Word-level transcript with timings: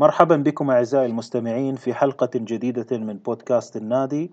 مرحبا 0.00 0.36
بكم 0.36 0.70
أعزائي 0.70 1.06
المستمعين 1.06 1.76
في 1.76 1.94
حلقة 1.94 2.30
جديدة 2.34 2.98
من 2.98 3.16
بودكاست 3.18 3.76
النادي 3.76 4.30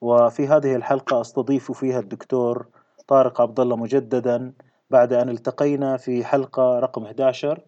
وفي 0.00 0.46
هذه 0.46 0.76
الحلقة 0.76 1.20
أستضيف 1.20 1.72
فيها 1.72 2.00
الدكتور 2.00 2.66
طارق 3.08 3.40
عبد 3.40 3.60
الله 3.60 3.76
مجددا. 3.76 4.52
بعد 4.90 5.12
أن 5.12 5.28
التقينا 5.28 5.96
في 5.96 6.24
حلقة 6.24 6.78
رقم 6.78 7.04
11 7.04 7.60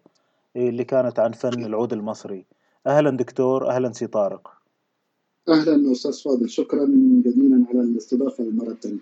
اللي 0.55 0.83
كانت 0.83 1.19
عن 1.19 1.31
فن 1.31 1.65
العود 1.65 1.93
المصري. 1.93 2.45
أهلا 2.87 3.09
دكتور 3.09 3.69
أهلا 3.69 3.93
سي 3.93 4.07
طارق. 4.07 4.51
أهلا 5.49 5.91
أستاذ 5.91 6.23
فاضل 6.23 6.49
شكرا 6.49 6.85
جزيلا 7.25 7.65
على 7.69 7.81
الاستضافة 7.81 8.43
المرة 8.43 8.71
الثانية 8.71 8.99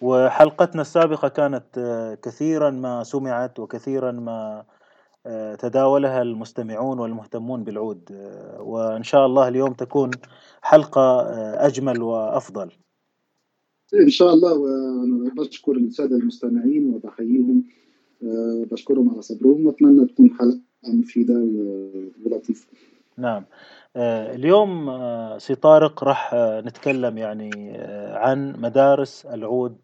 وحلقتنا 0.00 0.82
السابقة 0.82 1.28
كانت 1.28 1.64
آه، 1.78 2.14
كثيرا 2.14 2.70
ما 2.70 3.04
سمعت 3.04 3.58
وكثيرا 3.58 4.12
ما 4.12 4.64
تداولها 5.58 6.22
المستمعون 6.22 6.98
والمهتمون 6.98 7.64
بالعود. 7.64 8.08
آه، 8.12 8.62
وإن 8.62 9.02
شاء 9.02 9.26
الله 9.26 9.48
اليوم 9.48 9.72
تكون 9.72 10.10
حلقة 10.62 11.20
أجمل 11.66 12.02
وأفضل. 12.02 12.70
إن 13.94 14.08
شاء 14.08 14.34
الله 14.34 14.58
وأنا 14.58 15.34
بشكر 15.34 15.72
السادة 15.72 16.16
المستمعين 16.16 16.94
وبحييهم 16.94 17.64
بشكرهم 18.72 19.10
على 19.10 19.22
صبرهم 19.22 19.66
وأتمنى 19.66 20.06
تكون 20.06 20.30
حلقة 20.30 20.60
مفيدة 20.84 21.34
ولطيفة. 22.26 22.66
نعم. 23.16 23.44
اليوم 23.96 24.90
سي 25.38 25.54
طارق 25.54 26.04
راح 26.04 26.34
نتكلم 26.34 27.18
يعني 27.18 27.72
عن 28.12 28.54
مدارس 28.58 29.26
العود. 29.26 29.76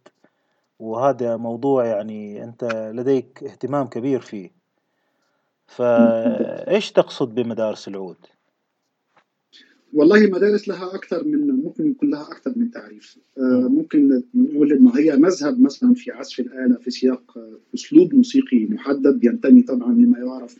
وهذا 0.79 1.37
موضوع 1.37 1.85
يعني 1.85 2.45
أنت 2.45 2.91
لديك 2.95 3.45
اهتمام 3.45 3.87
كبير 3.87 4.21
فيه. 4.21 4.58
فإيش 5.69 6.93
تقصد 6.93 7.35
بمدارس 7.35 7.89
العود؟ 7.89 8.17
والله 9.93 10.27
مدارس 10.27 10.69
لها 10.69 10.95
أكثر 10.95 11.25
من 11.25 11.63
ممكن 11.65 11.91
يكون 11.91 12.11
لها 12.11 12.23
أكثر 12.23 12.53
من 12.57 12.71
تعريف. 12.71 13.19
ممكن 13.69 14.23
نقول 14.35 14.73
إن 14.73 14.89
هي 14.89 15.17
مذهب 15.17 15.61
مثلا 15.61 15.95
في 15.95 16.11
عزف 16.11 16.41
الآلة 16.41 16.77
في 16.77 16.91
سياق 16.91 17.39
أسلوب 17.75 18.15
موسيقي 18.15 18.65
محدد 18.65 19.25
ينتمي 19.25 19.63
طبعا 19.63 19.93
لما 19.93 20.19
يعرف 20.19 20.57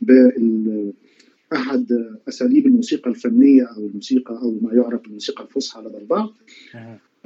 بال 0.00 0.92
احد 1.52 2.16
أساليب 2.28 2.66
الموسيقى 2.66 3.10
الفنية 3.10 3.62
أو 3.64 3.86
الموسيقى 3.86 4.38
أو 4.42 4.58
ما 4.62 4.72
يعرف 4.72 5.02
بالموسيقى 5.02 5.44
الفصحى 5.44 5.80
لدى 5.80 5.98
البعض 5.98 6.34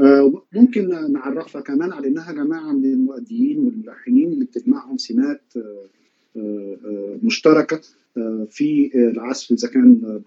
آه، 0.00 0.42
ممكن 0.52 1.12
نعرفها 1.12 1.60
كمان 1.60 1.92
على 1.92 2.08
إنها 2.08 2.32
جماعة 2.32 2.72
من 2.72 2.84
المؤديين 2.84 3.58
والملحنين 3.58 4.32
اللي 4.32 4.44
بتجمعهم 4.44 4.98
سمات 4.98 5.42
آه، 5.56 5.60
آه، 5.60 5.86
مشتركة 7.22 7.80
في 8.50 8.90
العزف 8.94 9.52
إذا 9.52 9.68
كان 9.68 10.20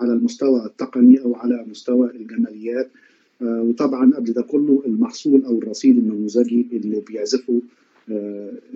على 0.00 0.12
المستوى 0.12 0.66
التقني 0.66 1.20
أو 1.24 1.34
على 1.34 1.64
مستوى 1.68 2.10
الجماليات 2.10 2.90
وطبعا 3.40 4.12
قبل 4.16 4.32
ده 4.32 4.42
كله 4.42 4.82
المحصول 4.86 5.44
أو 5.44 5.58
الرصيد 5.58 5.96
النموذجي 5.98 6.68
اللي 6.72 7.00
بيعزفه 7.00 7.60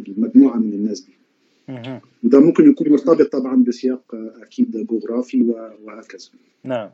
المجموعه 0.08 0.56
من 0.56 0.72
الناس 0.72 1.00
دي. 1.00 1.12
وده 2.24 2.40
ممكن 2.40 2.70
يكون 2.70 2.88
مرتبط 2.88 3.32
طبعا 3.32 3.64
بسياق 3.64 4.14
أكيد 4.42 4.86
جغرافي 4.86 5.42
وهكذا. 5.84 6.28
نعم. 6.64 6.90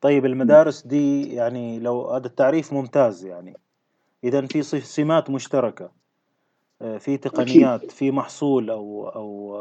طيب 0.00 0.26
المدارس 0.26 0.86
دي 0.86 1.22
يعني 1.22 1.78
لو 1.78 2.10
هذا 2.10 2.26
التعريف 2.26 2.72
ممتاز 2.72 3.24
يعني 3.24 3.56
اذا 4.24 4.46
في 4.46 4.62
سمات 4.80 5.30
مشتركة 5.30 5.84
آه، 5.84 5.97
في 6.78 7.16
تقنيات 7.16 7.90
في 7.90 8.10
محصول 8.10 8.70
أو 8.70 9.08
أو 9.08 9.56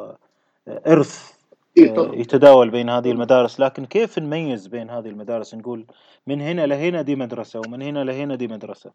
آه، 0.67 0.81
إرث 0.87 1.31
آه، 1.77 2.11
يتداول 2.15 2.69
بين 2.69 2.89
هذه 2.89 3.11
المدارس. 3.11 3.59
لكن 3.59 3.85
كيف 3.85 4.19
نميز 4.19 4.67
بين 4.67 4.89
هذه 4.89 5.07
المدارس؟ 5.07 5.55
نقول 5.55 5.85
من 6.27 6.41
هنا 6.41 6.65
لهنا 6.65 7.01
دي 7.01 7.15
مدرسة 7.15 7.59
ومن 7.59 7.81
هنا 7.81 8.03
لهنا 8.03 8.35
دي 8.35 8.47
مدرسة. 8.47 8.91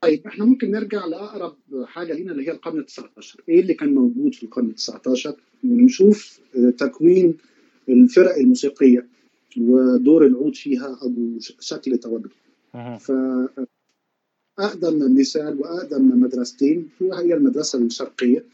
طيب 0.00 0.26
إحنا 0.26 0.44
ممكن 0.44 0.70
نرجع 0.70 1.04
لأقرب 1.04 1.56
حاجة 1.84 2.12
لينا 2.12 2.32
اللي 2.32 2.48
هي 2.48 2.52
القرن 2.52 2.78
ال 2.78 2.86
19 2.86 3.42
إيه 3.48 3.60
اللي 3.60 3.74
كان 3.74 3.94
موجود 3.94 4.34
في 4.34 4.42
القرن 4.42 4.66
ال 4.66 4.74
19 4.74 5.36
ونشوف 5.64 6.40
تكوين 6.78 7.36
الفرق 7.88 8.34
الموسيقية 8.34 9.06
ودور 9.58 10.26
العود 10.26 10.56
فيها 10.56 10.98
أو 11.02 11.38
شكل 11.60 11.98
تواجده 11.98 12.30
فاقدم 14.60 15.18
مثال 15.20 15.60
وأقدم 15.60 16.20
مدرستين. 16.20 16.88
هي 17.00 17.34
المدرسة 17.34 17.78
الشرقية. 17.78 18.44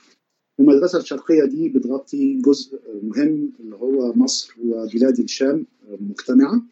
المدرسة 0.60 0.98
الشرقية 0.98 1.44
دي 1.44 1.68
بتغطي 1.68 2.34
جزء 2.34 2.78
مهم 3.02 3.52
اللي 3.60 3.76
هو 3.76 4.12
مصر 4.12 4.54
وبلاد 4.64 5.18
الشام 5.18 5.66
مجتمعة. 6.00 6.62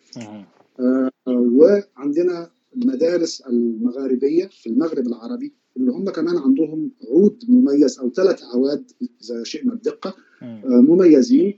آه 0.81 1.11
وعندنا 1.29 2.51
المدارس 2.77 3.41
المغاربية 3.41 4.47
في 4.47 4.67
المغرب 4.69 5.07
العربي. 5.07 5.53
اللي 5.77 5.93
هم 5.93 6.11
كمان 6.11 6.37
عندهم 6.37 6.91
عود 7.11 7.45
مميز 7.49 7.99
أو 7.99 8.11
ثلاث 8.11 8.43
اعواد 8.43 8.91
إذا 9.03 9.45
شئنا 9.45 9.73
الدقه 9.73 10.15
آه، 10.43 10.61
مميزين. 10.65 11.55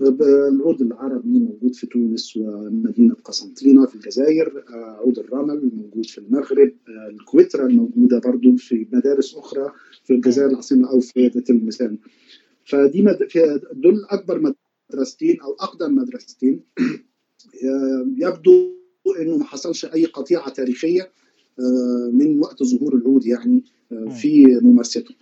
العود 0.00 0.82
العربي 0.82 1.38
موجود 1.38 1.74
في 1.74 1.86
تونس 1.86 2.36
ومدينة 2.36 3.14
قسنطينة 3.14 3.86
في 3.86 3.94
الجزائر 3.94 4.64
آه، 4.68 4.74
عود 4.74 5.18
الرمل 5.18 5.70
موجود 5.74 6.06
في 6.06 6.18
المغرب 6.18 6.72
آه، 6.88 7.08
الكويترا 7.10 7.66
الموجودة 7.66 8.18
برضو 8.18 8.56
في 8.56 8.86
مدارس 8.92 9.34
أخرى 9.34 9.72
في 10.04 10.14
الجزائر 10.14 10.50
العاصمة 10.50 10.90
أو 10.90 11.00
في 11.00 11.28
تلمسان 11.28 11.98
فدي 12.64 13.02
مد... 13.02 13.18
دول 13.72 14.04
أكبر 14.10 14.54
مدرستين 14.92 15.40
أو 15.40 15.52
أقدم 15.52 15.94
مدرستين 15.94 16.60
يبدو 18.22 18.80
إنه 19.20 19.36
ما 19.36 19.44
حصلش 19.44 19.84
أي 19.84 20.04
قطيعة 20.04 20.50
تاريخية. 20.50 21.10
من 22.12 22.38
وقت 22.38 22.62
ظهور 22.62 22.94
العود 22.94 23.26
يعني 23.26 23.64
في 24.20 24.60
ممارسته. 24.62 25.14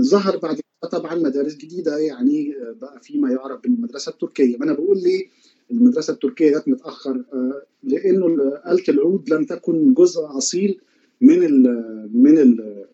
ظهر 0.00 0.36
بعد 0.36 0.60
طبعا 0.92 1.14
مدارس 1.14 1.54
جديدة 1.56 1.98
يعني 1.98 2.54
آه، 2.56 2.72
بقى 2.72 3.00
في 3.02 3.18
ما 3.18 3.30
يعرف 3.30 3.60
بالمدرسة 3.62 4.10
التركية. 4.10 4.56
ما 4.56 4.64
أنا 4.64 4.72
بقول 4.72 4.98
ليه 5.02 5.26
المدرسة 5.70 6.12
التركية 6.12 6.58
جت 6.58 6.68
متأخر 6.68 7.24
آه، 7.32 7.62
لأنه 7.82 8.26
آلة 8.66 8.84
العود 8.88 9.30
لم 9.30 9.44
تكن 9.44 9.94
جزء 9.94 10.20
أصيل 10.38 10.80
من 11.20 11.42
ال 11.44 11.62
من 12.12 12.38
ال 12.38 12.84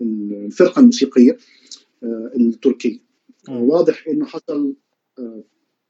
الفرقة 0.00 0.80
الموسيقية 0.80 1.36
آه، 2.02 2.32
التركية. 2.36 2.98
واضح 3.48 4.08
إنه 4.08 4.24
حصل 4.26 4.74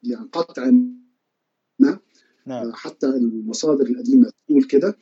يعني 0.03 0.29
قطع 0.33 0.71
ما 1.79 1.99
نعم. 2.49 2.73
حتى 2.73 3.07
المصادر 3.07 3.87
القديمة 3.87 4.33
تقول 4.49 4.65
كده. 4.65 4.97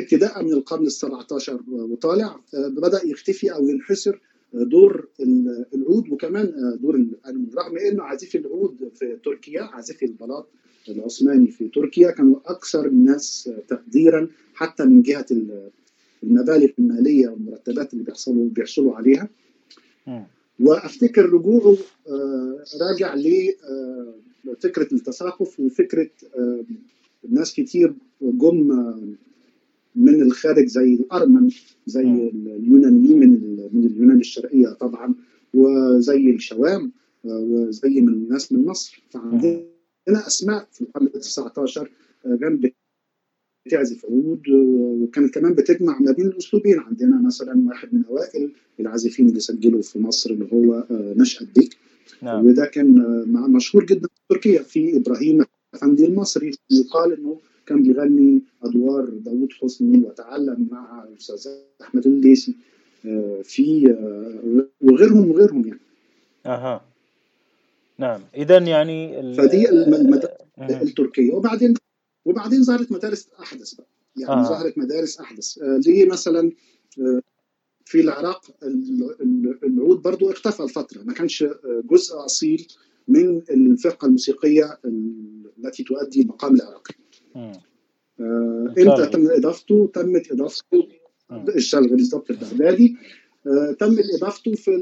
ابتداء 0.00 0.44
من 0.44 0.52
القرن 0.52 0.86
ال 0.86 0.92
17 0.92 1.60
وطالع 1.68 2.40
بدا 2.54 3.06
يختفي 3.06 3.52
أو 3.52 3.68
ينحسر 3.68 4.20
دور 4.54 5.08
العود 5.74 6.08
وكمان 6.08 6.78
دور 6.82 7.06
رغم 7.58 7.78
إنه 7.78 8.02
عازفي 8.02 8.38
العود 8.38 8.90
في 8.94 9.16
تركيا 9.24 9.62
عازفي 9.62 10.04
البلاط 10.04 10.48
العثماني 10.88 11.50
في 11.50 11.68
تركيا 11.68 12.10
كانوا 12.10 12.36
أكثر 12.46 12.86
الناس 12.86 13.50
تقديرا 13.68 14.28
حتى 14.54 14.84
من 14.84 15.02
جهة 15.02 15.26
المبالغ 16.22 16.68
المالية 16.78 17.28
والمرتبات 17.28 17.92
اللي 17.92 18.04
بيحصلوا 18.04 18.48
بيحصلوا 18.48 18.96
عليها. 18.96 19.28
وأفتكر 20.60 21.32
رجوعه 21.32 21.76
آه، 22.08 22.64
راجع 22.80 23.14
لفكره 23.14 24.27
آه، 24.48 24.92
التثقف 24.92 25.60
وفكرة 25.60 26.10
آه، 26.38 26.64
ناس 27.28 27.54
كتير 27.54 27.94
جم 28.22 28.68
من 29.96 30.22
الخارج 30.22 30.66
زي 30.66 30.94
الأرمن 30.94 31.50
زي 31.86 32.30
اليونانيين 32.56 33.18
من 33.18 33.30
من 33.72 33.86
اليونان 33.86 34.20
الشرقية 34.20 34.68
طبعا 34.68 35.14
وزي 35.54 36.30
الشوام 36.30 36.92
وزي 37.24 38.00
من 38.00 38.28
ناس 38.28 38.52
من 38.52 38.66
مصر. 38.66 39.02
فعندنا 39.10 39.66
أسماء 40.08 40.68
في 40.72 40.80
القرن 40.80 41.06
ال 41.06 41.20
19 41.20 41.90
كان 42.40 42.60
بتعزف 43.66 44.04
عود 44.04 44.48
وكانت 44.48 45.34
كمان 45.34 45.54
بتجمع 45.54 45.98
ما 46.00 46.12
بين 46.12 46.26
الأسلوبين. 46.26 46.78
عندنا 46.78 47.22
مثلا 47.22 47.68
واحد 47.68 47.94
من 47.94 48.04
اوائل 48.04 48.50
العازفين 48.80 49.28
اللي 49.28 49.40
سجلوا 49.40 49.82
في 49.82 49.98
مصر 49.98 50.30
اللي 50.30 50.48
هو 50.52 50.86
نشأت 50.90 51.48
بيك 51.58 51.76
نعم. 52.22 52.46
وده 52.46 52.66
كان 52.66 52.94
مشهور 53.28 53.86
جدا 53.86 54.07
تركيا 54.28 54.62
في 54.62 54.96
إبراهيم 54.96 55.44
افندي 55.74 56.04
المصري 56.04 56.52
يقال 56.70 57.12
إنه 57.12 57.38
كان 57.66 57.82
بيغني 57.82 58.42
أدوار 58.62 59.04
داوود 59.04 59.52
حسني 59.52 59.98
وتعلم 59.98 60.68
مع 60.70 61.04
الأستاذ 61.04 61.52
أحمد 61.82 62.06
الليثي 62.06 62.54
آه، 63.06 63.40
في 63.44 63.90
آه، 63.90 64.66
وغيرهم 64.80 65.30
وغيرهم 65.30 65.68
يعني. 65.68 65.80
أها. 66.46 66.80
نعم. 67.98 68.20
اذا 68.34 68.58
يعني 68.58 69.34
فدي 69.34 69.70
المدارس 69.70 70.30
التركية. 70.58 71.32
وبعدين 71.32 71.74
وبعدين 72.24 72.62
ظهرت 72.62 72.92
مدارس 72.92 73.28
أحدث 73.40 73.74
بقى. 73.74 73.86
يعني 74.16 74.40
آه. 74.40 74.44
ظهرت 74.44 74.78
مدارس 74.78 75.20
أحدث. 75.20 75.58
آه 75.58 75.80
ليه 75.86 76.06
مثلا 76.06 76.52
آه 77.00 77.22
في 77.84 78.00
العراق 78.00 78.44
العود 79.64 80.02
برضو 80.02 80.30
اختفى 80.30 80.62
الفترة 80.62 81.02
ما 81.02 81.12
كانش 81.12 81.44
جزء 81.90 82.24
أصيل 82.24 82.68
من 83.08 83.42
الفرقة 83.50 84.06
الموسيقية 84.06 84.78
التي 85.58 85.84
تؤدي 85.84 86.22
المقام 86.22 86.54
العراقي 86.54 86.94
آه 87.36 87.62
إمتى 88.78 89.06
تم 89.12 89.30
إضافته؟ 89.30 89.90
تمت 89.94 90.32
إضافته 90.32 90.88
الشلغ 91.56 91.88
بالضبط 91.88 92.30
البغدادي 92.30 92.96
آه 93.46 93.72
تمت 93.72 94.04
إضافته 94.16 94.54
في 94.54 94.72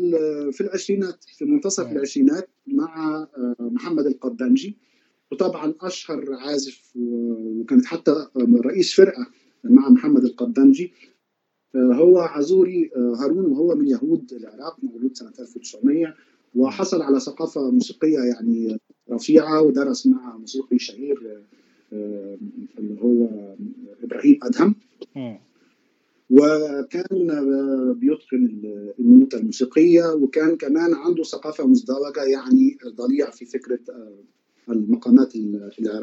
في 0.53 0.61
العشرينات 0.61 1.25
في 1.25 1.45
منتصف 1.45 1.93
العشرينات 1.93 2.49
مع 2.67 3.17
آه 3.39 3.55
محمد 3.61 4.07
القبانجي. 4.07 4.77
وطبعا 5.33 5.75
أشهر 5.81 6.25
عازف 6.33 6.93
وكانت 6.97 7.85
حتى 7.85 8.27
رئيس 8.65 8.95
فرقة 8.95 9.27
مع 9.65 9.89
محمد 9.89 10.25
القبانجي. 10.25 10.93
هو 11.77 12.19
عزوري 12.19 12.91
هارون 12.97 13.47
وهو 13.47 13.75
من 13.75 13.89
يهود 13.89 14.33
العراق 14.33 14.77
مولود 14.83 15.17
سنة 15.17 15.33
1900 15.41 16.15
وحصل 16.57 17.03
على 17.03 17.21
ثقافة 17.21 17.71
موسيقية 17.71 18.19
يعني 18.19 18.79
رفيعة 19.11 19.63
ودرس 19.63 20.07
مع 20.07 20.37
موسيقي 20.37 20.79
شهير 20.79 21.43
آه، 21.93 22.39
اللي 22.79 23.01
هو 23.03 23.29
إبراهيم 24.03 24.39
أدهم. 24.43 24.75
وكان 26.31 27.07
بيتقن 28.01 28.61
النوتة 29.01 29.39
الموسيقية 29.39 30.15
وكان 30.15 30.57
كمان 30.57 30.95
عنده 30.95 31.23
ثقافة 31.23 31.67
مزدوجة 31.67 32.23
يعني 32.23 32.79
ضليع 32.87 33.31
في 33.31 33.45
فكرة 33.45 33.79
المقامات 34.69 35.33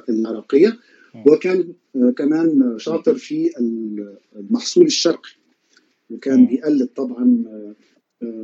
العراقية. 0.10 0.78
وكان 1.28 1.74
كمان 2.18 2.76
شاطر 2.78 3.16
في 3.16 3.52
المحصول 4.36 4.86
الشرقي. 4.86 5.30
وكان 6.10 6.46
بيقلد 6.46 6.88
طبعا 6.96 7.44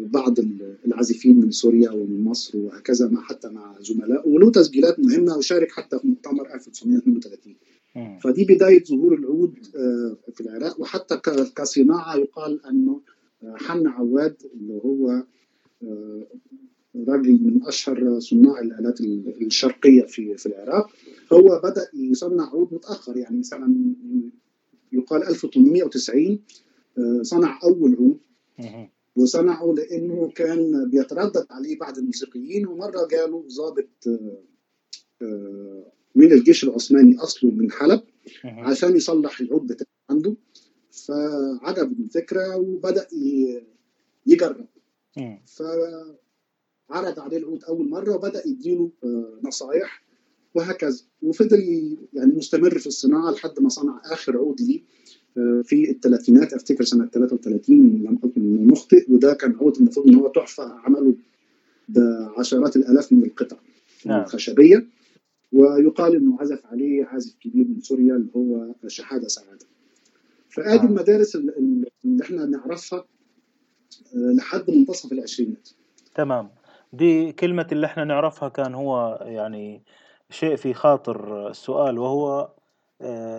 بعض 0.05 0.35
العازفين 0.85 1.39
من 1.39 1.51
سوريا 1.51 1.91
ومن 1.91 2.23
مصر 2.23 2.57
وهكذا 2.57 3.07
مع 3.07 3.21
حتى 3.21 3.49
مع 3.49 3.75
زملاء. 3.79 4.29
وله 4.29 4.51
تسجيلات 4.51 4.99
مهمة 4.99 5.37
وشارك 5.37 5.71
حتى 5.71 5.99
في 5.99 6.07
مؤتمر 6.07 6.53
1932 6.53 7.55
فدي 8.23 8.43
بداية 8.45 8.83
ظهور 8.83 9.13
العود 9.13 9.57
آه، 9.75 10.17
في 10.33 10.41
العراق. 10.41 10.81
وحتى 10.81 11.17
كصناعة 11.55 12.15
يقال 12.15 12.65
انه 12.65 13.01
آه، 13.43 13.55
حن 13.57 13.87
عواد 13.87 14.35
اللي 14.53 14.73
هو 14.73 15.23
آه، 15.83 16.27
راجل 17.07 17.43
من 17.43 17.63
أشهر 17.63 18.19
صناع 18.19 18.59
الآلات 18.59 19.01
الشرقية 19.01 20.01
في 20.01 20.37
في 20.37 20.45
العراق. 20.45 20.89
هو 21.33 21.61
بدأ 21.63 21.87
يصنع 21.93 22.49
عود 22.49 22.73
متأخر 22.73 23.17
يعني 23.17 23.39
مثلا 23.39 23.93
يقال 24.91 25.23
1890 25.23 26.39
صنع 27.21 27.59
أول 27.63 27.95
عود. 27.95 28.19
وصنعه 29.19 29.73
لأنه 29.77 30.29
كان 30.35 30.89
بيتردد 30.89 31.45
عليه 31.49 31.79
بعض 31.79 31.97
الموسيقيين 31.97 32.67
ومرة 32.67 33.07
جاله 33.07 33.45
ضابط 33.57 34.07
آه، 35.21 35.91
من 36.15 36.31
الجيش 36.31 36.63
العثماني 36.63 37.17
أصله 37.17 37.51
من 37.51 37.71
حلب 37.71 38.01
عشان 38.45 38.95
يصلح 38.95 39.39
العود 39.39 39.67
بتاعه 39.67 39.87
عنده. 40.09 40.35
فعجب 40.91 41.99
الفكرة 41.99 42.57
وبدأ 42.57 43.07
يجرب. 44.25 44.67
فعرض 45.45 47.19
عليه 47.19 47.37
العود 47.37 47.63
أول 47.63 47.89
مرة 47.89 48.15
وبدأ 48.15 48.47
يديله 48.47 48.91
آه، 49.03 49.39
نصايح 49.43 50.03
وهكذا. 50.55 51.01
وفضل 51.21 51.59
يعني 52.13 52.33
مستمر 52.33 52.79
في 52.79 52.87
الصناعة 52.87 53.31
لحد 53.31 53.59
ما 53.59 53.69
صنع 53.69 54.01
آخر 54.05 54.37
عود 54.37 54.61
ليه. 54.61 54.83
في 55.63 55.91
الثلاثينات 55.91 56.53
أفتكر 56.53 56.83
سنة 56.83 57.05
33 57.05 57.77
لم 57.77 58.19
أكن 58.23 58.67
مخطئ 58.67 59.11
وده 59.11 59.33
كان 59.33 59.55
عود 59.61 59.77
المفروض 59.77 60.07
إن 60.07 60.15
هو 60.15 60.27
تحفة 60.27 60.63
عمله 60.63 61.15
بعشرات 61.89 62.75
الألاف 62.75 63.13
من 63.13 63.23
القطع 63.23 63.57
نعم. 64.05 64.21
الخشبية 64.21 64.87
ويقال 65.51 66.15
إنه 66.15 66.37
عزف 66.41 66.65
عليه 66.65 67.05
عازف 67.05 67.35
كبير 67.41 67.65
من 67.67 67.79
سوريا 67.79 68.15
اللي 68.15 68.29
هو 68.35 68.73
شحاده 68.87 69.27
سعادة. 69.27 69.65
فادي 70.49 70.79
آه. 70.79 70.85
المدارس 70.85 71.35
اللي 71.35 72.21
إحنا 72.21 72.45
نعرفها 72.45 73.05
آه، 74.15 74.33
لحد 74.37 74.71
منتصف 74.71 75.11
العشرينات. 75.11 75.69
تمام 76.15 76.49
دي 76.93 77.31
كلمة 77.31 77.67
اللي 77.71 77.85
إحنا 77.85 78.03
نعرفها 78.03 78.49
كان 78.49 78.73
هو 78.73 79.19
يعني 79.21 79.81
شيء 80.29 80.55
في 80.55 80.73
خاطر 80.73 81.49
السؤال 81.49 81.97
وهو 81.97 82.49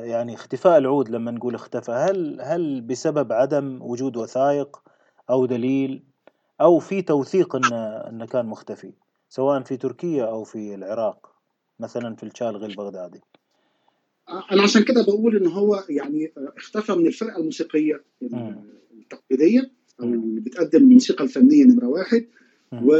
يعني 0.02 0.34
اختفاء 0.34 0.78
العود 0.78 1.08
لما 1.08 1.30
نقول 1.30 1.54
اختفى 1.54 1.92
هل 1.92 2.40
هل 2.40 2.80
بسبب 2.80 3.32
عدم 3.32 3.82
وجود 3.82 4.16
وثائق 4.16 4.82
أو 5.30 5.46
دليل 5.46 6.02
أو 6.60 6.78
في 6.78 7.02
توثيق 7.02 7.56
انه 7.56 7.76
إنه 7.86 8.26
كان 8.26 8.46
مختفي 8.46 8.92
سواء 9.28 9.62
في 9.62 9.76
تركيا 9.76 10.24
أو 10.24 10.44
في 10.44 10.74
العراق 10.74 11.32
مثلا 11.80 12.16
في 12.16 12.22
الشالغي 12.22 12.66
البغدادي 12.66 13.20
أنا 14.52 14.62
عشان 14.62 14.82
كده 14.84 15.02
بقول 15.02 15.36
ان 15.36 15.46
هو 15.46 15.84
يعني 15.88 16.32
اختفى 16.56 16.92
من 16.92 17.06
الفرقة 17.06 17.36
الموسيقية 17.36 18.04
التقليدية 18.92 19.70
أو 20.00 20.04
اللي 20.04 20.40
بتقدم 20.40 20.82
الموسيقى 20.82 21.24
الفنية 21.24 21.64
نمرة 21.64 21.86
واحد. 21.86 22.26
و 22.72 22.94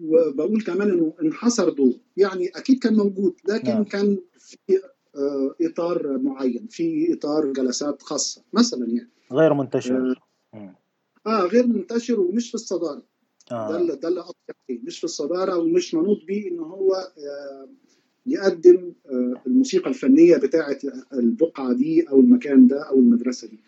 وبقول 0.00 0.62
كمان 0.62 0.90
إنه 0.90 1.12
انحصر 1.22 1.68
دور 1.68 1.92
يعني 2.16 2.48
أكيد 2.48 2.78
كان 2.78 2.96
موجود 2.96 3.34
لكن 3.48 3.68
نعم. 3.68 3.84
كان 3.84 4.18
في 4.38 4.56
آه، 4.70 4.97
إطار 5.60 6.18
معين 6.18 6.66
في 6.70 7.14
إطار 7.14 7.52
جلسات 7.52 8.02
خاصة 8.02 8.42
مثلا 8.52 8.86
يعني. 8.86 9.10
غير 9.32 9.54
منتشر. 9.54 10.22
آه, 10.54 10.74
آه 11.26 11.40
غير 11.40 11.66
منتشر 11.66 12.20
ومش 12.20 12.48
في 12.48 12.54
الصدارة. 12.54 13.02
آه. 13.52 13.68
ده 13.68 13.76
اللي 13.76 13.96
ده 13.96 14.08
اللي 14.08 14.24
مش 14.68 14.98
في 14.98 15.04
الصدارة 15.04 15.58
ومش 15.58 15.94
منوط 15.94 16.18
به 16.28 16.48
ان 16.52 16.58
هو 16.58 16.94
آه 16.94 17.68
يقدم 18.26 18.92
آه 19.06 19.34
الموسيقى 19.46 19.90
الفنية 19.90 20.36
بتاعه 20.36 20.78
البقعة 21.12 21.72
دي 21.72 22.08
أو 22.08 22.20
المكان 22.20 22.66
ده 22.66 22.88
أو 22.88 22.98
المدرسة 22.98 23.48
دي. 23.48 23.58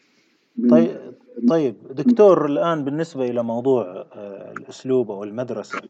طيب 0.71 1.15
طيب 1.49 1.77
دكتور 1.91 2.47
الآن 2.47 2.85
بالنسبة 2.85 3.31
إلى 3.31 3.43
موضوع 3.43 3.85
آه 4.13 4.53
الأسلوب 4.53 5.11
أو 5.11 5.25
المدرسة 5.25 5.81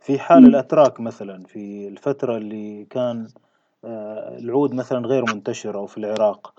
في 0.00 0.18
حال 0.18 0.46
الأتراك 0.46 1.00
مثلا 1.00 1.44
في 1.44 1.88
الفترة 1.88 2.36
اللي 2.36 2.86
كان 2.90 3.16
آه، 3.20 3.47
العود 3.84 4.74
مثلا 4.74 5.06
غير 5.06 5.24
منتشر 5.34 5.78
أو 5.78 5.86
في 5.86 5.98
العراق. 5.98 6.54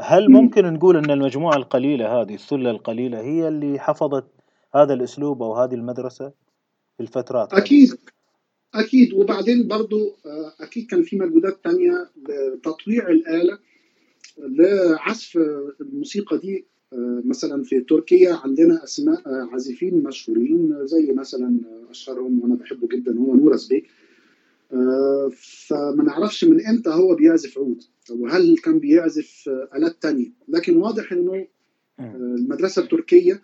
هل 0.00 0.30
ممكن 0.30 0.72
نقول 0.72 0.96
أن 0.96 1.10
المجموعة 1.10 1.56
القليلة 1.56 2.20
هذه 2.20 2.34
السلة 2.34 2.70
القليلة 2.70 3.20
هي 3.20 3.48
اللي 3.48 3.78
حفظت 3.78 4.24
هذا 4.74 4.94
الأسلوب 4.94 5.42
أو 5.42 5.54
هذه 5.54 5.74
المدرسة 5.74 6.32
في 6.96 7.02
الفترات 7.02 7.52
أكيد 7.52 7.88
هذه. 7.88 7.98
أكيد 8.74 9.12
وبعدين 9.12 9.68
برضو 9.68 10.16
آه، 10.26 10.52
أكيد 10.60 10.86
كان 10.86 11.02
في 11.02 11.16
مجهودات 11.16 11.64
تانية 11.64 12.10
لتطويع 12.28 13.08
الآلة 13.08 13.58
لعزف 14.38 15.38
الموسيقى 15.80 16.38
دي 16.38 16.66
آه، 16.92 17.22
مثلا 17.24 17.62
في 17.62 17.80
تركيا 17.80 18.34
عندنا 18.34 18.84
أسماء 18.84 19.22
عازفين 19.52 20.02
مشهورين 20.02 20.86
زي 20.86 21.12
مثلا 21.12 21.60
أشهرهم 21.90 22.40
وأنا 22.42 22.54
بحبه 22.54 22.88
جدا 22.88 23.18
هو 23.18 23.34
نورس 23.34 23.66
بيك 23.66 23.84
آه، 23.84 24.09
فما 25.32 26.02
نعرفش 26.02 26.44
من 26.44 26.66
إمتى 26.66 26.90
هو 26.90 27.14
بيعزف 27.14 27.58
عود 27.58 27.82
وهل 28.10 28.58
كان 28.58 28.78
بيعزف 28.78 29.48
آلات 29.76 30.02
تانية 30.02 30.32
لكن 30.48 30.76
واضح 30.76 31.12
إنه 31.12 31.46
آه، 32.00 32.14
المدرسة 32.14 32.82
التركية 32.82 33.42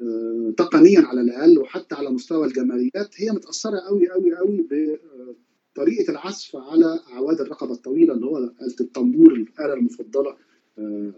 آه، 0.00 0.54
تقنيا 0.56 1.00
على 1.00 1.20
الأقل 1.20 1.58
وحتى 1.58 1.94
على 1.94 2.10
مستوى 2.10 2.46
الجماليات 2.46 3.14
هي 3.16 3.30
متأثرة 3.30 3.78
قوي 3.88 4.08
قوي 4.10 4.36
قوي 4.36 4.66
بطريقه 4.70 6.10
العزف 6.10 6.56
على 6.56 7.00
أعواد 7.12 7.40
الرقبة 7.40 7.72
الطويلة 7.72 8.14
اللي 8.14 8.26
هو 8.26 8.38
آلة 8.38 8.76
الطنبور 8.80 9.32
الآلة 9.32 9.74
المفضلة 9.74 10.36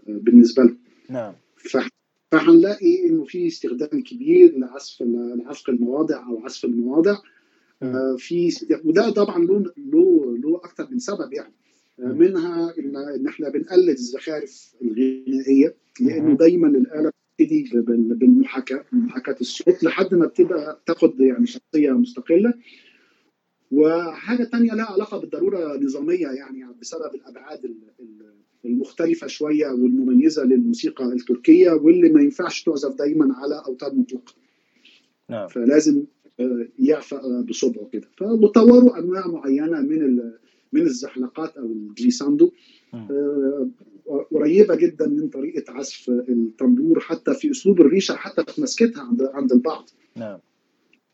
بالنسبة 0.07 0.63
لهم. 0.63 0.77
نعم. 1.09 1.33
فهنلاقي 2.31 3.09
إنه 3.09 3.23
في 3.23 3.47
استخدام 3.47 4.03
كبير 4.03 4.57
لعزف 4.57 5.01
لعزف 5.01 5.69
المواضع 5.69 6.27
أو 6.27 6.45
عزف 6.45 6.65
المواضع 6.65 7.11
آه، 7.11 7.21
في 8.17 8.49
وده 8.85 9.09
طبعا 9.09 9.45
له 9.45 9.59
له 9.77 10.37
له 10.37 10.57
أكثر 10.57 10.87
من 10.91 10.99
سبب 10.99 11.33
يعني. 11.33 11.53
آه، 11.99 12.13
منها 12.13 12.73
ان 12.79 12.97
إن 12.97 13.27
إحنا 13.27 13.49
بنقلد 13.49 13.89
الزخارف 13.89 14.73
الغنائية 14.81 15.75
لأنه 16.01 16.37
دايما 16.37 16.67
الآلة 16.67 17.11
بتبتدي 17.39 17.69
بالمحاكاة 18.15 18.85
محاكاة 18.91 19.35
الصوت 19.41 19.83
لحد 19.83 20.13
ما 20.13 20.25
بتبقى 20.25 20.81
تاخد 20.85 21.19
يعني 21.19 21.45
شخصية 21.45 21.91
مستقلة. 21.91 22.53
وحاجة 23.71 24.43
ثانية 24.43 24.73
لها 24.73 24.85
علاقة 24.85 25.17
بالضرورة 25.17 25.77
نظامية 25.77 26.27
يعني 26.27 26.65
بسبب 26.81 27.15
الأبعاد 27.15 27.75
المختلفة 28.65 29.27
شوية 29.27 29.67
والمميزة 29.67 30.43
للموسيقى 30.43 31.05
التركية 31.05 31.71
واللي 31.71 32.09
ما 32.09 32.21
ينفعش 32.21 32.63
تعزف 32.63 32.95
دايما 32.95 33.35
على 33.35 33.63
أوتار 33.67 33.95
مطلقة. 33.95 34.33
نعم. 35.29 35.47
فلازم 35.47 36.03
يعفى 36.79 37.43
بصبعه 37.49 37.89
كده. 37.93 38.07
وطوروا 38.21 38.99
أنواع 38.99 39.27
معينة 39.27 39.81
من 39.81 40.31
من 40.73 40.81
الزحلقات 40.81 41.57
أو 41.57 41.65
الجليساندو 41.65 42.51
آه، 42.93 43.67
قريبة 44.31 44.75
جدا 44.75 45.07
من 45.07 45.29
طريقة 45.29 45.73
عزف 45.73 46.09
الطنبور 46.09 46.99
حتى 46.99 47.33
في 47.33 47.51
أسلوب 47.51 47.81
الريشة 47.81 48.15
حتى 48.15 48.53
في 48.53 48.61
مسكتها 48.61 49.03
عند 49.03 49.21
عند 49.21 49.51
البعض. 49.51 49.89
نعم. 50.15 50.39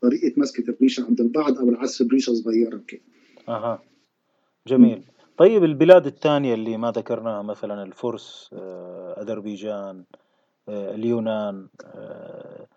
طريقة 0.01 0.33
مسكة 0.37 0.69
الريشة 0.69 1.05
عند 1.05 1.21
البعض 1.21 1.57
أو 1.57 1.69
العزف 1.69 2.05
بريشة 2.05 2.33
صغيرة 2.33 2.81
كده. 2.87 3.01
أها. 3.49 3.81
جميل. 4.67 5.03
طيب 5.37 5.63
البلاد 5.63 6.05
الثانية 6.05 6.53
اللي 6.53 6.77
ما 6.77 6.91
ذكرناها 6.91 7.41
مثلا 7.41 7.83
الفرس 7.83 8.49
آه، 8.53 9.21
أذربيجان 9.21 10.03
آه، 10.69 10.95
اليونان 10.95 11.67
آه، 11.85 12.67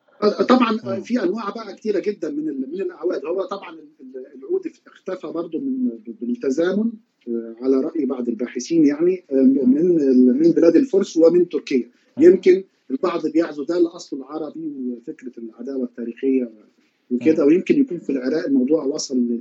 طبعا 0.48 1.00
في 1.00 1.22
أنواع 1.22 1.50
بقى 1.50 1.74
كثيره 1.76 1.98
جدا 1.98 2.30
من 2.30 2.44
من 2.44 2.80
الاعواد 2.80 3.24
هو 3.24 3.42
طبعا 3.44 3.76
العود 4.34 4.66
اختفى 4.86 5.26
برضه 5.26 5.58
من 5.58 5.90
بالتزامن 6.20 6.92
على 7.62 7.76
رأي 7.80 8.06
بعض 8.06 8.28
الباحثين 8.28 8.86
يعني 8.86 9.24
من 9.66 9.86
من 10.26 10.50
بلاد 10.50 10.76
الفرس 10.76 11.16
ومن 11.16 11.48
تركيا. 11.48 11.88
يمكن 12.18 12.64
البعض 12.90 13.26
بيعزو 13.26 13.64
ده 13.64 13.78
لاصله 13.78 14.20
العربي 14.20 14.72
وفكرة 14.88 15.32
العداوة 15.38 15.84
التاريخية 15.84 16.50
وكده 17.10 17.44
ويمكن 17.44 17.80
يكون 17.80 17.98
في 17.98 18.10
العراق 18.10 18.44
الموضوع 18.46 18.84
وصل 18.84 19.38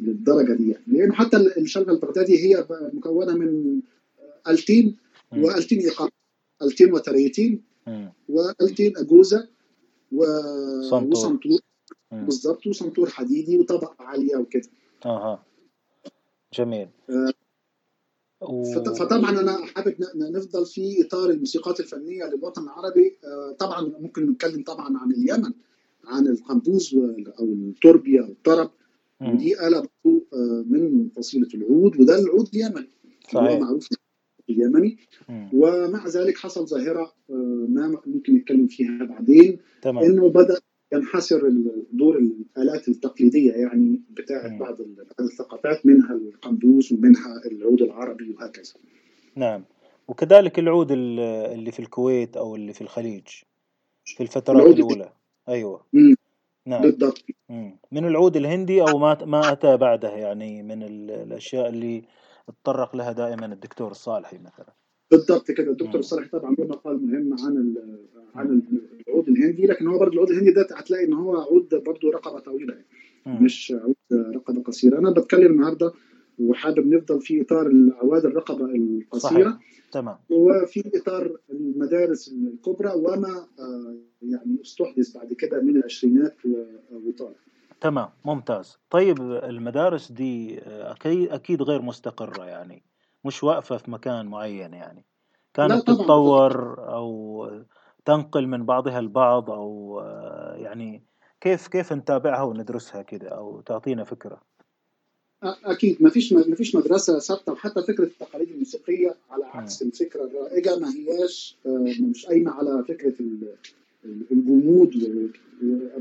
للدرجة 0.00 0.52
دي 0.52 0.70
يعني. 0.70 0.84
لأنه 0.86 1.12
حتى 1.12 1.36
الشلغه 1.36 1.92
البغدادي 1.92 2.38
هي 2.38 2.66
مكونة 2.92 3.36
من 3.36 3.80
ألتين 4.48 4.96
وألتين 5.36 5.78
ايقاع 5.78 6.08
ألتين 6.62 6.92
وتريتين. 6.92 7.69
والتين 8.28 8.96
أجوزة 8.96 9.48
وسنطور 10.12 11.38
بالظبط 12.12 12.66
وسنطور 12.66 13.10
حديدي 13.10 13.58
وطبقة 13.58 13.94
عالية 14.04 14.36
وكده. 14.36 14.68
أها. 15.06 15.44
جميل. 16.54 16.88
آه 17.10 17.32
فطبعا 18.98 19.30
أنا 19.40 19.66
حابب 19.66 19.94
نفضل 20.14 20.66
في 20.66 21.06
إطار 21.06 21.30
الموسيقات 21.30 21.80
الفنية 21.80 22.24
للوطن 22.24 22.62
العربي. 22.62 23.16
آه 23.24 23.52
طبعا 23.58 23.80
ممكن 24.00 24.30
نتكلم 24.30 24.62
طبعا 24.64 24.98
عن 24.98 25.12
اليمن 25.12 25.52
عن 26.04 26.26
القنبوز 26.26 26.94
أو 27.38 27.44
التوربيا 27.44 28.22
والطرب 28.22 28.70
ودي 29.34 29.66
آلة 29.66 29.88
آه، 30.06 30.64
من 30.66 31.08
فصيلة 31.08 31.48
العود 31.54 32.00
وده 32.00 32.18
العود 32.18 32.48
اليمني 32.54 32.88
صحيح. 33.32 33.50
هو 33.52 33.58
معروف. 33.58 33.88
اليمني 34.50 34.96
ومع 35.52 36.08
ذلك 36.08 36.38
حصل 36.38 36.66
ظاهرة 36.66 37.12
آه، 37.30 37.66
ما 37.68 38.00
ممكن 38.06 38.34
نتكلم 38.34 38.66
فيها 38.66 39.04
بعدين 39.04 39.58
تمام. 39.82 40.04
إنه 40.04 40.28
بدأ 40.28 40.58
ينحسر 40.92 41.52
دور 41.92 42.18
الآلات 42.18 42.88
التقليدية 42.88 43.52
يعني 43.52 44.00
بتاعة 44.10 44.58
بعض 44.58 44.76
الثقافات 45.20 45.86
منها 45.86 46.14
القندوس 46.14 46.92
ومنها 46.92 47.42
العود 47.46 47.82
العربي 47.82 48.30
وهكذا. 48.30 48.72
نعم. 49.36 49.64
وكذلك 50.08 50.58
العود 50.58 50.92
اللي 50.92 51.72
في 51.72 51.80
الكويت 51.80 52.36
أو 52.36 52.56
اللي 52.56 52.72
في 52.72 52.80
الخليج 52.80 53.28
في 54.04 54.22
الفترات 54.22 54.78
الأولى. 54.78 55.12
أيوة. 55.48 55.84
مم. 55.92 56.14
نعم. 56.66 56.82
بالضبط. 56.82 57.24
من 57.92 58.04
العود 58.04 58.36
الهندي 58.36 58.82
أو 58.82 58.98
ما 58.98 59.24
ما 59.24 59.52
أتى 59.52 59.76
بعده 59.76 60.08
يعني 60.08 60.62
من 60.62 60.82
الأشياء 60.82 61.68
اللي 61.68 62.02
تطرق 62.64 62.96
لها 62.96 63.12
دائما 63.12 63.46
الدكتور 63.46 63.90
الصالحي 63.90 64.38
مثلا. 64.38 64.74
بالضبط 65.10 65.50
كده. 65.50 65.70
الدكتور 65.70 66.00
الصالحي 66.00 66.28
طبعا 66.28 66.54
له 66.58 66.66
مقال 66.66 67.06
مهم 67.06 67.36
عن 67.40 67.74
عن 68.34 68.62
العود 69.08 69.28
الهندي 69.28 69.66
لكن 69.66 69.86
هو 69.86 69.98
برضه 69.98 70.12
العود 70.14 70.30
الهندي 70.30 70.52
ده 70.52 70.66
هتلاقي 70.76 71.04
إن 71.04 71.12
هو 71.12 71.36
عود 71.36 71.74
برضه 71.86 72.10
رقبة 72.10 72.38
طويلة 72.38 72.74
يعني. 72.74 73.44
مش 73.44 73.74
عود 73.76 74.34
رقبة 74.34 74.62
قصيرة. 74.62 74.98
أنا 74.98 75.10
بتكلم 75.10 75.52
النهارده 75.52 75.92
وحابب 76.38 76.86
نفضل 76.86 77.20
في 77.20 77.42
إطار 77.42 77.66
الاعواد 77.66 78.24
الرقبة 78.24 78.64
القصيرة. 78.64 79.50
صحيح. 79.50 79.58
تمام. 79.92 80.16
وفي 80.30 80.90
إطار 80.94 81.36
المدارس 81.50 82.28
الكبرى 82.28 82.92
وما 82.96 83.46
آه، 83.58 83.96
يعني 84.22 84.58
أستحدث 84.62 85.16
بعد 85.16 85.32
كده 85.32 85.60
من 85.60 85.76
العشرينات 85.76 86.36
وطالع. 86.92 87.34
تمام 87.80 88.08
ممتاز. 88.24 88.78
طيب 88.90 89.20
المدارس 89.20 90.12
دي 90.12 90.60
آه، 90.62 90.92
أكيد 90.92 91.28
أكيد 91.30 91.62
غير 91.62 91.82
مستقرة 91.82 92.44
يعني 92.44 92.82
مش 93.24 93.42
واقفة 93.42 93.76
في 93.76 93.90
مكان 93.90 94.26
معين 94.26 94.74
يعني. 94.74 95.04
كانت 95.54 95.86
تتطور 95.86 96.84
أو 96.94 97.48
تنقل 98.04 98.46
من 98.46 98.66
بعضها 98.66 98.98
البعض 98.98 99.50
أو 99.50 100.00
آه، 100.00 100.54
يعني 100.56 101.02
كيف 101.40 101.68
كيف 101.68 101.92
نتابعها 101.92 102.42
وندرسها 102.42 103.02
كده 103.02 103.28
أو 103.28 103.60
تعطينا 103.60 104.04
فكرة؟ 104.04 104.40
أكيد. 105.42 106.02
ما 106.02 106.10
فيش 106.10 106.32
ما 106.32 106.54
فيش 106.54 106.76
مدرسة 106.76 107.18
ثابتة 107.18 107.52
وحتى 107.52 107.82
فكرة 107.82 108.04
التقاليد 108.04 108.50
الموسيقية 108.50 109.14
على 109.30 109.44
عكس 109.44 109.82
الفكرة 109.82 110.24
الرائجة 110.24 110.78
ما 110.78 110.94
هياش 110.94 111.56
آه، 111.66 111.94
مش 112.00 112.26
قايمة 112.26 112.50
على 112.50 112.84
فكرة 112.88 113.14
الجمود 114.32 114.90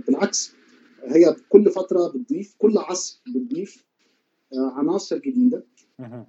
بالعكس. 0.07 0.58
هي 1.05 1.35
كل 1.49 1.69
فترة 1.69 2.07
بتضيف 2.07 2.55
كل 2.57 2.77
عصر 2.77 3.21
بتضيف 3.35 3.85
آه، 4.53 4.71
عناصر 4.71 5.17
جديدة. 5.17 5.63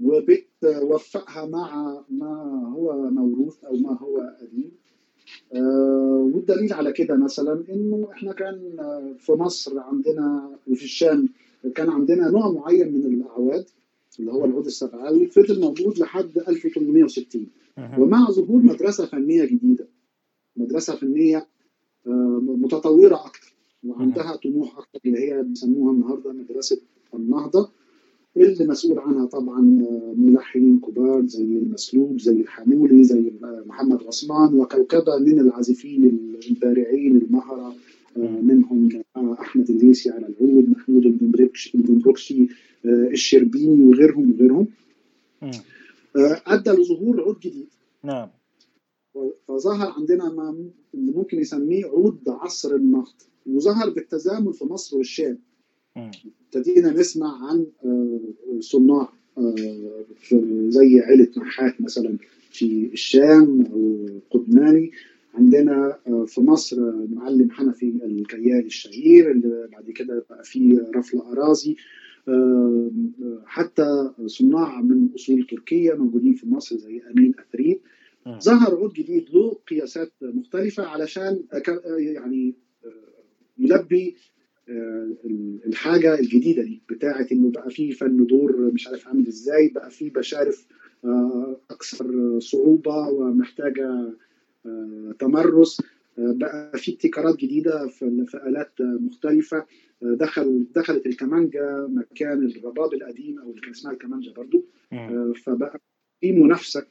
وبتوفقها 0.04 1.46
مع 1.46 2.00
ما 2.10 2.32
هو 2.74 3.10
موروث 3.10 3.64
أو 3.64 3.76
ما 3.76 3.98
هو 3.98 4.36
قديم. 4.40 4.70
آه، 5.54 6.30
والدليل 6.34 6.72
على 6.72 6.92
كده 6.92 7.16
مثلا 7.16 7.64
إنه 7.68 8.08
إحنا 8.12 8.32
كان 8.32 8.76
في 9.18 9.32
مصر 9.32 9.78
عندنا 9.78 10.50
وفي 10.68 10.84
الشام 10.84 11.28
كان 11.74 11.90
عندنا 11.90 12.30
نوع 12.30 12.50
معين 12.52 12.92
من 12.92 13.14
الأعواد 13.14 13.66
اللي 14.20 14.32
هو 14.32 14.44
العود 14.44 14.66
السبعاوي 14.66 15.26
فضل 15.26 15.60
موجود 15.60 15.98
لحد 15.98 16.38
1860 16.48 17.46
ومع 17.98 18.30
ظهور 18.30 18.62
مدرسة 18.62 19.06
فنية 19.06 19.44
جديدة 19.44 19.86
مدرسة 20.56 20.96
فنية 20.96 21.46
آه، 22.06 22.40
متطورة 22.42 23.14
أكثر 23.26 23.49
وعندها 23.84 24.36
طموح 24.36 24.78
أكثر 24.78 24.98
اللي 25.06 25.18
هي 25.18 25.42
بيسموها 25.42 25.92
النهارده 25.92 26.32
مدرسة 26.32 26.80
النهضة 27.14 27.70
اللي 28.36 28.66
مسؤول 28.66 28.98
عنها 28.98 29.26
طبعا 29.26 29.86
آه، 29.90 30.14
ملحنين 30.16 30.80
كبار 30.80 31.26
زي 31.26 31.44
المسلوب 31.44 32.20
زي 32.20 32.40
الحمولي 32.40 33.04
زي 33.04 33.32
محمد 33.42 34.02
عثمان 34.02 34.54
وكوكبة 34.54 35.18
من 35.18 35.40
العازفين 35.40 36.04
البارعين 36.50 37.16
المهرة 37.16 37.74
آه، 38.16 38.40
منهم 38.40 38.88
أحمد 39.16 39.70
الليسي 39.70 40.10
على 40.10 40.26
العود 40.26 40.68
محمود 40.68 41.06
البنبركشي 41.74 42.48
الشربيني 42.84 43.84
وغيرهم 43.84 44.30
وغيرهم. 44.32 44.66
أدى 46.46 46.70
لظهور 46.70 47.20
عود 47.20 47.40
جديد. 47.40 47.68
نعم. 48.04 48.28
فظهر 49.48 49.92
عندنا 49.98 50.32
ما 50.32 50.70
ممكن 50.94 51.38
يسميه 51.38 51.84
عود 51.86 52.28
عصر 52.28 52.74
النهض 52.74 53.12
وظهر 53.46 53.90
بالتزامن 53.90 54.52
في 54.52 54.64
مصر 54.64 54.96
والشام. 54.96 55.38
ابتدينا 56.46 56.92
نسمع 56.92 57.48
عن 57.50 57.66
آه، 57.84 58.20
صناع 58.60 59.12
آه، 59.38 60.04
زي 60.68 61.00
عيلة 61.00 61.28
نحات 61.36 61.80
مثلا 61.80 62.16
في 62.50 62.90
الشام 62.92 63.66
أو 63.72 64.06
قدماني 64.30 64.90
عندنا 65.34 65.98
آه، 66.08 66.24
في 66.24 66.40
مصر 66.40 66.76
معلم 67.06 67.50
حنفي 67.50 67.92
الكيال 68.04 68.66
الشهير 68.66 69.30
اللي 69.30 69.68
بعد 69.72 69.90
كده 69.90 70.24
بقى 70.30 70.44
في 70.44 70.80
رفل 70.96 71.18
أراضي. 71.18 71.76
حتى 73.46 74.10
صناع 74.26 74.80
من 74.80 75.08
أصول 75.14 75.46
تركية 75.50 75.94
موجودين 75.94 76.34
في 76.34 76.48
مصر 76.48 76.76
زي 76.76 77.02
أمين 77.10 77.34
أثريد 77.38 77.80
ظهر 78.42 78.76
عود 78.76 78.92
جديد 78.92 79.24
له 79.32 79.56
قياسات 79.70 80.12
مختلفة 80.22 80.82
علشان 80.82 81.42
يعني 81.98 82.54
يلبي 83.60 84.16
الحاجة 85.66 86.18
الجديدة 86.18 86.62
دي 86.62 86.82
بتاعة 86.90 87.26
إنه 87.32 87.50
بقى 87.50 87.70
في 87.70 87.92
فن 87.92 88.26
دور 88.26 88.56
مش 88.74 88.86
عارف 88.88 89.08
عامل 89.08 89.26
إزاي 89.26 89.68
بقى 89.74 89.90
في 89.90 90.10
بشارف 90.10 90.66
أكثر 91.70 92.38
صعوبة 92.40 93.08
ومحتاجة 93.08 94.12
تمرس 95.18 95.82
بقى 96.18 96.78
في 96.78 96.92
ابتكارات 96.92 97.36
جديدة 97.36 97.86
في 97.88 98.40
آلات 98.46 98.72
مختلفة. 98.80 99.66
دخل 100.02 100.66
دخلت 100.74 101.06
الكمانجا 101.06 101.86
مكان 101.90 102.46
الرباب 102.46 102.94
القديم 102.94 103.38
أو 103.38 103.50
اللي 103.50 103.60
كان 103.60 103.70
اسمها 103.70 103.92
الكمانجا 103.92 104.32
برضو. 104.32 104.64
فبقى 105.44 105.80
في 106.20 106.32
منافسة 106.32 106.86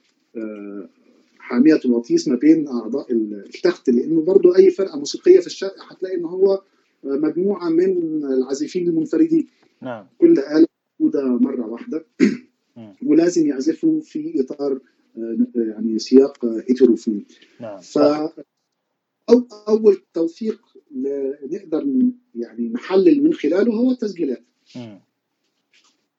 حامية 1.50 1.79
الوطيس 1.86 2.27
ما 2.27 2.36
بين 2.36 2.68
أعضاء 2.68 3.12
التخت 3.12 3.89
لأنه 3.89 4.22
برضه 4.22 4.56
أي 4.58 4.72
فرقة 4.72 4.98
موسيقية 4.98 5.39
في 5.39 5.48
الشرق 5.48 5.75
هتلاقي 5.91 6.15
إن 6.15 6.25
هو 6.25 6.62
مجموعة 7.03 7.70
من 7.70 8.24
العازفين 8.25 8.88
المنفردين. 8.88 9.48
نعم. 9.82 10.08
كل 10.18 10.39
آلة 10.39 10.68
موجودة 11.00 11.25
مرة 11.25 11.68
واحدة. 11.68 12.06
ولازم 13.06 13.48
يعزفوا 13.48 14.01
في 14.01 14.41
إطار 14.41 14.79
يعني 15.56 16.00
سياق 16.00 16.46
هيتروفوني. 16.46 17.25
نعم. 17.60 17.79
ف 17.79 17.98
أو 19.29 19.48
أول 19.68 20.01
توثيق 20.13 20.62
نقدر 21.51 22.12
يعني 22.36 22.70
نحلل 22.70 23.24
من 23.24 23.34
خلاله 23.34 23.74
هو 23.74 23.91
التسجيلات. 23.91 24.44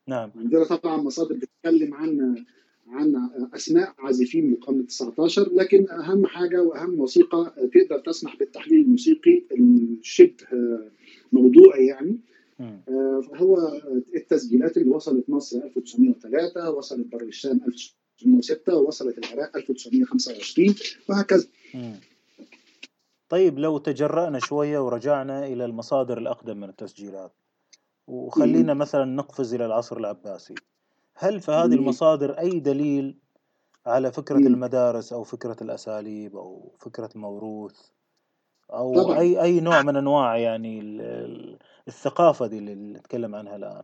نعم. 0.06 0.30
عندنا 0.36 0.64
طبعا 0.64 0.96
مصادر 0.96 1.34
بتتكلم 1.34 1.94
عن 1.94 2.44
عن 2.88 3.30
أسماء 3.54 3.94
عازفين 3.98 4.46
من 4.46 4.52
القرن 4.52 4.80
ال 4.80 4.86
19 4.86 5.52
لكن 5.52 5.90
أهم 5.90 6.26
حاجة 6.26 6.62
وأهم 6.62 7.00
وثيقة 7.00 7.52
تقدر 7.74 7.98
تسمح 7.98 8.36
بالتحليل 8.36 8.80
الموسيقي 8.80 9.42
الشبه 9.52 10.46
موضوعي 11.32 11.86
يعني. 11.86 12.18
هو 13.34 13.80
التسجيلات 14.16 14.76
اللي 14.76 14.90
وصلت 14.90 15.30
مصر 15.30 15.64
1903 15.64 16.70
وصلت 16.70 17.06
بر 17.06 17.22
الشام 17.22 17.60
1906 17.66 18.74
ووصلت 18.74 19.18
العراق 19.18 19.56
1925 19.56 20.74
وهكذا. 21.08 21.46
طيب 23.28 23.58
لو 23.58 23.78
تجرأنا 23.78 24.38
شوية 24.38 24.78
ورجعنا 24.78 25.46
إلى 25.46 25.64
المصادر 25.64 26.18
الأقدم 26.18 26.56
من 26.56 26.68
التسجيلات 26.68 27.32
وخلينا 28.06 28.74
مثلا 28.74 29.04
نقفز 29.04 29.54
إلى 29.54 29.66
العصر 29.66 29.96
العباسي. 29.96 30.54
هل 31.22 31.40
في 31.40 31.50
هذه 31.50 31.74
المصادر 31.74 32.38
أي 32.38 32.60
دليل 32.60 33.16
على 33.86 34.12
فكرة 34.12 34.36
المدارس 34.36 35.12
أو 35.12 35.24
فكرة 35.24 35.56
الأساليب 35.62 36.36
أو 36.36 36.72
فكرة 36.78 37.08
الموروث 37.16 37.76
أو 38.70 39.02
طبعا. 39.02 39.18
أي 39.18 39.42
أي 39.42 39.60
نوع 39.60 39.82
من 39.82 39.96
أنواع 39.96 40.36
يعني 40.36 40.80
الثقافة 41.88 42.46
دي 42.46 42.58
اللي 42.58 42.74
نتكلم 42.74 43.34
عنها 43.34 43.56
الآن؟ 43.56 43.82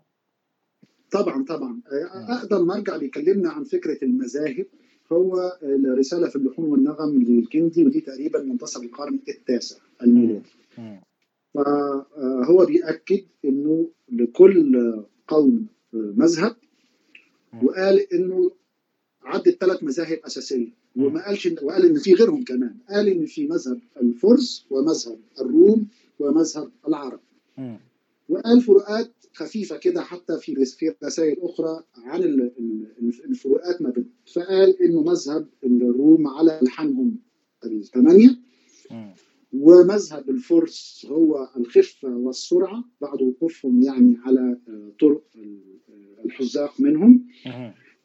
طبعا 1.10 1.44
طبعا. 1.44 1.80
أقدم 2.28 2.66
مرجع 2.66 2.96
بيكلمنا 2.96 3.50
عن 3.50 3.64
فكرة 3.64 3.98
المذاهب 4.04 4.66
هو 5.12 5.58
الرسالة 5.62 6.28
في 6.28 6.36
اللحون 6.36 6.70
والنغم 6.70 7.22
للكندي 7.22 7.86
ودي 7.86 8.00
تقريبا 8.00 8.42
منتصف 8.42 8.82
القرن 8.82 9.18
التاسع 9.28 9.76
الميلادي. 10.02 10.50
فهو 11.54 12.66
بيأكد 12.66 13.24
إنه 13.44 13.88
لكل 14.12 14.94
قوم 15.28 15.66
مذهب 15.92 16.56
وقال 17.62 18.12
إنه 18.14 18.50
عدت 19.22 19.60
ثلاث 19.60 19.82
مذاهب 19.82 20.18
أساسية. 20.26 20.68
وما 20.96 21.26
قالش 21.26 21.48
وقال 21.62 21.86
إن 21.86 21.98
في 21.98 22.14
غيرهم 22.14 22.44
كمان. 22.44 22.76
قال 22.90 23.08
إن 23.08 23.26
في 23.26 23.46
مذهب 23.46 23.80
الفرس 24.02 24.66
ومذهب 24.70 25.18
الروم 25.40 25.86
ومذهب 26.18 26.70
العرب. 26.88 27.20
وقال 28.28 28.60
فروقات 28.60 29.10
خفيفة 29.34 29.76
كده 29.76 30.00
حتى 30.02 30.38
في 30.38 30.64
في 30.64 30.94
رسائل 31.04 31.36
أخرى 31.40 31.82
عن 31.96 32.22
الفروقات 33.28 33.82
ما 33.82 33.90
بينهم 33.90 34.10
فقال 34.34 34.82
إنه 34.82 35.02
مذهب 35.02 35.46
الروم 35.64 36.26
على 36.28 36.60
لحنهم 36.62 37.16
الثمانية. 37.64 38.36
ومذهب 39.60 40.30
الفرس 40.30 41.06
هو 41.10 41.48
الخفة 41.56 42.08
والسرعة. 42.08 42.84
بعد 43.00 43.22
وقوفهم 43.22 43.82
يعني 43.82 44.16
على 44.24 44.58
طرق 45.00 45.22
الحذاق 46.24 46.80
منهم. 46.80 47.26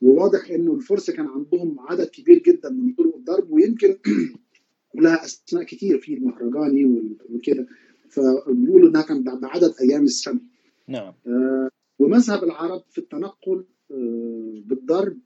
وواضح 0.02 0.52
إنه 0.52 0.74
الفرس 0.74 1.12
كان 1.12 1.28
عندهم 1.28 1.80
عدد 1.80 2.08
كبير 2.08 2.40
جدا 2.48 2.70
من 2.70 2.94
طرق 2.94 3.16
الضرب 3.16 3.52
ويمكن 3.52 3.98
لها 5.04 5.26
أسماء 5.26 5.64
كتير 5.64 5.98
في 5.98 6.14
المهرجاني 6.14 6.86
وكده. 7.30 7.68
فبيقولوا 8.10 8.90
إنها 8.90 9.02
كان 9.02 9.24
بعدد 9.24 9.74
أيام 9.82 10.04
السنة. 10.04 10.40
نعم. 10.88 11.14
آه 11.28 11.70
ومذهب 12.00 12.44
العرب 12.44 12.84
في 12.90 12.98
التنقل 12.98 13.66
آه 13.92 14.62
بالضرب 14.66 15.18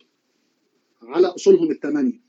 على 1.01 1.27
أصولهم 1.27 1.71
الثمانية. 1.71 2.19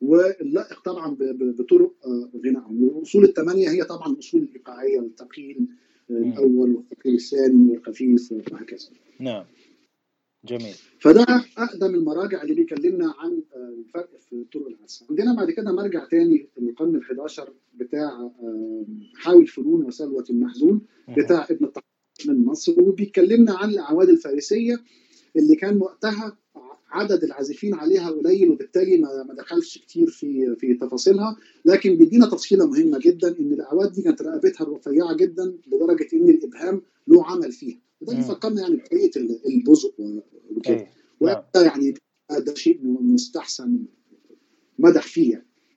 واللائق 0.00 0.80
طبعا 0.84 1.16
بطرق 1.20 1.92
آه 2.06 2.30
غنائهم 2.44 2.82
والاصول 2.84 3.24
الثمانيه 3.24 3.70
هي 3.70 3.84
طبعا 3.84 4.12
الاصول 4.12 4.42
الايقاعيه 4.42 5.00
الثقيل 5.00 5.66
الأول 6.10 6.74
والثقيل 6.74 7.14
الثاني 7.14 7.70
والخفيف 7.70 8.32
وهكذا. 8.32 8.88
نعم. 9.20 9.44
جميل. 10.44 10.74
فده 11.00 11.26
أقدم 11.58 11.94
المراجع 11.94 12.42
اللي 12.42 12.54
بيكلمنا 12.54 13.14
عن 13.18 13.42
الفرق 13.56 14.10
في 14.30 14.44
طرق 14.52 14.66
العزف. 14.66 15.10
عندنا 15.10 15.34
بعد 15.34 15.50
كده 15.50 15.72
مرجع 15.72 16.04
تاني 16.04 16.48
القرن 16.58 17.00
ال11 17.00 17.42
بتاع 17.74 18.30
حاول 19.14 19.46
فنون 19.46 19.84
وسلوة 19.84 20.24
المحزون 20.30 20.80
بتاع 21.16 21.46
ابن 21.50 21.64
الطحان 21.64 21.84
من 22.28 22.44
مصر. 22.44 22.80
وبيكلمنا 22.82 23.54
عن 23.54 23.70
الاعواد 23.70 24.08
الفارسية 24.08 24.80
اللي 25.36 25.56
كان 25.56 25.76
وقتها 25.76 26.38
عدد 26.90 27.24
العازفين 27.24 27.74
عليها 27.74 28.10
قليل 28.10 28.50
وبالتالي 28.50 28.98
ما 28.98 29.22
ما 29.28 29.34
دخلش 29.34 29.78
كتير 29.78 30.06
في 30.10 30.56
في 30.56 30.74
تفاصيلها 30.74 31.36
لكن 31.64 31.96
بيدينا 31.96 32.26
تفصيلة 32.26 32.66
مهمة 32.66 32.98
جدا 32.98 33.38
إن 33.40 33.52
الاعواد 33.52 33.92
دي 33.92 34.02
كانت 34.02 34.22
رقبتها 34.22 34.64
رفيعه 34.64 35.16
جدا 35.16 35.54
لدرجة 35.66 36.08
إن 36.12 36.28
الإبهام 36.28 36.82
له 37.08 37.26
عمل 37.26 37.52
فيها. 37.52 37.78
وده 38.00 38.16
بيفكرنا 38.16 38.60
يعني 38.62 38.76
بطريقة 38.76 39.20
البزق 39.46 39.94
وكده. 40.56 40.86
وقتها 41.20 41.62
يعني 41.62 41.94
ده 42.30 42.54
شيء 42.54 42.78
مستحسن 42.84 43.78
مدح 44.78 45.02
فيه 45.02 45.32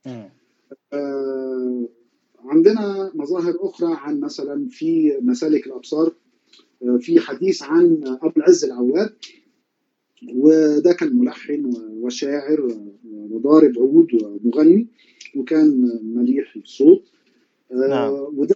يعني. 0.06 0.32
آه 0.94 1.88
عندنا 2.40 3.12
مظاهر 3.16 3.54
أخرى 3.60 3.94
عن 3.98 4.20
مثلا 4.20 4.68
في 4.70 5.18
مسالك 5.22 5.68
الأبصار 5.68 6.14
آه 6.84 6.98
في 7.02 7.20
حديث 7.20 7.64
عن 7.64 8.02
أبو 8.22 8.32
العز 8.38 8.66
العواد 8.66 9.14
وده 10.30 10.94
كان 10.94 11.16
ملحن 11.16 11.74
وشاعر 11.90 12.78
وضارب 13.04 13.78
عود 13.78 14.14
ومغني 14.14 14.88
وكان 15.36 16.00
مليح 16.04 16.56
الصوت 16.56 17.12
نعم. 17.72 18.12
وده 18.12 18.56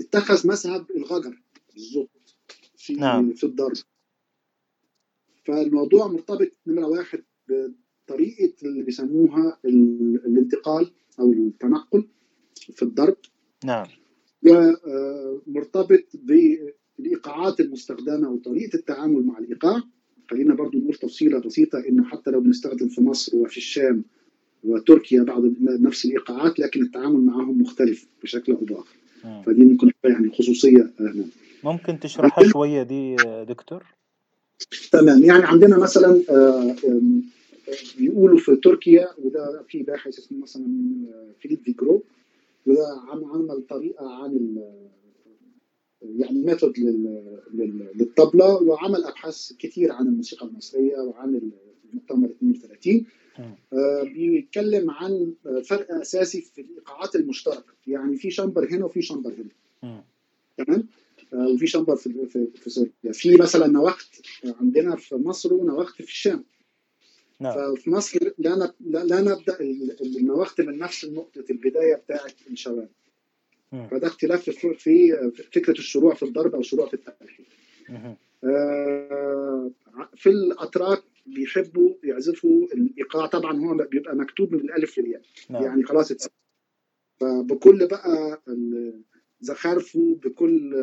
اتخذ 0.00 0.48
مذهب 0.48 0.86
الغجر 0.96 1.42
بالظبط 1.74 2.36
في 2.76 2.94
نعم. 2.94 3.32
في 3.32 3.44
الضرب. 3.44 3.76
فالموضوع 5.44 6.06
مرتبط 6.06 6.50
نمرة 6.66 6.86
واحد 6.86 7.22
بطريقة 7.48 8.52
اللي 8.62 8.82
بيسموها 8.82 9.58
الانتقال 9.64 10.90
أو 11.20 11.32
التنقل 11.32 12.08
في 12.54 12.82
الضرب. 12.82 13.16
نعم. 13.64 13.86
ومرتبط 14.46 16.04
بالايقاعات 16.14 17.60
المستخدمة 17.60 18.30
وطريقة 18.30 18.76
التعامل 18.76 19.26
مع 19.26 19.38
الإيقاع. 19.38 19.82
خلينا 20.30 20.54
برضو 20.54 20.78
نقول 20.78 20.94
تفصيلة 20.94 21.38
بسيطة 21.38 21.78
إنه 21.88 22.04
حتى 22.04 22.30
لو 22.30 22.40
بنستخدم 22.40 22.88
في 22.88 23.00
مصر 23.00 23.36
وفي 23.36 23.56
الشام 23.56 24.04
وتركيا 24.64 25.22
بعض 25.22 25.42
نفس 25.60 26.04
الإيقاعات 26.04 26.58
لكن 26.58 26.82
التعامل 26.82 27.20
معهم 27.20 27.62
مختلف 27.62 28.06
بشكل 28.22 28.52
أو 28.52 28.64
بآخر. 28.64 28.96
فدي 29.46 29.64
ممكن 29.64 29.90
يعني 30.04 30.30
خصوصية 30.30 30.90
هنا 31.00 31.24
ممكن 31.64 32.00
تشرحها 32.00 32.44
شوية 32.48 32.82
دي 32.82 33.16
دكتور؟ 33.48 33.84
تمام. 34.92 35.24
يعني 35.24 35.44
عندنا 35.44 35.78
مثلا 35.78 36.22
بيقولوا 37.98 38.38
في 38.38 38.56
تركيا 38.56 39.08
وده 39.18 39.62
في 39.68 39.82
باحث 39.82 40.18
اسمه 40.18 40.38
مثلا 40.38 40.66
فيليب 41.40 41.58
فيجرو 41.64 42.02
وده 42.66 43.00
عمل 43.08 43.62
طريقة 43.68 44.10
عن 44.22 44.56
يعني 46.02 46.42
method 46.42 46.78
للطبلة 47.94 48.62
وعمل 48.62 49.04
أبحاث 49.04 49.52
كتير 49.52 49.92
عن 49.92 50.06
الموسيقى 50.06 50.46
المصرية 50.46 50.96
وعن 50.98 51.40
المؤتمر 51.92 52.28
32 52.28 53.06
آه 53.72 54.02
بيتكلم 54.02 54.90
عن 54.90 55.34
فرق 55.64 55.92
أساسي 55.92 56.40
في 56.40 56.60
الإيقاعات 56.60 57.16
المشتركة. 57.16 57.74
يعني 57.86 58.16
في 58.16 58.30
شامبر 58.30 58.68
هنا 58.70 58.84
وفي 58.84 59.02
شامبر 59.02 59.34
هنا. 59.34 60.04
تمام؟ 60.56 60.88
آه 61.34 61.48
وفي 61.48 61.66
شامبر 61.66 61.96
في 61.96 62.26
في 62.26 62.46
في 62.54 62.70
سوريا. 62.70 62.92
في 63.12 63.36
مثلا 63.36 63.66
نواخت 63.66 64.26
عندنا 64.60 64.96
في 64.96 65.14
مصر 65.14 65.54
ونواخت 65.54 66.02
في 66.02 66.08
الشام. 66.08 66.44
نعم. 67.40 67.76
ففي 67.76 67.90
مصر 67.90 68.18
لا 68.38 68.72
لا 68.80 69.20
نبدأ 69.20 69.60
النواخت 70.00 70.60
من 70.60 70.78
نفس 70.78 71.04
نقطة 71.04 71.44
البداية 71.50 71.94
بتاعه 71.94 72.30
الشوام 72.50 72.88
فده 73.90 74.06
اختلاف 74.06 74.50
في 74.50 75.12
فكرة 75.52 75.72
الشروع 75.72 76.14
في 76.14 76.22
الضرب 76.22 76.54
أو 76.54 76.60
الشروع 76.60 76.86
في 76.88 76.94
التلحين. 76.94 77.46
آه 78.44 79.70
في 80.16 80.28
الأتراك 80.30 81.02
بيحبوا 81.26 81.94
يعزفوا 82.04 82.66
الإيقاع. 82.74 83.26
طبعا 83.26 83.60
هو 83.60 83.86
بيبقى 83.90 84.16
مكتوب 84.16 84.52
من 84.52 84.60
الألف 84.60 84.98
للياء. 84.98 85.22
نعم. 85.50 85.62
يعني 85.62 85.82
خلاص 85.82 86.10
اتسجل 86.10 86.30
فبكل 87.20 87.88
بقى 87.88 88.42
زخارفه 89.40 90.18
بكل 90.24 90.74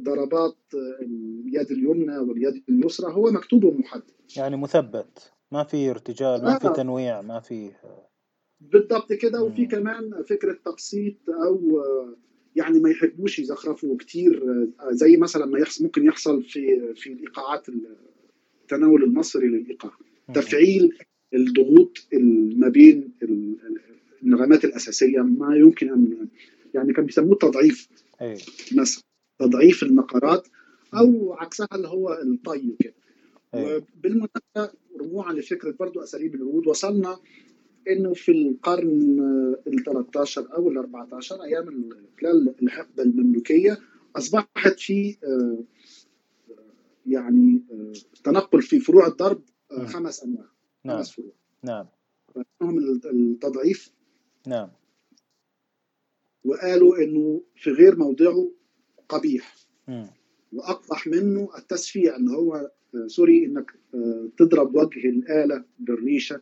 ضربات 0.00 0.56
اليد 1.02 1.70
اليمنى 1.70 2.18
واليد 2.18 2.62
اليسرى 2.68 3.12
هو 3.12 3.30
مكتوب 3.30 3.64
ومحدد. 3.64 4.10
يعني 4.36 4.56
مثبت. 4.56 5.32
ما 5.52 5.64
في 5.64 5.90
ارتجال 5.90 6.42
ما 6.44 6.58
في 6.58 6.68
تنويع 6.68 7.22
ما 7.22 7.40
في 7.40 7.70
بالضبط 8.60 9.12
كده. 9.12 9.42
وفي 9.42 9.66
كمان 9.66 10.22
فكرة 10.28 10.58
تبسيط 10.64 11.14
أو 11.28 11.82
يعني 12.56 12.80
ما 12.80 12.90
يحبوش 12.90 13.38
يزخرفوا 13.38 13.96
كتير 13.96 14.42
زي 14.90 15.16
مثلا 15.16 15.46
ما 15.46 15.58
يحصل 15.58 15.84
ممكن 15.84 16.04
يحصل 16.04 16.42
في 16.42 16.94
في 16.94 17.12
الإيقاعات 17.12 17.66
التناول 18.62 19.04
المصري 19.04 19.48
للإيقاع. 19.48 19.92
تفعيل 20.34 20.98
الضغوط 21.34 21.98
ما 22.56 22.68
بين 22.68 23.12
النغمات 24.22 24.64
الأساسية 24.64 25.20
ما 25.20 25.56
يمكن 25.56 25.88
أن 25.92 26.28
يعني 26.74 26.92
كان 26.92 27.06
بيسموه 27.06 27.34
تضعيف 27.36 27.88
مثلا 28.76 29.02
تضعيف 29.38 29.82
النقرات 29.82 30.48
أو 30.94 31.32
عكسها 31.32 31.68
اللي 31.74 31.88
هو 31.88 32.12
الطي 32.12 32.76
كده. 32.80 32.94
إيه. 33.54 33.76
وبالمناسبة 33.98 34.78
رجوعا 35.00 35.32
لفكرة 35.32 35.74
برضو 35.80 36.00
أساليب 36.00 36.34
العود 36.34 36.66
وصلنا 36.66 37.18
إنه 37.88 38.12
في 38.14 38.32
القرن 38.32 39.20
ال 39.66 39.84
13 39.84 40.54
أو 40.56 40.68
ال 40.70 40.78
14 40.78 41.42
أيام 41.42 41.68
ال- 41.68 42.06
خلال 42.20 42.54
الحقبة 42.62 43.02
المملوكية 43.02 43.78
أصبحت 44.16 44.78
في 44.80 45.16
آه، 45.24 45.64
يعني 47.06 47.62
آه، 47.72 47.92
تنقل 48.24 48.62
في 48.62 48.80
فروع 48.80 49.06
الضرب 49.06 49.42
آه، 49.72 49.78
مم. 49.80 49.86
خمس 49.86 50.22
أنواع 50.22 50.46
نعم. 50.84 50.96
خمس 50.96 51.10
فروع. 51.10 51.32
نعم. 51.62 51.86
منهم 52.60 52.78
التضعيف. 53.04 53.92
نعم. 54.46 54.68
وقالوا 56.44 56.96
إنه 57.04 57.42
في 57.56 57.70
غير 57.70 57.96
موضعه 57.96 58.50
قبيح. 59.08 59.54
وأقبح 60.52 61.06
منه 61.06 61.48
التسفيع 61.58 62.16
اللي 62.16 62.30
هو 62.30 62.70
سوري 63.06 63.44
إنك 63.46 63.74
تضرب 64.38 64.74
وجه 64.76 65.08
الآلة 65.08 65.64
بالريشة. 65.78 66.40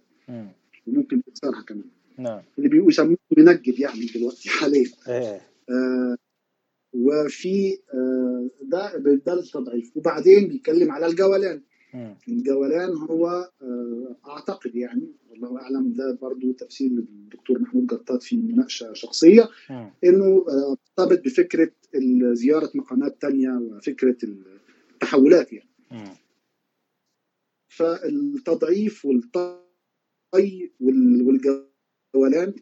وممكن 0.86 1.22
تكسرها 1.22 1.62
كمان. 1.62 1.84
نعم. 2.18 2.42
اللي 2.58 2.68
بيبقوا 2.68 2.90
يسموه 2.90 3.16
منجد 3.36 3.78
يعني 3.80 4.06
دلوقتي 4.14 4.48
حاليا. 4.58 4.86
إيه. 5.08 5.40
آه، 5.70 6.16
وفي 6.92 7.78
آه، 7.94 8.48
ده 8.62 8.96
ده 8.98 9.34
التضعيف. 9.34 9.96
وبعدين 9.96 10.48
بيتكلم 10.48 10.92
على 10.92 11.06
الجولان. 11.06 11.60
مم. 11.94 12.14
الجولان 12.28 12.90
هو 12.96 13.50
آه، 13.62 14.16
أعتقد 14.28 14.74
يعني 14.76 15.12
والله 15.30 15.60
أعلم 15.60 15.92
ده 15.92 16.18
برضو 16.22 16.52
تفسير 16.52 16.90
للدكتور 16.90 17.58
محمود 17.58 17.90
قطات 17.90 18.22
في 18.22 18.36
مناقشة 18.36 18.92
شخصية 18.92 19.48
مم. 19.70 19.90
إنه 20.04 20.44
آه، 20.48 20.76
مرتبط 20.98 21.24
بفكرة 21.24 21.70
زيارة 22.32 22.70
مقامات 22.74 23.22
تانية 23.22 23.50
وفكرة 23.50 24.16
التحولات 24.92 25.52
يعني. 25.52 25.68
مم. 25.90 26.14
فالتضعيف 27.68 29.04
والطي 29.04 29.63
وال- 30.80 31.22
والجولان. 31.22 32.54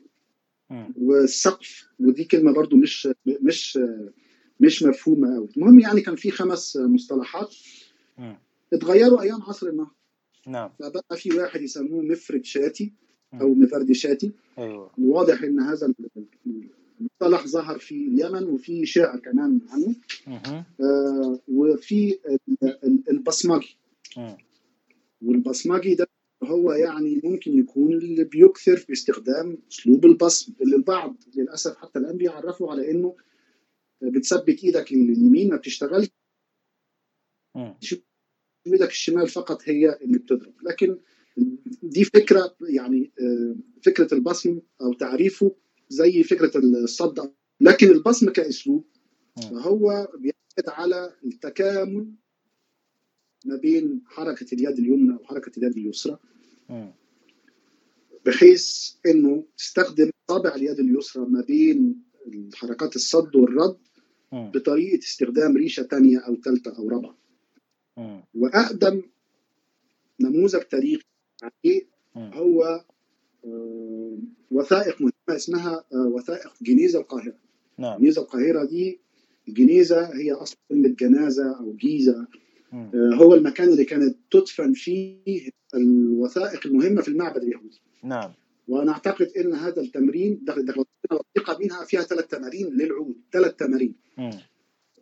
والسقف 1.01 1.89
ودي 2.01 2.25
كلمة 2.25 2.53
برضو 2.53 2.77
مش 2.77 3.09
مش 3.27 3.79
مش 4.61 4.83
مفهومة 4.83 5.35
قوي 5.37 5.49
المهم 5.57 5.79
يعني 5.81 6.01
كان 6.01 6.17
في 6.17 6.31
خمس 6.31 6.77
مصطلحات. 6.77 7.55
اتغيروا 8.73 9.23
أيام 9.23 9.43
عصر 9.43 9.67
النهضه 9.69 9.91
نعم 10.47 10.71
فبقى 10.79 11.17
في 11.17 11.31
واحد 11.39 11.61
يسموه 11.63 12.03
مفرد 12.03 12.45
شاتي 12.45 12.93
أو. 13.41 13.55
مفرد 13.55 13.93
شاتي 13.93 14.33
أيوه 14.59 14.91
وواضح 14.99 15.43
إن 15.43 15.61
هذا 15.61 15.93
المصطلح 17.01 17.47
ظهر 17.47 17.79
في 17.79 17.95
اليمن 18.07 18.43
وفي 18.45 18.87
شعر 18.87 19.19
كمان 19.19 19.61
عنه. 19.71 19.95
آه، 20.81 21.39
وفي 21.49 22.19
ال- 22.29 22.79
ال- 22.85 23.03
البصمجي. 23.11 23.77
والبصمجي 25.23 25.95
ده 25.95 26.07
هو 26.45 26.73
يعني 26.73 27.21
ممكن 27.25 27.59
يكون 27.59 27.93
اللي 27.93 28.25
بيكثر 28.25 28.77
في 28.77 28.93
استخدام 28.93 29.59
اسلوب 29.73 30.05
البصم 30.05 30.53
اللي 30.61 30.77
البعض 30.77 31.17
للأسف 31.37 31.77
حتى 31.77 31.99
الآن 31.99 32.17
بيعرفوا 32.17 32.71
على 32.71 32.91
إنه 32.91 33.17
بتثبت 34.03 34.65
إيدك 34.65 34.93
اليمين 34.93 35.49
ما 35.49 35.57
بتشتغلش. 35.57 36.09
إيدك 38.67 38.89
الشمال 38.91 39.29
فقط 39.29 39.63
هي 39.65 39.99
اللي 40.03 40.19
بتضرب 40.19 40.55
لكن 40.63 40.99
دي 41.83 42.05
فكرة 42.05 42.57
يعني 42.61 43.11
فكرة 43.83 44.15
البصم 44.15 44.61
أو 44.81 44.93
تعريفه 44.93 45.57
زي 45.89 46.23
فكرة 46.23 46.59
الصد 46.59 47.33
لكن 47.61 47.91
البصم 47.91 48.31
كأسلوب. 48.31 48.85
فهو 49.51 50.09
بيعتمد 50.19 50.69
على 50.69 51.15
التكامل 51.25 52.13
ما 53.45 53.57
بين 53.57 54.03
حركة 54.07 54.47
اليد 54.55 54.79
اليمنى 54.79 55.15
وحركة 55.15 55.53
اليد 55.59 55.77
اليسرى. 55.77 56.19
بحيث 58.27 58.93
إنه 59.07 59.45
تستخدم 59.59 60.11
طابع 60.27 60.55
اليد 60.55 60.81
اليسرى 60.81 61.27
ما 61.27 61.41
بين 61.41 62.03
حركات 62.55 62.97
الصد 62.97 63.37
والرد. 63.37 63.77
بطريقة 64.33 64.99
استخدام 64.99 65.57
ريشة 65.57 65.83
ثانية 65.83 66.19
أو 66.19 66.37
ثالثه 66.37 66.79
أو 66.79 66.89
رابعة. 66.89 67.17
وأقدم 68.35 69.03
نموذج 70.21 70.61
تاريخي 70.61 71.05
عليه. 71.43 71.83
هو 72.17 72.85
آه، 73.45 74.19
وثائق 74.51 75.01
مهمة 75.01 75.13
اسمها 75.31 75.85
آه، 75.95 76.07
وثائق 76.07 76.53
جنيزه 76.63 77.01
القاهرة 77.01 77.35
نعم 77.79 77.99
جنيزه 77.99 78.23
القاهرة 78.23 78.65
دي 78.65 79.01
الجنيزه 79.49 80.17
هي 80.17 80.33
أصل 80.33 80.57
كلمه 80.69 80.89
جنازه 80.89 81.59
أو 81.59 81.73
جيزة. 81.77 82.27
آه، 82.73 83.11
هو 83.15 83.35
المكان 83.35 83.69
اللي 83.69 83.85
كانت 83.85 84.17
تدفن 84.33 84.73
فيه 84.73 85.51
الوثائق 85.75 86.67
المهمة 86.67 87.03
في 87.03 87.09
المعبد 87.09 87.43
اليهودي. 87.43 87.81
نعم. 88.03 88.33
وأنا 88.69 88.93
اعتقد 88.93 89.27
إن 89.37 89.55
هذا 89.55 89.81
التمرين 89.81 90.41
دخل 90.45 90.65
دخل 90.65 90.85
وثيقه 91.11 91.59
منها 91.59 91.85
فيها 91.85 92.03
ثلاث 92.03 92.27
تمارين 92.27 92.67
للعود. 92.77 93.17
ثلاث 93.33 93.55
تمارين. 93.55 93.95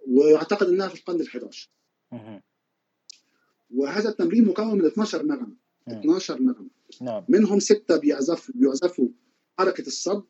واعتقد 0.09 0.67
إنها 0.69 0.89
في 0.89 0.95
القرن 0.95 1.25
ال11 1.25 1.69
مهم. 2.13 2.41
وهذا 3.75 4.09
التمرين 4.09 4.45
مكون 4.45 4.79
من 4.79 4.85
12 4.85 5.27
نغمة. 5.27 5.57
مم. 5.87 5.99
12 5.99 6.43
نغمة. 6.43 6.69
نعم. 7.01 7.25
منهم 7.29 7.61
ستة 7.61 7.97
بيعزفوا 7.97 8.55
بيعزفوا 8.55 9.09
حركة 9.59 9.87
الصد. 9.87 10.25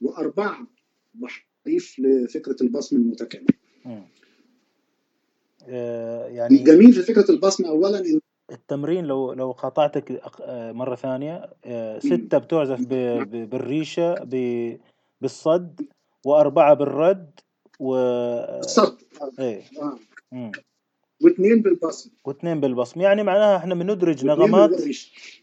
وأربعة 0.00 0.66
بحريف 1.14 1.98
لفكرة 1.98 2.56
البصم 2.60 2.96
المتكامل. 2.96 3.46
يعني 5.68 6.56
الجميل 6.56 6.92
في 6.92 7.02
فكرة 7.02 7.30
البصم 7.30 7.64
اولا 7.64 7.98
إن 7.98 8.20
التمرين 8.52 9.04
لو 9.04 9.32
لو 9.32 9.52
قاطعتك 9.52 10.12
آه، 10.42 10.72
مرة 10.72 10.94
ثانية 10.94 11.50
آه، 11.64 11.98
ستة 11.98 12.38
بتعزف 12.38 12.80
ب- 12.80 12.94
ب- 13.30 13.50
بالريشة 13.50 14.14
ب- 14.24 14.78
بالصد 15.20 15.80
وأربعة 16.26 16.74
بالرد 16.74 17.40
و 17.80 17.96
الصد 18.58 18.98
إيه. 19.38 19.62
آه. 20.32 20.52
واثنين 21.22 21.62
بالبصم 21.62 22.10
واثنين 22.24 22.60
بالبصم 22.60 23.00
يعني 23.00 23.22
معناها 23.22 23.56
إحنا 23.56 23.74
بندرج 23.74 24.24
نغمات. 24.26 24.70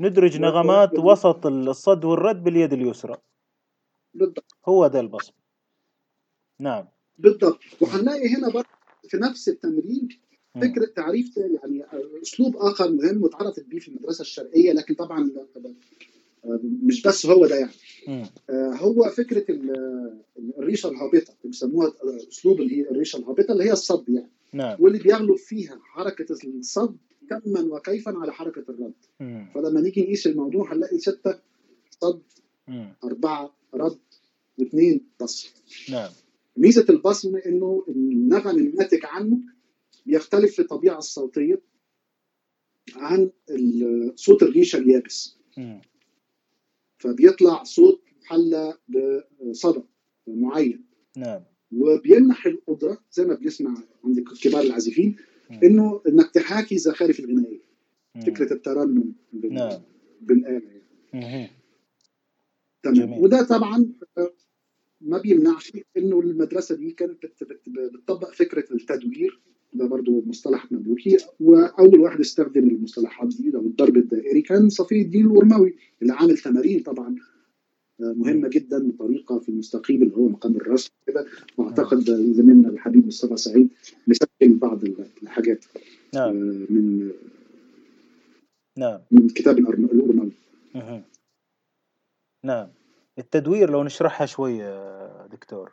ندرج 0.02 0.38
نغمات 0.42 1.00
وسط 1.00 1.46
الصد 1.46 2.06
والرد 2.06 2.44
باليد 2.44 2.74
اليسرى. 2.74 3.16
بالضبط. 4.14 4.56
هو 4.68 4.88
ده 4.88 5.00
البصم 5.00 5.34
نعم. 6.60 6.88
بالضبط. 7.18 7.60
وهنلاقي 7.82 8.36
هنا 8.36 8.50
برضه 8.54 8.68
في 9.08 9.18
نفس 9.18 9.50
التمرين. 9.50 10.10
فكرة 10.62 10.86
تعريف 10.86 11.38
يعني 11.38 11.84
أسلوب 12.22 12.58
آخر 12.58 12.92
مهم 12.92 13.24
واتعرفت 13.24 13.64
بيه 13.66 13.80
في 13.80 13.88
المدرسة 13.88 14.22
الشرقية 14.22 14.72
لكن 14.74 14.94
طبعا 14.94 15.32
مش 16.64 17.02
بس 17.02 17.26
هو 17.26 17.46
ده 17.46 17.56
يعني. 17.56 17.72
آه، 18.50 18.74
هو 18.76 19.10
فكرة 19.10 19.52
ال- 19.52 20.22
الريشة 20.60 20.90
الهابطة 20.90 21.16
اللي 21.32 21.36
بيسموها 21.46 21.94
أسلوب 22.32 22.62
اللي 22.62 22.78
هي 22.78 22.82
الريشة 22.90 23.18
الهابطة 23.18 23.52
اللي 23.52 23.64
هي 23.64 23.72
الصد 23.72 24.10
يعني 24.10 24.30
نعم 24.54 24.78
واللي 24.80 25.00
بيغلب 25.00 25.36
فيها 25.36 25.80
حركة 25.84 26.26
الصد 26.46 26.98
كما 27.30 27.60
وكيفا 27.62 28.18
على 28.18 28.34
حركة 28.34 28.64
الرد 28.70 28.94
مم. 29.20 29.48
فلما 29.56 29.82
نيجي 29.82 30.02
نقيس 30.02 30.28
الموضوع 30.28 30.74
هنلاقي 30.74 30.98
ستة 31.00 31.40
صد 32.02 32.22
مم. 32.68 32.94
أربعة 33.04 33.54
رد 33.74 33.98
واثنين 34.58 35.02
بصم 35.22 35.50
نعم 35.90 36.10
ميزة 36.58 36.86
البصم 36.90 37.36
إنه 37.36 37.86
النغم 37.88 38.58
الناتج 38.58 39.06
عنه 39.06 39.40
بيختلف 40.06 40.54
في 40.56 40.62
الطبيعة 40.62 40.98
الصوتية 40.98 41.62
عن 42.96 43.30
صوت 44.16 44.44
الريشه 44.44 44.78
اليابس. 44.78 45.38
فبيطلع 46.98 47.64
صوت 47.64 48.02
محلى 48.22 48.78
بصدى 49.42 49.82
معين 50.28 50.86
نعم 51.18 51.42
وبيمنح 51.72 52.46
القدرة 52.46 52.98
زي 53.12 53.26
ما 53.26 53.34
بنسمع 53.36 53.76
عند 54.06 54.20
كبار 54.44 54.62
العازفين. 54.62 55.16
إنه 55.64 56.02
إنك 56.08 56.32
تحاكي 56.32 56.78
زخارف 56.78 57.20
الغنائية. 57.20 57.64
فكرة 58.26 58.54
الترنم 58.54 59.14
بال- 59.34 59.54
نعم. 59.54 59.82
بالاله 60.22 60.72
يعني. 61.14 61.50
تمام. 62.84 63.14
وده 63.14 63.44
طبعا 63.44 63.94
ما 65.04 65.18
بيمنعش 65.18 65.72
إنه 65.98 66.20
المدرسة 66.20 66.76
دي 66.76 66.92
كانت 66.92 67.26
بت- 67.26 67.44
بت- 67.44 67.70
بتطبق 67.94 68.34
فكرة 68.34 68.74
التدوير 68.74 69.40
ده 69.74 69.86
برضو 69.86 70.24
مصطلح 70.26 70.72
مملوكي 70.72 71.18
وأول 71.40 72.00
واحد 72.00 72.20
استخدم 72.20 72.68
المصطلحات 72.70 73.28
دي 73.28 73.56
أو 73.56 73.62
الضرب 73.62 73.98
الدائري 73.98 74.42
كان 74.42 74.70
صفي 74.70 75.02
الدين 75.02 75.26
الورموي 75.26 75.76
اللي 76.02 76.14
عامل 76.14 76.38
تمارين 76.38 76.80
طبعا 76.84 77.16
مهمة 78.00 78.48
جدا 78.48 78.88
وطريقة 78.88 79.40
في 79.40 79.50
المستقيم 79.50 80.04
اللي 80.04 80.16
هو 80.16 80.28
مقام 80.28 80.56
الرسم 80.56 80.92
كده 81.08 81.26
وأعتقد 81.58 82.00
زميلنا 82.34 82.70
الحبيب 82.70 83.08
مصطفى 83.08 83.38
سعيد 83.38 83.70
مسجل 84.08 84.58
بعض 84.58 84.84
الحاجات 85.24 85.66
نعم. 86.14 86.36
من 86.70 87.12
نعم. 88.78 89.00
من 89.12 89.30
كتاب 89.30 89.60
مهم. 90.76 91.02
نعم. 92.46 92.68
التدوير 93.18 93.70
لو 93.70 93.84
نشرحها 93.84 94.26
شوية 94.26 95.28
دكتور. 95.28 95.72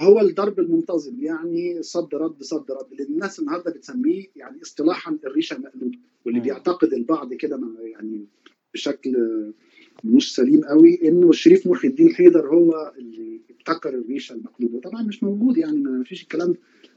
هو 0.00 0.20
الضرب 0.20 0.60
المنتظم 0.60 1.20
يعني 1.20 1.82
صد 1.82 2.14
رد 2.14 2.42
صد 2.42 2.70
رد 2.70 2.92
اللي 2.92 3.04
الناس 3.04 3.40
النهارده 3.40 3.70
بتسميه 3.70 4.26
يعني 4.36 4.62
اصطلاحا 4.62 5.18
الريشة 5.24 5.54
المقلوبة 5.56 5.98
واللي 6.26 6.40
بيعتقد 6.40 6.92
البعض 6.92 7.34
كده 7.34 7.60
يعني 7.78 8.26
بشكل 8.74 9.16
مش 10.04 10.34
سليم 10.34 10.64
قوي 10.64 11.08
إنه 11.08 11.28
الشريف 11.30 11.66
محي 11.66 11.88
الدين 11.88 12.14
حيدر 12.14 12.48
هو 12.48 12.92
اللي 12.98 13.40
ابتكر 13.50 13.88
الريشة 13.88 14.32
المقلوبة. 14.32 14.80
طبعا 14.80 15.02
مش 15.02 15.22
موجود 15.22 15.56
يعني 15.56 15.76
ما 15.76 16.04
فيش 16.04 16.22
الكلام. 16.22 16.54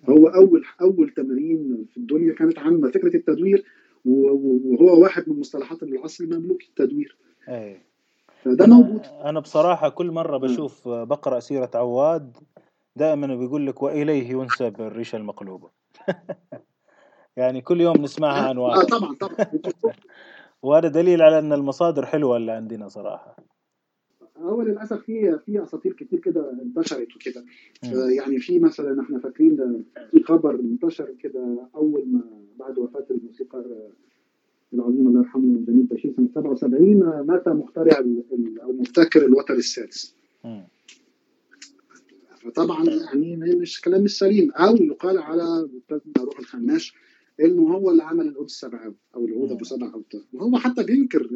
ده 0.07 0.13
هو 0.13 0.27
أول 0.27 0.65
أول 0.81 1.09
تمارين 1.09 1.85
في 1.91 1.97
الدنيا 1.97 2.33
كانت 2.33 2.59
عامة 2.59 2.91
فكرة 2.91 3.15
التدوير 3.15 3.65
وهو 4.05 5.01
واحد 5.01 5.29
من 5.29 5.39
مصطلحات 5.39 5.83
العصر 5.83 6.23
المملوك 6.23 6.61
التدوير. 6.63 7.17
اي 7.49 7.81
فده 8.43 8.65
موجود. 8.65 9.01
أنا 9.25 9.39
بصراحة 9.39 9.89
كل 9.89 10.11
مرة 10.11 10.37
بشوف 10.37 10.87
بقرأ 10.87 11.39
سيرة 11.39 11.71
عواد 11.75 12.37
دائما 12.95 13.35
بيقول 13.35 13.67
لك 13.67 13.83
وإليه 13.83 14.29
ينسب 14.29 14.81
الريشة 14.81 15.15
المقلوبة. 15.15 15.69
يعني 17.37 17.61
كل 17.61 17.81
يوم 17.81 17.97
نسمعها 17.97 18.49
عن 18.49 18.57
واحد 18.57 18.79
آه 18.79 18.97
طبعا 18.97 19.15
طبعا. 19.15 19.35
وهذا 20.63 20.87
دليل 20.87 21.21
على 21.21 21.39
أن 21.39 21.53
المصادر 21.53 22.05
حلوة 22.05 22.37
اللي 22.37 22.51
عندنا 22.51 22.87
صراحة. 22.87 23.35
هو 24.37 24.61
للأسف 24.61 25.01
في 25.01 25.39
في 25.45 25.63
أساطير 25.63 25.93
كتير 25.93 26.19
كده 26.19 26.51
انتشرت 26.51 27.15
وكده. 27.15 27.45
آه 27.83 28.09
يعني 28.09 28.39
في 28.39 28.59
مثلا 28.59 29.01
إحنا 29.01 29.19
فاكرين 29.19 29.85
في 30.11 30.23
خبر 30.23 30.55
انتشر 30.55 31.13
كده 31.19 31.69
أول 31.75 32.03
ما 32.07 32.21
بعد 32.59 32.77
وفاة 32.77 33.05
الموسيقار 33.11 33.65
العظيم 34.73 35.07
الله 35.07 35.21
يرحمه 35.21 35.65
جميل 35.67 35.83
بشير. 35.85 36.13
سنة 36.17 36.29
77 36.35 37.25
مات 37.27 37.47
مخترع 37.47 37.97
أو 38.63 38.71
مبتكر 38.71 39.25
الوتر 39.25 39.53
السادس. 39.53 40.15
فطبعا 42.41 42.85
يعني 42.89 43.35
مش 43.35 43.81
كلام 43.81 44.03
مش 44.03 44.17
سليم. 44.17 44.51
أو 44.51 44.75
يقال 44.75 45.17
على 45.17 45.69
روح 46.17 46.39
الخناش 46.39 46.93
إنه 47.39 47.73
هو 47.73 47.91
اللي 47.91 48.03
عمل 48.03 48.27
العود 48.27 48.45
السبعة 48.45 48.93
أو 49.15 49.25
العود 49.25 49.51
أبو 49.51 49.63
سبع 49.63 49.93
اوتار 49.93 50.21
وهو 50.33 50.57
حتى 50.57 50.83
بينكر 50.83 51.29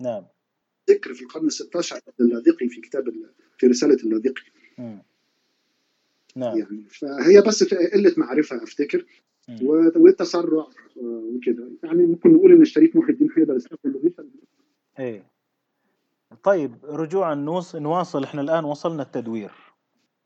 نعم. 0.00 0.24
ذكر 0.90 1.14
في 1.14 1.22
القرن 1.22 1.46
ال 1.46 1.52
16 1.52 2.00
اللاذقي 2.20 2.68
في 2.68 2.80
كتاب 2.80 3.14
في 3.58 3.66
رسالة 3.66 3.94
اللاذقي. 3.94 4.42
نعم. 6.36 6.58
يعني 6.58 6.84
فهي 6.88 7.42
بس 7.42 7.74
قلة 7.74 8.14
معرفة 8.16 8.62
أفتكر. 8.62 9.06
والتسرع 9.96 10.66
وكده. 10.96 11.68
يعني 11.82 12.06
ممكن 12.06 12.32
نقول 12.32 12.52
إن 12.52 12.62
الشريف 12.62 12.96
محي 12.96 13.12
الدين 13.12 13.30
حيدر 13.30 13.56
استخدم 13.56 13.90
الريشه 13.90 14.24
إيه. 14.98 15.30
طيب 16.42 16.74
رجوعا 16.84 17.34
نواصل 17.74 18.24
إحنا 18.24 18.40
الآن 18.40 18.64
وصلنا 18.64 19.02
التدوير. 19.02 19.50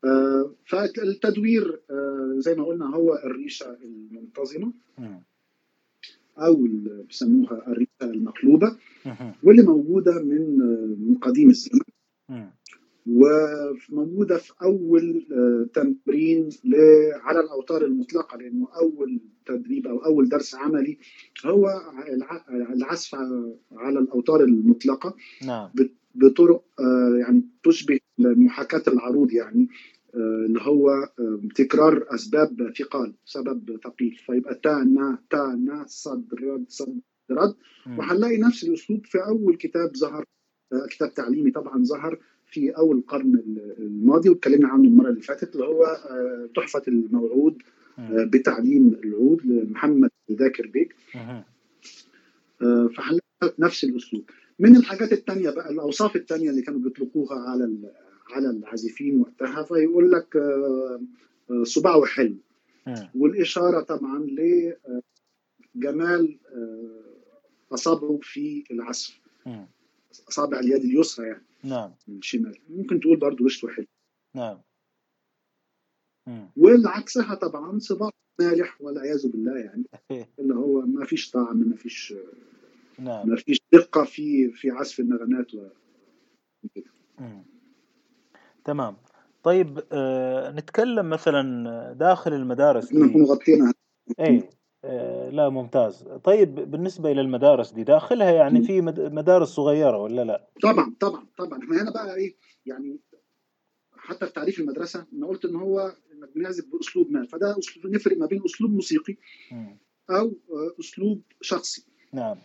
آه 0.05 0.51
فالتدوير 0.65 1.81
آه 1.89 2.35
زي 2.37 2.55
ما 2.55 2.65
قلنا 2.65 2.95
هو 2.95 3.15
الريشة 3.15 3.77
المنتظمة 3.83 4.73
أو 6.37 6.67
بيسموها 7.07 7.67
الريشة 7.67 7.89
المقلوبة 8.03 8.77
واللي 9.43 9.63
موجودة 9.63 10.21
من 10.23 10.59
من 11.07 11.15
قديم 11.15 11.49
الزمن. 11.49 11.81
وموجودة 13.07 14.37
في 14.37 14.53
أول 14.63 15.25
تمرين 15.73 16.49
على 17.23 17.39
الأوتار 17.39 17.85
المطلقة 17.85 18.37
لأنه 18.37 18.67
أول 18.81 19.19
تدريب 19.45 19.87
أو 19.87 20.05
أول 20.05 20.29
درس 20.29 20.55
عملي 20.55 20.97
هو 21.45 21.81
العزف 22.49 23.15
على 23.71 23.99
الأوتار 23.99 24.43
المطلقة 24.43 25.15
نعم. 25.45 25.69
بطرق 26.15 26.63
يعني 27.19 27.41
تشبه 27.63 27.99
محاكاه 28.19 28.83
العروض 28.93 29.31
يعني 29.31 29.67
اللي 30.15 30.59
هو 30.61 31.09
تكرار 31.55 32.05
أسباب 32.09 32.73
ثقال 32.79 33.13
سبب 33.25 33.79
ثقيل. 33.83 34.15
فيبقى 34.25 34.55
تا 34.63 34.83
نا 34.83 35.19
تا 35.29 35.55
نا 35.65 35.85
صد 35.87 36.33
رد 36.33 36.65
صد 36.67 36.99
رد. 37.31 37.55
وهنلاقي 37.97 38.37
نفس 38.37 38.63
الأسلوب 38.63 39.05
في 39.05 39.17
أول 39.17 39.55
كتاب 39.55 39.97
ظهر 39.97 40.25
كتاب 40.89 41.13
تعليمي 41.13 41.51
طبعا 41.51 41.83
ظهر 41.83 42.19
في 42.51 42.69
أول 42.69 42.97
القرن 42.97 43.43
الماضي 43.79 44.29
واتكلمنا 44.29 44.67
عنه 44.67 44.83
المرة 44.83 45.09
اللي 45.09 45.21
فاتت 45.21 45.55
اللي 45.55 45.65
هو 45.65 45.85
تحفة 46.55 46.81
الموعود 46.87 47.61
بتعليم 48.09 48.87
العود 49.03 49.45
لمحمد 49.45 50.09
ذاكر 50.31 50.67
بيك. 50.67 50.95
فهنلاقي 52.95 53.53
نفس 53.59 53.83
الأسلوب. 53.83 54.23
من 54.59 54.75
الحاجات 54.75 55.11
الثانية 55.13 55.49
بقى 55.49 55.69
الأوصاف 55.71 56.15
الثانية 56.15 56.49
اللي 56.49 56.61
كانوا 56.61 56.79
بيطلقوها 56.79 57.39
على 57.49 57.77
على 58.31 58.49
العازفين 58.49 59.19
وقتها 59.21 59.63
فيقول 59.63 60.11
لك 60.11 60.37
صباعه 61.63 62.05
حلو 62.05 62.35
والإشارة 63.15 63.81
طبعا 63.81 64.27
لجمال 65.75 66.37
أصابعه 67.73 68.19
في 68.21 68.63
العزف. 68.71 69.19
أصابع 70.29 70.59
اليد 70.59 70.83
اليسرى 70.83 71.27
يعني. 71.27 71.43
نعم. 71.63 71.93
الشمال. 72.09 72.57
ممكن 72.69 72.99
تقول 72.99 73.17
برضه 73.19 73.45
وشه 73.45 73.67
حلو 73.67 73.85
نعم. 74.35 74.61
والعكسها 76.57 77.35
طبعا 77.35 77.79
صباع 77.79 78.09
مالح 78.39 78.81
والعياذ 78.81 79.31
بالله 79.31 79.57
يعني. 79.57 79.83
اللي 80.39 80.55
هو 80.55 80.81
ما 80.81 81.05
فيش 81.05 81.31
طعم 81.31 81.57
ما 81.57 81.75
فيش 81.75 82.13
نعم. 82.99 83.29
ما 83.29 83.35
فيش 83.35 83.61
دقة 83.73 84.03
في 84.03 84.51
في 84.51 84.71
عزف 84.71 84.99
النغمات 84.99 85.53
و 85.53 85.67
تمام. 88.65 88.97
طيب 89.43 89.83
آه 89.91 90.51
نتكلم 90.51 91.09
مثلا 91.09 91.93
داخل 91.93 92.33
المدارس. 92.33 92.93
نكون 92.93 93.23
غطينا 93.23 93.73
اي 94.19 94.49
لا 95.31 95.49
ممتاز. 95.49 96.03
طيب 96.23 96.55
بالنسبة 96.55 97.11
إلى 97.11 97.21
المدارس 97.21 97.71
دي 97.71 97.83
داخلها 97.83 98.31
يعني 98.31 98.61
في 98.61 98.81
مدارس 98.97 99.47
صغيرة 99.47 99.97
ولا 99.97 100.23
لا؟ 100.23 100.47
طبعا 100.63 100.93
طبعا 100.99 101.25
طبعا. 101.37 101.59
إحنا 101.59 101.81
هنا 101.81 101.91
بقى 101.91 102.15
إيه 102.15 102.35
يعني 102.65 102.99
حتى 103.95 104.25
في 104.25 104.33
تعريف 104.33 104.59
المدرسة 104.59 105.05
أنا 105.13 105.27
قلت 105.27 105.45
إن 105.45 105.55
هو 105.55 105.79
انك 106.13 106.29
بنعزف 106.35 106.65
بأسلوب 106.73 107.11
ما 107.11 107.25
فده 107.25 107.59
أسلوب 107.59 107.93
نفرق 107.93 108.17
ما 108.17 108.25
بين 108.25 108.41
أسلوب 108.45 108.71
موسيقي 108.71 109.15
أو 110.09 110.33
أسلوب 110.79 111.21
شخصي. 111.41 111.85
نعم. 112.13 112.37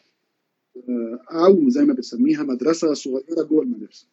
أو 1.30 1.68
زي 1.68 1.84
ما 1.84 1.94
بنسميها 1.94 2.42
مدرسة 2.42 2.94
صغيرة 2.94 3.42
جوه 3.48 3.62
المدرسة. 3.62 4.06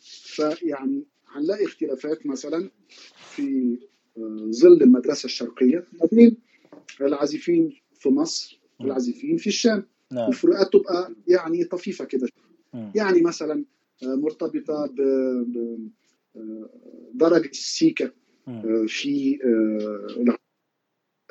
فيعني 0.00 1.04
هنلاقي 1.28 1.64
اختلافات 1.64 2.26
مثلا 2.26 2.70
في 3.16 3.78
ظل 4.50 4.82
المدرسة 4.82 5.26
الشرقية 5.26 5.84
ما 6.00 6.08
بين 6.12 6.36
العازفين 7.00 7.80
في 7.94 8.08
مصر 8.08 8.60
والعازفين 8.80 9.36
في 9.36 9.46
الشام. 9.46 9.86
نعم. 10.12 10.28
الفروقات 10.28 10.72
تبقى 10.72 11.14
يعني 11.28 11.64
طفيفة 11.64 12.04
كده. 12.04 12.28
يعني 12.94 13.22
مثلا 13.22 13.64
مرتبطة 14.02 14.86
ب 14.86 15.00
درجة 17.14 17.48
السيكه 17.48 18.12
في 18.86 19.38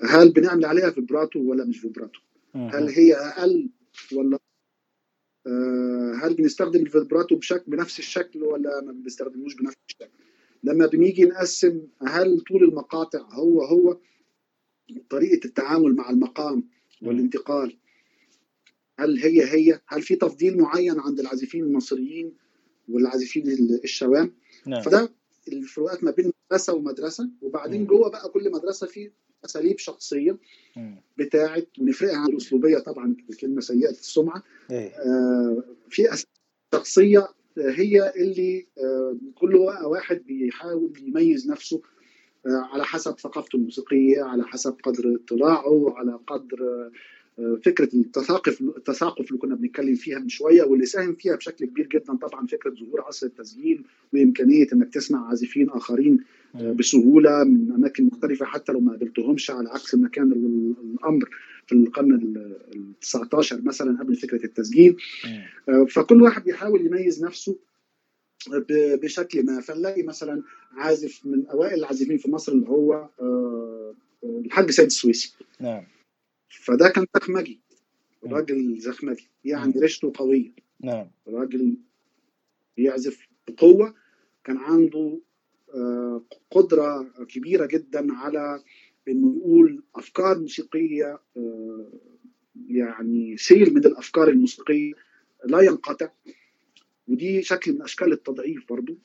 هل 0.04 0.32
بنعمل 0.32 0.66
عليها 0.66 0.90
vibrato 0.90 1.40
ولا 1.40 1.66
مش 1.66 1.80
vibrato؟ 1.80 2.20
هل 2.56 2.90
هي 2.90 3.14
أقل 3.16 3.70
ولا 4.14 4.40
هل 6.22 6.34
بنستخدم 6.34 6.82
ال 6.82 6.88
vibrato 6.89 7.36
بشكل 7.36 7.72
بنفس 7.72 8.00
الشكل 8.00 8.44
ولا 8.44 8.82
ما 8.82 8.92
بنستخدموش 8.92 9.56
بنفس 9.56 9.76
الشكل؟ 9.90 10.14
لما 10.64 10.86
بنيجي 10.86 11.26
نقسم 11.26 11.82
هل 12.08 12.40
طول 12.40 12.64
المقاطع 12.64 13.20
هو 13.20 13.64
هو 13.64 13.98
طريقة 15.10 15.46
التعامل 15.46 15.96
مع 15.96 16.10
المقام 16.10 16.64
والانتقال. 17.02 17.78
هل 19.00 19.18
هي 19.18 19.44
هي؟ 19.44 19.82
هل 19.88 20.02
في 20.02 20.16
تفضيل 20.16 20.58
معين 20.58 21.00
عند 21.00 21.20
العازفين 21.20 21.64
المصريين 21.64 22.34
والعازفين 22.90 23.44
الشوام؟ 23.84 24.34
نعم. 24.66 24.82
فده 24.82 25.10
الفروقات 25.48 26.04
ما 26.04 26.12
بين 26.12 26.32
مدرسة 26.52 26.74
ومدرسة 26.74 27.30
وبعدين 27.42 27.86
جوه 27.86 28.10
بقى 28.10 28.30
كل 28.30 28.52
مدرسة 28.52 28.88
في 28.88 29.12
أساليب 29.46 29.80
شخصية 29.80 30.38
بتاعه 31.18 31.64
ونفرقها 31.80 32.18
عن 32.18 32.30
الأسلوبية 32.30 32.78
طبعا 32.78 33.16
الكلمة 33.30 33.62
سيئة 33.62 33.90
السمعه 33.90 34.44
إيه. 34.72 34.88
آه 34.90 35.64
في 35.90 36.08
شخصية 36.74 37.28
هي 37.58 38.14
اللي 38.16 38.68
آه 38.78 39.18
كل 39.36 39.56
واحد 39.86 40.18
بيحاول 40.18 40.94
يميز 41.02 41.50
نفسه 41.50 41.82
على 42.48 42.84
حسب 42.84 43.20
ثقافته 43.20 43.56
الموسيقية 43.56 44.22
على 44.22 44.44
حسب 44.44 44.76
قدر 44.84 45.20
اطلاعه 45.26 45.94
على 45.98 46.20
قدر 46.28 46.90
فكرة 47.38 47.90
التثاقف 47.94 48.62
التثاقف 48.62 49.28
اللي 49.28 49.38
كنا 49.40 49.56
بنتكلم 49.56 49.96
فيها 49.96 50.20
من 50.20 50.30
شوية 50.30 50.64
واللي 50.64 50.86
ساهم 50.86 51.16
فيها 51.16 51.36
بشكل 51.36 51.66
كبير 51.66 51.88
جدا 51.88 52.16
طبعا 52.16 52.48
فكرة 52.48 52.70
ظهور 52.70 53.02
عصر 53.02 53.26
التسجيل 53.28 53.84
وإمكانية 54.14 54.68
إنك 54.74 54.94
تسمع 54.94 55.28
عازفين 55.30 55.70
آخرين 55.70 56.20
بسهولة 56.56 57.44
من 57.44 57.72
أماكن 57.72 58.06
مختلفة 58.06 58.46
حتى 58.46 58.72
لو 58.72 58.80
ما 58.80 58.92
قابلتهمش 58.92 59.52
على 59.52 59.70
عكس 59.70 59.96
ما 59.96 60.10
كان 60.10 60.32
الأمر 60.32 61.30
في 61.68 61.76
القرن 61.76 62.14
ال 62.14 63.00
19 63.02 63.62
مثلا 63.62 64.00
قبل 64.00 64.16
فكرة 64.16 64.46
التسجيل 64.46 64.98
فكل 65.90 66.22
واحد 66.22 66.44
بيحاول 66.44 66.86
يميز 66.86 67.24
نفسه 67.26 67.56
بشكل 69.02 69.46
ما. 69.46 69.62
فنلاقي 69.62 70.04
مثلا 70.04 70.44
عازف 70.72 71.26
من 71.26 71.48
أوائل 71.48 71.74
العازفين 71.74 72.18
في 72.18 72.32
مصر 72.32 72.52
اللي 72.52 72.70
هو 72.70 73.10
آه، 73.22 73.94
الحاج 74.24 74.72
سيد 74.72 74.86
السويسي. 74.86 75.36
نعم. 75.60 75.84
فده 76.50 76.90
كان 76.90 77.06
زخمجي. 77.16 77.60
راجل 78.26 78.78
زخمجي. 78.78 79.30
يعني 79.46 79.74
ريشته 79.80 80.12
قوية. 80.16 80.52
نعم. 80.80 81.08
راجل 81.28 81.76
بيعزف 82.78 83.28
بقوة. 83.48 83.94
كان 84.44 84.58
عنده 84.58 85.20
آه، 85.76 86.22
قدرة 86.52 87.04
كبيرة 87.30 87.66
جدا 87.66 88.14
على 88.14 88.64
إنه 89.08 89.38
يقول 89.38 89.84
أفكار 89.96 90.40
موسيقية 90.40 91.20
آه، 91.38 91.88
يعني 92.68 93.38
سيل 93.38 93.74
من 93.74 93.86
الأفكار 93.86 94.28
الموسيقية 94.28 94.94
لا 95.46 95.62
ينقطع. 95.62 96.10
ودي 97.08 97.42
شكل 97.42 97.74
من 97.74 97.82
أشكال 97.82 98.14
التضعيف 98.14 98.64
برضو 98.70 98.98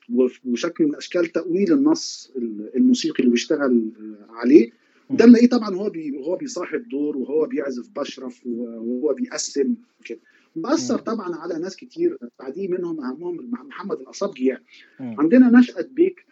وشكل 0.44 0.84
من 0.84 0.94
أشكال 0.96 1.26
تأويل 1.26 1.72
النص 1.72 2.32
الموسيقي 2.76 3.18
اللي 3.20 3.30
بيشتغل 3.30 3.90
عليه. 4.30 4.70
ده 5.10 5.26
نلاقيه 5.26 5.48
طبعا 5.48 5.74
هو 5.76 5.90
بي 5.90 6.18
هو 6.18 6.36
بيصاحب 6.36 6.88
دور 6.88 7.16
وهو 7.16 7.46
بيعزف 7.46 7.88
بشرف 7.96 8.46
وهو 8.46 9.14
بيقسم 9.14 9.74
كده. 10.04 10.20
مأثر 10.56 10.98
طبعا 10.98 11.34
على 11.34 11.58
ناس 11.58 11.76
كتير 11.76 12.18
بعديه 12.38 12.68
منهم 12.68 13.00
اهمهم 13.04 13.50
محمد 13.50 14.00
الأصابجي 14.00 14.46
يعني. 14.46 14.64
عندنا 15.00 15.58
نشأة 15.58 15.88
بيك 15.90 16.26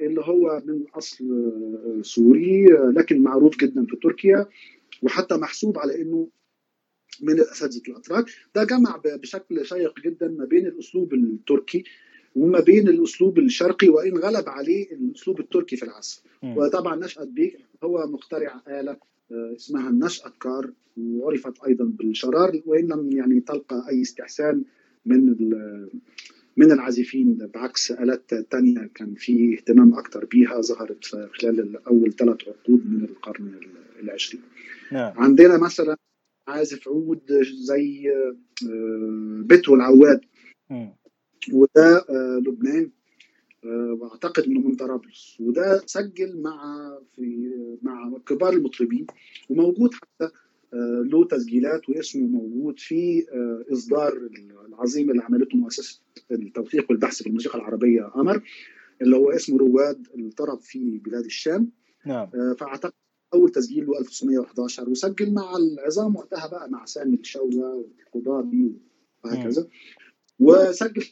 اللي 0.00 0.20
هو 0.20 0.62
من 0.66 0.84
أصل 0.94 1.24
سوري 2.02 2.66
لكن 2.96 3.22
معروف 3.22 3.56
جدا 3.56 3.86
في 3.86 3.96
تركيا 3.96 4.46
وحتى 5.02 5.36
محسوب 5.36 5.78
على 5.78 6.02
إنه 6.02 6.28
من 7.22 7.32
الأساتذة 7.32 7.82
الاتراك 7.88 8.24
ده 8.54 8.64
جمع 8.64 9.00
بشكل 9.04 9.66
شيق 9.66 10.00
جدا 10.00 10.28
ما 10.28 10.44
بين 10.44 10.66
الأسلوب 10.66 11.14
التركي 11.14 11.84
وما 12.36 12.60
بين 12.60 12.88
الأسلوب 12.88 13.38
الشرقي 13.38 13.88
وإن 13.88 14.18
غلب 14.18 14.48
عليه 14.48 14.92
الأسلوب 14.92 15.40
التركي 15.40 15.76
في 15.76 15.82
العزف 15.82 16.22
وطبعا 16.42 16.96
نشأة 16.96 17.24
بيك 17.24 17.58
هو 17.84 18.06
مخترع 18.06 18.62
آلة 18.68 18.96
آه، 19.32 19.54
اسمها 19.56 19.90
النشأة 19.90 20.32
كار 20.40 20.70
وعرفت 20.96 21.64
أيضا 21.66 21.84
بالشرار 21.84 22.60
وإن 22.66 22.88
لم 22.88 23.12
يعني 23.12 23.40
تلقى 23.40 23.86
أي 23.88 24.02
استحسان 24.02 24.64
من 25.06 25.36
من 26.56 26.72
العازفين. 26.72 27.38
بعكس 27.54 27.92
آلات 27.92 28.34
تانية 28.34 28.90
كان 28.94 29.14
في 29.14 29.54
اهتمام 29.54 29.94
أكثر 29.94 30.24
بها 30.24 30.60
ظهرت 30.60 31.04
خلال 31.32 31.86
أول 31.86 32.12
ثلاث 32.12 32.48
عقود 32.48 32.90
من 32.90 33.04
القرن 33.04 33.60
العشرين. 34.02 34.42
نعم. 34.92 35.12
عندنا 35.16 35.58
مثلا 35.58 35.96
عازف 36.48 36.88
عود 36.88 37.32
زي 37.54 38.10
آه، 38.10 38.36
بترو 39.46 39.74
العواد 39.74 40.20
وده 41.52 41.96
آه، 42.10 42.42
لبنان 42.46 42.90
آه، 43.64 43.96
وأعتقد 44.00 44.42
انه 44.44 44.60
من 44.60 44.76
طرابلس 44.76 45.36
وده 45.40 45.82
سجل 45.86 46.42
مع 46.42 46.88
في 47.16 47.50
مع 47.82 48.18
كبار 48.26 48.52
المطربين 48.52 49.06
وموجود 49.50 49.94
حتى 49.94 50.30
له 51.04 51.24
تسجيلات 51.24 51.88
واسمه 51.88 52.26
موجود 52.26 52.78
في 52.78 53.26
إصدار 53.72 54.28
العظيم 54.68 55.10
اللي 55.10 55.22
عملته 55.22 55.56
مؤسسة 55.56 56.00
التوثيق 56.30 56.90
والبحث 56.90 57.22
في 57.22 57.26
الموسيقى 57.26 57.58
العربية 57.58 58.12
أمر 58.16 58.42
اللي 59.02 59.16
هو 59.16 59.30
اسمه 59.30 59.58
رواد 59.58 60.06
الطرب 60.18 60.60
في 60.60 60.98
بلاد 60.98 61.24
الشام. 61.24 61.70
نعم. 62.06 62.30
فأعتقد 62.58 62.92
أول 63.34 63.50
تسجيل 63.50 63.86
له 63.86 63.98
1911 63.98 64.90
وسجل 64.90 65.32
مع 65.34 65.56
العظام 65.56 66.16
وقتها 66.16 66.46
بقى 66.46 66.70
مع 66.70 66.84
سامي 66.84 67.16
الشوى 67.16 67.84
والقضابي 68.14 68.72
وهكذا. 69.24 69.68
وسجل 70.40 71.04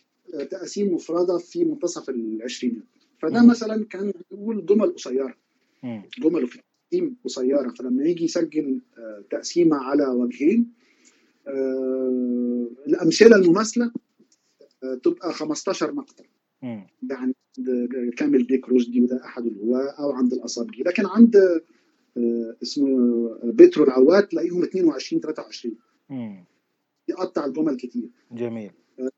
تقاسيم 0.50 0.94
مفردة 0.94 1.38
في 1.38 1.64
منتصف 1.64 2.08
العشرينات 2.11 2.82
فده 3.18 3.46
مثلا 3.46 3.85
كان 3.85 4.12
بيقول 4.30 4.66
جمل 4.66 4.94
قصيرة. 4.94 5.35
جمل 6.18 6.46
في 6.46 6.58
تقسيم 6.90 7.16
قصيرة. 7.24 7.68
فلما 7.78 8.04
يجي 8.04 8.24
يسجل 8.24 8.80
آه، 8.98 9.24
تقسيمه 9.30 9.76
على 9.76 10.06
وجهين 10.06 10.72
آه، 11.48 12.68
الأمثلة 12.87 13.37
المماثلة 13.37 13.92
آه، 14.85 14.94
تبقى 14.94 15.32
15 15.32 15.92
مقطع. 15.92 16.24
يعني 17.11 17.35
كامل 18.16 18.44
بيك 18.44 18.68
رشدي 18.68 19.00
وده 19.00 19.24
أحد 19.24 19.46
الهواة 19.46 19.90
أو 19.98 20.12
عند 20.12 20.32
الأصابجي. 20.32 20.82
لكن 20.82 21.06
عند 21.06 21.62
اسمه 22.62 23.38
بترو 23.44 23.85
العواد 23.85 24.29
تلاقيهم 24.29 24.62
22 24.62 25.20
23 25.20 25.77
يقطع 27.09 27.44
الجمل 27.44 27.77
كتير. 27.77 28.09
جميل. 28.33 28.70
آه، 29.01 29.11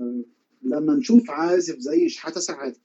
آه، 0.00 0.22
لما 0.62 0.94
نشوف 0.94 1.30
عازف 1.30 1.78
زي 1.78 2.08
شحاتة 2.08 2.40
سعادة. 2.40 2.76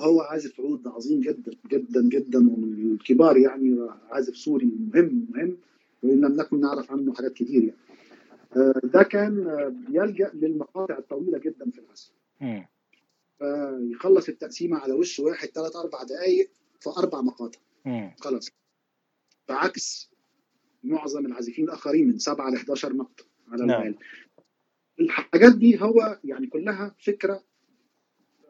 هو 0.00 0.20
عازف 0.20 0.60
عود 0.60 0.86
عظيم 0.88 1.20
جدا 1.20 1.52
جدا 1.70 2.08
جدا 2.08 2.38
ومن 2.38 2.92
الكبار 2.92 3.36
يعني 3.36 3.88
عازف 4.10 4.36
سوري 4.36 4.66
مهم 4.66 5.26
مهم 5.34 5.56
وإن 6.02 6.20
لم 6.20 6.36
نكن 6.36 6.60
نعرف 6.60 6.92
عنه 6.92 7.14
حاجات 7.14 7.32
كتير 7.32 7.62
يعني. 7.62 7.76
ده 8.84 9.02
كان 9.02 9.34
بيلجأ 9.88 10.30
للمقاطع 10.34 10.98
الطويلة 10.98 11.38
جدا 11.38 11.70
في 11.70 11.80
العزف. 11.80 12.10
يخلص 13.92 14.28
التقسيمة 14.28 14.78
على 14.78 14.92
وش 14.92 15.20
واحد 15.20 15.48
ثلاث 15.48 15.76
أربع 15.76 16.02
دقائق 16.02 16.50
في 16.80 16.90
أربع 16.90 17.20
مقاطع. 17.20 17.58
خلاص 18.20 18.48
بعكس 19.48 20.10
معظم 20.82 21.26
العازفين 21.26 21.64
الآخرين 21.64 22.08
من 22.08 22.18
7 22.18 22.50
ل 22.50 22.54
11 22.56 22.92
مقطع 22.92 23.24
على 23.48 23.66
نعم. 23.66 23.94
الحاجات 25.00 25.54
دي 25.54 25.80
هو 25.82 26.18
يعني 26.24 26.46
كلها 26.46 26.94
فكرة 26.98 27.44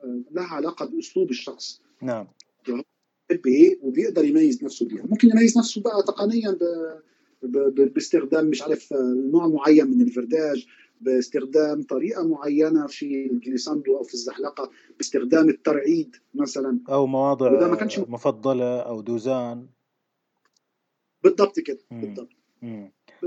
آه، 0.05 0.23
لها 0.31 0.45
علاقة 0.47 0.87
بأسلوب 0.87 1.31
الشخص. 1.31 1.83
نعم. 2.03 2.27
بيحب 2.67 3.47
إيه 3.47 3.79
وبيقدر 3.83 4.25
يميز 4.25 4.65
نفسه 4.65 4.87
بيها. 4.89 5.07
ممكن 5.07 5.29
يميز 5.29 5.59
نفسه 5.59 5.83
بقى 5.83 6.03
تقنيا 6.03 6.51
ب... 6.51 6.63
ب... 7.43 7.93
باستخدام 7.95 8.47
مش 8.47 8.63
عارف 8.63 8.93
آه، 8.93 9.31
نوع 9.33 9.47
معين 9.47 9.87
من 9.87 10.01
الفرداج 10.03 10.67
باستخدام 11.01 11.83
طريقة 11.83 12.29
معينة 12.29 12.87
في 12.87 13.27
الجليساندو 13.27 13.97
أو 13.97 14.03
في 14.03 14.15
الزحلقة 14.15 14.71
باستخدام 14.99 15.49
الترعيد 15.49 16.17
مثلا. 16.35 16.79
أو 16.89 17.07
مواضع 17.07 17.67
ما 17.69 17.77
كانش 17.77 17.99
مفضلة 17.99 18.81
أو 18.81 19.01
دوزان. 19.01 19.67
بالضبط 21.23 21.61
كده 21.61 21.79
بالضبط. 21.91 22.29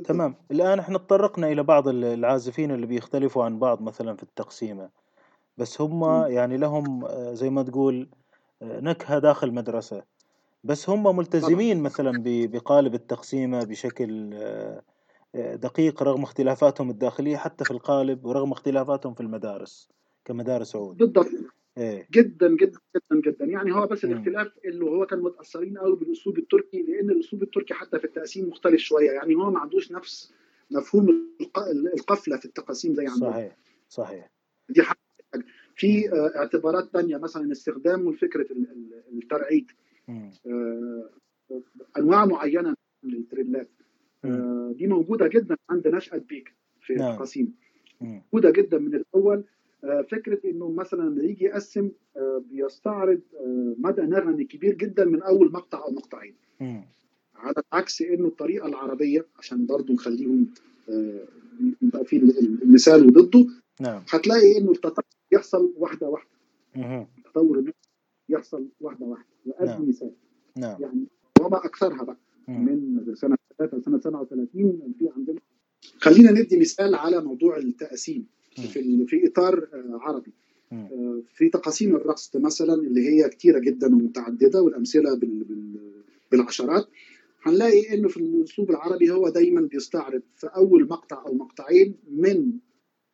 تمام. 0.04 0.36
الآن 0.52 0.80
إحنا 0.80 0.98
تطرقنا 0.98 1.52
إلى 1.52 1.64
بعض 1.64 1.88
العازفين 1.88 2.72
اللي 2.72 2.86
بيختلفوا 2.86 3.44
عن 3.44 3.60
بعض 3.60 3.82
مثلا 3.82 4.16
في 4.16 4.24
التقسيمة. 4.24 4.90
بس 5.58 5.82
هم 5.82 6.04
يعني 6.28 6.58
لهم 6.58 7.06
آه، 7.06 7.34
زي 7.34 7.50
ما 7.50 7.64
تقول 7.64 8.10
آه، 8.62 8.80
نكهة 8.80 9.20
داخل 9.20 9.52
مدرسة. 9.52 10.04
بس 10.64 10.90
هم 10.90 11.16
ملتزمين 11.16 11.84
مثلا 11.84 12.24
بقالب 12.26 12.94
التقسيمة 12.94 13.64
بشكل 13.64 14.30
آه، 14.34 14.82
دقيق 15.36 16.04
رغم 16.04 16.24
اختلافاتهم 16.24 16.90
الداخلية 16.90 17.38
حتى 17.38 17.66
في 17.66 17.72
القالب 17.72 18.26
ورغم 18.26 18.52
اختلافاتهم 18.52 19.14
في 19.14 19.22
المدارس 19.22 19.90
كمدارس 20.26 20.76
عود 20.76 20.98
بالضبط 20.98 21.28
إيه. 21.78 22.08
جدا 22.12 22.56
جدا 22.56 22.80
جدا 22.96 23.32
جدا. 23.32 23.46
يعني 23.46 23.76
هو 23.76 23.88
بس 23.88 24.06
الاختلاف 24.06 24.52
اللي 24.66 24.86
هو 24.86 25.06
كان 25.06 25.20
متأثرين 25.20 25.78
قوي 25.78 25.96
بالأسلوب 25.96 26.38
التركي 26.38 26.82
لأن 26.82 27.10
الأسلوب 27.10 27.44
التركي 27.44 27.74
حتى 27.74 28.00
في 28.00 28.06
التقسيم 28.06 28.50
مختلف 28.50 28.82
شوية. 28.82 29.12
يعني 29.12 29.36
هو 29.36 29.52
ما 29.52 29.60
عندوش 29.60 29.92
نفس 29.92 30.34
مفهوم 30.72 31.30
القفلة 31.94 32.38
في 32.38 32.46
التقاسيم 32.46 32.94
زي 32.94 33.08
عندنا 33.08 33.32
صحيح 33.32 33.58
صحيح. 33.90 34.32
دي 34.70 34.82
حاجة. 34.82 35.00
في 35.76 36.12
آه، 36.12 36.40
اعتبارات 36.40 36.90
ثانية 36.94 37.18
مثلا 37.18 37.52
استخدام 37.52 38.14
فكره 38.14 38.48
الترعيد. 39.14 39.72
آه، 40.10 41.10
أنواع 41.98 42.26
معينة 42.26 42.76
من 43.04 43.14
التريلات 43.14 43.70
دي 44.24 44.88
موجودة 44.88 45.28
جدا 45.28 45.56
عند 45.70 45.88
نشأة 45.88 46.18
بيك 46.18 46.54
في 46.82 46.94
نعم. 46.94 47.14
القصيم. 47.14 47.54
موجودة 48.02 48.50
جدا 48.52 48.78
من 48.78 48.96
الأول. 48.96 49.44
آه، 49.84 50.02
فكرة 50.02 50.40
إنه 50.50 50.72
مثلا 50.72 51.02
لما 51.02 51.24
يجي 51.24 51.46
يقسم 51.46 51.92
آه، 52.18 52.44
بيستعرض 52.52 53.22
مدى 53.78 54.02
نغمي 54.02 54.44
كبير 54.44 54.74
جدا 54.74 55.06
من 55.06 55.22
أول 55.22 55.52
مقطع 55.52 55.84
أو 55.86 55.92
مقطعين. 55.92 56.36
على 57.36 57.56
عكس 57.74 58.02
إنه 58.02 58.28
الطريقة 58.28 58.68
العربية 58.68 59.26
عشان 59.38 59.66
برضه 59.66 59.94
نخليهم 59.94 60.48
يبقى 61.82 62.06
في 62.06 62.18
المثال 62.64 63.08
وضده 63.08 63.46
نعم. 63.82 64.02
هتلاقي 64.14 64.58
إنه 64.58 64.72
التطور 64.72 65.04
يحصل 65.32 65.74
واحدة 65.78 66.10
واحدة. 66.10 66.30
التطور 67.18 67.72
يحصل 68.30 68.68
واحدة 68.82 69.06
واحدة. 69.06 69.26
وأدي 69.46 69.72
نعم. 69.72 69.90
مثال. 69.90 70.12
نعم. 70.58 70.82
يعني 70.82 71.04
وما 71.42 71.66
أكثرها 71.66 72.04
بقى. 72.04 72.18
من 72.58 73.06
سنة 73.16 73.38
3 73.58 73.82
سنه 73.82 74.00
37 74.00 74.94
في 75.00 75.10
عندنا. 75.16 75.40
خلينا 75.98 76.32
ندي 76.32 76.58
مثال 76.60 76.96
على 76.96 77.22
موضوع 77.22 77.58
التقاسيم 77.58 78.28
في 78.56 79.06
في 79.08 79.28
إطار 79.28 79.68
آه، 79.74 80.00
عربي. 80.02 80.34
آه، 80.72 81.22
في 81.34 81.50
تقاسيم 81.50 81.96
الرقص 81.96 82.36
مثلا 82.36 82.74
اللي 82.74 83.08
هي 83.10 83.30
كثيره 83.30 83.60
جدا 83.60 83.88
ومتعددة 83.88 84.62
والأمثلة 84.62 85.20
بالعشرات 86.32 86.88
هنلاقي 87.42 87.94
إنه 87.94 88.08
في 88.08 88.18
الأسلوب 88.18 88.70
العربي 88.70 89.12
هو 89.12 89.30
دايما 89.30 89.62
بيستعرض 89.62 90.22
في 90.36 90.48
أول 90.48 90.88
مقطع 90.88 91.26
أو 91.26 91.34
مقطعين 91.34 91.96
من 92.12 92.52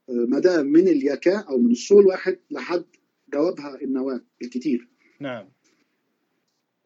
مدى 0.10 0.64
من 0.64 0.88
اليكاه 0.88 1.50
أو 1.50 1.58
من 1.58 1.72
الصول 1.72 2.06
واحد 2.06 2.38
لحد 2.52 2.86
جوابها 3.34 3.82
النواة 3.82 4.22
بالكتير 4.42 4.88
نعم. 5.20 5.46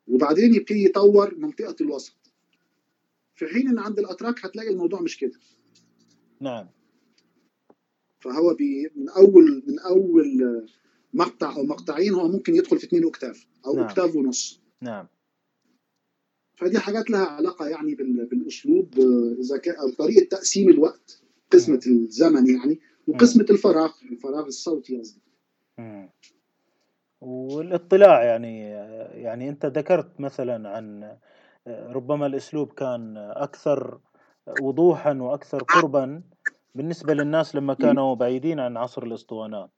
وبعدين 0.07 0.53
يبتدي 0.53 0.85
يطور 0.85 1.35
منطقة 1.37 1.75
الوسط. 1.81 2.18
في 3.39 3.47
حين 3.47 3.67
إن 3.69 3.79
عند 3.79 3.99
الأتراك 3.99 4.45
هتلاقي 4.45 4.69
الموضوع 4.69 5.01
مش 5.01 5.17
كده. 5.17 5.39
نعم. 6.39 6.67
فهو 8.19 8.53
بي 8.53 8.91
من 8.95 9.09
أول 9.09 9.63
من 9.67 9.79
أول 9.79 10.65
مقطع 11.13 11.55
أو 11.55 11.63
مقطعين 11.63 12.13
هو 12.13 12.27
ممكن 12.27 12.55
يدخل 12.55 12.79
في 12.79 12.85
اثنين 12.85 13.03
octave 13.03 13.47
أو 13.65 13.73
نعم. 13.75 13.83
octave 13.83 14.15
ونص. 14.15 14.61
نعم. 14.81 15.07
فدي 16.55 16.79
حاجات 16.79 17.09
لها 17.09 17.25
علاقة 17.25 17.67
يعني 17.67 17.95
بال- 17.95 18.25
بالأسلوب 18.25 18.99
اذا 19.39 19.57
كان 19.57 19.75
أو 19.75 19.89
طريقة 19.89 20.25
تقسيم 20.25 20.69
الوقت 20.69 21.21
قسمة 21.51 21.81
الزمن 21.87 22.55
يعني 22.55 22.79
وقسمة 23.07 23.45
الفراغ 23.49 23.91
الفراغ 24.11 24.45
الصوتي 24.45 24.97
قصدي. 24.99 25.21
مم. 25.77 26.09
والاطلاع 27.21 28.23
يعني 28.23 28.59
يعني 29.23 29.49
أنت 29.49 29.65
ذكرت 29.65 30.19
مثلا 30.21 30.69
عن 30.69 31.17
ربما 31.69 32.25
الأسلوب 32.25 32.71
كان 32.73 33.17
أكثر 33.17 33.99
وضوحا 34.61 35.13
وأكثر 35.13 35.63
قربا 35.63 36.23
بالنسبة 36.75 37.13
للناس 37.13 37.55
لما 37.55 37.73
كانوا 37.73 38.15
بعيدين 38.15 38.59
عن 38.59 38.77
عصر 38.77 39.03
الاسطوانات. 39.03 39.71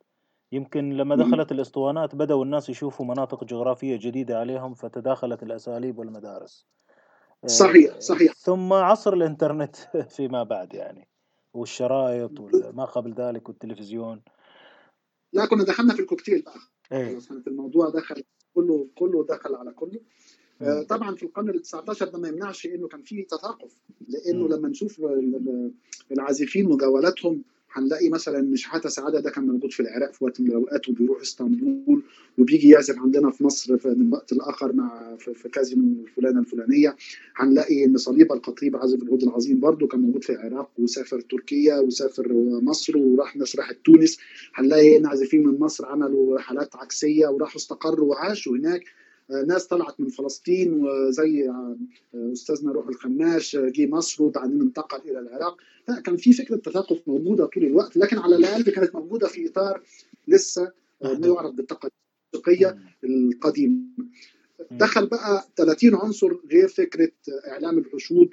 يمكن 0.52 0.90
لما 0.90 1.16
دخلت 1.16 1.52
الاسطوانات 1.52 2.16
بدأوا 2.16 2.44
الناس 2.46 2.70
يشوفوا 2.70 3.06
مناطق 3.06 3.44
جغرافية 3.44 3.96
جديدة 3.96 4.40
عليهم 4.40 4.74
فتداخلت 4.74 5.44
الأساليب 5.44 6.00
والمدارس. 6.00 6.68
صحيح 7.46 8.00
صحيح. 8.00 8.34
ثم 8.34 8.74
عصر 8.74 9.14
الإنترنت 9.14 9.76
فيما 10.16 10.44
بعد 10.44 10.74
يعني 10.74 11.08
والشرايط 11.54 12.40
وما 12.40 12.86
قبل 12.86 13.14
ذلك 13.14 13.50
والتلفزيون. 13.50 14.22
لا 15.34 15.46
كنا 15.46 15.64
دخلنا 15.64 15.94
في 15.94 16.02
الكوكتيل 16.02 16.42
بقى. 16.42 16.60
إيه. 16.92 17.20
الموضوع 17.48 17.90
دخل 17.90 18.24
كله 18.56 18.88
كله 18.96 19.26
دخل 19.26 19.56
على 19.56 19.72
كله. 19.72 20.00
آه،. 20.00 20.31
طبعا 20.84 21.16
في 21.16 21.24
القرن 21.24 21.50
ال 21.50 21.62
19 21.62 22.08
ده 22.10 22.20
ما 22.20 22.28
يمنعش 22.28 22.66
إنه 22.66 22.88
كان 22.88 23.02
في 23.02 23.22
تثاقف 23.24 23.72
لأنه. 24.10 24.48
لما 24.48 24.70
نشوف 24.70 25.00
ال- 25.00 25.36
ال- 25.36 25.72
العازفين 26.12 26.66
وجولاتهم 26.66 27.42
هنلاقي 27.74 28.10
مثلا 28.10 28.42
مش 28.42 28.66
حتى 28.66 28.90
سعادة 28.90 29.20
ده 29.20 29.30
كان 29.30 29.48
موجود 29.48 29.72
في 29.72 29.80
العراق 29.80 30.14
في 30.14 30.24
وقت 30.24 30.42
من 30.42 30.48
الأوقات 30.48 30.90
وبيروح 30.90 31.22
إسطنبول 31.22 32.04
وبيجي 32.38 32.70
يعزف 32.70 33.00
عندنا 33.00 33.32
في 33.32 33.44
مصر 33.44 33.78
في- 33.78 33.88
من 33.88 34.14
وقت 34.14 34.34
لاخر 34.34 34.74
مع 34.74 35.16
في 35.16 35.50
كازينو 35.50 36.02
الفلانه 36.04 36.40
الفلانية. 36.40 36.96
هنلاقي 37.36 37.86
إن 37.86 37.98
صليب 37.98 38.32
الخطيب 38.32 38.76
عازف 38.78 39.04
العود 39.04 39.24
العظيم 39.24 39.60
برضه 39.60 39.88
كان 39.88 40.00
موجود 40.00 40.24
في 40.24 40.30
العراق 40.32 40.70
وسافر 40.80 41.22
تركيا 41.22 41.80
وسافر 41.80 42.34
مصر 42.62 42.98
وراح 42.98 43.38
مسرح 43.38 43.72
تونس 43.72 44.18
هنلاقي 44.54 44.98
إن 44.98 45.06
عازفين 45.06 45.48
من 45.48 45.60
مصر 45.60 45.86
عملوا 45.86 46.36
رحلات 46.38 46.76
عكسية 46.76 47.28
وراحوا 47.28 47.58
استقروا 47.58 48.10
وعاشوا 48.10 48.58
هناك. 48.58 48.82
آه، 48.82 49.01
ناس 49.48 49.68
طلعت 49.68 50.00
من 50.00 50.10
فلسطين 50.10 50.74
وزي 50.74 51.52
أستاذنا 52.16 52.72
روح 52.72 52.88
الخماش 52.88 53.56
جه 53.56 53.88
مصر 53.88 54.24
وبعدين 54.24 54.62
انتقل 54.62 55.10
إلى 55.10 55.20
العراق 55.20 55.58
لا 55.88 56.00
كان 56.00 56.18
في 56.18 56.34
فكرة 56.34 56.56
تثاقف 56.56 57.08
موجودة 57.08 57.46
طول 57.46 57.64
الوقت 57.66 57.98
لكن 57.98 58.18
على 58.18 58.36
الأقل 58.36 58.64
كانت 58.64 58.96
موجودة 58.96 59.28
في 59.28 59.48
إطار 59.50 59.84
لسه 60.28 60.72
ما. 61.04 61.28
يعرف 61.28 61.52
بالتقاليد 61.54 61.94
الموسيقيه. 62.36 62.78
القديمه. 63.04 63.82
دخل 64.72 65.08
بقى 65.08 65.48
30 65.56 65.96
عنصر 65.96 66.38
غير 66.52 66.68
فكرة 66.68 67.12
إعلام 67.48 67.78
الحشود 67.78 68.30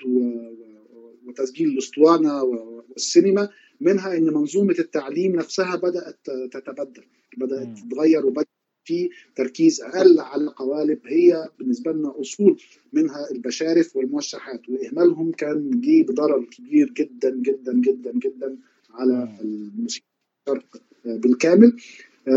وتسجيل 1.26 1.68
الأسطوانة 1.68 2.42
والسينما 2.42 3.48
منها 3.80 4.16
إن 4.16 4.24
منظومة 4.34 4.74
التعليم 4.78 5.36
نفسها 5.36 5.76
بدأت 5.76 6.18
تتبدل 6.52 7.04
بدأت. 7.36 7.78
تتغير 7.78 8.26
وبدا 8.26 8.46
في 8.88 9.10
تركيز 9.36 9.80
أقل 9.80 10.20
على 10.20 10.46
قوالب 10.46 11.00
هي 11.06 11.48
بالنسبة 11.58 11.92
لنا 11.92 12.20
أصول 12.20 12.60
منها 12.92 13.30
البشارف 13.30 13.96
والموشحات 13.96 14.68
وإهمالهم 14.68 15.32
كان 15.32 15.80
جه 15.80 16.02
بضرر 16.02 16.44
كبير 16.44 16.90
جدا 16.90 17.30
جدا 17.30 17.72
جدا 17.72 18.12
جدا 18.12 18.56
على. 18.90 19.38
الموسيقى 19.40 20.06
الشرق 20.48 20.82
بالكامل 21.04 21.76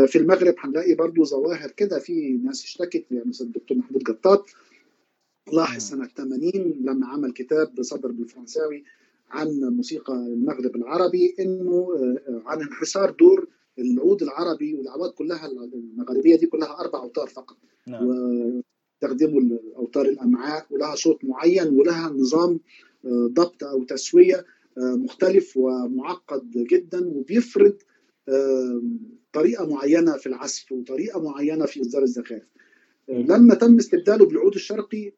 في 0.08 0.16
المغرب 0.16 0.56
هنلاقي 0.60 0.96
برضو 0.96 1.24
ظواهر 1.24 1.72
كده 1.72 2.00
في 2.00 2.40
ناس 2.44 2.64
اشتكت 2.64 3.06
يعني 3.12 3.30
مثلا 3.30 3.48
الدكتور 3.48 3.78
محمود 3.78 4.04
قطاط 4.04 4.50
لاحظ. 5.54 5.82
سنة 5.82 6.08
80 6.08 6.52
لما 6.82 7.08
عمل 7.08 7.32
كتاب 7.34 7.82
صدر 7.82 8.12
بالفرنساوي 8.12 8.84
عن 9.30 9.48
موسيقى 9.60 10.14
المغرب 10.14 10.76
العربي 10.76 11.36
إنه 11.40 11.88
آه، 11.98 12.42
عن 12.46 12.62
انحسار 12.62 13.10
دور 13.12 13.48
العود 13.80 14.24
العربي 14.24 14.74
والأعواد 14.74 15.12
كلها 15.12 15.46
المغربية 15.48 16.36
دي 16.36 16.46
كلها 16.46 16.80
أربع 16.80 17.00
أوتار 17.00 17.28
فقط 17.28 17.58
نعم 17.88 18.08
ويستخدموا 18.08 19.58
أوتار 19.76 20.06
الأمعاء 20.06 20.66
ولها 20.70 20.96
صوت 20.96 21.26
معين 21.26 21.68
ولها 21.68 22.10
نظام 22.10 22.60
آه، 23.06 23.30
ضبط 23.34 23.64
أو 23.64 23.84
تسوية 23.84 24.46
آه، 24.78 24.96
مختلف 24.96 25.58
ومعقد 25.58 26.52
جدا 26.52 27.08
وبيفرض 27.08 27.78
آه، 28.30 28.82
طريقة 29.34 29.66
معينة 29.70 30.18
في 30.18 30.28
العزف 30.28 30.72
وطريقة 30.72 31.22
معينة 31.22 31.66
في 31.66 31.82
إصدار 31.82 32.04
الزخارف. 32.04 32.48
لما 33.10 33.56
تم 33.56 33.76
استبداله 33.78 34.26
بالعود 34.26 34.56
الشرقي 34.56 35.12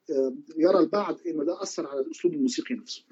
يرى 0.56 0.78
البعض 0.78 1.18
ان 1.26 1.44
ده 1.44 1.62
أثر 1.62 1.86
على 1.86 2.00
الأسلوب 2.00 2.34
الموسيقي 2.34 2.74
نفسه. 2.74 3.02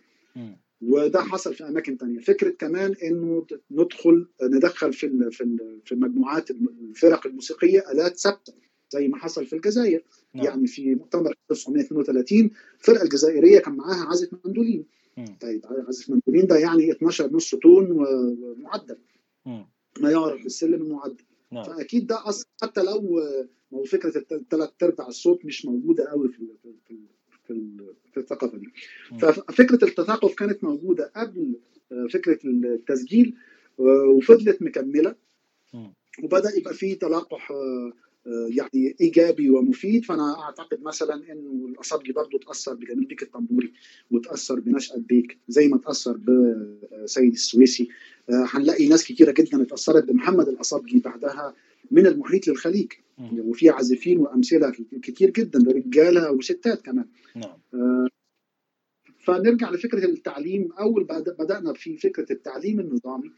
وده 0.83 1.21
حصل 1.21 1.55
في 1.55 1.69
أماكن 1.69 1.99
تانية. 1.99 2.19
فكرة 2.19 2.51
كمان 2.51 2.95
إنه 3.03 3.47
ندخل 3.71 4.27
ندخل 4.43 4.93
في 4.93 5.31
في 5.31 5.59
في 5.85 5.93
المجموعات 5.93 6.51
الفرق 6.51 7.27
الموسيقية 7.27 7.91
آلات 7.93 8.19
ثابتة 8.19 8.53
زي 8.91 9.09
ما 9.09 9.17
حصل 9.17 9.47
في 9.47 9.57
الجزائر. 9.57 10.05
نعم. 10.35 10.45
يعني 10.45 10.67
في 10.67 10.95
مؤتمر 10.95 11.35
1932 11.51 12.51
الفرقه 12.81 13.03
الجزائريه 13.03 13.59
كان 13.59 13.77
معاها 13.77 14.07
عازف 14.09 14.29
مندولين. 14.45 14.87
طيب 15.41 15.67
عازف 15.87 16.11
مندولين 16.11 16.47
ده 16.47 16.57
يعني 16.57 16.93
12 16.93 17.33
نص 17.33 17.55
تون 17.55 17.91
ومعدل. 17.91 18.99
ما 20.01 20.11
يعرف 20.11 20.43
بالسلم 20.43 20.83
المعدل. 20.83 21.25
نعم. 21.53 21.65
فأكيد 21.65 22.07
ده 22.07 22.29
أصلا 22.29 22.47
حتى 22.63 22.83
لو 22.83 23.19
آه، 23.19 23.49
ما 23.73 23.79
هو 23.79 23.85
فكرة 23.85 24.25
الثلاث 24.33 24.71
أرباع 24.83 25.09
الصوت 25.09 25.45
مش 25.45 25.67
موجودة 25.67 26.05
قوي 26.11 26.29
في 26.29 26.49
في 27.47 27.47
في 27.47 27.53
ال- 27.53 27.95
في 28.13 28.21
الثقافة 28.21 28.59
دي. 28.59 28.69
ففكره 29.21 29.85
التثاقف 29.89 30.35
كانت 30.35 30.65
موجودة 30.65 31.13
قبل 31.17 31.55
آه، 31.93 32.07
فكرة 32.13 32.39
التسجيل 32.45 33.35
وفضلت 33.79 34.63
مكملة. 34.63 35.15
وبدأ 36.23 36.51
يبقى 36.59 36.75
في 36.75 36.95
تلاقح 36.95 37.51
آه، 37.51 37.93
آه، 38.27 38.49
يعني 38.51 38.97
إيجابي 39.01 39.51
ومفيد. 39.51 40.05
فأنا 40.05 40.41
أعتقد 40.43 40.83
مثلا 40.83 41.33
إنه 41.33 41.67
الأصابجي 41.69 42.13
برضه 42.13 42.39
تأثر 42.39 42.75
بجميل 42.75 43.05
بيك 43.05 43.23
الطنبوري 43.23 43.73
وتأثر 44.11 44.61
بنشأة 44.61 44.97
بيك 44.99 45.39
زي 45.49 45.69
ما 45.69 45.79
تأثر 45.79 46.17
بسيد 46.17 47.33
السويسي. 47.33 47.89
هنلاقي 48.31 48.89
ناس 48.89 49.05
كتيرة 49.05 49.33
جدا 49.33 49.63
اتأثرت 49.63 50.05
بمحمد 50.05 50.49
الأصابجي 50.49 50.99
بعدها. 50.99 51.55
من 51.93 52.07
المحيط 52.07 52.49
للخليج. 52.49 52.93
مم. 53.19 53.41
وفي 53.41 53.71
عازفين 53.71 54.19
وأمثلة 54.19 54.71
كتير 55.03 55.31
جدا 55.31 55.59
رجالة 55.73 56.33
وستات 56.33 56.83
كمان. 56.83 57.05
نعم. 57.37 57.59
آه، 57.75 58.09
فنرجع 59.19 59.71
لفكرة 59.71 60.05
التعليم. 60.05 60.73
أول 60.73 61.05
بد- 61.05 61.37
بدأنا 61.39 61.73
في 61.73 61.97
فكرة 61.97 62.33
التعليم 62.33 62.81
النظامي 62.81 63.31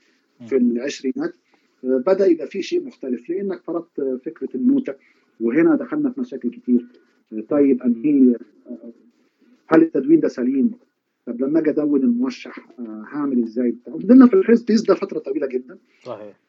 في 0.49 0.57
العشرينات. 0.57 1.35
آه، 1.85 2.03
بدأ 2.07 2.27
يبقى 2.27 2.47
في 2.47 2.63
شيء 2.63 2.85
مختلف. 2.85 3.31
لأنك 3.31 3.63
فرضت 3.63 4.21
فكرة 4.25 4.49
النوتة 4.55 4.95
وهنا 5.41 5.77
دخلنا 5.77 6.11
في 6.11 6.21
مشاكل 6.21 6.51
كتير. 6.51 6.87
آه، 7.33 7.41
طيب 7.41 7.83
انهي 7.83 8.37
آه، 8.67 8.93
هل 9.67 9.83
التدوين 9.83 10.21
ده 10.21 10.29
سليم؟ 10.29 10.71
طب 11.27 11.41
لما 11.41 11.59
أجي 11.61 11.71
أدون 11.71 12.01
الموشح 12.03 12.69
هعمل 13.13 13.43
إزاي؟ 13.43 13.75
فضلنا 13.87 14.27
في 14.27 14.35
الحزب 14.35 14.67
ده 14.89 14.95
فترة 14.95 15.19
طويلة 15.19 15.47
جدا. 15.47 15.79
صحيح. 16.05 16.41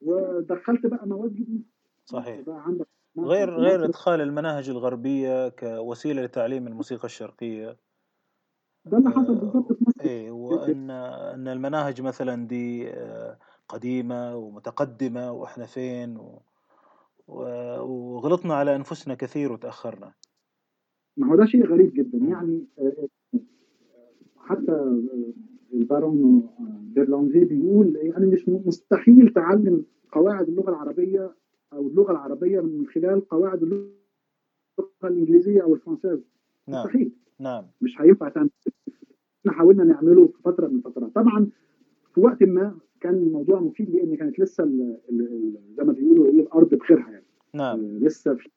ودخلت 0.00 0.86
بقى 0.86 1.06
مواد 1.06 1.34
جديدة. 1.34 1.64
صحيح. 2.04 2.40
بقى 2.40 2.62
عندك 2.66 2.86
غير 3.18 3.50
غير 3.50 3.84
إدخال 3.84 4.20
المناهج 4.20 4.70
الغربية 4.70 5.48
كوسيلة 5.48 6.22
لتعليم 6.22 6.66
الموسيقى 6.66 7.04
الشرقية. 7.04 7.76
ده 8.84 8.98
اللي 8.98 9.10
حصل 9.10 9.34
بالظبط 9.34 9.72
في 9.72 9.84
مصر. 9.88 10.00
إيه 10.00 10.30
وإن 10.30 10.90
إن 10.90 11.48
المناهج 11.48 12.02
مثلا 12.02 12.46
دي 12.46 12.90
آه، 12.90 13.38
قديمة 13.68 14.36
ومتقدمة 14.36 15.32
وإحنا 15.32 15.66
فين 15.66 16.16
و... 16.16 16.42
وغلطنا 17.28 18.54
على 18.54 18.76
أنفسنا 18.76 19.14
كثير 19.14 19.52
وتأخرنا. 19.52 20.12
ما 21.16 21.32
هو 21.32 21.36
ده 21.36 21.46
شيء 21.46 21.66
غريب 21.66 21.92
جدا. 21.94 22.18
يعني 22.18 22.66
آه، 22.78 23.08
آه، 23.34 23.40
حتى 24.36 24.72
آه، 24.72 25.32
البارون 25.74 26.42
آه، 26.60 26.80
بيرلانزي 26.94 27.44
بيقول 27.44 27.96
يعني 27.96 28.26
مش 28.26 28.48
مستحيل 28.48 29.32
تعلم 29.32 29.84
قواعد 30.12 30.48
اللغة 30.48 30.70
العربية 30.70 31.34
أو 31.72 31.88
اللغة 31.88 32.12
العربية 32.12 32.60
من 32.60 32.86
خلال 32.86 33.28
قواعد 33.28 33.62
اللغة 33.62 33.90
الإنجليزية 35.04 35.62
أو 35.62 35.74
الفرنسية. 35.74 36.20
نعم. 36.68 36.84
مستحيل. 36.84 37.12
نعم. 37.38 37.64
مش 37.80 38.00
هينفع 38.00 38.28
تعمل. 38.28 38.50
إحنا 39.40 39.52
حاولنا 39.52 39.84
نعمله 39.84 40.26
في 40.26 40.42
فترة 40.44 40.68
من 40.68 40.76
الفترات. 40.76 41.14
طبعا 41.14 41.48
في 42.14 42.20
وقت 42.20 42.42
ما 42.42 42.78
كان 43.00 43.14
الموضوع 43.14 43.60
مفيد 43.60 43.90
لأن 43.90 44.16
كانت 44.16 44.40
لسه 44.40 44.64
زي 45.76 45.84
ما 45.84 45.92
بيقولوا 45.92 46.26
إيه 46.26 46.40
الأرض 46.40 46.74
بخيرها 46.74 47.10
يعني. 47.10 47.24
نعم. 47.54 47.80
لسه 47.80 48.34
في 48.34 48.48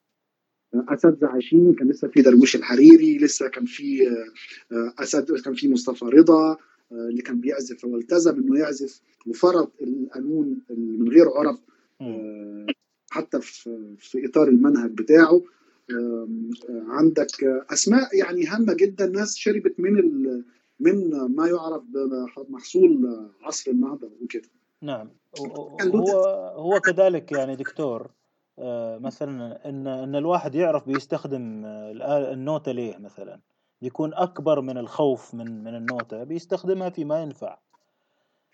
اساتذه 0.76 1.28
عايشين 1.28 1.74
كان 1.74 1.88
لسه 1.88 2.08
في 2.08 2.22
درويش 2.22 2.56
الحريري 2.56 3.18
لسه 3.18 3.50
كان 3.50 3.66
في 3.66 4.00
أسد 5.00 5.42
كان 5.46 5.54
في 5.54 5.72
مصطفى 5.72 6.06
رضا. 6.06 6.58
اللي 6.94 7.22
كان 7.22 7.40
بيعزف 7.40 7.86
والتزم 7.86 8.36
إنه 8.36 8.60
يعزف 8.60 9.02
وفرض 9.28 9.70
القانون 9.82 10.62
من 10.70 11.10
غير 11.10 11.26
عرف 11.30 11.60
حتى 13.12 13.42
في 13.42 13.96
في 13.98 14.26
إطار 14.26 14.48
المنهج 14.48 14.92
بتاعه. 14.92 15.42
عندك 16.88 17.44
أسماء 17.74 18.18
يعني 18.18 18.46
هامة 18.46 18.74
جدا 18.74 19.08
ناس 19.08 19.36
شربت 19.36 19.80
من 19.80 19.94
من 20.80 21.10
ما 21.36 21.48
يعرف 21.48 21.84
بمحصول 21.84 23.20
عصر 23.42 23.72
النهضة 23.72 24.10
وكده. 24.22 24.50
نعم. 24.82 25.10
هو 25.40 26.24
هو 26.56 26.80
كذلك 26.80 27.32
يعني 27.32 27.56
دكتور 27.56 28.12
مثلا 29.00 29.70
إن 29.70 29.88
إن 29.88 30.16
الواحد 30.16 30.56
يعرف 30.56 30.88
بيستخدم 30.88 31.66
النوتة 32.06 32.72
ليه 32.72 32.98
مثلا؟ 32.98 33.40
يكون 33.84 34.14
أكبر 34.14 34.62
من 34.62 34.78
الخوف 34.78 35.34
من 35.34 35.64
من 35.64 35.76
النوتة 35.76 36.24
بيستخدمها 36.24 36.90
فيما 36.90 37.22
ينفع. 37.22 37.58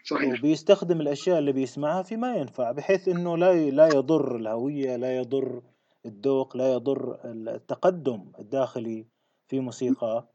صحيح. 0.05 0.39
وبيستخدم 0.39 1.01
الأشياء 1.01 1.39
اللي 1.39 1.51
بيسمعها 1.51 2.03
فيما 2.03 2.35
ينفع 2.35 2.71
بحيث 2.71 3.07
إنه 3.07 3.37
لا 3.37 3.53
لا 3.69 3.87
يضر 3.87 4.35
الهوية 4.35 4.95
لا 4.95 5.17
يضر 5.17 5.61
الذوق 6.05 6.57
لا 6.57 6.73
يضر 6.73 7.19
التقدم 7.25 8.31
الداخلي 8.39 9.05
في 9.47 9.59
موسيقى. 9.59 10.27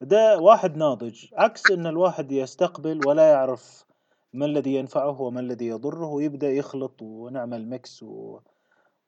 ده 0.00 0.38
واحد 0.38 0.76
ناضج 0.76 1.26
عكس 1.32 1.70
إن 1.70 1.86
الواحد 1.86 2.32
يستقبل 2.32 3.00
ولا 3.00 3.30
يعرف 3.30 3.86
ما 4.32 4.46
الذي 4.46 4.74
ينفعه 4.74 5.20
وما 5.20 5.40
الذي 5.40 5.66
يضره 5.66 6.06
ويبدأ 6.06 6.50
يخلط 6.50 7.02
ونعمل 7.02 7.68
ميكس 7.68 8.02
و... 8.02 8.38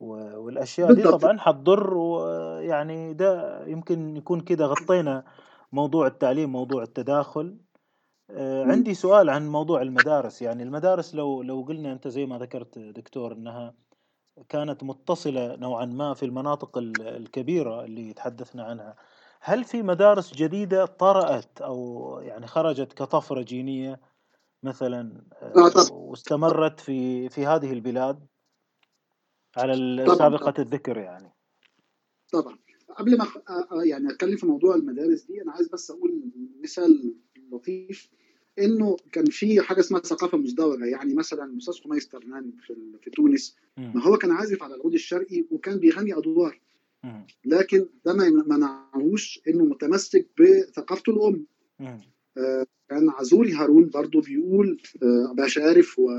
والأشياء 0.01 0.92
دي 0.92 1.07
طبعا 1.07 1.38
حتضر 1.38 1.95
ويعني 1.97 3.14
ده 3.14 3.61
يمكن 3.66 4.16
يكون 4.16 4.40
كده 4.40 4.66
غطينا 4.66 5.24
موضوع 5.72 6.07
التعليم 6.07 6.53
موضوع 6.53 6.82
التداخل. 6.82 7.59
عندي 8.64 8.95
سؤال 8.95 9.30
عن 9.30 9.49
موضوع 9.49 9.82
المدارس. 9.82 10.42
يعني 10.42 10.62
المدارس 10.62 11.14
لو 11.14 11.42
لو 11.42 11.62
قلنا 11.68 11.92
أنت 11.92 12.09
زي 12.09 12.26
ما 12.26 12.38
ذكرت 12.38 12.78
دكتور 12.78 13.32
إنها 13.32 13.74
كانت 14.49 14.84
متصلة 14.84 15.57
نوعا 15.57 15.84
ما 15.84 16.14
في 16.14 16.26
المناطق 16.26 16.78
الكبيرة 16.78 17.84
اللي 17.84 18.12
تحدثنا 18.12 18.64
عنها 18.64 18.97
هل 19.40 19.64
في 19.64 19.82
مدارس 19.82 20.34
جديدة 20.34 20.86
طرأت 20.86 21.61
أو 21.62 22.18
يعني 22.22 22.47
خرجت 22.47 22.92
كطفرة 22.92 23.42
جينية 23.42 24.01
مثلا 24.62 25.26
واستمرت 25.90 26.80
في 26.80 27.28
في 27.28 27.47
هذه 27.47 27.72
البلاد؟ 27.72 28.26
على 29.57 30.07
سابقة 30.18 30.62
الذكر 30.62 30.96
يعني. 30.96 31.32
طبعا. 32.32 32.59
قبل 32.96 33.18
ما 33.18 33.26
يعني 33.84 34.11
أتكلم 34.11 34.36
في 34.36 34.46
موضوع 34.46 34.74
المدارس 34.74 35.22
دي 35.22 35.42
أنا 35.42 35.52
عايز 35.52 35.68
بس 35.68 35.90
أقول 35.90 36.22
مثال 36.62 37.14
لطيف 37.52 38.09
إنه 38.59 38.96
كان 39.12 39.24
في 39.24 39.61
حاجة 39.61 39.80
اسمها 39.80 40.00
ثقافة 40.00 40.38
مزدوجه 40.38 40.84
يعني 40.84 41.14
مثلا 41.14 41.44
الاستاذ 41.44 41.74
خميس 41.74 42.09
ترنان 42.09 42.52
في 42.66 42.74
في 43.02 43.11
تونس 43.11 43.57
ما 43.76 44.02
هو 44.02 44.16
كان 44.16 44.30
عازف 44.30 44.62
على 44.62 44.74
العود 44.74 44.94
الشرقي 44.94 45.44
وكان 45.50 45.78
بيغني 45.78 46.18
أدوار. 46.18 46.61
لكن 47.44 47.86
ده 48.05 48.12
ما 48.12 48.28
منعهوش 48.30 49.40
إنه 49.48 49.64
متمسك 49.64 50.26
بثقافته 50.40 51.11
الأم. 51.11 51.46
آه 52.38 52.66
كان 52.88 53.11
عزوري 53.11 53.52
هارون 53.52 53.88
برضو 53.88 54.20
بيقول 54.20 54.82
آه 55.02 55.34
بشارف 55.34 55.98
و... 55.98 56.11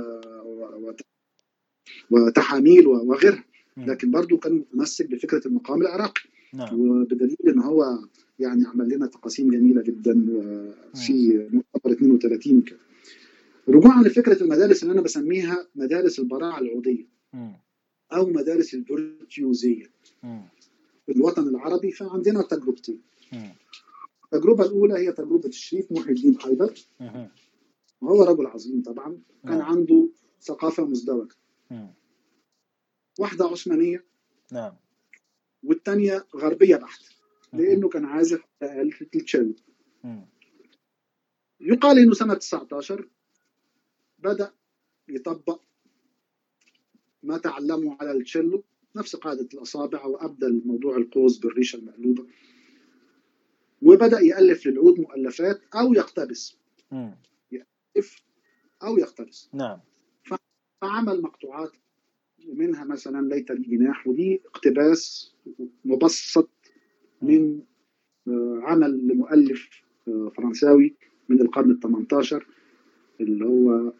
و... 0.45 0.93
وتحاميل 2.11 2.88
وغيرها. 2.88 3.43
لكن 3.77 4.11
برضو 4.11 4.38
كان 4.38 4.53
متمسك 4.53 5.11
بفكرة 5.11 5.47
المقام 5.47 5.81
العراقي. 5.81 6.21
نعم. 6.53 6.79
وبدليل 6.79 7.38
إن 7.47 7.59
هو 7.59 7.99
يعني 8.39 8.65
عمل 8.65 8.89
لنا 8.89 9.07
تقاسيم 9.07 9.51
جميلة 9.51 9.81
جدا 9.81 10.13
في 10.95 11.47
مؤتمر 11.51 11.93
32 11.93 12.61
كده. 12.61 12.79
رجوعا 13.69 14.03
لفكرة 14.03 14.43
المدارس 14.43 14.83
اللي 14.83 14.93
أنا 14.93 15.01
بسميها 15.01 15.67
مدارس 15.75 16.19
البراعة 16.19 16.59
العوديه 16.59 17.05
أو 18.13 18.29
مدارس 18.29 18.73
الفيرتيوزيه 18.73 19.86
في 21.05 21.11
الوطن 21.11 21.47
العربي 21.47 21.91
فعندنا 21.91 22.41
تجربتين. 22.41 23.01
التجربة 24.23 24.65
الأولى 24.65 24.93
هي 24.93 25.11
تجربة 25.11 25.49
الشريف 25.49 25.91
محي 25.91 26.11
الدين 26.11 26.39
حيدر. 26.39 26.73
وهو 28.01 28.23
رجل 28.23 28.45
عظيم 28.45 28.81
طبعا. 28.81 29.17
كان 29.43 29.61
عنده 29.61 30.09
ثقافة 30.41 30.86
مزدوجة. 30.86 31.36
واحدة 33.20 33.45
عثمانية. 33.45 34.05
نعم. 34.51 34.74
والثانيه 35.63 36.26
غربية 36.36 36.76
بحت 36.76 37.01
لأنه 37.53 37.89
كان 37.89 38.05
عازف 38.05 38.43
التشيلو 38.63 39.55
يقال 41.59 41.99
إنه 41.99 42.13
سنة 42.13 42.34
19 42.34 43.09
بدأ 44.20 44.51
يطبق 45.07 45.61
ما 47.24 47.38
تعلمه 47.38 47.97
على 47.99 48.11
التشيلو 48.11 48.63
نفس 48.95 49.16
قاعدة 49.16 49.47
الأصابع 49.53 50.05
وابدل 50.05 50.61
موضوع 50.66 50.97
القوس 50.97 51.38
بالريشه 51.38 51.78
المقلوبه 51.78 52.26
وبدأ 53.82 54.20
يألف 54.20 54.68
للعود 54.68 54.99
مؤلفات 54.99 55.61
أو 55.76 55.93
يقتبس. 55.93 56.57
يألف 57.51 58.24
أو 58.84 58.97
يقتبس. 58.97 59.49
نعم. 59.53 59.80
فعمل 60.86 61.21
مقطوعات 61.21 61.71
منها 62.53 62.83
مثلا 62.83 63.27
ليت 63.27 63.51
لي 63.51 63.77
جناح 63.77 64.07
ودي 64.07 64.41
اقتباس 64.45 65.33
مبسط 65.86 66.49
من 67.21 67.61
عمل 68.61 69.07
لمؤلف 69.07 69.69
فرنساوي 70.38 70.95
من 71.29 71.41
القرن 71.41 71.71
ال 71.71 71.79
18 71.79 72.47
اللي 73.21 73.45
هو 73.45 73.93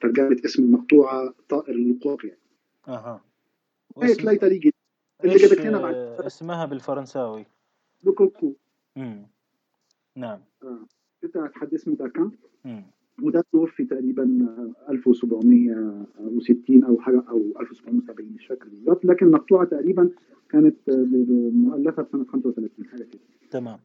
ترجمة 0.00 0.40
اسم 0.44 0.64
المقطوعة 0.64 1.34
طائر 1.48 1.74
اللقوق 1.74 2.26
يعني. 2.26 2.40
أها. 2.88 3.24
ليت 4.02 4.24
ليت 4.24 4.44
لي 4.44 4.58
جناح 4.58 4.74
اللي 5.24 5.36
جابت 5.36 5.60
لنا 5.60 5.78
بعد 5.78 5.94
اسمها 5.94 6.64
بالفرنساوي؟ 6.64 7.46
لوكوكو. 8.04 8.54
امم 8.96 9.26
نعم. 10.16 10.40
آه. 10.62 10.86
بتاعت 11.22 11.54
حد 11.54 11.74
اسمه 11.74 11.94
داكان 11.94 12.30
امم 12.66 12.90
وده 13.22 13.44
توفي 13.52 13.84
تقريبا 13.84 14.46
1760 14.90 16.84
أو 16.84 16.98
حاجة 17.00 17.22
أو 17.28 17.54
1770 17.60 18.32
مش 18.34 18.46
فاكر 18.46 18.68
بالظبط 18.68 19.04
لكن 19.04 19.26
المقطوعه 19.26 19.64
تقريبا 19.64 20.10
كانت 20.48 20.76
مؤلفة 21.54 22.02
في 22.02 22.10
سنه 22.12 22.24
35 22.24 22.86
حاجة 22.86 23.02
كده. 23.02 23.20
تمام. 23.50 23.78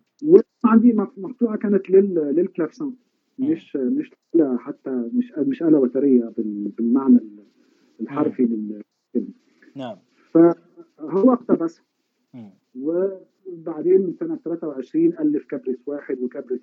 وعندي 0.64 0.94
مقطوعة 1.18 1.58
كانت 1.58 1.90
لل 1.90 2.14
للكلافسان 2.36 2.94
مش 3.40 3.76
مش 3.76 4.12
حتى 4.58 5.10
مش 5.14 5.34
مش 5.38 5.64
آلة 5.64 5.80
وترية 5.80 6.34
بالمعنى 6.78 7.20
الحرفي 8.02 8.44
للكلمة. 8.44 9.34
نعم. 9.76 9.98
فهو 10.32 11.34
اقتبسها. 11.34 11.84
وبعدين 12.76 14.16
سنة 14.20 14.36
23 14.36 15.06
ألف 15.20 15.46
كبرس 15.46 15.78
واحد 15.88 16.20
وكبرس 16.22 16.60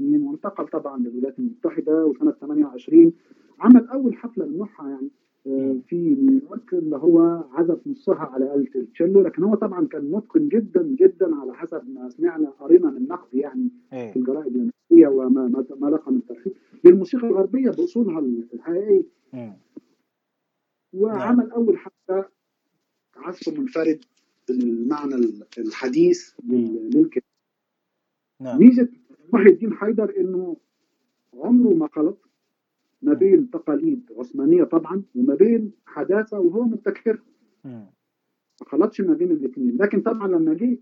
1961 0.00 0.22
وانتقل 0.28 0.68
طبعا 0.68 0.98
للولايات 0.98 1.38
المتحدة 1.38 2.06
وسنة 2.06 2.30
28 2.30 3.12
عمل 3.60 3.88
أول 3.88 4.16
حفلة 4.16 4.44
لنوعها 4.46 4.88
يعني 4.90 5.08
آه، 5.46 5.76
في 5.88 5.96
نيويورك 5.96 6.74
اللي 6.74 6.96
هو 6.96 7.44
عزف 7.52 7.86
نصها 7.86 8.14
على 8.18 8.54
آلة 8.54 8.68
التشيلو. 8.76 9.20
لكن 9.22 9.42
هو 9.42 9.54
طبعا 9.54 9.86
كان 9.86 10.10
متقن 10.10 10.48
جدا 10.48 10.82
جدا 10.82 11.36
على 11.36 11.54
حسب 11.54 11.88
ما 11.88 12.08
سمعنا 12.08 12.50
قرينا 12.50 12.90
من 12.90 13.08
نقد 13.08 13.34
يعني 13.34 13.68
في 14.12 14.18
الجرائد 14.18 14.46
الأمريكية 14.56 15.08
وما 15.08 15.46
ما 15.48 15.64
ما 15.80 15.86
لقى 15.90 16.12
من 16.12 16.26
ترحيب. 16.26 16.52
للموسيقى 16.84 17.26
الغربية 17.26 17.70
بأصولها 17.70 18.18
الحقيقية 18.54 19.02
وعمل 20.92 21.50
أول 21.50 21.78
حفلة 21.78 22.24
عزف 23.16 23.58
منفرد 23.58 24.04
بالمعنى 24.48 25.14
الحديث 25.58 26.30
للكلمة. 26.44 27.22
ميزة 28.40 28.88
محي 29.32 29.46
الدين 29.48 29.72
حيدر 29.74 30.14
إنه 30.18 30.56
عمره 31.34 31.74
ما 31.74 31.88
خلط 31.92 32.28
ما 33.02 33.12
بين 33.12 33.50
تقاليد 33.50 34.10
عثمانية 34.18 34.64
طبعا 34.64 35.02
وما 35.14 35.34
بين 35.34 35.72
حداثة 35.86 36.40
وهو 36.40 36.62
مبتكر. 36.64 37.22
ما 38.60 38.66
خلطش 38.66 39.00
ما 39.00 39.14
بين 39.14 39.30
الاثنين. 39.30 39.76
لكن 39.76 40.00
طبعا 40.00 40.28
لما 40.28 40.54
جه 40.54 40.78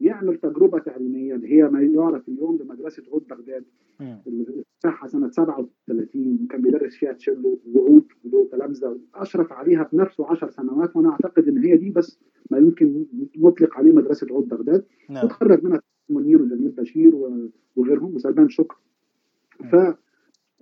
يعمل 0.00 0.36
تجربة 0.36 0.78
تعليمية 0.78 1.34
اللي 1.34 1.52
هي 1.52 1.68
ما 1.68 1.82
يعرف 1.82 2.28
اليوم 2.28 2.56
بمدرسة 2.56 3.02
عود 3.12 3.26
بغداد. 3.30 3.64
اللي 4.26 4.64
افتتحها 4.76 5.08
سنة 5.08 5.30
37 5.30 6.38
وكان 6.44 6.62
بيدرس 6.62 6.94
فيها 6.94 7.12
تشيلو 7.12 7.60
وعود 7.74 8.04
وله 8.24 8.48
تلامذة 8.52 8.98
أشرف 9.14 9.52
عليها 9.52 9.88
بنفسه 9.92 10.26
10 10.30 10.50
سنوات 10.50 10.96
وأنا 10.96 11.10
أعتقد 11.10 11.48
إن 11.48 11.58
هي 11.58 11.76
دي 11.76 11.90
بس 11.90 12.20
ما 12.50 12.58
يمكن 12.58 13.06
نطلق 13.36 13.76
عليه 13.76 13.92
مدرسة 13.92 14.26
عود 14.30 14.48
بغداد. 14.48 14.84
نعم. 15.10 15.24
وتخرج 15.24 15.64
منها 15.64 15.80
منير 16.10 16.42
وجميل 16.42 16.70
بشير 16.70 17.12
وغيرهم 17.76 18.14
وسلمان 18.14 18.48
شكر. 18.48 18.76
ف 19.70 19.76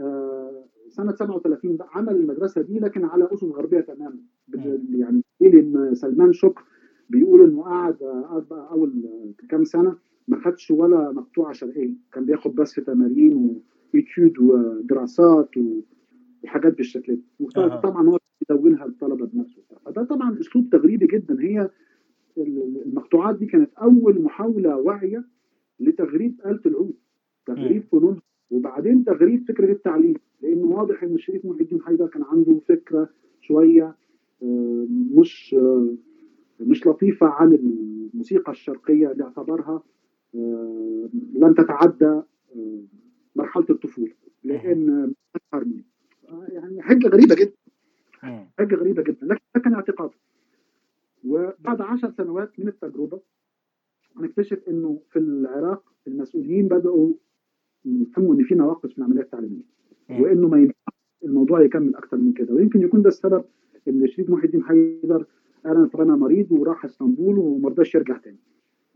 آه، 0.01 0.65
سنة 0.89 1.13
37 1.13 1.79
عمل 1.81 2.17
المدرسة 2.17 2.63
دي 2.63 2.79
لكن 2.79 3.05
على 3.05 3.29
أسس 3.33 3.45
غربية 3.45 3.81
تماما. 3.81 4.19
يعني 4.99 5.23
إن 5.43 5.95
سلمان 5.95 6.33
شكر 6.33 6.65
بيقول 7.11 7.45
إنه 7.51 7.63
قعد 7.63 7.97
أول 8.53 9.03
كام 9.51 9.65
سنة 9.65 9.97
ما 10.29 10.41
خدش 10.45 10.71
ولا 10.71 11.13
مقطوعة 11.13 11.53
شرقية. 11.53 11.95
كان 12.13 12.25
بياخد 12.25 12.55
بس 12.55 12.75
في 12.75 12.81
تمارين 12.81 13.61
ويتيود 13.95 14.39
ودراسات 14.39 15.51
وحاجات 16.45 16.77
بالشكل 16.77 17.15
ده. 17.15 17.81
طبعا 17.81 18.09
هو 18.09 18.19
بيدونها 18.49 18.87
للطلبة 18.87 19.27
بنفسه. 19.27 19.63
فده 19.87 20.05
طبعا 20.05 20.41
أسلوب 20.41 20.71
تغريبي 20.71 21.07
جدا. 21.07 21.41
هي 21.41 21.71
المقطوعات 22.87 23.39
دي 23.39 23.47
كانت 23.47 23.71
أول 23.75 24.23
محاولة 24.23 24.77
واعية 24.77 25.25
لتغريب 25.81 26.41
آلة 26.47 26.61
العود 26.67 26.95
تغريب 27.47 27.83
فنون. 27.93 28.21
وبعدين 28.51 29.05
تغريب 29.05 29.45
فكرة 29.49 29.73
التعليم. 29.73 30.15
لأنه 30.43 30.67
واضح 30.67 31.03
إن 31.03 31.15
الشريف 31.15 31.45
محي 31.45 31.61
الدين 31.61 31.83
حيدر 31.83 32.07
كان 32.07 32.23
عنده 32.23 32.61
فكرة 32.69 33.09
شوية 33.41 33.97
آه، 34.43 34.87
مش 34.91 35.55
آه، 35.59 35.95
مش 36.61 36.87
لطيفة 36.87 37.27
عن 37.27 37.53
الموسيقى 37.55 38.53
الشرقية 38.53 39.13
اللي 39.13 39.25
اعتبرها 39.25 39.83
آه، 40.35 41.09
لن 41.35 41.55
تتعدى 41.55 42.23
مرحلة 43.37 43.67
الطفولة. 43.71 44.13
لأن 44.45 45.13
يعني 46.49 46.83
حاجة 46.83 47.09
غريبة 47.09 47.35
جدا. 47.35 47.53
حاجة 48.59 48.75
غريبة 48.75 49.03
جدا. 49.03 49.27
لكن 49.27 49.41
ده 49.55 49.61
كان 49.61 49.75
اعتقاد 49.75 50.11
وبعد 51.25 51.81
عشر 51.81 52.11
سنوات 52.11 52.61
من 52.61 52.69
التجربة 52.69 53.21
نكتشف 54.21 54.69
إنه 54.69 55.01
في 55.11 55.19
العراق 55.19 55.83
المسؤولين 56.07 56.69
بدأوا 56.69 57.13
يفهموا 57.85 58.35
إن 58.35 58.45
في 58.45 58.55
نواقص 58.55 58.93
في 58.93 58.99
العملية 58.99 59.21
التعليمية 59.21 59.63
وإنه 60.23 60.49
ما 60.49 60.59
ينفعش 60.59 60.95
الموضوع 61.25 61.63
يكمل 61.63 61.95
أكثر 61.95 62.17
من 62.17 62.33
كده. 62.33 62.55
ويمكن 62.55 62.83
يكون 62.83 63.03
ده 63.03 63.09
السبب 63.09 63.45
إن 63.89 64.07
شريف 64.07 64.31
محي 64.31 64.45
الدين 64.47 64.63
حيدر 64.63 65.25
قال 65.65 65.91
أنا 66.01 66.17
مريض 66.17 66.53
وراح 66.53 66.85
إسطنبول 66.85 67.39
وما 67.39 67.69
رضاش 67.69 67.95
يرجع 67.95 68.17
تاني. 68.19 68.37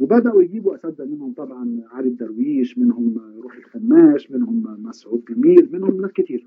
وبدأوا 0.00 0.42
يجيبوا 0.42 0.74
أساتذة 0.74 1.04
منهم 1.04 1.32
طبعا 1.32 1.80
علي 1.92 2.08
الدرويش 2.08 2.78
منهم 2.78 3.20
روح 3.42 3.56
الخماش 3.56 4.30
منهم 4.30 4.82
مسعود 4.82 5.24
جميل 5.24 5.68
منهم 5.72 6.00
ناس 6.00 6.12
كتير. 6.12 6.46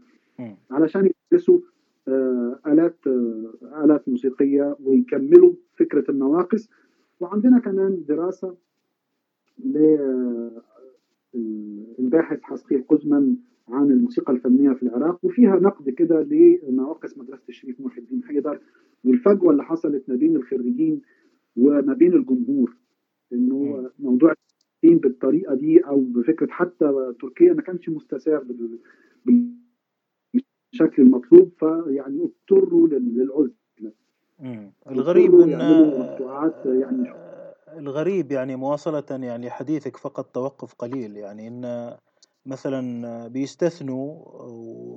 علشان 0.72 1.10
يدرسوا 1.32 1.60
آه، 2.08 2.60
آلات 2.68 2.98
آه، 3.08 3.84
آلات 3.84 4.10
موسيقية 4.10 4.78
ويكملوا 4.84 5.54
فكرة 5.76 6.12
النواقص 6.12 6.70
وعندنا 7.20 7.60
كمان 7.60 8.04
دراسة 8.08 8.58
للباحث 9.60 10.62
آه، 12.40 12.44
حسقيل 12.44 12.84
قزمن 12.88 13.36
عن 13.70 13.92
الموسيقى 13.92 14.34
الفنية 14.34 14.74
في 14.74 14.84
العراق 14.84 15.26
وفيها 15.26 15.56
نقد 15.60 15.90
كده 15.90 16.24
لنواقص 16.24 17.18
مدرسة 17.18 17.44
الشريف 17.50 17.82
محي 17.82 18.02
الدين. 18.02 18.24
حيدر 18.24 18.60
والفجوه 19.04 19.52
اللي 19.52 19.64
حصلت 19.64 20.10
ما 20.10 20.16
بين 20.16 20.36
الخريجين 20.36 21.02
وما 21.58 21.94
بين 21.94 22.14
الجمهور 22.14 22.76
إنه 23.34 23.90
موضوع 24.00 24.34
بالطريقة 24.84 25.56
دي 25.56 25.80
أو 25.80 26.02
بفكرة 26.02 26.48
حتى 26.52 27.14
تركيا 27.22 27.54
ما 27.54 27.62
كانش 27.62 27.90
مستساغ 27.90 28.44
بالشكل 29.26 31.02
المطلوب 31.02 31.52
فيعني 31.60 32.24
اضطروا 32.24 32.88
للعزلة. 32.88 33.92
الغريب 34.88 35.40
أن 35.40 35.50
يعني 36.66 37.14
الغريب 37.78 38.32
يعني 38.32 38.56
مواصلة 38.56 39.04
يعني 39.10 39.50
حديثك 39.50 39.98
فقط 39.98 40.26
توقف 40.26 40.74
قليل. 40.74 41.18
يعني 41.18 41.48
إن 41.48 41.98
مثلا 42.46 43.28
بيستثنوا 43.28 44.24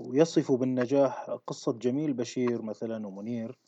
ويصفوا 0.08 0.58
بالنجاح 0.58 1.30
قصة 1.46 1.72
جميل 1.72 2.12
بشير 2.12 2.62
مثلا 2.62 3.06
ومنير 3.06 3.58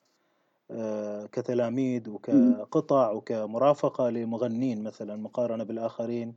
آه، 0.70 1.26
كتلاميذ 1.26 2.10
وكقطع 2.10 3.10
وكمرافقة 3.10 4.10
لمغنين 4.10 4.82
مثلا 4.82 5.16
مقارنة 5.16 5.64
بالآخرين 5.64 6.34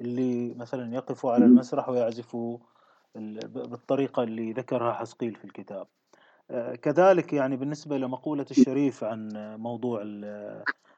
اللي 0.00 0.54
مثلا 0.54 0.94
يقفوا 0.94 1.32
على 1.32 1.44
المسرح 1.44 1.88
ويعزفوا 1.88 2.58
بالطريقة 3.14 4.22
اللي 4.22 4.52
ذكرها 4.52 4.92
حسقيل 4.92 5.34
في 5.34 5.44
الكتاب. 5.44 5.86
آه، 5.86 6.01
كذلك 6.82 7.32
يعني 7.32 7.56
بالنسبة 7.56 7.98
لمقولة 7.98 8.46
الشريف 8.50 9.04
عن 9.04 9.28
موضوع 9.58 10.02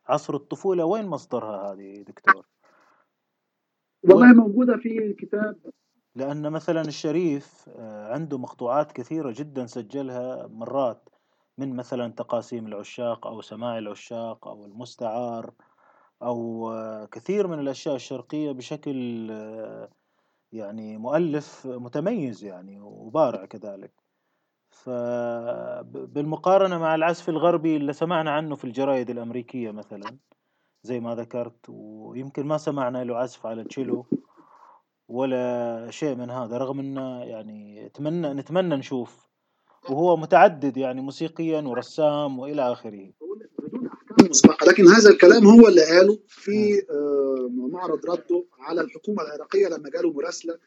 عصر 0.09 0.35
الطفولة 0.35 0.85
وين 0.85 1.07
مصدرها 1.07 1.73
هذه 1.73 2.03
دكتور؟ 2.03 2.47
والله 4.03 4.33
موجودة 4.33 4.77
في 4.77 4.99
الكتاب 4.99 5.57
لأن 6.17 6.51
مثلا 6.51 6.81
الشريف 6.81 7.69
آه، 7.69 8.13
عنده 8.13 8.39
مقطوعات 8.39 8.93
كثيرة 8.93 9.35
جدا 9.37 9.67
سجلها 9.67 10.47
مرات 10.47 11.09
من 11.59 11.77
مثلا 11.77 12.13
تقاسيم 12.13 12.67
العشاق 12.67 13.27
أو 13.27 13.41
سماع 13.41 13.79
العشاق 13.79 14.49
أو 14.49 14.65
المستعار 14.65 15.55
أو 16.23 16.71
آه، 16.73 17.05
كثير 17.07 17.47
من 17.47 17.59
الأشياء 17.59 17.95
الشرقية 17.95 18.53
بشكل 18.53 19.29
آه، 19.31 19.91
يعني 20.53 20.99
مؤلف 20.99 21.67
متميز 21.67 22.45
يعني 22.45 22.81
وبارع 22.81 23.45
كذلك. 23.45 24.04
فبالمقارنة 24.75 26.79
مع 26.79 26.95
العزف 26.95 27.29
الغربي 27.29 27.77
اللي 27.77 27.93
سمعنا 27.93 28.31
عنه 28.31 28.55
في 28.55 28.65
الجرايد 28.65 29.11
الأمريكية 29.11 29.71
مثلا 29.71 30.19
زي 30.83 31.01
ما 31.01 31.15
ذكرت 31.15 31.67
ويمكن 31.69 32.47
ما 32.47 32.59
سمعنا 32.59 33.05
له 33.05 33.17
عزف 33.17 33.47
على 33.47 33.65
تشيلو 33.65 34.07
ولا 35.09 35.87
شيء 35.91 36.15
من 36.15 36.31
هذا 36.31 36.59
رغم 36.59 36.81
إنه 36.81 37.25
يعني 37.25 37.87
نتمنى 37.87 38.35
نتمنى 38.35 38.77
نشوف. 38.77 39.25
وهو 39.91 40.17
متعدد 40.17 40.77
يعني 40.77 41.01
موسيقيا 41.01 41.61
ورسام 41.61 42.39
وإلى 42.39 42.73
آخره. 42.73 43.13
بدون 43.61 43.87
احكام 43.87 44.31
مسبقه 44.31 44.67
لكن 44.67 44.87
هذا 44.87 45.11
الكلام 45.11 45.47
هو 45.47 45.69
اللي 45.69 45.85
قاله 45.85 46.19
في 46.29 46.83
آه، 46.91 47.49
معرض 47.51 48.07
رده 48.07 48.45
على 48.61 48.81
الحكومة 48.81 49.23
العراقية 49.23 49.69
لما 49.69 49.91
جاله 49.91 50.13
مراسلة 50.13 50.59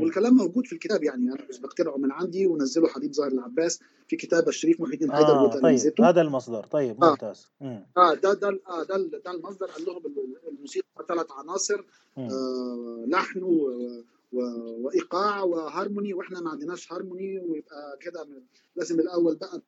والكلام 0.00 0.34
موجود 0.34 0.66
في 0.66 0.72
الكتاب 0.72 1.04
يعني. 1.04 1.32
أنا 1.32 1.46
مش 1.50 1.58
بقترعه 1.60 1.96
من 1.96 2.12
عندي 2.12 2.46
ونزله 2.46 2.88
حبيب 2.88 3.12
ظاهر 3.12 3.32
العباس 3.32 3.80
في 4.08 4.16
كتاب 4.16 4.48
الشريف 4.48 4.80
محي 4.80 4.92
الدين 4.92 5.12
حيدر 5.12 5.28
آه 5.28 5.60
طيب. 5.60 6.00
هذا 6.00 6.20
المصدر. 6.20 6.64
طيب 6.66 7.04
آه. 7.04 7.10
ممتاز. 7.10 7.46
آه, 7.62 7.86
آه 7.96 8.14
ده 8.14 8.34
ده 8.34 8.60
آه 8.68 8.82
ده, 8.82 8.96
ده 9.24 9.30
المصدر. 9.30 9.66
قال 9.66 9.84
لهم 9.84 10.02
الموسيقى 10.48 10.86
ثلاث 11.08 11.26
عناصر 11.32 11.84
آه 12.18 13.04
لحن 13.08 13.42
و 13.42 13.70
وإيقاع 14.80 15.42
وهارموني 15.42 16.14
وإحنا 16.14 16.40
ما 16.40 16.50
عندناش 16.50 16.92
هارموني 16.92 17.38
ويبقى 17.38 17.98
كده 18.00 18.26
لازم 18.76 19.00
الأول 19.00 19.36
بقى 19.36 19.62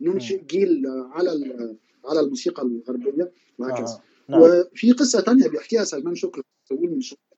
ننشئ 0.00 0.44
جيل 0.44 0.86
على 0.86 1.30
على 2.04 2.20
الموسيقى 2.20 2.62
الغربية 2.62 3.32
وهكذا. 3.58 3.94
آه. 3.94 4.00
نعم. 4.28 4.40
وفي 4.42 4.92
قصة 4.92 5.20
ثانية 5.20 5.48
بيحكيها 5.48 5.84
سلمان 5.84 6.14
شكري 6.14 6.42
من 6.72 7.00
شكري 7.00 7.29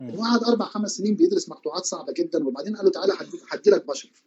وقعد 0.00 0.44
أربع 0.44 0.64
خمس 0.64 0.90
سنين 0.90 1.14
بيدرس 1.14 1.48
مقطوعات 1.48 1.84
صعبة 1.84 2.12
جدا 2.12 2.46
وبعدين 2.46 2.76
قال 2.76 2.84
له 2.84 2.90
تعالى 2.90 3.12
هدي 3.50 3.70
لك 3.70 3.86
بشرف 3.86 4.22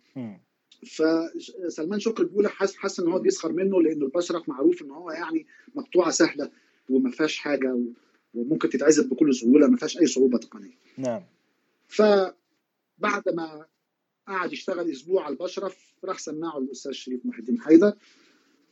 فسلمان 0.85 1.99
شكري 1.99 2.25
بيقول 2.25 2.47
حاسس 2.47 2.75
حس 2.75 2.99
إن 2.99 3.11
هو 3.11 3.19
بيسخر 3.19 3.51
منه 3.51 3.81
لأنه 3.81 4.05
البشرف 4.05 4.49
معروف 4.49 4.81
إن 4.81 4.91
هو 4.91 5.11
يعني 5.11 5.45
مقطوعة 5.75 6.11
سهلة 6.11 6.51
وما 6.89 7.11
فيهاش 7.11 7.37
حاجة 7.37 7.79
وممكن 8.33 8.69
تتعزف 8.69 9.07
بكل 9.07 9.35
سهولة 9.35 9.67
ما 9.67 9.77
فيهاش 9.77 9.97
أي 9.97 10.07
صعوبة 10.07 10.37
تقنية. 10.37 10.77
نعم. 10.97 11.23
فبعد 11.87 13.29
ما 13.33 13.65
قعد 14.27 14.53
يشتغل 14.53 14.91
أسبوع 14.91 15.23
على 15.23 15.33
البشرف 15.33 15.93
راح 16.03 16.19
سمعه 16.19 16.57
الأستاذ 16.57 16.91
شريف 16.91 17.25
محي 17.25 17.39
الدين 17.39 17.61
حيدر 17.61 17.93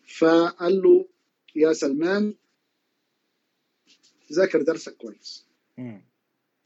فقال 0.07 0.81
له 0.81 1.05
يا 1.55 1.73
سلمان 1.73 2.33
ذاكر 4.33 4.61
درسك 4.61 4.97
كويس. 4.97 5.45
م. 5.77 5.99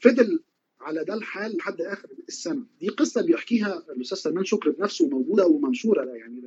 فضل 0.00 0.42
على 0.80 1.04
ده 1.04 1.14
الحال 1.14 1.56
لحد 1.56 1.80
آخر 1.80 2.08
السنة. 2.28 2.66
دي 2.80 2.88
قصة 2.88 3.22
بيحكيها 3.22 3.78
الأستاذ 3.90 4.18
سلمان 4.18 4.44
شكري 4.44 4.72
بنفسه 4.72 5.08
موجوده 5.08 5.46
ومنشورة 5.46 6.04
لا 6.04 6.16
يعني 6.16 6.42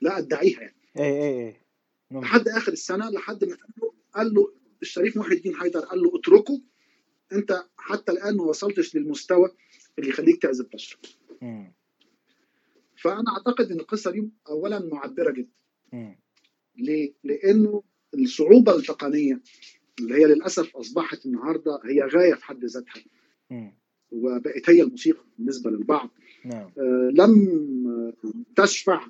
لا 0.00 0.18
أدعيها 0.18 0.60
يعني. 0.60 0.76
اي 0.98 1.22
اي 1.22 1.46
اي 1.48 1.56
لحد 2.10 2.48
آخر 2.48 2.72
السنة 2.72 3.10
لحد 3.10 3.44
ما 3.44 3.56
قال 3.56 3.72
له 3.82 3.92
قال 4.14 4.34
له 4.34 4.52
الشريف 4.82 5.16
محي 5.16 5.34
الدين 5.34 5.54
حيدر 5.54 5.80
قال 5.80 6.02
له 6.02 6.18
اتركه. 6.18 6.60
أنت 7.32 7.64
حتى 7.76 8.12
الآن 8.12 8.36
ما 8.36 8.42
وصلتش 8.44 8.96
للمستوى 8.96 9.50
اللي 9.98 10.10
يخليك 10.10 10.42
تعزف 10.42 10.66
بشر. 10.74 10.98
فأنا 12.96 13.30
أعتقد 13.32 13.70
إن 13.72 13.80
القصة 13.80 14.10
دي 14.10 14.28
اولا 14.48 14.78
معبرة 14.78 15.30
جدا. 15.32 16.16
ليه؟ 16.76 17.12
لأنه 17.24 17.82
الصعوبة 18.14 18.76
التقنية 18.76 19.40
اللي 20.00 20.14
هي 20.14 20.24
للأسف 20.24 20.76
أصبحت 20.76 21.26
النهارده 21.26 21.80
هي 21.84 22.02
غاية 22.02 22.34
في 22.34 22.44
حد 22.44 22.64
ذاتها. 22.64 23.02
وبقت 24.12 24.70
هي 24.70 24.82
الموسيقى 24.82 25.24
بالنسبة 25.38 25.70
للبعض. 25.70 26.10
نعم. 26.44 26.70
آه 26.78 27.10
لم 27.14 28.12
تشفع 28.56 29.00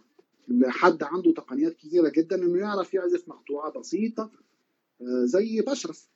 لحد 0.49 1.03
عنده 1.03 1.33
تقنيات 1.33 1.77
كثيرة 1.77 2.09
جدا 2.09 2.37
إنه 2.37 2.59
يعرف 2.59 2.95
يعزف 2.95 3.29
مقطوعة 3.29 3.79
بسيطة 3.79 4.31
آه 5.01 5.25
زي 5.25 5.61
بشرف. 5.61 6.09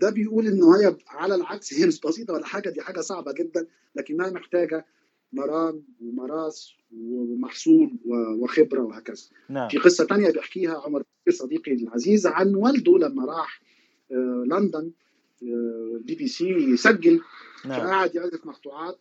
ده 0.00 0.10
بيقول 0.10 0.46
إنه 0.46 0.76
هي 0.80 0.96
على 1.08 1.34
العكس 1.34 1.74
هي 1.74 1.86
مش 1.86 2.00
بسيطة 2.00 2.34
ولا 2.34 2.46
حاجة 2.46 2.70
دي 2.70 2.80
حاجة 2.82 3.00
صعبة 3.00 3.32
جدا 3.32 3.66
لكنها 3.94 4.30
محتاجة 4.30 4.86
مران 5.32 5.82
ومراس 6.00 6.72
ومحصول 6.96 7.90
وخبرة 8.40 8.80
وهكذا. 8.82 9.22
نعم. 9.48 9.68
في 9.68 9.78
قصة 9.78 10.04
ثانية 10.06 10.30
بيحكيها 10.30 10.80
عمر 10.80 11.02
صديقي 11.30 11.72
العزيز 11.72 12.26
عن 12.26 12.54
والده 12.54 12.98
لما 12.98 13.24
راح 13.24 13.60
آه، 14.12 14.44
لندن 14.46 14.92
بي 16.04 16.14
بي 16.14 16.26
سي 16.28 16.48
يسجل. 16.48 17.20
نعم. 17.64 17.80
فقعد 17.80 18.14
يعزف 18.14 18.46
مقطوعات 18.46 18.98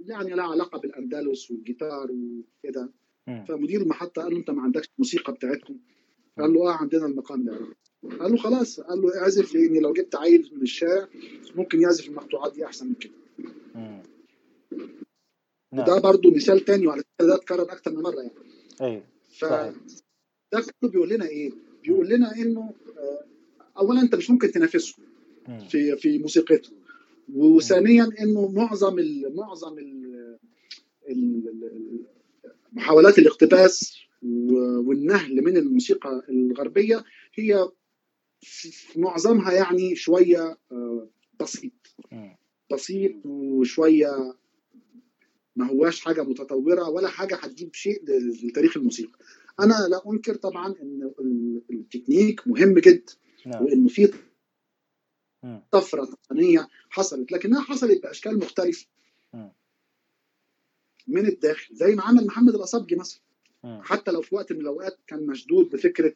يعني 0.00 0.30
لها 0.30 0.44
علاقة 0.44 0.78
بالأندلس 0.78 1.50
والجيتار 1.50 2.08
وكده. 2.12 2.90
فمدير 3.48 3.82
المحطة 3.82 4.22
قال 4.22 4.32
له 4.32 4.38
أنت 4.38 4.50
ما 4.50 4.62
عندكش 4.62 4.88
موسيقى 4.98 5.32
بتاعتكم؟ 5.32 5.76
قال 6.38 6.52
له 6.52 6.68
آه 6.68 6.72
عندنا 6.72 7.06
المقام 7.06 7.44
ده. 7.44 7.58
قال 8.20 8.32
له 8.32 8.36
خلاص. 8.36 8.80
قال 8.80 9.02
له 9.02 9.18
اعزف 9.18 9.54
لاني 9.54 9.80
لو 9.80 9.92
جبت 9.92 10.16
عيل 10.16 10.50
من 10.56 10.62
الشارع 10.62 11.08
ممكن 11.54 11.80
يعزف 11.80 12.08
المقطوعات 12.08 12.54
دي 12.54 12.64
أحسن 12.64 12.86
من 12.86 12.94
كده. 12.94 13.12
نعم. 15.72 15.86
ده 15.86 16.00
برضه 16.00 16.30
مثال 16.30 16.60
تاني 16.60 16.86
وعلى 16.86 17.02
فكرة 17.02 17.26
ده 17.26 17.34
اتكرر 17.34 17.72
أكتر 17.72 17.90
من 17.90 18.02
مرة 18.02 18.20
يعني. 18.20 18.32
أيوه 18.80 19.02
ف 19.38 19.44
ده 20.60 20.72
كله 20.80 20.90
بيقول 20.90 21.08
لنا 21.08 21.26
إيه؟ 21.28 21.50
بيقول 21.84 22.08
لنا 22.08 22.36
إنه 22.36 22.72
آه، 22.98 23.24
اولا 23.78 24.00
أنت 24.00 24.14
مش 24.14 24.30
ممكن 24.30 24.50
تنافسه 24.52 24.94
في 25.68 25.96
في 25.96 26.18
موسيقته. 26.18 26.70
وثانيا 27.34 28.08
إنه 28.20 28.48
معظم 28.48 28.98
ال 28.98 29.36
معظم 29.36 29.78
ال 29.78 30.38
محاولات 32.72 33.18
الاقتباس 33.18 33.98
والنهل 34.86 35.44
من 35.44 35.56
الموسيقى 35.56 36.22
الغربية 36.28 37.04
هي 37.34 37.68
في 38.40 39.00
معظمها 39.00 39.52
يعني 39.52 39.96
شوية 39.96 40.58
آه، 40.72 41.08
بسيط. 41.40 41.72
بسيط 42.72 43.12
وشوية 43.26 44.34
ما 45.56 45.66
هواش 45.66 46.00
حاجة 46.00 46.22
متطورة 46.22 46.88
ولا 46.88 47.08
حاجة 47.08 47.34
هتجيب 47.36 47.74
شيء 47.74 48.02
لتاريخ 48.44 48.76
الموسيقى. 48.76 49.18
أنا 49.60 49.88
لا 49.90 50.10
أنكر 50.10 50.34
طبعا 50.34 50.74
إن 50.82 51.10
التكنيك 51.70 52.48
مهم 52.48 52.74
جدا 52.78 53.12
نعم. 53.46 53.64
وانه 53.64 53.88
في 53.88 54.12
طفرة 55.70 56.04
تقنيه 56.04 56.68
حصلت 56.90 57.32
لكنها 57.32 57.60
حصلت 57.60 58.02
بأشكال 58.02 58.38
مختلفة. 58.38 58.86
من 61.06 61.26
الداخل 61.26 61.74
زي 61.74 61.94
ما 61.94 62.02
عمل 62.02 62.26
محمد 62.26 62.54
الاصابجي 62.54 62.96
مثلا. 62.96 63.20
حتى 63.64 64.10
لو 64.10 64.22
في 64.22 64.34
وقت 64.34 64.52
من 64.52 64.60
الأوقات 64.60 64.98
كان 65.06 65.26
مشدود 65.26 65.70
بفكرة 65.70 66.14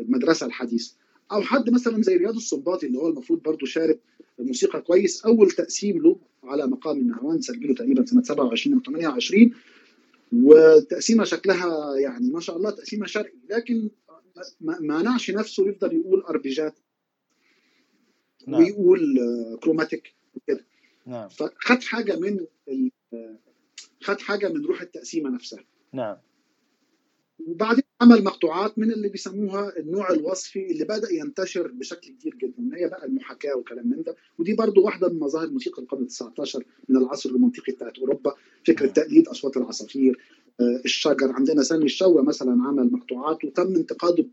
المدرسة 0.00 0.46
الحديثة. 0.46 0.96
أو 1.32 1.42
حد 1.42 1.70
مثلا 1.70 2.02
زي 2.02 2.16
رياض 2.16 2.36
السنباطي 2.36 2.86
اللي 2.86 2.98
هو 2.98 3.08
المفروض 3.08 3.42
برضه 3.42 3.66
شارب 3.66 3.98
موسيقى 4.38 4.80
كويس 4.80 5.24
أول 5.24 5.50
تقسيم 5.50 6.02
له 6.02 6.16
على 6.44 6.66
مقام 6.66 6.98
النهوان 6.98 7.40
سجله 7.40 7.74
تقريبا 7.74 8.04
سنة 8.04 8.22
27 8.22 8.76
أو 8.76 8.82
28 8.82 9.50
وتقسيمة 10.32 11.24
شكلها 11.24 11.96
يعني 11.96 12.30
ما 12.30 12.40
شاء 12.40 12.56
الله 12.56 12.70
تقسيمة 12.70 13.06
شرقي 13.06 13.38
لكن 13.50 13.90
ما 14.60 14.80
منعش 14.80 15.30
نفسه 15.30 15.68
يفضل 15.68 15.92
يقول 15.92 16.20
اربيجات 16.20 16.78
نعم. 18.46 18.60
ويقول 18.60 19.18
كروماتيك 19.62 20.14
وكده. 20.34 20.66
نعم. 21.06 21.28
فخد 21.28 21.82
حاجة 21.82 22.16
من 22.16 22.46
خد 24.02 24.20
حاجة 24.20 24.48
من 24.48 24.64
روح 24.64 24.80
التقسيمة 24.80 25.30
نفسها. 25.30 25.64
نعم. 25.92 26.16
وبعدين 27.46 27.82
عمل 28.00 28.24
مقطوعات 28.24 28.78
من 28.78 28.92
اللي 28.92 29.08
بيسموها 29.08 29.78
النوع 29.78 30.10
الوصفي 30.10 30.70
اللي 30.70 30.84
بدأ 30.84 31.12
ينتشر 31.12 31.66
بشكل 31.72 32.08
كبير 32.10 32.34
جدا 32.34 32.76
هي 32.76 32.88
بقى 32.88 33.06
المحاكاة 33.06 33.56
وكلام 33.56 33.88
من 33.90 34.02
ده. 34.02 34.16
ودي 34.38 34.54
برضو 34.54 34.82
واحدة 34.84 35.08
من 35.08 35.18
مظاهر 35.20 35.50
موسيقى 35.50 35.82
القرن 35.82 36.06
ال19 36.08 36.60
من 36.88 36.96
العصر 36.96 37.28
الرومانتيقي 37.28 37.72
بتاعت 37.72 37.98
أوروبا. 37.98 38.34
فكرة 38.66 38.84
نعم. 38.86 38.94
تقليد 38.94 39.28
أصوات 39.28 39.56
العصافير 39.56 40.18
آه، 40.60 40.80
الشجر. 40.84 41.32
عندنا 41.32 41.62
سامي 41.62 41.84
الشوى 41.84 42.22
مثلا 42.22 42.50
عمل 42.50 42.92
مقطوعات 42.92 43.44
وتم 43.44 43.76
انتقاده 43.76 44.26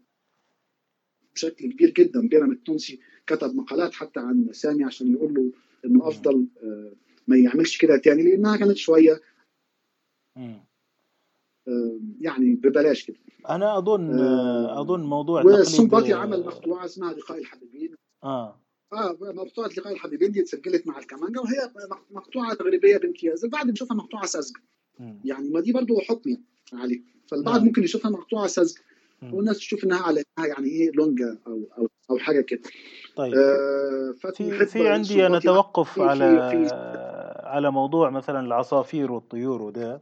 بشكل 1.35 1.71
كبير 1.71 1.89
جدا. 1.89 2.27
بيرم 2.27 2.51
التونسي 2.51 2.99
كتب 3.27 3.55
مقالات 3.55 3.93
حتى 3.93 4.19
عن 4.19 4.49
سامي 4.51 4.83
عشان 4.83 5.11
يقول 5.13 5.33
له 5.33 5.51
إنه 5.85 6.07
أفضل 6.07 6.47
آه، 6.63 6.91
ما 7.27 7.37
يعملش 7.37 7.77
كده 7.77 7.97
تاني 7.97 8.23
لأنها 8.23 8.57
كانت 8.57 8.77
شوية 8.77 9.21
يعني 12.21 12.55
ببلاش 12.55 13.05
كده. 13.05 13.17
أنا 13.49 13.77
أظن 13.77 14.19
آه 14.19 14.81
أظن 14.81 15.03
موضوع 15.03 15.43
والسنباطي 15.43 16.13
عمل 16.13 16.45
مقطوعة 16.45 16.85
اسمها 16.85 17.13
لقاء 17.13 17.37
الحبيبين. 17.37 17.95
آه. 18.23 18.59
آه 18.93 19.17
مقطوعة 19.21 19.67
لقاء 19.67 19.93
الحبيبين 19.93 20.31
دي 20.31 20.41
اتسجلت 20.41 20.87
مع 20.87 20.99
الكمانجا 20.99 21.41
وهي 21.41 21.71
مقطوعة 22.11 22.53
تغريبيه 22.53 22.97
بامتياز 22.97 23.43
البعض 23.45 23.67
بيشوفها 23.67 23.97
مقطوعة 23.97 24.25
ساذجة. 24.25 24.61
يعني 25.25 25.49
ما 25.49 25.59
دي 25.59 25.73
برضه 25.73 25.99
حكم 26.09 26.37
عليه. 26.73 27.01
فالبعض. 27.27 27.63
ممكن 27.63 27.83
يشوفها 27.83 28.11
مقطوعة 28.11 28.47
ساذجة 28.47 28.81
والناس 29.33 29.57
تشوف 29.57 29.83
إنها 29.83 29.99
على 29.99 30.23
يعني 30.37 30.67
إيه 30.67 30.91
لونجا 30.91 31.37
أو 31.47 31.63
أو 31.77 31.87
أو 32.11 32.17
حاجة 32.17 32.41
كده. 32.41 32.61
طيب. 33.15 33.33
آه 33.33 34.15
في 34.33 34.65
في 34.65 34.87
عندي 34.87 35.25
أنا 35.25 35.39
توقف 35.39 35.99
على 35.99 36.49
في 36.51 36.75
على 37.43 37.71
موضوع 37.71 38.09
مثلا 38.09 38.39
العصافير 38.39 39.11
والطيور 39.11 39.61
وده. 39.61 40.01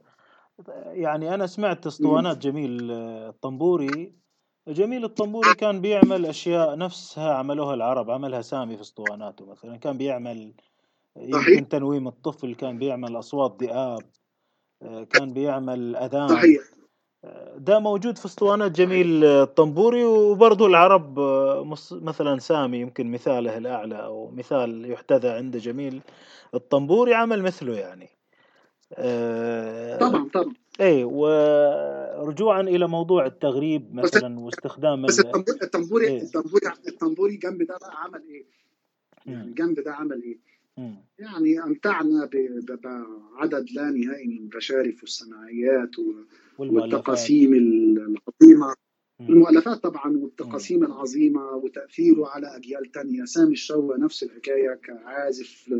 يعني 0.93 1.33
أنا 1.33 1.47
سمعت 1.47 1.87
أسطوانات 1.87 2.37
جميل 2.37 2.91
الطنبوري. 2.91 4.13
جميل 4.67 5.05
الطنبوري 5.05 5.53
كان 5.53 5.81
بيعمل 5.81 6.25
أشياء 6.25 6.77
نفسها 6.77 7.33
عملوها 7.33 7.73
العرب 7.73 8.11
عملها 8.11 8.41
سامي 8.41 8.75
في 8.75 8.81
أسطواناته 8.81 9.45
مثلا. 9.45 9.77
كان 9.77 9.97
بيعمل 9.97 10.53
يمكن 11.17 11.67
تنويم 11.69 12.07
الطفل 12.07 12.55
كان 12.55 12.77
بيعمل 12.77 13.19
أصوات 13.19 13.63
ذئاب 13.63 14.03
كان 15.09 15.33
بيعمل 15.33 15.95
أذان. 15.95 16.29
صحيح. 16.29 16.61
ده 17.57 17.79
موجود 17.79 18.17
في 18.17 18.25
أسطوانات 18.25 18.71
جميل 18.71 19.23
الطنبوري 19.23 20.03
وبرضه 20.05 20.65
العرب 20.67 21.19
مثلا 21.91 22.39
سامي 22.39 22.77
يمكن 22.79 23.11
مثاله 23.11 23.57
الأعلى 23.57 23.95
أو 24.03 24.31
مثال 24.31 24.91
يحتذى 24.91 25.29
عند 25.29 25.57
جميل. 25.57 26.01
الطنبوري 26.53 27.13
عمل 27.13 27.43
مثله 27.43 27.77
يعني. 27.77 28.05
آه، 28.05 28.16
طبعا 29.99 30.29
طبعا 30.33 30.53
اي 30.81 31.03
ورجوعا 31.03 32.61
إلى 32.61 32.87
موضوع 32.87 33.25
التغريب 33.25 33.95
مثلا 33.95 34.39
واستخدام 34.39 35.05
بس 35.05 35.19
الطنبوري 35.19 36.07
إيه؟ 36.07 36.21
الطنبوري 36.21 36.67
الطنبوري 36.87 37.35
جنب 37.35 37.63
ده 37.63 37.77
بقى 37.81 38.03
عمل 38.03 38.21
إيه؟ 38.29 38.45
يعني 39.25 39.53
جنب 39.53 39.79
ده 39.79 39.93
عمل 39.93 40.21
إيه؟ 40.23 40.37
يعني 41.19 41.63
أمتعنا 41.63 42.29
بعدد 42.83 43.65
لا 43.71 43.89
نهائي 43.89 44.27
من 44.27 44.37
المشارف 44.37 45.01
والصناعيات 45.01 45.89
والتقاسيم 46.59 47.53
العظيمه 47.53 48.75
المؤلفات 49.21 49.83
طبعا 49.83 50.17
والتقاسيم 50.17 50.83
العظيمة 50.83 51.51
وتأثيره 51.51 52.27
على 52.27 52.55
أجيال 52.55 52.91
تانية. 52.91 53.25
سامي 53.25 53.51
الشوى 53.51 53.97
نفس 53.97 54.23
الحكاية 54.23 54.79
كعازف 54.83 55.73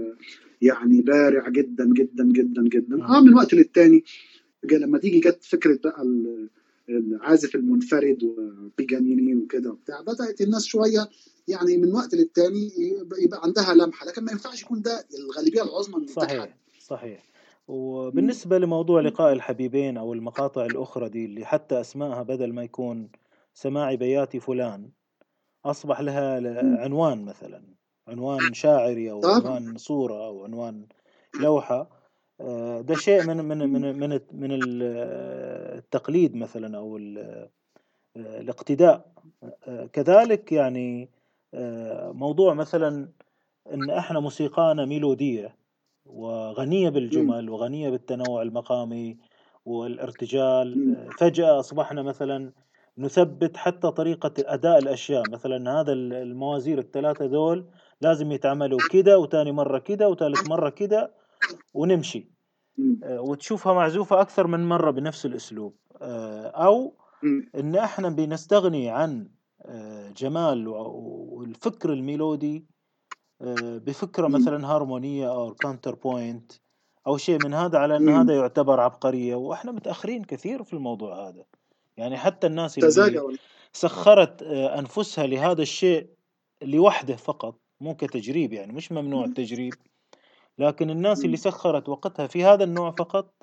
يعني 0.62 1.02
بارع 1.02 1.50
جدا 1.50 1.86
جدا 1.94 2.24
جدا 2.24 2.64
جدا. 2.64 3.04
آه 3.06 3.22
من 3.22 3.34
وقت 3.34 3.54
للتاني. 3.54 4.04
لما 4.72 4.98
تيجي 4.98 5.20
جت 5.20 5.44
فكرة 5.44 5.80
بقى 5.84 6.04
العازف 6.90 7.56
المنفرد 7.56 8.24
وبيجانيني 8.24 9.36
وكده 9.36 9.72
وبتاع 9.72 10.02
بدأت 10.02 10.42
الناس 10.42 10.66
شوية 10.66 11.10
يعني 11.48 11.78
من 11.78 11.94
وقت 11.94 12.16
للتاني 12.16 12.72
يبقى 13.24 13.42
عندها 13.44 13.74
لمحة. 13.74 14.06
لكن 14.08 14.24
ما 14.24 14.32
ينفعش 14.32 14.62
يكون 14.62 14.82
ده 14.82 15.06
الغالبية 15.20 15.62
العظمى 15.64 16.00
من 16.02 16.08
صحيح 16.08 16.58
صحيح. 16.80 17.24
وبالنسبة 17.68 18.58
لموضوع 18.58 19.02
لقاء 19.02 19.34
الحبيبين 19.34 19.98
أو 19.98 20.14
المقاطع 20.14 20.66
الأخرى 20.66 21.10
دي 21.10 21.26
اللي 21.26 21.46
حتى 21.46 21.82
أسمائها 21.82 22.24
بدل 22.24 22.54
ما 22.54 22.64
يكون 22.64 23.10
سماعي 23.58 23.98
بياتي 23.98 24.40
فلان 24.40 24.90
أصبح 25.66 26.02
لها 26.02 26.40
عنوان 26.84 27.26
مثلا 27.26 27.64
عنوان 28.08 28.54
شاعري 28.54 29.12
أو 29.12 29.22
عنوان 29.26 29.78
صورة 29.78 30.28
أو 30.28 30.44
عنوان 30.44 30.88
لوحة. 31.40 31.90
آه، 32.42 32.82
ده 32.82 32.96
شيء 32.96 33.24
من 33.24 33.38
من 33.38 33.58
من 33.58 34.00
من 34.00 34.20
من 34.32 34.50
التقليد 34.52 36.36
مثلا 36.36 36.78
أو 36.78 36.98
آه، 36.98 37.50
الاقتداء. 38.18 39.12
آه، 39.68 39.86
كذلك 39.86 40.52
يعني 40.52 41.10
موضوع 42.14 42.54
مثلا 42.54 43.10
إن 43.74 43.90
إحنا 43.90 44.20
موسيقانا 44.20 44.86
ميلودية 44.86 45.56
وغنية 46.06 46.90
بالجمل 46.90 47.50
وغنية 47.50 47.90
بالتنوع 47.90 48.42
المقامي 48.42 49.18
والارتجال 49.66 50.80
فجأة 51.18 51.60
أصبحنا 51.60 52.02
مثلا 52.02 52.54
نثبت 52.98 53.58
حتى 53.58 53.92
طريقة 53.92 54.34
أداء 54.40 54.78
الأشياء. 54.80 55.24
مثلا 55.32 55.80
هذا 55.82 55.94
الموازير 55.94 56.80
الثلاثة 56.80 57.26
دول 57.26 57.66
لازم 58.02 58.32
يتعملوا 58.32 58.80
كده 58.92 59.20
وتاني 59.20 59.52
مرة 59.52 59.80
كده 59.80 60.10
وثالث 60.10 60.50
مرة 60.50 60.70
كده 60.70 61.14
ونمشي. 61.74 62.32
آه، 63.04 63.22
وتشوفها 63.22 63.74
معزوفة 63.74 64.22
أكثر 64.22 64.48
من 64.48 64.68
مرة 64.70 64.92
بنفس 64.92 65.26
الأسلوب. 65.26 65.76
آه، 66.02 66.48
أو 66.48 66.98
إن 67.56 67.76
إحنا 67.76 68.10
بنستغني 68.10 68.90
عن 68.90 69.30
آه، 69.66 70.10
جمال 70.10 70.68
والفكر 70.68 71.94
ال 71.94 72.04
melody 72.04 72.66
بفكرة 73.86 74.28
مثلا 74.28 74.68
هارمونية 74.68 75.32
أو 75.32 75.54
counterpoint 75.54 76.52
أو 77.08 77.18
شيء 77.18 77.40
من 77.40 77.54
هذا 77.54 77.80
على 77.80 77.98
أن 77.98 78.10
هذا 78.10 78.36
يعتبر 78.36 78.80
عبقرية. 78.80 79.36
وإحنا 79.36 79.72
متأخرين 79.72 80.24
كثير 80.24 80.64
في 80.64 80.74
الموضوع 80.74 81.30
هذا. 81.30 81.46
يعني 81.98 82.18
حتى 82.18 82.48
الناس 82.48 82.78
اللي 82.78 83.38
سخرت 83.74 84.44
آه، 84.44 84.80
أنفسها 84.80 85.28
لهذا 85.28 85.62
الشيء 85.62 86.08
لوحده 86.62 87.16
فقط 87.16 87.60
مو 87.82 87.96
كتجريب 87.96 88.54
يعني 88.54 88.74
مش 88.74 88.92
ممنوع 88.92 89.26
التجريب. 89.26 89.74
لكن 90.58 90.90
الناس 90.90 91.26
اللي 91.26 91.38
سخرت 91.38 91.90
وقتها 91.90 92.28
في 92.28 92.44
هذا 92.44 92.64
النوع 92.64 92.92
فقط 92.92 93.34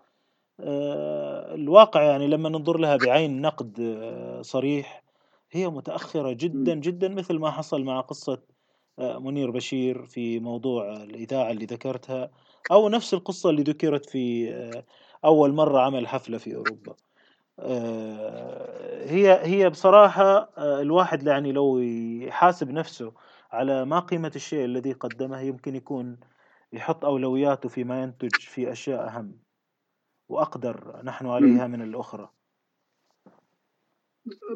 الواقع 1.54 2.02
يعني 2.02 2.26
لما 2.26 2.48
ننظر 2.48 2.78
لها 2.78 2.96
بعين 2.96 3.40
نقد 3.40 3.98
صريح 4.42 5.04
هي 5.50 5.68
متأخرة 5.68 6.32
جدا 6.32 6.74
جدا 6.74 7.08
مثل 7.08 7.38
ما 7.38 7.50
حصل 7.50 7.84
مع 7.84 8.00
قصة 8.00 8.42
آه، 8.98 9.18
منير 9.18 9.50
بشير 9.50 10.06
في 10.06 10.40
موضوع 10.40 10.96
الإذاعة 11.02 11.50
اللي 11.50 11.64
ذكرتها 11.64 12.30
أو 12.70 12.88
نفس 12.88 13.14
القصة 13.14 13.50
اللي 13.50 13.62
ذكرت 13.62 14.06
في 14.06 14.54
آه، 14.54 14.84
أول 15.24 15.52
مرة 15.52 15.80
عمل 15.80 16.08
حفلة 16.08 16.38
في 16.38 16.56
أوروبا. 16.56 16.92
آه، 16.92 16.96
هي 19.04 19.40
هي 19.42 19.70
بصراحة 19.70 20.50
الواحد 20.58 21.26
يعني 21.26 21.52
لو 21.52 21.78
يحاسب 21.78 22.70
نفسه 22.70 23.12
على 23.50 23.84
ما 23.84 24.00
قيمة 24.00 24.32
الشيء 24.36 24.64
الذي 24.64 24.92
قدمه 24.92 25.40
يمكن 25.40 25.74
يكون 25.76 26.16
يحط 26.72 27.04
أولوياته 27.04 27.68
فيما 27.68 28.02
ينتج 28.02 28.40
في 28.40 28.72
أشياء 28.72 29.06
أهم 29.08 29.38
وأقدر 30.28 31.00
نحن 31.04 31.26
عليها 31.26 31.66
من 31.66 31.82
الأخرى. 31.82 32.30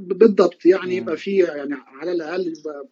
بالضبط. 0.01 0.67
يعني 0.67 0.97
يبقى 0.97 1.17
في 1.17 1.37
يعني 1.37 1.75
على 1.75 2.13
الأقل 2.13 2.41
يبقى 2.59 2.89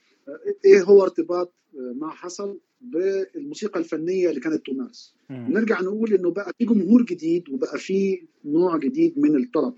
إيه 0.65 0.83
هو 0.83 1.03
ارتباط 1.03 1.53
ما 1.75 2.11
حصل 2.11 2.61
بالموسيقى 2.81 3.81
الفنية 3.81 4.29
اللي 4.29 4.41
كانت 4.41 4.67
تمارس؟ 4.67 5.17
نرجع 5.31 5.81
نقول 5.81 6.13
إنه 6.15 6.31
بقى 6.31 6.53
في 6.59 6.65
جمهور 6.65 7.03
جديد 7.03 7.49
وبقى 7.51 7.79
في 7.79 8.27
نوع 8.45 8.77
جديد 8.77 9.19
من 9.19 9.37
الطرب 9.37 9.75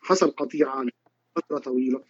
حصل 0.00 0.30
قطيعه 0.30 0.86
فترة 1.36 1.58
طويلة. 1.58 2.04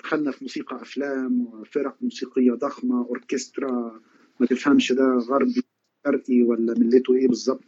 دخلنا 0.00 0.30
في 0.30 0.44
موسيقى 0.44 0.82
أفلام 0.82 1.46
وفرق 1.46 1.96
موسيقية 2.02 2.52
ضخمة 2.52 3.06
أوركسترا 3.06 4.00
ما 4.40 4.46
تفهمش 4.46 4.92
ده 4.92 5.04
غربي 5.04 5.62
شرقي 6.06 6.42
ولا 6.42 6.74
ملته 6.78 7.14
إيه 7.14 7.28
بالظبط. 7.28 7.60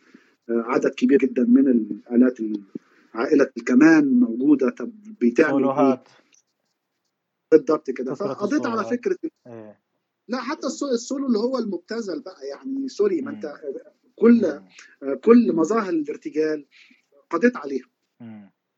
عدد 0.48 0.90
كبير 0.94 1.18
جدا 1.18 1.44
من 1.44 1.68
الآلات 1.68 2.38
عائلة 3.14 3.50
الكمان 3.56 4.20
موجودة. 4.20 4.70
طب 4.70 4.92
بتعمل 5.20 5.64
إيه؟ 5.64 6.04
بالضبط 7.52 7.90
كده. 7.90 8.14
فقضيت 8.14 8.66
على 8.66 8.84
فكرة 8.90 9.18
إيه. 9.46 9.80
لا 10.28 10.40
حتى 10.40 10.66
السولو 10.94 11.26
اللي 11.26 11.38
هو 11.38 11.58
المبتذل 11.58 12.20
بقى 12.22 12.46
يعني 12.46 12.88
سوري 12.88 13.20
ما 13.22 13.30
أنت 13.30 13.54
كل 14.16 14.60
كل 15.24 15.52
مظاهر 15.56 15.88
الارتجال 15.88 16.66
قضيت 17.30 17.56
عليها. 17.56 17.86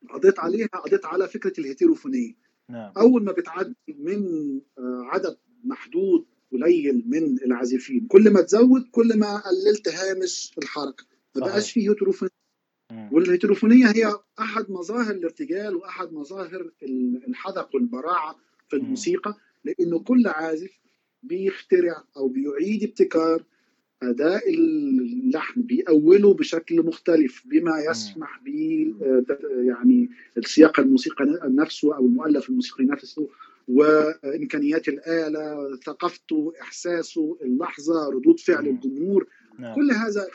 قضيت 0.09 0.39
عليها 0.39 0.67
قضيت 0.67 1.07
على 1.07 1.29
فكرة 1.29 1.53
الهيتيروفونية. 1.61 2.33
نعم. 2.69 2.93
أول 2.97 3.25
ما 3.25 3.33
بتعدي 3.33 3.75
من 3.89 4.25
آه، 4.79 5.03
عدد 5.05 5.37
محدود 5.65 6.27
قليل 6.53 7.05
من 7.07 7.43
العازفين. 7.45 8.07
كل 8.07 8.31
ما 8.31 8.41
تزود 8.41 8.89
كل 8.91 9.19
ما 9.19 9.37
قللت 9.37 9.89
هامش 9.89 10.53
الحركة. 10.59 11.05
ما 11.35 11.41
بقاش 11.47 11.73
فيه 11.73 11.91
هيتروفونية. 11.91 12.31
والهيتروفونية 13.13 13.87
هي 13.87 14.15
أحد 14.41 14.71
مظاهر 14.71 15.15
الارتجال 15.15 15.77
وأحد 15.77 16.13
مظاهر 16.13 16.71
الحذق 17.29 17.75
والبراعة 17.75 18.37
في 18.69 18.77
الموسيقى 18.77 19.37
لأنه 19.65 19.99
كل 19.99 20.27
عازف 20.27 20.81
بيخترع 21.23 22.05
أو 22.17 22.29
بيعيد 22.29 22.83
ابتكار 22.83 23.45
أداء 24.03 24.55
اللحن 24.55 25.63
بيأوله 25.63 26.35
بشكل 26.35 26.83
مختلف 26.83 27.43
بما 27.47 27.81
يسمح 27.91 28.41
ب 28.45 28.49
يعني 29.67 30.11
السياق 30.37 30.81
الموسيقى 30.81 31.41
نفسه 31.45 31.97
أو 31.97 32.07
المؤلف 32.07 32.49
الموسيقي 32.49 32.85
نفسه 32.85 33.29
وإمكانيات 33.69 34.89
الآلة 34.89 35.77
ثقافته 35.77 36.53
إحساسه 36.63 37.39
اللحظة 37.43 38.11
ردود 38.11 38.41
فعل 38.41 38.67
الجمهور 38.67 39.27
نعم. 39.59 39.75
كل 39.75 39.91
هذا 39.91 40.27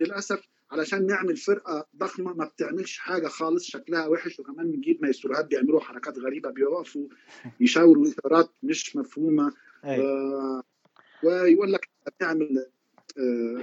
للأسف 0.00 0.48
علشان 0.70 1.06
نعمل 1.06 1.36
فرقة 1.36 1.86
ضخمة 1.96 2.32
ما 2.34 2.44
بتعملش 2.44 2.98
حاجة 2.98 3.26
خالص 3.26 3.64
شكلها 3.64 4.06
وحش 4.06 4.40
وكمان 4.40 4.70
بنجيب 4.70 5.02
مايستروهات 5.02 5.46
بيعملوا 5.46 5.80
حركات 5.80 6.18
غريبة 6.18 6.50
بيوقفوا 6.50 7.08
يشاوروا 7.60 8.06
اشارات 8.08 8.50
مش 8.62 8.96
مفهومة 8.96 9.52
آه 9.84 10.62
ويقول 11.22 11.72
لك 11.72 11.88
آه 12.22 12.50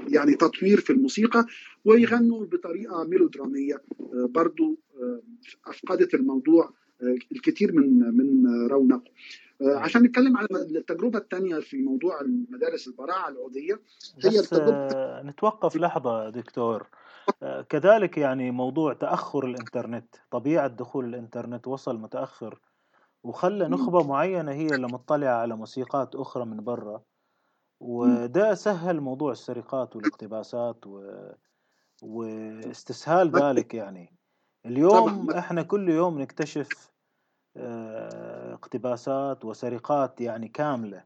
يعني 0.07 0.35
تطوير 0.35 0.79
في 0.79 0.89
الموسيقى 0.89 1.45
ويغنوا 1.85 2.45
بطريقة 2.45 3.03
ميلودرامية. 3.03 3.81
آه 3.99 4.29
برضو 4.29 4.77
آه 5.01 5.21
أفقدت 5.67 6.13
الموضوع 6.13 6.73
آه 7.01 7.17
الكثير 7.31 7.71
من 7.71 8.17
من 8.17 8.47
رونقه. 8.67 9.11
آه، 9.61 9.77
عشان 9.77 10.03
نتكلم 10.03 10.37
على 10.37 10.47
التجربة 10.51 11.19
الثانية 11.19 11.59
في 11.59 11.81
موضوع 11.81 12.21
المدارس 12.21 12.87
البراعة 12.87 13.29
العوديه 13.29 13.79
هي 14.23 14.39
التجربة 14.39 15.21
نتوقف 15.21 15.75
لحظة 15.75 16.29
دكتور. 16.29 16.87
آه، 17.43 17.61
كذلك 17.61 18.17
يعني 18.17 18.51
موضوع 18.51 18.93
تأخر 18.93 19.45
الإنترنت 19.45 20.15
طبيعة 20.31 20.67
دخول 20.67 21.05
الإنترنت 21.05 21.67
وصل 21.67 21.97
متأخر 21.97 22.59
وخلى 23.23 23.67
نخبة 23.67 24.03
معينة 24.03 24.51
هي 24.51 24.67
اللي 24.67 24.87
مطلعة 24.87 25.35
على 25.41 25.55
موسيقات 25.55 26.15
أخرى 26.15 26.45
من 26.45 26.63
برا. 26.63 27.01
وده 27.79 28.53
سهل 28.53 29.01
موضوع 29.01 29.31
السرقات 29.31 29.95
والاقتباسات 29.95 30.87
و... 30.87 31.11
واستسهال 32.03 33.31
ذلك 33.31 33.73
يعني. 33.73 34.13
اليوم 34.65 35.31
إحنا 35.31 35.63
كل 35.63 35.89
يوم 35.89 36.21
نكتشف 36.21 36.91
آه، 37.57 38.53
اقتباسات 38.53 39.45
وسرقات 39.45 40.21
يعني 40.21 40.47
كاملة. 40.47 41.03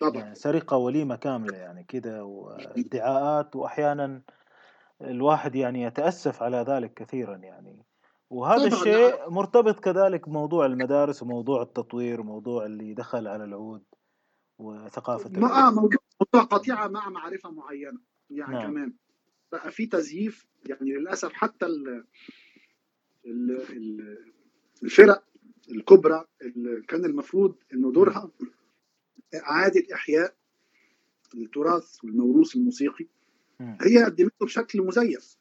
طبعا. 0.00 0.16
يعني 0.16 0.34
سرقة 0.34 0.76
وليمة 0.76 1.16
كاملة 1.16 1.56
يعني 1.56 1.84
كذا 1.84 2.22
وادعاءات 2.22 3.56
وأحيانا 3.56 4.22
الواحد 5.00 5.54
يعني 5.54 5.82
يتأسف 5.82 6.42
على 6.42 6.56
ذلك 6.56 6.94
كثيرا 6.94 7.36
يعني. 7.36 7.84
وهذا 8.30 8.66
الشيء 8.66 9.18
نعم. 9.18 9.34
مرتبط 9.34 9.80
كذلك 9.80 10.28
بموضوع 10.28 10.66
المدارس 10.66 11.22
وموضوع 11.22 11.62
التطوير 11.62 12.20
وموضوع 12.20 12.66
اللي 12.66 12.94
دخل 12.94 13.28
على 13.28 13.44
العود. 13.44 13.82
وثقافة 14.58 15.30
ما 15.30 15.70
موضوع 15.70 16.44
قطيعة 16.44 16.88
مع 16.88 17.08
معرفة 17.08 17.50
معينة. 17.50 18.00
يعني 18.30 18.52
نعم. 18.52 18.66
كمان 18.66 18.94
بقى 19.52 19.70
في 19.70 19.86
تزييف 19.86 20.46
يعني 20.66 20.92
للأسف 20.92 21.32
حتى 21.32 21.66
ال 21.66 22.04
ال 23.26 24.18
الفرق 24.82 25.24
الكبرى 25.70 26.24
اللي 26.42 26.82
كان 26.82 27.04
المفروض 27.04 27.56
إنه 27.72 27.92
دورها 27.92 28.30
إعادة 29.34 29.94
إحياء 29.94 30.34
التراث 31.34 32.04
والموروث 32.04 32.56
الموسيقي 32.56 33.06
هي 33.60 34.04
قدمته 34.04 34.46
بشكل 34.46 34.82
مزيف. 34.82 35.36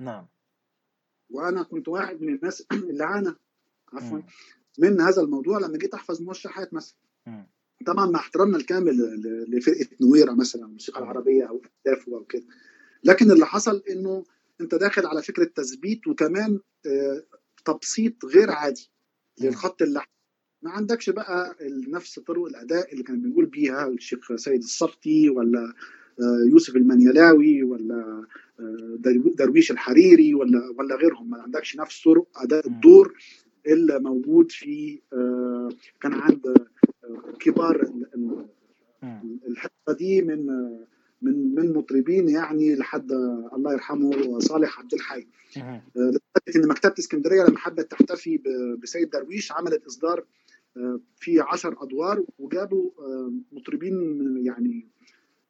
نعم. 0.00 0.26
وأنا 1.30 1.62
كنت 1.62 1.88
واحد 1.88 2.22
من 2.22 2.34
الناس 2.34 2.66
اللي 2.90 3.04
عانى 3.04 3.34
عفوا 3.92 4.20
من 4.78 5.00
هذا 5.00 5.22
الموضوع 5.22 5.58
لما 5.58 5.78
جيت 5.78 5.94
أحفظ 5.94 6.22
موشحات 6.22 6.74
مثلا. 6.74 6.98
طبعا 7.86 8.10
مع 8.10 8.18
احترامنا 8.18 8.56
الكامل 8.56 8.96
لفرقة 9.48 9.86
نويرة 10.00 10.32
مثلا 10.32 10.64
الموسيقى 10.64 11.00
العربية 11.00 11.44
أو 11.44 11.62
اهدافه 11.86 12.12
أو 12.12 12.24
كده 12.24 12.44
لكن 13.04 13.30
اللي 13.30 13.46
حصل 13.46 13.82
إنه 13.90 14.24
أنت 14.60 14.74
داخل 14.74 15.06
على 15.06 15.22
فكرة 15.22 15.44
تثبيت 15.44 16.06
وكمان 16.06 16.60
آه، 16.86 17.22
تبسيط 17.64 18.24
غير 18.24 18.50
عادي 18.50 18.90
للخط 19.40 19.82
اللحن 19.82 20.08
ما 20.62 20.70
عندكش 20.70 21.10
بقى 21.10 21.56
نفس 21.88 22.18
طرق 22.18 22.44
الأداء 22.44 22.92
اللي 22.92 23.02
كان 23.02 23.20
بنقول 23.20 23.46
بيها 23.46 23.88
الشيخ 23.88 24.36
سيد 24.36 24.62
الصفتي 24.62 25.30
ولا 25.30 25.74
آه، 26.20 26.48
يوسف 26.50 26.76
المنيلاوي 26.76 27.62
ولا 27.62 28.26
آه، 28.60 28.98
درويش 29.38 29.70
الحريري 29.70 30.34
ولا 30.34 30.74
ولا 30.78 30.96
غيرهم. 30.96 31.30
ما 31.30 31.42
عندكش 31.42 31.76
نفس 31.76 32.02
طرق 32.04 32.26
أداء 32.36 32.66
الدور 32.66 33.14
اللي 33.66 33.98
موجود 33.98 34.52
في 34.52 35.00
آه، 35.12 35.68
كان 36.00 36.12
عند 36.14 36.66
كبار 37.40 37.92
الحته 39.48 39.92
دي 39.98 40.22
من 40.22 40.46
من 41.22 41.54
من 41.54 41.72
مطربين 41.72 42.28
يعني 42.28 42.74
لحد 42.74 43.12
الله 43.52 43.72
يرحمه 43.72 44.38
صالح 44.38 44.78
عبد 44.78 44.94
الحي. 44.94 45.26
لدرجة 45.96 46.56
إن 46.56 46.68
مكتبة 46.68 46.94
اسكندرية 46.98 47.42
لما 47.42 47.58
حبت 47.58 47.90
تحتفي 47.90 48.40
بسيد 48.82 49.10
درويش 49.10 49.52
عملت 49.52 49.86
إصدار 49.86 50.24
آه، 50.76 51.00
في 51.16 51.40
10 51.40 51.82
أدوار 51.84 52.24
وجابوا 52.38 52.90
آه، 52.98 53.32
مطربين 53.52 53.94
يعني 54.46 54.88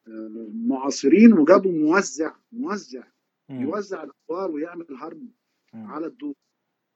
آه، 0.07 0.49
معاصرين 0.53 1.33
وجابوا 1.33 1.71
موزع 1.71 2.35
موزع 2.51 3.03
يوزع 3.49 4.03
الأدوار 4.03 4.51
ويعمل 4.51 4.85
هرم 4.99 5.29
على 5.73 6.05
الدور. 6.07 6.33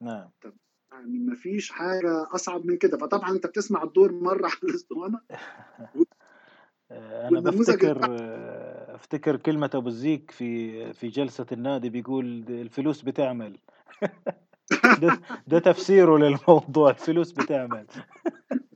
نعم. 0.02 0.30
يعني 0.92 1.20
ما 1.20 1.36
فيش 1.36 1.70
حاجة 1.70 2.28
أصعب 2.36 2.66
من 2.66 2.78
كده. 2.78 2.98
فطبعا 2.98 3.32
أنت 3.32 3.48
بتسمع 3.48 3.84
الدور 3.84 4.12
مرة 4.12 4.46
على 4.46 4.58
الأسطوانة. 4.64 5.20
أنا 6.92 7.40
بفتكر 7.40 7.98
أفتكر 8.96 9.38
كلمة 9.38 9.70
أبو 9.74 9.88
الزيك 9.88 10.32
في 10.32 10.94
في 10.94 11.08
جلسة 11.08 11.46
النادي 11.52 11.90
بيقول 11.90 12.26
الفلوس 12.50 13.02
بتعمل. 13.02 13.58
ده, 15.02 15.20
ده 15.48 15.60
تفسيره 15.60 16.18
للموضوع 16.18 16.90
الفلوس 16.90 17.32
بتعمل. 17.32 17.86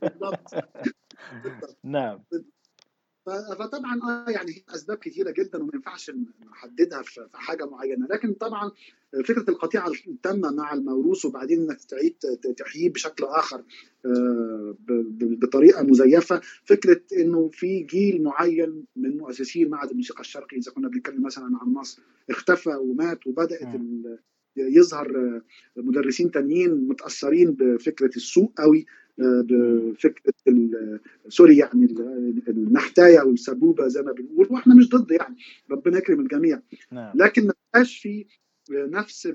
نعم. 1.84 2.24
فطبعا 3.26 4.00
آه 4.02 4.30
يعني 4.30 4.52
هي 4.52 4.62
أسباب 4.74 4.98
كثيرة 4.98 5.30
جدا 5.30 5.62
وما 5.62 5.70
ينفعش 5.74 6.10
نحددها 6.50 7.02
في 7.02 7.28
حاجة 7.34 7.64
معينة. 7.64 8.06
لكن 8.06 8.32
طبعا 8.32 8.70
فكرة 9.24 9.50
القطيعة 9.50 9.92
التامة 10.08 10.50
مع 10.50 10.72
الموروث 10.72 11.24
وبعدين 11.24 11.62
إنك 11.62 11.84
تعيد 11.84 12.14
تحييه 12.56 12.90
بشكل 12.90 13.24
آخر 13.24 13.64
آه، 14.06 14.74
بطريقة 15.18 15.82
مزيفة 15.82 16.40
فكرة 16.64 17.00
إنه 17.12 17.48
في 17.48 17.82
جيل 17.82 18.22
معين 18.22 18.84
من 18.96 19.16
مؤسسين 19.18 19.70
معهد 19.70 19.90
الموسيقى 19.90 20.20
الشرقي 20.20 20.56
إذا 20.56 20.72
كنا 20.72 20.88
بنتكلم 20.88 21.22
مثلا 21.22 21.44
عن 21.44 21.72
مصر 21.72 22.02
اختفى 22.30 22.74
ومات 22.74 23.26
وبدأت 23.26 23.74
يظهر 24.56 25.40
مدرسين 25.76 26.30
تانيين 26.30 26.88
متأثرين 26.88 27.50
بفكرة 27.50 28.10
السوق 28.16 28.52
قوي 28.58 28.86
بفكرة 29.18 30.32
سوري 31.28 31.56
يعني 31.56 31.94
النحتاية 32.48 33.20
والسبوبه 33.20 33.88
زي 33.88 34.02
ما 34.02 34.12
بنقول 34.12 34.48
وإحنا 34.50 34.74
مش 34.74 34.88
ضد 34.88 35.10
يعني 35.10 35.36
ربنا 35.70 35.98
يكرم 35.98 36.20
الجميع 36.20 36.60
نعم. 36.92 37.12
لكن 37.14 37.46
ما 37.46 37.54
بقاش 37.72 37.98
في 37.98 38.26
نفس 38.70 39.28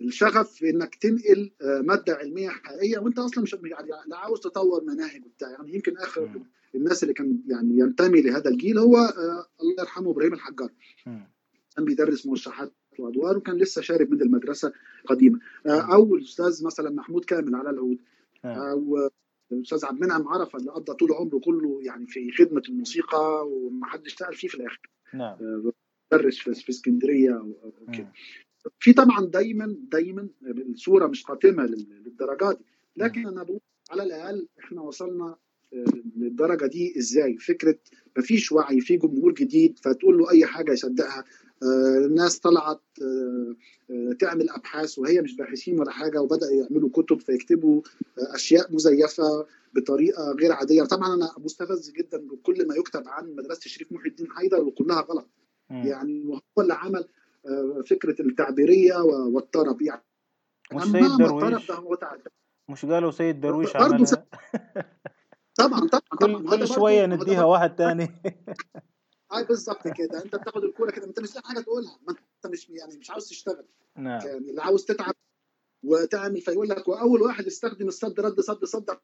الشغف 0.00 0.52
في 0.52 0.70
إنك 0.70 0.94
تنقل 0.94 1.50
مادة 1.62 2.14
علمية 2.14 2.48
حقيقية 2.48 2.98
وإنت 2.98 3.18
أصلا 3.18 3.42
مش 3.42 3.52
يعني 3.52 3.88
لا 4.06 4.16
عاوز 4.16 4.40
تطور 4.40 4.84
مناهج 4.84 5.26
وبتاع 5.26 5.50
يعني 5.50 5.74
يمكن 5.74 5.96
آخر. 5.96 6.30
الناس 6.74 7.02
اللي 7.02 7.14
كان 7.14 7.40
يعني 7.46 7.78
ينتمي 7.78 8.22
لهذا 8.22 8.50
الجيل 8.50 8.78
هو 8.78 8.96
الله 9.60 9.74
يرحمه 9.78 10.10
إبراهيم 10.10 10.34
الحجار 10.34 10.70
كان 11.76 11.84
بيدرس 11.84 12.26
مرشحات 12.26 12.72
وادوار 13.00 13.36
وكان 13.36 13.56
لسه 13.56 13.82
شارب 13.82 14.10
من 14.10 14.22
المدرسة 14.22 14.72
القديمة. 15.04 15.38
أو 15.66 16.14
الأستاذ 16.14 16.66
مثلا 16.66 16.90
محمود 16.90 17.24
كامل 17.24 17.54
على 17.54 17.70
العود. 17.70 17.98
أو 18.44 19.10
الاستاذ 19.52 19.84
عبد 19.84 20.02
المنعم 20.02 20.28
عرفة 20.28 20.58
اللي 20.58 20.70
قضى 20.70 20.92
طول 20.92 21.12
عمره 21.12 21.38
كله 21.38 21.80
يعني 21.82 22.06
في 22.06 22.32
خدمة 22.32 22.62
الموسيقى 22.68 23.48
وما 23.48 23.86
حدش 23.86 24.06
اشتغل 24.06 24.34
فيه 24.34 24.48
في 24.48 24.54
الآخر. 24.54 24.90
نعم. 25.14 25.36
درس 26.12 26.38
في 26.38 26.70
اسكندرية 26.70 27.54
وكده 27.88 28.12
في 28.80 28.92
طبعا 28.92 29.26
دايما 29.26 29.76
دايما 29.92 30.28
الصورة 30.42 31.06
مش 31.06 31.22
قاتمة 31.22 31.66
للدرجات 31.66 32.58
دي. 32.58 32.64
لكن 32.96 33.26
أنا 33.26 33.42
بقول 33.42 33.60
على 33.90 34.02
الأقل 34.02 34.48
إحنا 34.58 34.80
وصلنا 34.80 35.36
للدرجة 36.16 36.66
دي 36.66 36.98
إزاي؟ 36.98 37.36
فكرة 37.38 37.78
مفيش 38.18 38.52
وعي 38.52 38.80
في 38.80 38.96
جمهور 38.96 39.32
جديد 39.34 39.78
فتقول 39.78 40.18
له 40.18 40.30
أي 40.30 40.46
حاجة 40.46 40.72
يصدقها. 40.72 41.24
الناس 41.62 42.38
طلعت 42.38 42.80
تعمل 44.20 44.50
أبحاث 44.50 44.98
وهي 44.98 45.20
مش 45.20 45.36
باحثين 45.36 45.80
ولا 45.80 45.90
حاجة 45.90 46.22
وبدأ 46.22 46.46
يعملوا 46.50 46.90
كتب 46.92 47.20
فيكتبوا 47.20 47.82
أشياء 48.18 48.74
مزيفة 48.74 49.46
بطريقة 49.74 50.32
غير 50.32 50.52
عادية. 50.52 50.82
طبعا 50.82 51.14
أنا 51.14 51.30
مستفز 51.38 51.90
جدا 51.90 52.18
بكل 52.18 52.66
ما 52.68 52.74
يكتب 52.74 53.02
عن 53.08 53.34
مدرسة 53.36 53.64
الشريف 53.66 53.92
محي 53.92 54.08
الدين 54.08 54.30
حيدر 54.30 54.60
وكلها 54.60 55.00
غلط. 55.00 55.28
يعني 55.70 56.22
وهو 56.26 56.40
اللي 56.60 56.74
عمل 56.74 57.04
فكرة 57.86 58.22
التعبيرية 58.22 58.96
والطرب. 59.02 59.82
يعني 59.82 60.02
مش 60.72 60.82
سيد 60.82 61.02
درويش. 61.18 61.70
مش 62.68 62.84
قالوا 62.86 63.10
سيد 63.10 63.40
درويش 63.40 63.76
عملها؟ 63.76 64.26
طبعا 65.54 65.80
طبعا 65.88 66.02
كل 66.20 66.50
كل 66.50 66.68
شوية 66.68 67.06
نديها 67.06 67.44
واحد 67.44 67.76
تاني. 67.76 68.08
اي 69.36 69.44
بالظبط 69.44 69.88
كده. 69.88 70.22
انت 70.24 70.36
بتاخد 70.36 70.64
الكورة 70.64 70.90
كده 70.90 71.06
انت 71.06 71.20
مش 71.20 71.34
لاقي 71.34 71.48
حاجة 71.48 71.60
تقولها. 71.60 71.98
ما 72.06 72.12
انت 72.12 72.52
مش 72.52 72.70
يعني 72.70 72.96
مش 72.98 73.10
عاوز 73.10 73.28
تشتغل. 73.28 73.64
نعم. 73.96 74.26
يعني 74.26 74.50
اللي 74.50 74.62
عاوز 74.62 74.84
تتعب 74.84 75.14
وتعمل 75.82 76.40
فيقول 76.40 76.68
لك 76.68 76.88
وأول 76.88 77.22
واحد 77.22 77.46
استخدم 77.46 77.88
الصد 77.88 78.20
رد 78.20 78.40
صد 78.40 78.64
صد. 78.64 78.98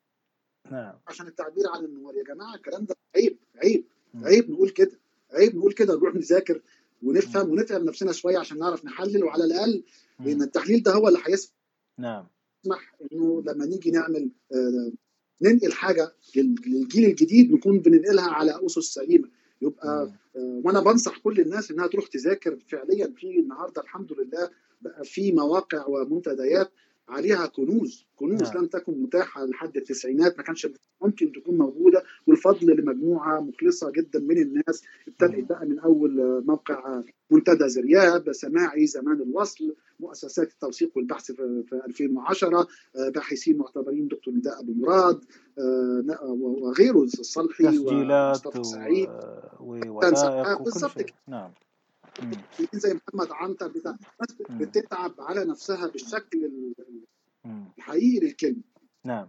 نعم. 0.70 0.94
عشان 1.06 1.26
التعبير 1.26 1.64
عن 1.74 1.84
النور 1.84 2.16
يا 2.16 2.24
جماعة 2.24 2.54
الكلام 2.54 2.84
ده 2.84 2.96
عيب 3.16 3.38
عيب 3.56 3.84
عيب. 4.14 4.50
نقول 4.50 4.70
كده 4.70 4.98
عيب 5.32 5.56
نقول 5.56 5.72
كده. 5.72 5.94
نروح 5.94 6.14
نذاكر 6.14 6.62
ونفهم 7.02 7.50
ونتعب 7.50 7.82
نفسنا 7.84 8.12
شوية 8.12 8.38
عشان 8.38 8.58
نعرف 8.58 8.84
نحلل 8.84 9.24
وعلى 9.24 9.44
الأقل 9.44 9.82
لأن 10.20 10.42
التحليل 10.42 10.82
ده 10.82 10.92
هو 10.92 11.08
اللي 11.08 11.18
هيسمح 11.26 11.54
نعم. 11.98 12.26
يسمح 12.64 12.94
إنه 13.12 13.42
لما 13.46 13.66
نيجي 13.66 13.90
نعمل 13.90 14.30
آه 14.52 14.92
ننقل 15.42 15.72
حاجة 15.72 16.12
للجيل 16.36 17.04
الجديد 17.10 17.52
نكون 17.52 17.78
بننقلها 17.78 18.30
على 18.30 18.66
أسس 18.66 18.94
سليمة. 18.94 19.28
يبقى 19.62 19.88
آه 20.36 20.60
وأنا 20.64 20.80
بنصح 20.80 21.18
كل 21.18 21.40
الناس 21.40 21.70
إنها 21.70 21.86
تروح 21.86 22.06
تذاكر 22.06 22.58
فعليا. 22.68 23.12
في 23.16 23.38
النهارده 23.40 23.82
الحمد 23.82 24.12
لله 24.12 24.50
بقى 24.82 25.04
في 25.04 25.32
مواقع 25.32 25.86
ومنتديات 25.86 26.70
عليها 27.10 27.46
كنوز. 27.46 28.06
كنوز 28.16 28.42
نعم. 28.42 28.58
لم 28.58 28.66
تكن 28.66 29.02
متاحة 29.02 29.44
لحد 29.46 29.76
التسعينات 29.76 30.38
ما 30.38 30.42
كانش 30.44 30.68
ممكن 31.02 31.32
تكون 31.32 31.58
موجودة 31.58 32.02
والفضل 32.26 32.66
لمجموعة 32.76 33.40
مخلصة 33.40 33.90
جدا 33.90 34.18
من 34.20 34.38
الناس 34.42 34.82
ابتدأت 35.08 35.44
بقى 35.44 35.66
من 35.66 35.78
أول 35.78 36.44
موقع 36.46 37.02
منتدى 37.30 37.68
زرياب 37.68 38.32
سماعي 38.32 38.86
زمان 38.86 39.20
الوصل 39.22 39.74
مؤسسات 40.00 40.50
التوثيق 40.52 40.90
والبحث 40.96 41.32
في 41.32 41.80
2010 41.86 42.66
باحثين 43.14 43.56
معتبرين 43.56 44.08
دكتور 44.08 44.34
نداء 44.34 44.60
أبو 44.60 44.72
مراد 44.72 45.20
وغيره 46.28 47.02
الصلحي 47.02 47.64
تسجيلات 47.64 48.64
سعيد. 48.66 49.08
ووثائق 49.60 50.62
بالظبط 50.62 50.98
كده. 51.02 51.14
نعم. 51.28 51.50
زي 52.72 52.94
محمد 52.94 53.32
عنتر 53.32 53.68
بتاع 53.68 53.96
بتتعب 54.50 55.14
على 55.18 55.44
نفسها 55.44 55.86
بالشكل 55.86 56.50
الحقيقي 57.78 58.26
للكلمة. 58.26 58.62
نعم. 59.04 59.28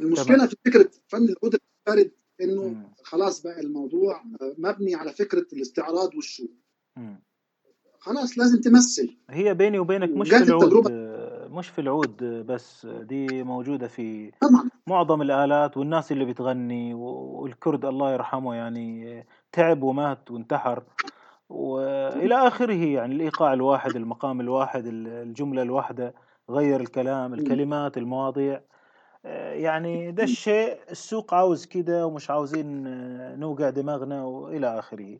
المشكلة 0.00 0.36
طبعا. 0.36 0.46
في 0.46 0.56
فكرة 0.66 0.90
فن 1.08 1.24
العود 1.28 1.54
الفارد 1.86 2.10
إنه 2.40 2.68
مم. 2.68 2.92
خلاص 3.02 3.42
بقى 3.42 3.60
الموضوع 3.60 4.22
مبني 4.58 4.94
على 4.94 5.12
فكرة 5.12 5.46
الاستعراض 5.52 6.14
والشو. 6.14 6.46
مم. 6.96 7.22
خلاص 7.98 8.38
لازم 8.38 8.60
تمثل. 8.60 9.16
هي 9.30 9.54
بيني 9.54 9.78
وبينك 9.78 10.08
مش 10.10 10.28
في 10.28 10.42
العود 10.42 10.92
مش 11.50 11.68
في 11.68 11.80
العود 11.80 12.24
بس 12.24 12.86
دي 12.86 13.42
موجودة 13.42 13.88
في 13.88 14.30
طبعا. 14.40 14.70
معظم 14.86 15.22
الآلات 15.22 15.76
والناس 15.76 16.12
اللي 16.12 16.24
بتغني 16.24 16.94
والكرد 16.94 17.84
الله 17.84 18.12
يرحمه 18.12 18.54
يعني 18.54 19.26
تعب 19.52 19.82
ومات 19.82 20.30
وانتحر. 20.30 20.82
وإلى 21.54 22.34
آخره 22.34 22.84
يعني 22.84 23.14
الإيقاع 23.14 23.52
الواحد 23.52 23.96
المقام 23.96 24.40
الواحد 24.40 24.86
الجملة 24.86 25.62
الواحدة 25.62 26.14
غير 26.50 26.80
الكلام 26.80 27.34
الكلمات 27.34 27.98
المواضيع. 27.98 28.60
يعني 29.52 30.12
ده 30.12 30.22
الشيء 30.22 30.78
السوق 30.90 31.34
عاوز 31.34 31.66
كده 31.66 32.06
ومش 32.06 32.30
عاوزين 32.30 32.82
نوقع 33.40 33.70
دماغنا 33.70 34.24
وإلى 34.24 34.78
آخره. 34.78 35.18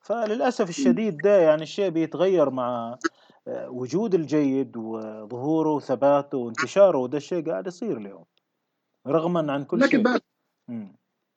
فللأسف 0.00 0.68
الشديد 0.68 1.16
ده 1.18 1.38
يعني 1.40 1.62
الشيء 1.62 1.88
بيتغير 1.90 2.50
مع 2.50 2.98
وجود 3.48 4.14
الجيد 4.14 4.76
وظهوره 4.76 5.70
وثباته 5.72 6.38
وانتشاره 6.38 6.98
وده 6.98 7.16
الشيء 7.16 7.50
قاعد 7.50 7.66
يصير 7.66 7.96
اليوم 7.96 8.24
رغما 9.06 9.52
عن 9.52 9.64
كل 9.64 9.78
لكن 9.80 9.88
شيء. 9.90 10.02
بقى 10.02 10.20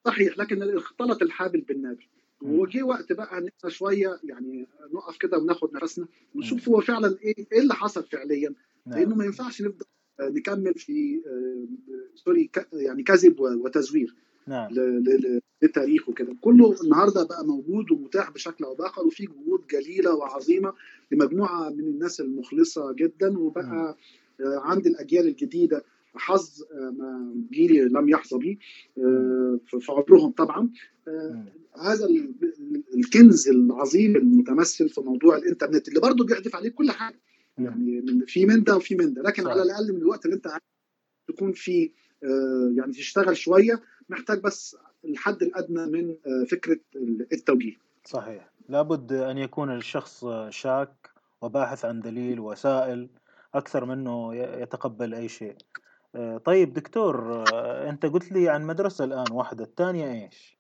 صحيح 0.08 0.38
لكن 0.38 0.78
اختلط 0.78 1.22
الحابل 1.22 1.62
بالنابل 1.62 2.08
وجي 2.42 2.84
وقت 2.84 3.12
بقى 3.14 3.38
إن 3.38 3.48
إحنا 3.48 3.70
شوية 3.70 4.20
يعني 4.24 4.68
نقف 4.94 5.18
كده 5.18 5.38
وناخد 5.38 5.74
نفسنا 5.74 6.08
ونشوف 6.36 6.70
هو 6.70 6.82
فعلا 6.82 7.18
إيه 7.24 7.46
إيه 7.54 7.60
اللي 7.60 7.74
حصل 7.74 8.04
فعليا؟ 8.04 8.54
نعم. 8.86 9.00
لأنه 9.00 9.16
ما 9.16 9.26
ينفعش 9.26 9.62
نفضل 9.62 9.86
نكمل 10.22 10.74
في 10.74 11.22
سوري 12.16 12.50
يعني 12.74 13.04
كذب 13.04 13.40
وتزوير 13.40 14.16
نعم. 14.48 14.70
للتاريخ 15.64 16.10
وكده. 16.10 16.36
كله 16.42 16.76
النهارده 16.84 17.24
بقى 17.24 17.46
موجود 17.46 17.92
ومتاح 17.92 18.32
بشكل 18.32 18.64
أو 18.64 18.76
بآخر 18.76 19.08
وفي 19.08 19.26
جهود 19.26 19.68
جليلة 19.68 20.16
وعظيمة 20.16 20.74
لمجموعة 21.12 21.70
من 21.70 21.80
الناس 21.88 22.22
المخلصة 22.22 22.92
جدا 22.94 23.38
وبقى 23.40 23.96
عند 24.42 24.88
الأجيال 24.88 25.28
الجديدة. 25.28 25.84
حظ 26.16 26.64
ما 26.74 27.36
جيلي 27.52 27.80
لم 27.80 28.10
يحظى 28.10 28.38
به 28.38 28.58
في 29.66 29.92
عمرهم 29.92 30.32
طبعا. 30.32 30.70
هذا 31.82 32.08
الكنز 32.96 33.50
العظيم 33.50 34.16
المتمثل 34.16 34.90
في 34.90 35.02
موضوع 35.02 35.38
الإنترنت 35.38 35.88
اللي 35.88 36.00
برضه 36.00 36.26
بيحدف 36.26 36.56
عليك 36.56 36.74
كل 36.74 36.92
حاجة. 36.92 37.20
يعني 37.58 38.26
في 38.28 38.46
من 38.46 38.64
ده 38.64 38.76
وفي 38.76 38.96
من 38.96 39.14
ده. 39.14 39.22
لكن 39.22 39.48
على 39.48 39.62
الأقل 39.62 39.94
من 39.94 39.98
الوقت 40.02 40.26
اللي 40.26 40.36
أنت 40.36 40.48
تكون 41.28 41.52
فيه 41.52 41.92
يعني 42.78 42.92
تشتغل 42.92 43.38
شوية 43.38 43.82
محتاج 44.10 44.42
بس 44.42 44.78
الحد 45.06 45.44
الأدنى 45.44 45.86
من 45.86 46.16
فكرة 46.46 46.80
التوجيه. 47.34 47.76
صحيح. 48.06 48.52
لابد 48.70 49.14
أن 49.14 49.38
يكون 49.38 49.76
الشخص 49.76 50.26
شاك 50.50 51.10
وباحث 51.42 51.86
عن 51.86 52.02
دليل 52.02 52.40
وسائل 52.40 53.10
أكثر 53.54 53.86
منه 53.86 54.36
يتقبل 54.36 55.14
أي 55.14 55.28
شيء. 55.28 55.56
آه، 55.56 55.89
طيب 56.46 56.74
دكتور 56.74 57.44
آه، 57.54 57.90
انت 57.90 58.06
قلت 58.06 58.32
لي 58.32 58.50
عن 58.50 58.68
مدرسة 58.68 59.06
الآن 59.06 59.32
واحدة 59.32 59.64
الثانية 59.64 60.24
إيش؟ 60.24 60.60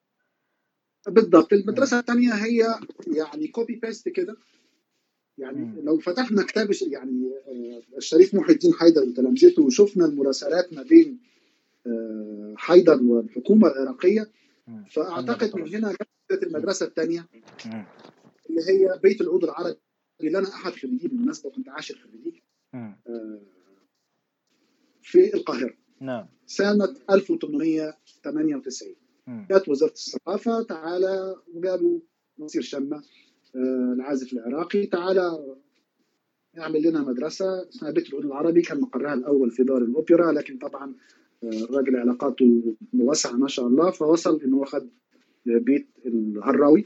بالضبط 1.08 1.54
المدرسة 1.54 2.00
الثانية 2.00 2.34
هي 2.34 2.80
يعني 3.08 3.47
copy 3.48 3.76
paste 3.76 4.10
كده. 4.10 4.38
يعني 5.38 5.62
م. 5.62 5.80
لو 5.84 5.97
فتحنا 5.97 6.43
كتاب 6.43 6.72
يعني 6.88 7.32
آه، 7.47 7.97
الشريف 7.97 8.36
محي 8.36 8.54
الدين 8.54 8.74
حيدر 8.74 9.02
وتلامذته 9.02 9.62
وشفنا 9.62 10.06
المراسلات 10.06 10.74
ما 10.74 10.84
بين 10.84 11.30
حيدر 12.56 13.04
والحكومة 13.04 13.68
العراقية 13.68 14.32
فأعتقد 14.89 15.56
من 15.56 15.76
هنا 15.76 15.95
جت 16.32 16.43
المدرسة 16.43 16.86
الثانية 16.86 17.28
اللي 18.50 18.62
هي 18.70 19.00
بيت 19.04 19.22
العود 19.22 19.43
العربي. 19.43 19.80
اللي 20.22 20.38
أنا 20.38 20.47
أحد 20.47 20.72
خريجيه 20.72 21.08
بالمناسبه 21.08 21.50
كنت 21.50 21.70
عاشر 21.70 21.95
خريج 21.95 22.36
في 25.10 25.34
القاهرة. 25.34 25.74
نعم. 26.01 26.26
سنة 26.45 26.95
1898 27.10 28.95
جت 29.51 29.70
وزارة 29.70 29.91
الثقافة 29.91 30.64
تعالى 30.64 31.36
وقالوا 31.53 31.99
نصير 32.39 32.62
شمة 32.62 33.03
آه، 33.55 33.93
العازف 33.95 34.34
العراقي. 34.34 34.86
تعالى 34.86 35.55
اعمل 36.60 36.82
لنا 36.82 37.01
مدرسة 37.01 37.70
اسمها 37.70 37.91
بيت 37.91 38.10
العود 38.10 38.26
العربي. 38.26 38.62
كان 38.62 38.82
مقرها 38.82 39.14
الأول 39.14 39.51
في 39.51 39.64
دار 39.64 39.78
الأوبرا 39.78 40.32
لكن 40.32 40.57
طبعا 40.57 40.95
الراجل 41.43 41.95
آه، 41.95 41.99
علاقاته 41.99 42.76
واسعة 42.93 43.32
ما 43.32 43.47
شاء 43.47 43.68
الله. 43.68 43.91
فوصل 43.91 44.41
انه 44.41 44.64
اخذ 44.64 44.86
بيت 45.45 45.88
الهراوي. 46.05 46.86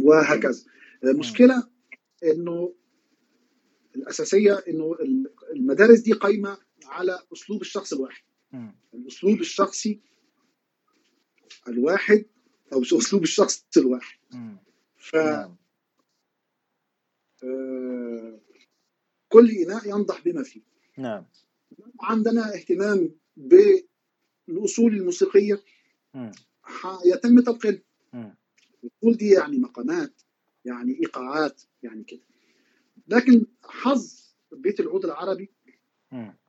وهكذا. 0.00 0.64
المشكلة 1.04 1.56
آه، 1.56 2.32
إنه 2.32 2.72
الأساسية 3.96 4.52
إنه 4.68 4.96
المدارس 5.52 6.00
دي 6.00 6.12
قايمة 6.12 6.65
على 6.86 7.18
أسلوب 7.32 7.60
الشخص 7.60 7.92
الواحد. 7.92 8.22
الأسلوب 8.94 9.40
الشخصي 9.40 10.00
الواحد 11.68 12.24
أو 12.72 12.82
أسلوب 12.82 13.22
الشخص 13.22 13.66
الواحد. 13.76 14.18
ف. 14.96 15.16
آه 17.44 18.40
كل 19.28 19.50
إناء 19.50 19.88
ينضح 19.88 20.20
بما 20.24 20.42
فيه. 20.42 20.62
نعم. 20.98 21.24
عندنا 22.00 22.54
اهتمام 22.54 23.10
بالأصول 23.36 24.94
الموسيقية. 24.96 25.62
يتم 27.06 27.40
تلقين 27.40 27.82
الأصول 28.84 29.16
دي 29.16 29.30
يعني 29.30 29.58
مقامات 29.58 30.22
يعني 30.64 30.98
إيقاعات 31.00 31.62
يعني 31.82 32.04
كده. 32.04 32.22
لكن 33.08 33.46
حظ 33.64 34.34
بيت 34.52 34.80
العود 34.80 35.04
العربي 35.04 35.50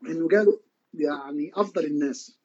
إنه 0.07 0.27
قالوا 0.27 0.53
يعني 0.93 1.51
أفضل 1.55 1.85
الناس. 1.85 2.37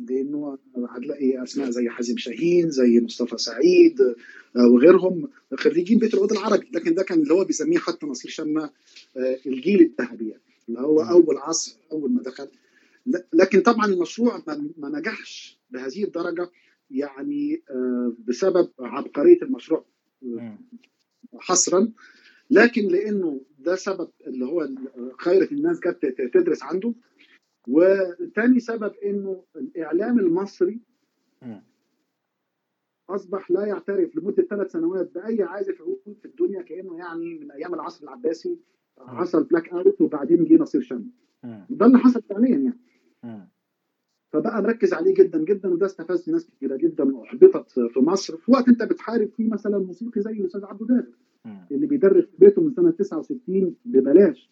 لأنه 0.00 0.58
هتلاقي 0.88 1.42
أسماء 1.42 1.70
زي 1.70 1.88
حازم 1.88 2.16
شاهين 2.16 2.70
زي 2.70 3.00
مصطفى 3.00 3.38
سعيد 3.38 4.00
آه، 4.00 4.66
وغيرهم 4.72 5.28
خريجين 5.54 5.98
بيت 5.98 6.14
العود 6.14 6.32
العربي. 6.32 6.68
لكن 6.72 6.94
ده 6.94 7.02
كان 7.02 7.22
اللي 7.22 7.34
هو 7.34 7.44
بيسميه 7.44 7.78
حتى 7.78 8.06
نصير 8.06 8.30
شمه 8.30 8.70
آه، 9.16 9.38
الجيل 9.46 9.80
الذهبي 9.80 10.34
اللي 10.68 10.80
هو 10.80 11.02
أول 11.02 11.38
عصر 11.38 11.76
أول 11.92 12.10
ما 12.12 12.22
دخل. 12.22 12.48
لكن 13.32 13.60
طبعا 13.60 13.86
المشروع 13.86 14.42
ما 14.78 14.88
نجحش 14.98 15.58
بهذه 15.70 16.04
الدرجة 16.04 16.50
يعني 16.90 17.62
آه، 17.70 18.12
بسبب 18.28 18.68
عبقرية 18.80 19.42
المشروع. 19.42 19.84
حصرا 21.38 21.92
لكن 22.50 22.82
لأنه 22.88 23.40
ده 23.58 23.74
سبب 23.76 24.08
اللي 24.26 24.44
هو 24.44 24.68
خيرة 25.20 25.48
الناس 25.52 25.80
جت 25.80 26.06
تدرس 26.34 26.62
عنده. 26.62 26.94
وثاني 27.68 28.60
سبب 28.60 28.94
انه 29.04 29.44
الإعلام 29.56 30.18
المصري 30.18 30.80
أصبح 33.10 33.50
لا 33.50 33.66
يعترف 33.66 34.16
لمدة 34.16 34.42
ثلاث 34.42 34.72
سنوات 34.72 35.14
بأي 35.14 35.42
عازف 35.42 35.80
عود 35.80 36.16
في 36.22 36.24
الدنيا 36.24 36.62
كأنه 36.62 36.98
يعني 36.98 37.38
من 37.38 37.50
أيام 37.50 37.74
العصر 37.74 38.04
العباسي 38.04 38.58
حصل 38.98 39.44
blackout 39.44 40.00
وبعدين 40.00 40.44
جه 40.44 40.54
نصير 40.56 40.80
شمة 40.80 41.04
ده 41.70 41.86
اللي 41.86 41.98
حصل 41.98 42.22
فعليا 42.22 42.56
يعني. 42.58 42.78
فبقى 44.32 44.62
مركز 44.62 44.92
عليه 44.92 45.14
جدا 45.14 45.44
جدا 45.44 45.68
وده 45.68 45.86
استفز 45.86 46.30
ناس 46.30 46.50
كثيره 46.50 46.76
جدا 46.76 47.16
وأحبطت 47.16 47.70
في 47.80 47.98
مصر. 48.00 48.36
في 48.36 48.52
وقت 48.52 48.68
أنت 48.68 48.82
بتحارب 48.82 49.28
فيه 49.30 49.48
مثلا 49.48 49.78
موسيقي 49.78 50.20
زي 50.20 50.30
الأستاذ 50.32 50.64
عبد 50.64 50.82
القادر 50.82 51.06
اللي 51.70 51.86
بيدرس 51.86 52.24
في 52.24 52.36
بيته 52.38 52.62
من 52.62 52.72
سنة 52.74 52.90
69 52.90 53.74
ببلاش. 53.84 54.50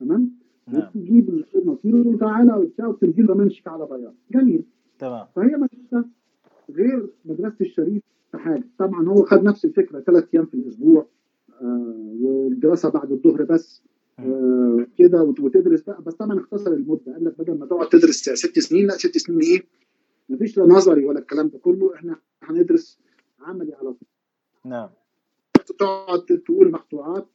تمام؟ 0.00 0.32
نعم. 0.68 0.82
وتجيب 0.96 1.28
النصير 1.54 2.08
وتعالى 2.08 2.54
وبتاع 2.54 2.86
وتنزل 2.86 3.26
له 3.26 3.34
منشك 3.34 3.68
على 3.68 3.86
بياض. 3.86 4.14
جميل. 4.30 4.64
تمام. 4.98 5.26
فهي 5.36 5.56
مدرسة 5.56 6.04
غير 6.70 7.08
مدرسة 7.24 7.56
الشريف 7.60 8.02
في 8.32 8.38
حاجة. 8.38 8.64
طبعا 8.78 9.08
هو 9.08 9.22
خد 9.24 9.42
نفس 9.42 9.64
الفكرة 9.64 10.00
ثلاث 10.00 10.28
أيام 10.34 10.46
في 10.46 10.54
الأسبوع 10.54 11.06
آه 11.62 12.16
والدراسة 12.20 12.88
بعد 12.88 13.12
الظهر 13.12 13.42
بس 13.42 13.82
آه 14.18 14.86
كده 14.98 15.22
وتدرس 15.22 15.82
بقى. 15.82 16.02
بس 16.02 16.14
طبعا 16.14 16.40
اختصر 16.40 16.72
المدة. 16.72 17.12
قال 17.12 17.24
لك 17.24 17.38
بدل 17.38 17.58
ما 17.58 17.66
تقعد 17.66 17.88
تدرس 17.88 18.16
ست 18.30 18.58
سنين 18.58 18.86
لا 18.86 18.92
ست 18.92 19.18
سنين 19.18 19.40
إيه؟ 19.40 19.62
مفيش 20.28 20.58
لا 20.58 20.64
نظري 20.66 21.04
ولا 21.04 21.18
الكلام 21.18 21.48
ده 21.48 21.58
كله. 21.58 21.94
إحنا 21.94 22.16
هندرس 22.42 23.00
عملي 23.40 23.74
على 23.74 23.92
طول. 23.92 24.08
نعم. 24.64 24.88
تقعد 25.78 26.24
تقول 26.44 26.70
مقطوعات. 26.70 27.28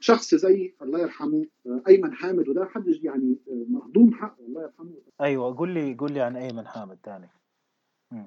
شخص 0.00 0.34
زي 0.34 0.74
الله 0.82 1.00
يرحمه 1.00 1.46
أيمن 1.88 2.12
حامد 2.12 2.48
وده 2.48 2.64
حدش 2.64 3.00
يعني 3.02 3.36
مهضوم 3.68 4.14
حقه 4.14 4.46
الله 4.46 4.62
يرحمه. 4.62 4.94
أيوه 5.20 5.56
قول 5.56 5.74
لي 5.74 5.94
قول 5.94 6.12
لي 6.12 6.20
عن 6.20 6.36
أيمن 6.36 6.66
حامد 6.66 6.98
ثاني 7.04 7.28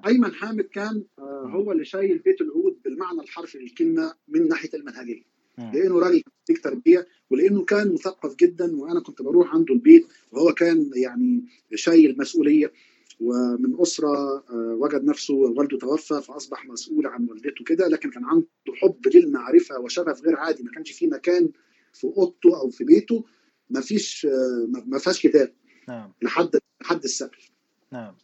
أيمن 0.06 0.32
حامد 0.34 0.64
كان 0.64 1.04
آه، 1.18 1.46
هو 1.46 1.72
اللي 1.72 1.84
شايل 1.84 2.18
بيت 2.18 2.40
العود 2.40 2.78
بالمعنى 2.84 3.20
الحرفي 3.20 3.58
للكلمه 3.58 4.14
من 4.28 4.48
ناحية 4.48 4.70
المنهجية. 4.74 5.22
لأنه 5.58 5.98
راجل 5.98 6.22
فيك 6.46 6.64
تربية 6.64 7.06
ولأنه 7.30 7.64
كان 7.64 7.92
مثقف 7.92 8.36
جدا 8.36 8.76
وأنا 8.76 9.00
كنت 9.00 9.22
بروح 9.22 9.54
عنده 9.54 9.74
البيت 9.74 10.06
وهو 10.32 10.52
كان 10.52 10.90
يعني 10.96 11.44
شايل 11.74 12.18
مسؤولية. 12.18 12.72
ومن 13.20 13.80
أسرة 13.80 14.36
آه، 14.36 14.76
وجد 14.80 15.04
نفسه 15.04 15.34
والده 15.34 15.78
توفى 15.78 16.22
فأصبح 16.22 16.66
مسؤول 16.66 17.06
عن 17.06 17.26
والدته 17.30 17.64
كده 17.64 17.88
لكن 17.88 18.10
كان 18.10 18.24
عنده 18.24 18.46
حب 18.74 19.00
للمعرفة 19.14 19.80
وشغف 19.80 20.22
غير 20.22 20.36
عادي 20.36 20.62
ما 20.62 20.70
كانش 20.70 20.90
في 20.92 21.06
مكان 21.06 21.50
في 21.92 22.04
أوضته 22.04 22.60
أو 22.60 22.70
في 22.70 22.84
بيته 22.84 23.24
ما 23.70 23.80
فيش 23.80 24.26
آه، 24.26 24.68
ما 24.86 24.98
فيهاش 24.98 25.22
كتاب 25.22 25.52
نعم. 25.88 26.12
لحد 26.22 26.58
لحد 26.82 27.04
السقف. 27.04 27.50
نعم. 27.92 28.14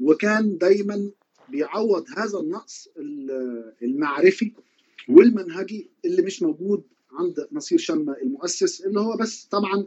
وكان 0.00 0.58
دايما 0.58 1.10
بيعوض 1.48 2.04
هذا 2.16 2.38
النقص 2.38 2.88
المعرفي 3.82 4.52
والمنهجي 5.08 5.90
اللي 6.04 6.22
مش 6.22 6.42
موجود 6.42 6.84
عند 7.12 7.48
نصير 7.52 7.78
شمة 7.78 8.16
المؤسس 8.22 8.80
اللي 8.80 9.00
هو 9.00 9.16
بس 9.16 9.44
طبعا 9.44 9.86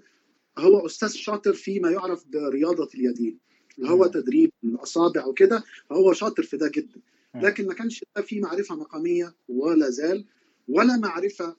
هو 0.57 0.85
أستاذ 0.85 1.09
شاطر 1.09 1.53
فيما 1.53 1.91
يعرف 1.91 2.25
برياضة 2.27 2.89
اليدين. 2.95 3.39
اللي 3.79 3.89
هو 3.91 4.05
تدريب 4.05 4.51
الاصابع 4.63 5.25
وكده 5.25 5.63
فهو 5.89 6.13
شاطر 6.13 6.43
في 6.43 6.57
ده 6.57 6.71
جدا. 6.75 7.01
لكن 7.35 7.67
ما 7.67 7.73
كانش 7.73 8.03
في 8.23 8.39
معرفة 8.39 8.75
مقامية 8.75 9.35
ولا 9.49 9.89
زال 9.89 10.25
ولا 10.67 10.97
معرفة 10.97 11.55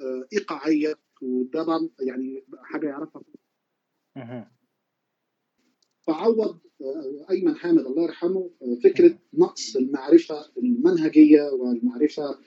آه، 0.00 0.26
إيقاعية. 0.32 0.94
وده 1.22 1.90
يعني 2.00 2.44
حاجة 2.62 2.86
يعرفها. 2.86 3.22
فعوض 6.02 6.58
آه، 6.82 7.26
أيمن 7.30 7.56
حامد 7.56 7.86
الله 7.86 8.02
يرحمه 8.02 8.50
آه، 8.62 8.74
فكرة 8.84 9.18
نقص 9.34 9.76
المعرفة 9.76 10.46
المنهجية 10.58 11.42
والمعرفة 11.42 12.38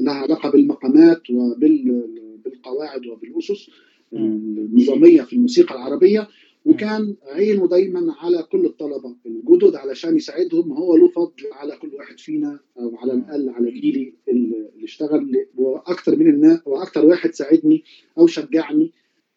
لها 0.00 0.14
علاقة 0.14 0.50
بالمقامات 0.50 1.30
وبالقواعد 1.30 3.06
وبالأسس 3.06 3.70
النظامية 4.12 5.22
في 5.22 5.32
الموسيقى 5.32 5.74
العربية. 5.74 6.28
وكان 6.66 7.16
عينه 7.26 7.68
دايما 7.68 8.14
على 8.18 8.42
كل 8.42 8.66
الطلبة. 8.66 9.16
الجدد 9.26 9.74
علشان 9.74 10.16
يساعدهم 10.16 10.72
هو 10.72 10.96
له 10.96 11.08
فضل 11.08 11.52
على 11.52 11.76
كل 11.76 11.94
واحد 11.94 12.18
فينا 12.20 12.60
أو 12.78 12.96
على 12.96 13.12
الأقل 13.12 13.48
على 13.48 13.70
جيلي 13.70 14.12
اللي 14.28 14.70
اشتغل. 14.82 15.46
وأكثر 15.56 16.16
من 16.16 16.30
الناس 16.30 16.60
وأكثر 16.66 17.06
واحد 17.06 17.34
ساعدني 17.34 17.84
أو 18.18 18.26
شجعني 18.26 18.92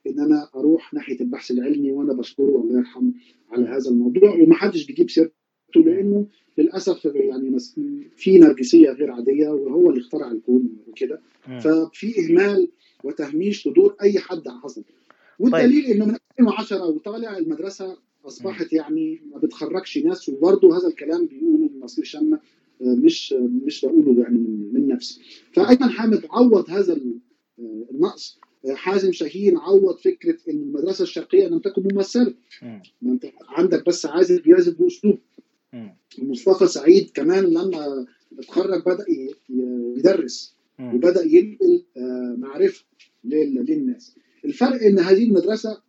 إن 0.08 0.20
أنا 0.20 0.50
أروح 0.56 0.94
ناحية 0.94 1.20
البحث 1.22 1.52
العلمي 1.52 1.92
وأنا 1.92 2.14
بشكره 2.14 2.62
الله 2.62 2.78
يرحمه 2.78 3.12
على 3.52 3.66
هذا 3.66 3.90
الموضوع. 3.90 4.36
ومحدش 4.36 4.86
بيجيب 4.86 5.10
سيرته 5.10 5.32
لأنه 5.76 6.26
للأسف 6.58 7.06
يعني 7.06 7.58
في 8.16 8.38
نرجسية 8.38 8.90
غير 8.90 9.12
عادية 9.12 9.50
وهو 9.50 9.90
اللي 9.90 10.02
اخترع 10.02 10.32
الكون 10.32 10.70
وكده. 10.88 11.22
ففي 11.60 12.14
إهمال 12.20 12.68
وتهميش 13.04 13.68
لدور 13.68 13.96
أي 14.02 14.20
حد 14.20 14.48
حصل 14.48 14.84
والدليل 15.40 15.84
طيب. 15.84 15.96
إنه 15.96 16.06
من 16.06 16.16
2010 16.40 16.86
وطالع 16.86 17.38
المدرسة 17.38 17.98
أصبحت 18.26 18.74
يعني 18.74 19.22
ما 19.32 19.38
بتخرجش 19.38 19.98
ناس 19.98 20.30
وبرضه 20.30 20.78
هذا 20.78 20.88
الكلام 20.88 21.26
بيقوله 21.26 21.70
نصير 21.82 22.06
شمه 22.06 22.40
مش 22.82 23.34
مش 23.66 23.86
بقوله 23.86 24.22
يعني 24.22 24.38
من 24.74 24.88
نفسي. 24.88 25.22
فايمن 25.54 25.90
حامد 25.90 26.26
عوض 26.30 26.70
هذا 26.70 27.00
النقص. 27.92 28.40
حازم 28.74 29.12
شاهين 29.12 29.58
عوض 29.58 29.98
فكرة 29.98 30.38
إن 30.50 30.56
المدرسة 30.56 31.04
الشرقية 31.04 31.48
لم 31.48 31.60
تكن 31.60 31.88
ممثلة. 31.94 32.34
ما 33.02 33.12
أنت 33.12 33.26
عندك 33.48 33.86
بس 33.86 34.06
عازف 34.06 34.42
بيعزف 34.44 34.80
بأسلوب. 34.82 35.20
مصطفى 36.20 36.68
سعيد 36.68 37.10
كمان 37.14 37.44
لما 37.44 38.06
اتخرج 38.40 38.84
بدأ 38.86 39.06
يدرس. 39.98 40.56
وبدأ 40.80 41.24
ينقل 41.26 41.84
معرفة 42.38 42.86
للناس. 43.24 44.16
الفرق 44.46 44.82
إن 44.82 45.00
هذه 45.00 45.24
المدرسة 45.24 45.82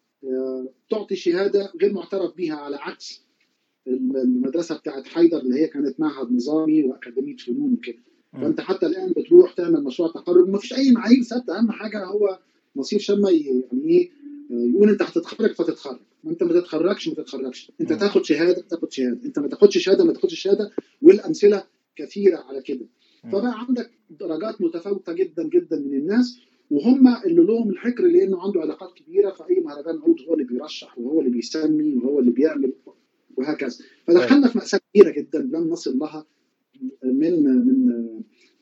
تعطي 0.91 1.17
شهادة 1.17 1.73
غير 1.83 1.93
معترف 1.93 2.37
بها 2.37 2.55
على 2.55 2.77
عكس 2.77 3.23
المدرسة 3.87 4.77
بتاعت 4.77 5.07
حيدر 5.07 5.39
اللي 5.39 5.61
هي 5.61 5.67
كانت 5.67 6.01
معهد 6.01 6.33
نظامي 6.33 6.85
وأكاديمية 6.85 7.37
فنون 7.37 7.73
وكده. 7.73 7.99
فأنت 8.33 8.61
حتى 8.61 8.87
الآن 8.87 9.13
بتروح 9.17 9.53
تعمل 9.53 9.85
مشروع 9.85 10.09
تخرج 10.13 10.49
ما 10.49 10.59
فيش 10.59 10.73
أي 10.73 10.93
معايير 10.93 11.23
ثابتة. 11.23 11.59
أهم 11.59 11.73
حاجة 11.73 12.05
هو 12.05 12.39
نصير 12.77 12.99
شما 12.99 13.31
يعني 13.31 13.85
إيه 13.85 14.11
يقول 14.51 14.89
أنت 14.89 15.03
هتتخرج 15.03 15.53
فتتخرج. 15.53 15.99
ما 16.25 16.31
أنت 16.31 16.43
ما 16.43 16.53
تتخرجش 16.61 17.09
ما 17.09 17.15
تتخرجش. 17.15 17.73
أنت 17.81 17.93
تاخد 17.93 18.25
شهادة 18.25 18.63
تاخد 18.63 18.93
شهادة. 18.93 19.25
أنت 19.25 19.39
ما 19.39 19.49
تاخدش 19.49 19.79
شهادة 19.79 20.05
ما 20.05 20.13
تاخدش 20.13 20.35
شهادة 20.41 20.71
والأمثلة 21.03 21.65
كثيرة 21.97 22.37
على 22.39 22.63
كده. 22.63 22.87
فبقى 23.33 23.61
عندك 23.69 23.91
درجات 24.21 24.61
متفاوتة 24.63 25.13
جدا 25.13 25.49
جدا 25.49 25.77
من 25.77 25.95
الناس. 25.95 26.39
وهم 26.71 27.17
اللي 27.25 27.43
لهم 27.43 27.71
الحكر 27.71 28.03
لأنه 28.03 28.43
عنده 28.43 28.61
علاقات 28.61 28.93
كبيرة 28.95 29.31
في 29.31 29.49
اي 29.49 29.61
مهرجان 29.61 29.99
عود 29.99 30.17
هو 30.29 30.35
اللي 30.35 30.45
بيرشح 30.45 30.99
وهو 30.99 31.21
اللي 31.21 31.31
بيسمي 31.31 31.97
وهو 31.97 32.19
اللي 32.19 32.31
بيعمل 32.31 32.73
وهكذا. 33.37 33.85
فدخلنا 34.07 34.49
في 34.49 34.59
مأساة 34.59 34.81
كبيرة 34.93 35.11
جدا 35.11 35.39
لم 35.39 35.71
نصل 35.71 35.99
لها 35.99 36.27
من 37.03 37.45
من 37.45 37.87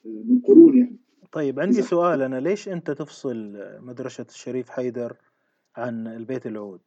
من 0.05 0.41
قرون 0.41 0.79
يعني. 0.79 0.97
طيب 1.33 1.61
عندي 1.61 1.83
سؤال. 1.83 2.23
أنا 2.23 2.41
ليش 2.41 2.69
أنت 2.69 2.91
تفصل 2.91 3.59
مدرسة 3.81 4.27
الشريف 4.29 4.71
حيدر 4.71 5.17
عن 5.77 6.07
البيت 6.07 6.47
العود؟ 6.47 6.81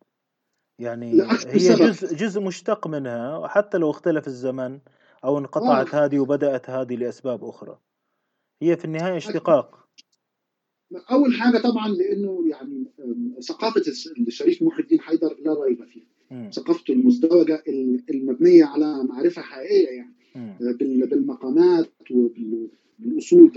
يعني 0.80 1.12
هي 1.48 1.76
جزء 1.76 2.16
جزء 2.16 2.42
مشتق 2.42 2.88
منها 2.88 3.38
وحتى 3.38 3.78
لو 3.78 3.90
اختلف 3.90 4.28
الزمن 4.28 4.80
أو 5.24 5.38
انقطعت 5.38 5.96
آه. 5.96 6.06
هذه 6.06 6.20
وبدأت 6.20 6.70
هذه 6.70 6.96
لأسباب 6.96 7.44
أخرى. 7.44 7.78
هي 8.62 8.78
في 8.78 8.86
النهاية 8.86 9.18
اشتقاق. 9.18 9.81
أول 11.12 11.34
حاجة 11.34 11.58
طبعا 11.58 11.90
لأنه 11.90 12.44
يعني 12.48 12.84
ثقافة 13.42 13.82
الشريف 14.28 14.64
محي 14.64 14.84
الدين 14.84 15.00
حيدر 15.00 15.36
لا 15.46 15.64
ريب 15.64 15.84
فيها. 15.86 16.04
ثقافته 16.52 16.92
المزدوجة 16.92 17.64
المبنية 18.10 18.66
على 18.66 19.04
معرفة 19.04 19.42
حقيقية 19.42 19.88
يعني. 19.90 20.14
بالمقامات 21.06 21.90
وبالاصول 22.12 23.52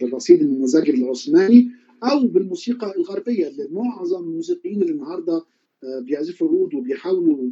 بالرصيد 0.00 0.40
النموذجي 0.42 0.90
العثماني 0.90 1.70
أو 2.04 2.26
بالموسيقى 2.26 2.96
الغربية 2.96 3.48
اللي 3.48 3.68
معظم 3.70 4.24
الموسيقيين 4.24 4.82
اللي 4.82 4.92
النهارده 4.92 5.44
بيعزفوا 6.00 6.48
عود 6.48 6.74
وبيحاولوا 6.74 7.50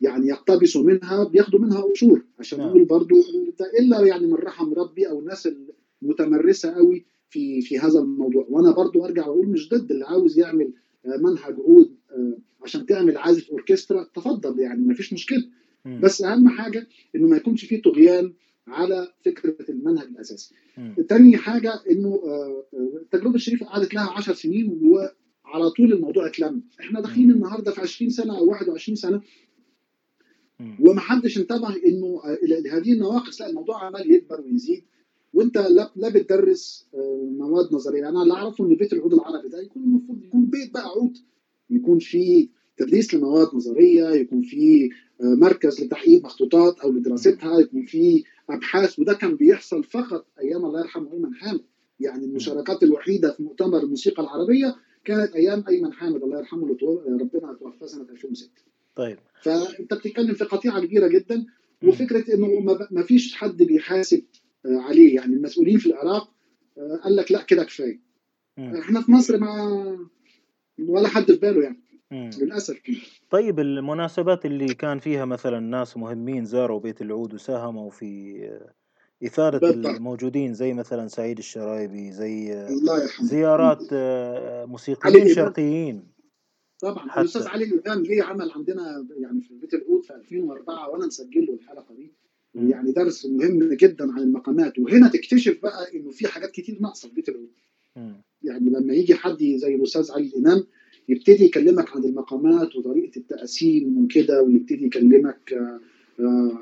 يعني 0.00 0.26
يقتبسوا 0.28 0.82
منها 0.84 1.24
بياخدوا 1.24 1.60
منها 1.60 1.80
قشور 1.80 2.22
عشان 2.38 2.58
نقول 2.60 2.84
برضو 2.84 3.14
إلا 3.80 4.06
يعني 4.06 4.26
من 4.26 4.34
رحم 4.34 4.72
ربي 4.74 5.08
أو 5.08 5.20
الناس 5.20 5.48
المتمرسة 6.02 6.70
قوي 6.70 7.04
في 7.30 7.60
في 7.60 7.78
هذا 7.78 7.98
الموضوع. 7.98 8.46
وأنا 8.48 8.72
برضو 8.72 9.04
أرجع 9.04 9.26
وأقول 9.26 9.48
مش 9.48 9.68
ضد 9.68 9.90
اللي 9.92 10.04
عاوز 10.04 10.38
يعمل 10.38 10.72
منهج 11.04 11.56
عود 11.60 11.96
عشان 12.62 12.86
تعمل 12.86 13.16
عازف 13.16 13.50
أوركسترا 13.50 14.04
تفضل 14.14 14.60
يعني 14.60 14.80
ما 14.80 14.94
فيش 14.94 15.12
مشكلة. 15.12 15.48
بس 16.02 16.22
أهم 16.22 16.48
حاجة 16.48 16.88
إنه 17.16 17.28
ما 17.28 17.36
يكونش 17.36 17.64
فيه 17.64 17.82
طغيان 17.82 18.32
على 18.68 19.12
فكرة 19.24 19.56
المنهج 19.68 20.06
الأساسي. 20.06 20.54
تاني 21.08 21.36
حاجة 21.36 21.80
إنه 21.90 22.20
التجربه 23.02 23.34
الشريفه 23.34 23.66
قعدت 23.66 23.94
لها 23.94 24.10
10 24.10 24.34
سنين 24.34 24.80
وعلى 24.82 25.70
طول 25.70 25.92
الموضوع 25.92 26.26
اتلم، 26.26 26.62
إحنا 26.80 27.00
داخلين 27.00 27.30
النهارده 27.30 27.70
في 27.70 27.80
20 27.80 28.10
سنة 28.10 28.38
أو 28.38 28.50
21 28.50 28.96
سنة. 28.96 29.22
ومحدش 30.80 31.38
انتبه 31.38 31.76
إنه 31.86 32.20
هذه 32.72 32.92
النواقص. 32.92 33.40
لا 33.40 33.50
الموضوع 33.50 33.84
عمال 33.84 34.14
يكبر 34.14 34.40
ويزيد. 34.40 34.84
وانت 35.36 35.58
لا, 35.58 35.90
لا 35.96 36.08
بتدرس 36.08 36.86
مواد 37.38 37.74
نظرية. 37.74 38.08
أنا 38.08 38.22
اللي 38.22 38.34
أعرفه 38.34 38.64
إن 38.64 38.74
بيت 38.74 38.92
العود 38.92 39.14
العربي 39.14 39.48
ده 39.48 39.62
يكون 39.62 39.82
المفروض 39.82 40.22
يكون 40.22 40.46
بيت 40.46 40.72
بقى 40.74 40.82
عود. 40.88 41.16
يكون 41.70 41.98
فيه 41.98 42.48
تدريس 42.76 43.14
لمواد 43.14 43.48
نظرية 43.54 44.08
يكون 44.08 44.42
فيه 44.42 44.90
مركز 45.20 45.80
لتحقيق 45.84 46.24
مخطوطات 46.24 46.80
أو 46.80 46.92
لدراستها 46.92 47.60
يكون 47.60 47.84
فيه 47.86 48.22
أبحاث 48.50 48.98
وده 48.98 49.12
كان 49.12 49.36
بيحصل 49.36 49.84
فقط 49.84 50.26
أيام 50.40 50.64
الله 50.64 50.80
يرحمه 50.80 51.12
أيمن 51.12 51.34
حامد. 51.34 51.60
يعني 52.00 52.24
المشاركات 52.24 52.82
الوحيدة 52.82 53.32
في 53.32 53.42
مؤتمر 53.42 53.78
الموسيقى 53.82 54.22
العربية 54.22 54.76
كانت 55.04 55.34
أيام 55.34 55.64
أيمن 55.68 55.92
حامد. 55.92 56.22
الله 56.22 56.38
يرحمه 56.38 56.66
اللي 56.66 57.22
ربنا 57.22 57.52
توفى 57.60 57.86
سنة 57.88 58.06
2006 58.10 58.50
طيب. 58.96 59.18
فأنت 59.42 59.94
بتتكلم 59.94 60.34
في 60.34 60.44
قطيعة 60.44 60.84
كبيرة 60.84 61.08
جدا 61.08 61.46
وفكرة 61.84 62.34
إنه 62.34 62.76
ما 62.90 63.02
فيش 63.02 63.34
حد 63.34 63.62
بيحاسب 63.62 64.22
عليه 64.66 65.16
يعني 65.16 65.34
المسؤولين 65.34 65.78
في 65.78 65.86
العراق 65.86 66.30
قال 67.04 67.16
لك 67.16 67.32
لا 67.32 67.42
كده 67.42 67.64
كفاية 67.64 68.00
إحنا 68.58 69.00
في 69.00 69.12
مصر 69.12 69.38
ما 69.38 70.08
ولا 70.78 71.08
حد 71.08 71.24
في 71.24 71.36
باله 71.36 71.62
يعني 71.62 71.80
مم. 72.10 72.30
للأسف 72.40 72.80
طيب 73.30 73.60
المناسبات 73.60 74.46
اللي 74.46 74.74
كان 74.74 74.98
فيها 74.98 75.24
مثلا 75.24 75.60
ناس 75.60 75.96
مهمين 75.96 76.44
زاروا 76.44 76.80
بيت 76.80 77.02
العود 77.02 77.34
وساهموا 77.34 77.90
في 77.90 78.40
إثارة 79.24 79.58
بالضبط. 79.58 79.86
الموجودين 79.86 80.54
زي 80.54 80.72
مثلا 80.74 81.08
سعيد 81.08 81.38
الشرايبي 81.38 82.12
زي 82.12 82.66
زيارات 83.20 83.88
موسيقيين 84.68 85.28
شرقيين 85.34 86.16
طبعا 86.80 87.08
حتى. 87.10 87.20
الاستاذ 87.20 87.46
علي 87.48 87.64
الامام 87.64 88.02
ليه 88.02 88.22
عمل 88.22 88.50
عندنا 88.50 89.06
يعني 89.20 89.40
في 89.40 89.54
بيت 89.54 89.74
العود 89.74 90.04
في 90.04 90.14
2004 90.14 90.88
وأنا 90.90 91.06
مسجل 91.06 91.46
له 91.46 91.54
الحلقة 91.54 91.94
دي. 91.94 92.12
يعني 92.56 92.92
درس 92.92 93.26
مهم 93.26 93.72
جدا 93.74 94.12
عن 94.12 94.18
المقامات. 94.18 94.78
وهنا 94.78 95.08
تكتشف 95.08 95.58
بقى 95.62 95.96
إنه 95.96 96.10
في 96.10 96.26
حاجات 96.26 96.50
كتير 96.50 96.78
ناقصة 96.80 97.08
في 97.08 97.14
بيت 97.14 97.28
العود 97.28 97.48
يعني 98.42 98.70
لما 98.70 98.94
يجي 98.94 99.14
حد 99.14 99.38
زي 99.56 99.74
الأستاذ 99.74 100.12
علي 100.12 100.26
الإمام 100.26 100.64
يبتدي 101.08 101.44
يكلمك 101.44 101.96
عن 101.96 102.04
المقامات 102.04 102.76
وطريقة 102.76 103.16
التقسيم 103.18 104.04
وكده 104.04 104.42
ويبتدي 104.42 104.84
يكلمك 104.86 105.52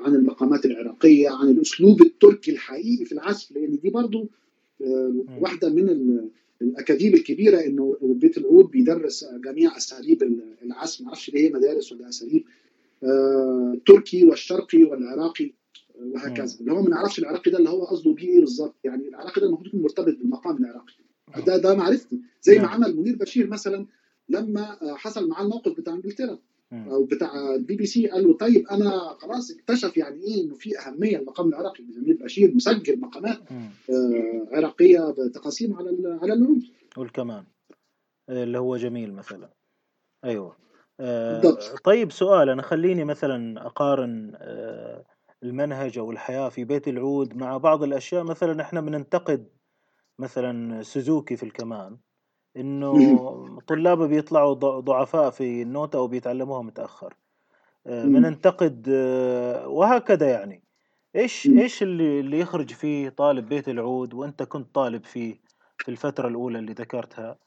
عن 0.03 0.15
المقامات 0.15 0.65
العراقية 0.65 1.29
عن 1.29 1.49
الأسلوب 1.49 2.01
التركي 2.01 2.51
الحقيقي 2.51 3.05
في 3.05 3.11
العزف. 3.11 3.51
لأن 3.51 3.79
دي 3.83 3.89
برضو 3.89 4.29
واحدة 5.41 5.69
من 5.69 6.19
الأكاذيب 6.61 7.13
الكبيرة 7.13 7.57
إنه 7.65 7.97
بيت 8.01 8.37
العود 8.37 8.71
بيدرس 8.71 9.25
جميع 9.45 9.77
أساليب 9.77 10.23
العزف. 10.63 11.01
ما 11.01 11.07
أعرفش 11.07 11.29
ليه 11.29 11.53
مدارس 11.53 11.91
ولا 11.91 12.09
أساليب 12.09 12.43
التركي 13.73 14.25
والشرقي 14.25 14.83
والعراقي. 14.83 15.51
وهكذا. 15.99 16.59
اللي 16.59 16.71
هو 16.71 16.81
ما 16.81 16.89
نعرفش 16.89 17.19
العراقي 17.19 17.51
ده 17.51 17.57
اللي 17.57 17.69
هو 17.69 17.85
قصده 17.85 18.13
بيه 18.13 18.27
إيه 18.29 18.39
بالظبط؟ 18.39 18.75
يعني 18.83 19.07
العراقي 19.07 19.41
ده 19.41 19.47
المفروض 19.47 19.67
يكون 19.67 19.81
مرتبط 19.81 20.17
بالمقام 20.17 20.57
العراقي. 20.57 20.93
ده 21.45 21.57
ده 21.57 21.75
معرفتي. 21.75 22.21
زي 22.41 22.59
ما 22.59 22.67
عمل 22.67 22.95
منير 22.95 23.15
بشير 23.15 23.47
مثلا 23.47 23.85
لما 24.29 24.77
حصل 24.81 25.29
معاه 25.29 25.43
الموقف 25.43 25.71
بتاع 25.77 25.93
إنجلترا. 25.93 26.39
أو 26.73 27.03
بتاع 27.03 27.55
البي 27.55 27.75
بي 27.75 27.85
سي 27.85 28.07
قال 28.07 28.27
له 28.27 28.37
طيب 28.37 28.67
أنا 28.67 28.89
خلاص 29.19 29.51
اكتشف 29.51 29.97
يعني 29.97 30.23
إيه 30.23 30.43
إنه 30.43 30.55
في 30.55 30.79
أهمية 30.79 31.17
المقام 31.17 31.49
العراقي. 31.49 31.83
منير 31.83 32.17
بشير 32.23 32.55
مسجل 32.55 32.99
مقامات 32.99 33.39
آه 33.89 34.47
عراقية 34.51 35.15
بتقاسيم 35.17 35.73
على 35.73 36.17
على 36.21 36.33
العود 36.33 36.63
والكمان 36.97 37.43
اللي 38.29 38.59
هو 38.59 38.77
جميل 38.77 39.13
مثلا. 39.13 39.49
أيوه. 40.25 40.55
آه 40.99 41.41
طيب 41.83 42.11
سؤال 42.11 42.49
أنا 42.49 42.61
خليني 42.61 43.03
مثلا 43.03 43.65
أقارن 43.65 44.31
آه 44.35 45.05
المنهج 45.45 45.97
أو 45.97 46.11
الحياة 46.11 46.49
في 46.49 46.63
بيت 46.63 46.87
العود 46.87 47.35
مع 47.35 47.57
بعض 47.57 47.83
الأشياء. 47.83 48.23
مثلا 48.23 48.61
إحنا 48.61 48.81
بننتقد 48.81 49.47
مثلا 50.19 50.83
سوزوكي 50.83 51.35
في 51.35 51.43
الكمان 51.43 51.97
إنه 52.57 53.59
طلابه 53.67 54.07
بيطلعوا 54.07 54.53
ضعفاء 54.79 55.29
في 55.29 55.61
النوتة 55.61 55.97
أو 55.97 56.07
بيتعلموها 56.07 56.61
متأخر. 56.61 57.13
بننتقد 57.85 58.89
وهكذا 59.65 60.29
يعني. 60.29 60.63
إيش 61.15 61.47
إيش 61.47 61.83
اللي 61.83 62.19
اللي 62.19 62.39
يخرج 62.39 62.71
فيه 62.71 63.09
طالب 63.09 63.49
بيت 63.49 63.69
العود 63.69 64.13
وأنت 64.13 64.43
كنت 64.43 64.75
طالب 64.75 65.03
فيه 65.05 65.39
في 65.79 65.91
الفترة 65.91 66.27
الأولى 66.27 66.59
اللي 66.59 66.73
ذكرتها؟ 66.73 67.37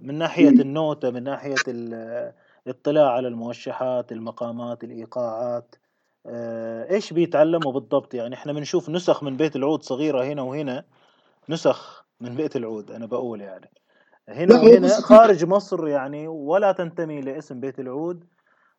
من 0.00 0.14
ناحية 0.18 0.48
النوتة 0.48 1.10
من 1.10 1.22
ناحية 1.22 1.54
الاطلاع 1.68 3.12
على 3.12 3.28
الموشحات 3.28 4.12
المقامات 4.12 4.84
الإيقاعات. 4.84 5.74
إيش 6.90 7.12
بيتعلموا 7.12 7.72
بالضبط؟ 7.72 8.14
يعني 8.14 8.34
إحنا 8.34 8.52
بنشوف 8.52 8.90
نسخ 8.90 9.22
من 9.22 9.36
بيت 9.36 9.56
العود 9.56 9.82
صغيرة 9.82 10.24
هنا 10.24 10.42
وهنا 10.42 10.84
نسخ 11.48 12.04
من 12.20 12.34
بيت 12.34 12.56
العود 12.56 12.90
أنا 12.90 13.06
بقول 13.06 13.40
يعني. 13.40 13.70
هنا 14.28 14.54
وهنا 14.54 14.88
خارج 14.88 15.44
مصر 15.44 15.88
يعني 15.88 16.28
ولا 16.28 16.72
تنتمي 16.72 17.20
لاسم 17.20 17.60
بيت 17.60 17.80
العود. 17.80 18.24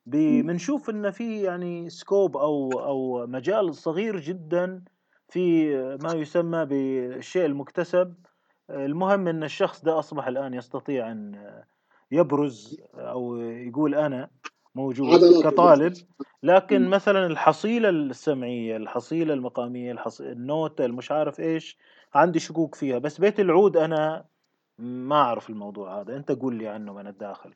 بنشوف 0.06 0.90
إن 0.90 1.12
في 1.12 1.42
يعني 1.42 1.90
سكوب 1.90 2.38
أو 2.38 2.72
أو 2.72 3.28
مجال 3.28 3.76
صغير 3.76 4.20
جدا 4.20 4.84
في 5.28 5.76
ما 6.04 6.14
يسمى 6.14 6.66
بالشيء 6.66 7.46
المكتسب. 7.46 8.14
المهم 8.70 9.28
إن 9.28 9.44
الشخص 9.44 9.82
ده 9.82 10.00
أصبح 10.00 10.28
الآن 10.28 10.54
يستطيع 10.54 11.12
أن 11.12 11.46
يبرز 12.12 12.82
أو 12.96 13.38
يقول 13.38 13.96
أنا. 13.96 14.30
موجود 14.76 15.44
كطالب 15.44 15.94
لكن 16.44 16.88
مثلا 16.88 17.28
الحصيلة 17.28 17.90
السمعية 17.90 18.78
الحصيلة 18.78 19.34
المقامية 19.34 19.92
الحص... 19.92 20.22
النوتة 20.22 20.86
المش 20.86 21.12
عارف 21.12 21.40
إيش 21.40 21.78
عندي 22.14 22.40
شكوك 22.40 22.76
فيها. 22.76 22.98
بس 22.98 23.20
بيت 23.20 23.40
العود 23.40 23.78
أنا 23.78 24.26
ما 24.80 25.16
أعرف 25.16 25.50
الموضوع 25.50 26.02
هذا. 26.02 26.16
أنت 26.16 26.32
قول 26.32 26.56
لي 26.56 26.68
عنه 26.68 26.94
من 26.94 27.08
الداخل. 27.08 27.54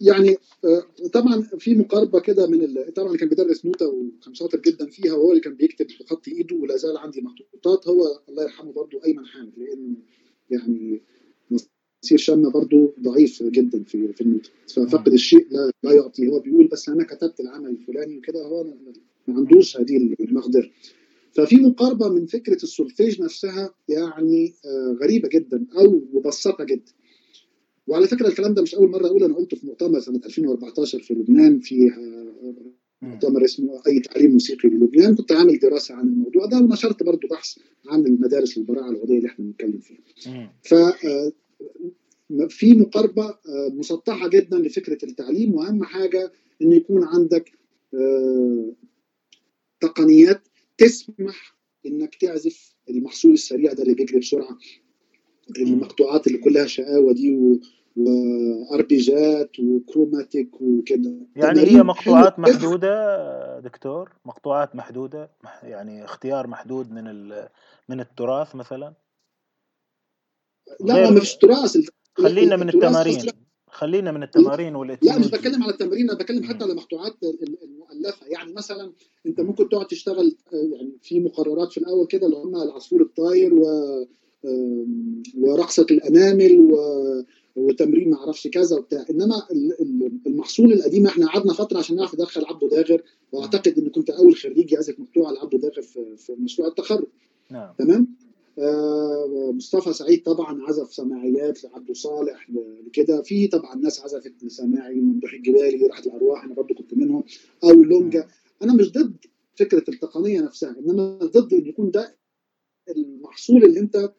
يعني 0.00 0.36
آه، 0.64 1.08
طبعا 1.08 1.42
في 1.58 1.74
مقاربة 1.74 2.20
كده 2.20 2.46
من 2.46 2.62
ال... 2.62 2.94
طبعا 2.94 3.06
اللي 3.06 3.18
كان 3.18 3.28
بيدرس 3.28 3.66
نوتة 3.66 3.86
وكان 3.86 4.34
شاطر 4.34 4.58
جدا 4.58 4.86
فيها 4.86 5.12
وهو 5.14 5.30
اللي 5.30 5.40
كان 5.40 5.54
بيكتب 5.54 5.86
بخط 6.00 6.28
إيده 6.28 6.56
ولا 6.56 6.76
زال 6.76 6.98
عندي 6.98 7.20
مخطوطات 7.22 7.88
هو 7.88 8.02
الله 8.28 8.42
يرحمه 8.42 8.72
برضه 8.72 9.00
أيمن 9.04 9.26
حامد 9.26 9.52
لأن 9.56 9.96
يعني 10.50 11.02
نصير 12.04 12.18
شامة 12.18 12.50
برضه 12.50 12.94
ضعيف 13.00 13.42
جدا 13.42 13.82
في 13.84 14.12
في 14.12 14.20
النوتة 14.20 14.50
ففقد 14.74 15.12
الشيء 15.12 15.46
لا, 15.50 15.70
لا 15.82 15.92
يعطي. 15.92 16.28
هو 16.28 16.40
بيقول 16.40 16.66
بس 16.66 16.88
أنا 16.88 17.04
كتبت 17.04 17.40
العمل 17.40 17.70
الفلاني 17.70 18.18
وكده 18.18 18.42
هو 18.44 18.64
ما 19.28 19.36
عندوش 19.36 19.76
هذه 19.76 19.96
المقدرة. 20.20 20.70
ففي 21.32 21.56
مقاربة 21.56 22.08
من 22.08 22.26
فكرة 22.26 22.62
السولفيج 22.62 23.22
نفسها 23.22 23.74
يعني 23.88 24.54
آه، 24.66 24.96
غريبة 25.02 25.28
جدا 25.28 25.66
أو 25.78 26.02
مبسطة 26.12 26.64
جدا. 26.64 26.92
وعلى 27.86 28.06
فكرة 28.06 28.28
الكلام 28.28 28.54
ده 28.54 28.62
مش 28.62 28.74
أول 28.74 28.90
مرة 28.90 29.06
أقول 29.06 29.24
أنا 29.24 29.34
قلته 29.34 29.56
في 29.56 29.66
مؤتمر 29.66 30.00
سنة 30.00 30.20
2014 30.26 30.98
في 30.98 31.14
لبنان 31.14 31.60
في 31.60 31.90
آه، 31.90 32.54
مؤتمر 33.02 33.44
اسمه 33.44 33.82
أي 33.86 34.00
تعليم 34.00 34.32
موسيقي 34.32 34.68
للبنان 34.68 35.14
كنت 35.14 35.32
عامل 35.32 35.58
دراسة 35.58 35.94
عن 35.94 36.08
الموضوع 36.08 36.46
ده 36.46 36.58
ونشرت 36.58 37.02
برضه 37.02 37.28
بحث 37.30 37.58
عن 37.88 38.06
المدارس 38.06 38.58
البراعه 38.58 38.90
العضويه 38.90 39.18
اللي 39.18 39.28
إحنا 39.28 39.44
بنتكلم 39.44 39.78
فيها. 39.78 39.98
ف 40.62 40.74
آه، 40.74 41.32
في 42.48 42.74
مقاربة 42.74 43.38
مسطحة 43.72 44.28
جدا 44.28 44.58
لفكرة 44.58 44.98
التعليم 45.04 45.54
وأهم 45.54 45.84
حاجة 45.84 46.32
إن 46.62 46.72
يكون 46.72 47.04
عندك 47.04 47.52
تقنيات 49.80 50.48
تسمح 50.78 51.56
إنك 51.86 52.14
تعزف 52.14 52.76
المحصول 52.90 53.32
السريع 53.32 53.72
ده 53.72 53.82
اللي 53.82 53.94
بيجري 53.94 54.18
بسرعة. 54.18 54.58
المقطوعات 55.58 56.26
اللي 56.26 56.38
كلها 56.38 56.66
شقاوة 56.66 57.12
دي 57.12 57.36
و... 57.36 57.60
واربيجات 57.96 59.60
وكروماتيك 59.60 60.60
وكده. 60.60 61.14
يعني 61.36 61.60
هي 61.60 61.82
مقطوعات 61.82 62.38
محدودة 62.38 63.60
دكتور؟ 63.60 64.12
مقطوعات 64.24 64.76
محدودة 64.76 65.30
يعني 65.62 66.04
اختيار 66.04 66.46
محدود 66.46 66.90
من 66.92 67.28
من 67.88 68.00
التراث 68.00 68.54
مثلا؟ 68.54 68.94
لا 70.80 71.10
ما 71.10 71.20
فيش 71.20 71.36
تراث 71.36 71.78
خلينا 72.14 72.56
من 72.56 72.68
التمارين. 72.68 73.18
خلينا 73.70 74.12
من 74.12 74.22
التمارين 74.22 74.76
والاتنين 74.76 75.12
لا 75.12 75.18
مش 75.18 75.26
بتكلم 75.30 75.62
على 75.62 75.72
التمارين 75.72 76.10
أنا 76.10 76.18
بتكلم 76.18 76.44
حتى 76.44 76.64
على 76.64 76.72
المقطوعات 76.72 77.14
المؤلفة. 77.64 78.26
يعني 78.26 78.52
مثلا 78.52 78.92
أنت 79.26 79.40
ممكن 79.40 79.68
تقعد 79.68 79.86
تشتغل 79.86 80.36
يعني 80.52 80.92
في 81.02 81.20
مقررات 81.20 81.72
في 81.72 81.78
الأول 81.78 82.06
كده 82.06 82.26
اللي 82.26 82.36
هم 82.36 82.56
العصفور 82.56 83.02
الطاير 83.02 83.54
و 83.54 83.66
ورقصة 85.38 85.86
الأنامل 85.90 86.60
و 86.60 86.76
وتمرين 87.56 88.10
ما 88.10 88.16
أعرفش 88.16 88.48
كذا 88.48 88.76
وبتاع. 88.76 89.04
إنما 89.10 89.42
المحصول 90.26 90.72
القديم 90.72 91.06
إحنا 91.06 91.26
قعدنا 91.26 91.52
فترة 91.52 91.78
عشان 91.78 91.96
نعرف 91.96 92.14
ندخل 92.14 92.44
عبده 92.44 92.68
داغر 92.68 93.02
وأعتقد 93.32 93.78
إن 93.78 93.88
كنت 93.88 94.10
أول 94.10 94.36
خريج 94.36 94.72
يعزف 94.72 95.00
مقطوعه 95.00 95.32
لعبده 95.32 95.58
داغر 95.58 95.82
في, 95.82 96.32
مشروع 96.38 96.68
التخرج. 96.68 97.06
نعم. 97.50 97.74
تمام؟ 97.78 98.16
آه، 98.20 98.25
مصطفى 99.52 99.92
سعيد 99.92 100.22
طبعا 100.22 100.62
عزف 100.62 100.94
سماعيات 100.94 101.64
لعبد 101.64 101.92
صالح 101.92 102.50
لكده. 102.86 103.22
في 103.22 103.46
طبعا 103.48 103.74
ناس 103.76 104.00
عزفت 104.00 104.46
سماعي 104.46 104.94
ممدوح 104.94 105.32
الجبالي 105.32 105.86
راحت 105.86 106.06
الأرواح 106.06 106.44
أنا 106.44 106.54
برضه 106.54 106.74
كنت 106.74 106.94
منهم 106.94 107.24
أو 107.64 107.70
لونجا. 107.70 108.28
أنا 108.62 108.74
مش 108.74 108.92
ضد 108.92 109.16
فكرة 109.54 109.84
التقنية 109.88 110.40
نفسها 110.40 110.76
إنما 110.78 111.18
ضد 111.18 111.54
إن 111.54 111.66
يكون 111.66 111.90
ده 111.90 112.16
المحصول 112.88 113.64
اللي 113.64 113.80
أنت 113.80 114.12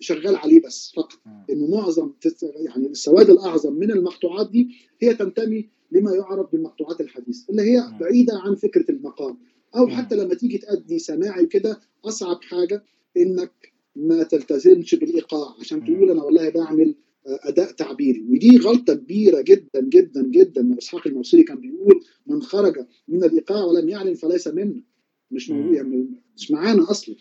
شغال 0.00 0.36
عليه 0.36 0.62
بس 0.62 0.92
فقط. 0.96 1.18
انه 1.50 1.66
معظم 1.66 2.12
يعني 2.54 2.86
السواد 2.86 3.30
الأعظم 3.30 3.72
من 3.74 3.90
المقطوعات 3.90 4.50
دي 4.50 4.68
هي 5.00 5.14
تنتمي 5.14 5.68
لما 5.92 6.14
يعرف 6.14 6.52
بالمقطوعات 6.52 7.00
الحديثة 7.00 7.46
اللي 7.50 7.62
هي 7.62 7.82
بعيدة 8.00 8.38
عن 8.38 8.54
فكرة 8.54 8.90
المقام. 8.90 9.38
أو 9.76 9.88
حتى 9.88 10.16
لما 10.16 10.34
تيجي 10.34 10.58
تأدي 10.58 10.98
سماعي 10.98 11.46
كده 11.46 11.80
أصعب 12.04 12.42
حاجة 12.42 12.84
إنك 13.16 13.72
ما 13.98 14.22
تلتزمش 14.22 14.94
بالإيقاع. 14.94 15.54
عشان 15.60 15.84
تقول 15.84 16.10
أنا 16.10 16.22
والله 16.22 16.48
بعمل 16.48 16.94
آه، 17.26 17.40
أداء 17.42 17.72
تعبيري. 17.72 18.26
ودي 18.30 18.58
غلطة 18.58 18.94
كبيرة 18.94 19.40
جدا 19.40 19.80
جدا 19.80 20.22
جدا. 20.22 20.78
إسحاق 20.78 21.06
الموصلي 21.06 21.42
كان 21.42 21.60
بيقول 21.60 22.04
من 22.26 22.42
خرج 22.42 22.86
من 23.08 23.24
الإيقاع 23.24 23.64
ولم 23.64 23.88
يعلن 23.88 24.14
فليس 24.14 24.48
منا. 24.48 24.82
مش 25.30 25.50
موجود 25.50 25.74
يعني 25.74 26.08
مش 26.36 26.50
معانا 26.50 26.90
أصلا. 26.90 27.14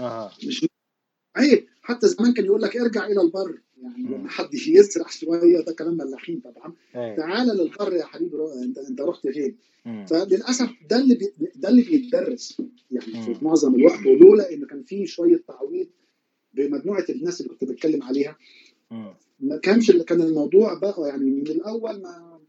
آه. 0.00 0.30
مش 0.46 0.66
عيب 1.36 1.66
حتى 1.82 2.08
زمان 2.08 2.32
كان 2.32 2.44
يقول 2.44 2.62
لك 2.62 2.76
ارجع 2.76 3.06
إلى 3.06 3.20
البر. 3.20 3.60
يعني 3.82 4.02
لما 4.02 4.28
حد 4.28 4.54
يسرح 4.54 5.12
شوية. 5.12 5.60
ده 5.60 5.72
كلام 5.72 5.96
ملاحين 5.96 6.40
طبعا. 6.40 6.72
أيه. 6.96 7.16
تعال 7.16 7.46
للبر 7.48 7.92
يا 7.92 8.04
حبيبي 8.04 8.36
أنت 8.62 8.78
أنت 8.78 9.00
رحت 9.00 9.26
فين؟ 9.26 9.56
فللأسف 9.84 10.70
ده 10.90 10.96
اللي 10.96 11.14
بي... 11.14 11.32
ده 11.56 11.68
اللي 11.68 11.82
بيتدرس. 11.82 12.62
يعني. 12.90 13.34
في 13.34 13.44
معظم 13.44 13.74
الوقت. 13.74 14.06
ولولا 14.06 14.52
إن 14.52 14.64
كان 14.66 14.82
في 14.82 15.06
شوية 15.06 15.44
تعويض 15.48 15.86
بمجموعة 16.54 17.04
الناس 17.08 17.40
اللي 17.40 17.54
كنت 17.54 17.64
بتكلم 17.70 18.02
عليها. 18.02 18.36
ما 19.40 19.56
كانش 19.56 19.90
كان 19.90 20.22
الموضوع 20.22 20.74
بقى 20.78 21.08
يعني 21.08 21.30
من 21.30 21.46
الأول 21.46 22.02
ما 22.02 22.40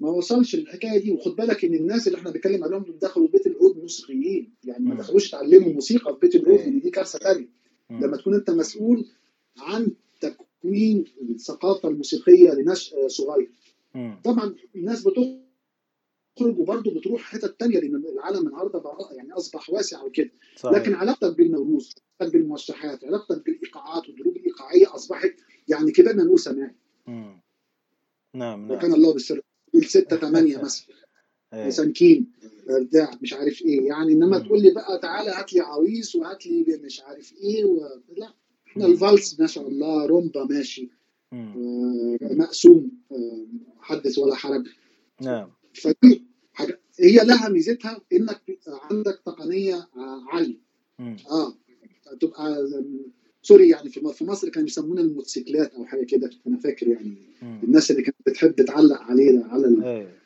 ما 0.00 0.08
وصلش 0.10 0.54
الحكاية 0.54 0.98
دي. 0.98 1.10
وخد 1.10 1.36
بالك 1.36 1.64
إن 1.64 1.74
الناس 1.74 2.06
اللي 2.06 2.18
إحنا 2.18 2.30
بنتكلم 2.30 2.64
عليهم 2.64 2.82
دول 2.82 2.98
دخلوا 2.98 3.28
بيت 3.28 3.46
العود 3.46 3.78
موسيقيين. 3.78 4.52
يعني 4.64 4.84
ما 4.84 4.94
دخلوش 4.94 5.28
اتعلموا 5.34 5.72
موسيقى 5.72 6.14
في 6.14 6.20
بيت 6.20 6.34
العود 6.34 6.58
إيه. 6.58 6.80
دي 6.80 6.90
كارثة 6.90 7.18
ثانية 7.18 7.48
لما 7.90 8.16
تكون 8.16 8.34
أنت 8.34 8.50
مسؤول 8.50 9.06
عن 9.58 9.92
تكوين 10.20 11.04
الثقافة 11.30 11.88
الموسيقية 11.88 12.50
لنشء 12.50 13.08
صغير. 13.08 13.50
طبعا 14.24 14.54
الناس 14.76 15.02
بتخرج 15.02 16.58
وبرضه 16.58 16.94
بتروح 16.94 17.20
حتت 17.22 17.60
تانية 17.60 17.78
لأن 17.80 18.04
العالم 18.14 18.46
النهارده 18.46 18.78
بقى 18.78 19.16
يعني 19.16 19.32
أصبح 19.32 19.70
واسع 19.70 20.04
وكده. 20.04 20.30
لكن 20.64 20.94
علاقتك 20.94 21.36
بالنوروز 21.36 21.94
علاقتك 22.20 22.36
بالموشحات 22.38 23.04
علاقتك 23.04 23.44
بالإيقاعات 23.44 24.08
والدروب 24.08 24.36
الإيقاعية 24.36 24.94
أصبحت 24.94 25.34
يعني 25.68 25.90
كبرنا 25.92 26.24
نقول 26.24 26.38
سماعي 26.38 26.74
نعم 27.06 27.40
نعم. 28.34 28.70
وكان 28.70 28.94
الله 28.94 29.12
بالسر 29.12 29.40
الستة 29.74 30.16
ثمانية 30.16 30.56
مثلا. 30.64 30.94
إيه. 31.54 31.70
سنكين 31.70 32.32
بتاع 32.80 33.10
مش 33.22 33.32
عارف 33.32 33.62
إيه. 33.62 33.86
يعني 33.88 34.12
إنما 34.12 34.38
تقول 34.38 34.62
لي 34.62 34.70
بقى 34.74 34.98
تعالى 34.98 35.30
هات 35.30 35.52
لي 35.52 35.60
عويس 35.60 36.16
وهات 36.16 36.46
لي 36.46 36.76
مش 36.84 37.00
عارف 37.00 37.32
إيه 37.32 37.64
و... 37.64 37.88
لا. 38.16 38.34
إحنا 38.66 38.86
الفالس 38.86 39.40
ما 39.40 39.46
شاء 39.46 39.68
الله 39.68 40.06
رومبا 40.06 40.44
ماشي. 40.44 40.90
آه 41.32 42.18
مقسوم 42.22 42.90
آه 43.12 43.46
حدث 43.80 44.18
ولا 44.18 44.34
حرج. 44.34 44.66
نعم. 45.20 45.50
فدي 45.74 46.24
حاجة. 46.52 46.80
هي 47.00 47.16
لها 47.24 47.48
ميزتها 47.48 48.00
إنك 48.12 48.42
عندك 48.68 49.20
تقنية 49.26 49.88
عالية. 50.32 50.60
آه. 51.30 51.54
تبقى 52.20 52.68
سوري 53.42 53.68
يعني 53.68 53.90
في 53.90 54.24
مصر 54.24 54.48
كانوا 54.48 54.68
يسمونا 54.68 55.00
الموتوسيكلات 55.00 55.74
أو 55.74 55.84
حاجة 55.84 56.04
كده 56.04 56.30
أنا 56.46 56.58
فاكر 56.58 56.88
يعني 56.88 57.14
مم. 57.42 57.60
الناس 57.64 57.90
اللي 57.90 58.02
كانت 58.02 58.16
بتحب 58.26 58.54
تعلق 58.54 59.00
علينا 59.00 59.44
على 59.44 59.66
إيه. 59.84 60.18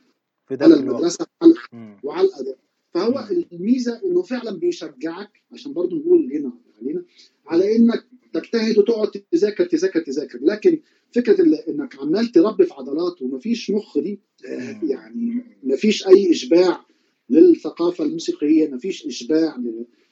في 0.48 0.64
على 0.64 0.74
المدرسة 0.74 1.26
وعلى, 1.42 1.54
وعلى 2.02 2.28
الأداء 2.28 2.58
فهو 2.94 3.26
مم. 3.30 3.44
الميزة 3.52 4.00
إنه 4.04 4.22
فعلا 4.22 4.58
بيشجعك 4.58 5.42
عشان 5.52 5.72
برضو 5.72 5.96
نقول 5.96 6.32
هنا 6.32 6.52
علينا 6.80 7.04
على 7.46 7.76
إنك 7.76 8.04
تجتهد 8.32 8.78
وتقعد 8.78 9.10
تذاكر 9.10 9.64
تذاكر 9.64 10.00
تذاكر 10.00 10.38
لكن 10.42 10.80
فكرة 11.12 11.42
إنك 11.68 11.96
عمال 12.00 12.26
تربي 12.32 12.64
في 12.64 12.74
عضلات 12.74 13.22
ومفيش 13.22 13.70
مخ 13.70 13.98
دي 13.98 14.20
آه، 14.46 14.80
يعني 14.82 15.44
مفيش 15.62 16.06
أي 16.06 16.30
إشباع 16.30 16.84
للثقافة 17.30 18.04
الموسيقية 18.04 18.68
مفيش 18.68 19.06
إشباع 19.06 19.56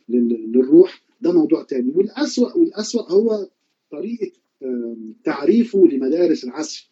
للروح 0.09 1.03
ده 1.21 1.33
موضوع 1.33 1.63
تاني. 1.63 1.93
والأسوأ 1.95 2.57
والأسوأ 2.57 3.11
هو 3.13 3.49
طريقة 3.91 4.33
تعريفه 5.25 5.89
لمدارس 5.93 6.45
العزف 6.45 6.89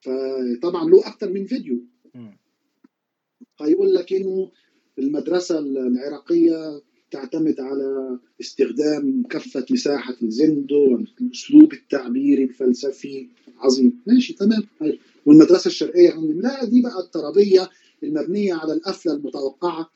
فطبعا 0.00 0.90
له 0.90 1.06
أكثر 1.06 1.30
من 1.30 1.46
فيديو. 1.46 1.78
هيقول 3.60 3.94
لك 3.94 4.12
إنه 4.12 4.50
المدرسة 4.98 5.58
العراقية 5.58 6.82
تعتمد 7.10 7.60
على 7.60 8.18
استخدام 8.40 9.22
كافة 9.30 9.66
مساحة 9.70 10.16
الزندو 10.22 10.92
والأسلوب 11.20 11.72
التعبيري 11.72 12.44
الفلسفي 12.44 13.28
عظيم 13.58 14.02
ماشي 14.06 14.32
تمام. 14.32 14.62
والمدرسة 15.26 15.68
الشرقية 15.68 16.10
لا 16.14 16.64
دي 16.64 16.82
بقى 16.82 17.00
الترابية 17.00 17.70
المبنية 18.02 18.54
على 18.54 18.72
القفلة 18.72 19.12
المتوقعة 19.12 19.90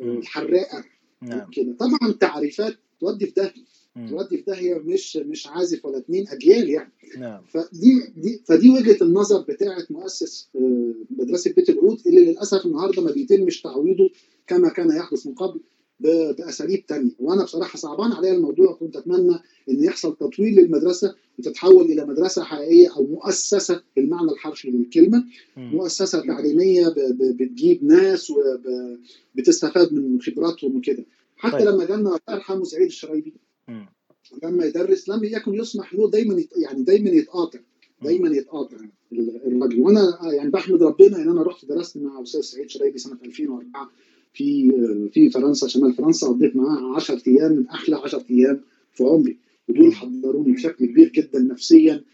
الحراقة. 0.00 0.84
نعم. 1.28 1.50
كده 1.50 1.72
طبعا 1.78 2.12
تعريفات 2.20 2.76
تودي 3.00 3.26
في 3.26 3.32
داهية. 3.32 3.64
تودي 4.10 4.36
في 4.36 4.42
داهية 4.42 4.74
مش 4.74 5.16
مش 5.16 5.46
عازف 5.46 5.84
ولا 5.84 5.98
اتنين 5.98 6.28
أجيال 6.28 6.70
يعني. 6.70 6.92
نعم. 7.18 7.42
فدي 7.48 8.12
دي 8.16 8.40
فدي 8.44 8.70
وجهة 8.70 9.04
النظر 9.04 9.40
بتاعه 9.40 9.86
مؤسس 9.90 10.48
آه، 10.56 10.94
مدرسة 11.10 11.52
بيت 11.52 11.70
العود 11.70 12.00
اللي 12.06 12.24
للأسف 12.24 12.66
النهارده 12.66 13.02
ما 13.02 13.10
بيتمش 13.12 13.62
تعويضه 13.62 14.10
كما 14.46 14.68
كان 14.68 14.96
يحدث 14.96 15.26
من 15.26 15.34
قبل. 15.34 15.60
بأساليب 16.00 16.86
تانية 16.86 17.10
وأنا 17.18 17.44
بصراحة 17.44 17.78
صعبان 17.78 18.12
عليا 18.12 18.32
الموضوع 18.34 18.72
كنت 18.80 18.96
أتمنى 18.96 19.34
إن 19.70 19.84
يحصل 19.84 20.16
تطوير 20.16 20.52
للمدرسة 20.52 21.14
وتتحول 21.38 21.84
إلى 21.84 22.04
مدرسة 22.06 22.42
حقيقية 22.42 22.96
أو 22.96 23.06
مؤسسة 23.06 23.82
بالمعنى 23.96 24.30
الحرفي 24.32 24.70
للكلمة. 24.70 25.24
مؤسسة 25.56 26.20
تعليمية 26.20 26.94
بتجيب 27.20 27.84
ناس 27.84 28.32
وبتستفاد 29.34 29.92
من 29.92 30.20
خبراتهم 30.20 30.76
وكده 30.76 31.04
حتى 31.36 31.58
طيب. 31.58 31.68
لما 31.68 31.84
جالنا 31.84 32.08
الله 32.08 32.20
يرحمه 32.30 32.64
سعيد 32.64 32.86
الشرايبي. 32.86 33.34
لما 34.42 34.64
يدرس 34.64 35.08
لم 35.08 35.24
يكن 35.24 35.54
يسمح 35.54 35.94
له 35.94 36.10
دايما. 36.10 36.44
يعني 36.56 36.82
دايما 36.82 37.10
يتقاطع 37.10 37.58
دايما 38.02 38.36
يتقاطع 38.36 38.76
ال- 39.12 39.40
الراجل 39.46 39.80
وأنا 39.80 40.18
يعني 40.32 40.50
بحمد 40.50 40.82
ربنا 40.82 41.16
إن 41.16 41.28
أنا 41.28 41.42
رحت 41.42 41.64
درست 41.64 41.96
مع 41.96 42.22
أستاذ 42.22 42.40
سعيد 42.40 42.70
شرايبي 42.70 42.98
سنة 42.98 43.18
2004 43.24 43.90
في 44.34 44.70
في 45.12 45.30
فرنسا 45.30 45.68
شمال 45.68 45.92
فرنسا 45.92 46.26
قضيت 46.28 46.56
معاه 46.56 46.96
10 46.96 47.22
أيام 47.28 47.52
من 47.52 47.68
أحلى 47.68 47.96
10 47.96 48.24
أيام 48.30 48.60
في 48.92 49.04
عمري. 49.04 49.38
ودول 49.68 49.94
حضروني 49.94 50.52
بشكل 50.52 50.86
كبير 50.86 51.08
جدا 51.08 51.38
نفسيا 51.38 52.04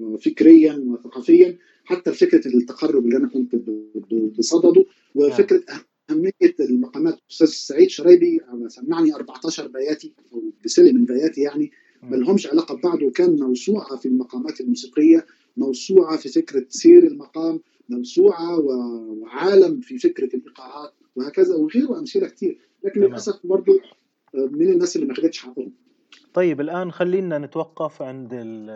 وفكريا 0.00 0.84
وثقافيا. 0.86 1.56
حتى 1.84 2.12
فكرة 2.12 2.48
التقرب 2.48 3.04
اللي 3.04 3.16
أنا 3.16 3.28
كنت 3.28 3.56
بصدده 4.38 4.84
وفكرة 5.14 5.62
أهمية 6.10 6.32
المقامات. 6.60 7.18
أستاذ 7.30 7.46
سعيد 7.46 7.88
شرايبي 7.88 8.40
سمعني 8.68 9.14
14 9.14 9.66
بياتي 9.68 10.12
أو 10.32 10.42
بسلم 10.64 10.96
من 10.96 11.04
بياتي 11.04 11.40
يعني 11.40 11.70
ما 12.02 12.16
لهمش 12.16 12.46
علاقة 12.46 12.74
ببعض 12.74 13.02
وكان 13.02 13.36
موسوعة 13.36 13.96
في 13.96 14.06
المقامات 14.06 14.60
الموسيقية 14.60 15.26
موسوعة 15.56 16.16
في 16.16 16.28
فكرة 16.28 16.64
سير 16.68 17.06
المقام 17.06 17.60
موسوعه 17.88 18.60
وعالم 18.60 19.80
في 19.80 19.98
فكرة 19.98 20.36
الايقاعات 20.36 20.92
وهكذا 21.16 21.54
وغيره 21.54 21.98
أمثلة 21.98 22.28
كتير. 22.28 22.58
لكن. 22.84 23.00
للأسف 23.00 23.46
برضه 23.46 23.80
آه، 24.34 24.48
من 24.52 24.72
الناس 24.72 24.96
اللي 24.96 25.06
ما 25.06 25.14
خدتش 25.14 25.38
حقهم. 25.38 25.72
طيب 26.34 26.60
الآن 26.60 26.92
خلينا 26.92 27.38
نتوقف 27.38 28.02
عند 28.02 28.30
ال 28.32 28.68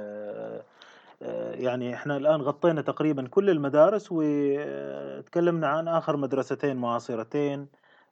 آه، 1.23 1.53
يعني 1.55 1.95
إحنا 1.95 2.17
الآن 2.17 2.41
غطينا 2.41 2.83
تقريبا 2.83 3.29
كل 3.29 3.51
المدارس 3.51 4.09
وتكلمنا 4.11 5.67
عن 5.67 5.89
آخر 5.89 6.17
مدرستين 6.17 6.77
معاصرتين 6.77 7.67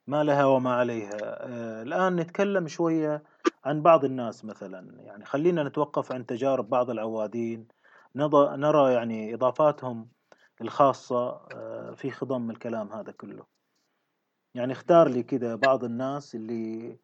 ما 0.07 0.23
لها 0.23 0.45
وما 0.45 0.73
عليها. 0.73 1.17
آه، 1.21 1.83
الآن 1.83 2.15
نتكلم 2.15 2.67
شوية 2.67 3.23
عن 3.65 3.81
بعض 3.81 4.05
الناس 4.05 4.45
مثلا. 4.45 5.01
يعني 5.01 5.25
خلينا 5.25 5.63
نتوقف 5.63 6.11
عن 6.11 6.25
تجارب 6.25 6.69
بعض 6.69 6.89
العوادين 6.89 7.67
نرى 8.15 8.93
يعني 8.93 9.33
إضافاتهم 9.33 10.07
الخاصة 10.61 11.29
آه، 11.29 11.93
في 11.93 12.11
خضم 12.11 12.51
الكلام 12.51 12.87
هذا 12.91 13.11
كله. 13.11 13.45
يعني 14.55 14.71
اختار 14.73 15.09
لي 15.09 15.23
كده 15.23 15.55
بعض 15.55 15.83
الناس 15.83 16.35
اللي 16.35 16.97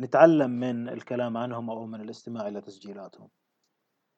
نتعلم 0.00 0.50
من 0.50 0.88
الكلام 0.88 1.36
عنهم 1.36 1.70
أو 1.70 1.86
من 1.86 2.00
الاستماع 2.00 2.48
إلى 2.48 2.60
تسجيلاتهم. 2.60 3.28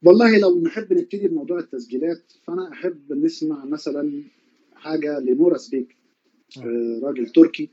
والله 0.04 0.38
لو 0.38 0.60
نحب 0.62 0.92
نبتدي 0.92 1.28
بموضوع 1.28 1.58
التسجيلات 1.58 2.32
فأنا 2.44 2.72
أحب 2.72 3.12
نسمع 3.12 3.64
مثلا 3.64 4.24
حاجة 4.74 5.18
لمورس 5.18 5.68
بيك 5.68 5.96
آه، 6.58 7.00
راجل 7.02 7.26
تركي 7.28 7.70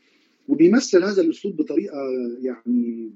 وبيمثل 0.47 1.03
هذا 1.03 1.21
الأسلوب 1.21 1.55
بطريقة 1.57 1.97
يعني 2.39 3.11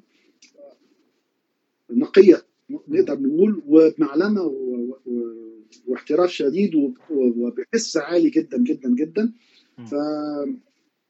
نقية 1.91 2.41
نقدر 2.69 3.19
نقول 3.19 3.61
وبمعلمه 3.67 4.41
و- 4.41 4.97
و- 5.05 5.40
واحتراف 5.87 6.29
شديد 6.29 6.75
وبحس 7.09 7.97
عالي 7.97 8.29
جدا 8.29 8.57
جدا 8.63 8.95
جدا. 8.95 9.33
ف 9.85 9.91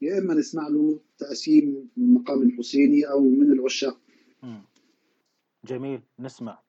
يا 0.02 0.18
إما 0.18 0.34
نسمع 0.34 0.68
له 0.68 1.00
تقسيم 1.18 1.90
من 1.98 2.14
مقام 2.14 2.42
الحسيني 2.42 3.04
أو 3.04 3.30
من 3.30 3.52
العشاق. 3.52 4.02
جميل 5.66 6.02
نسمع 6.20 6.64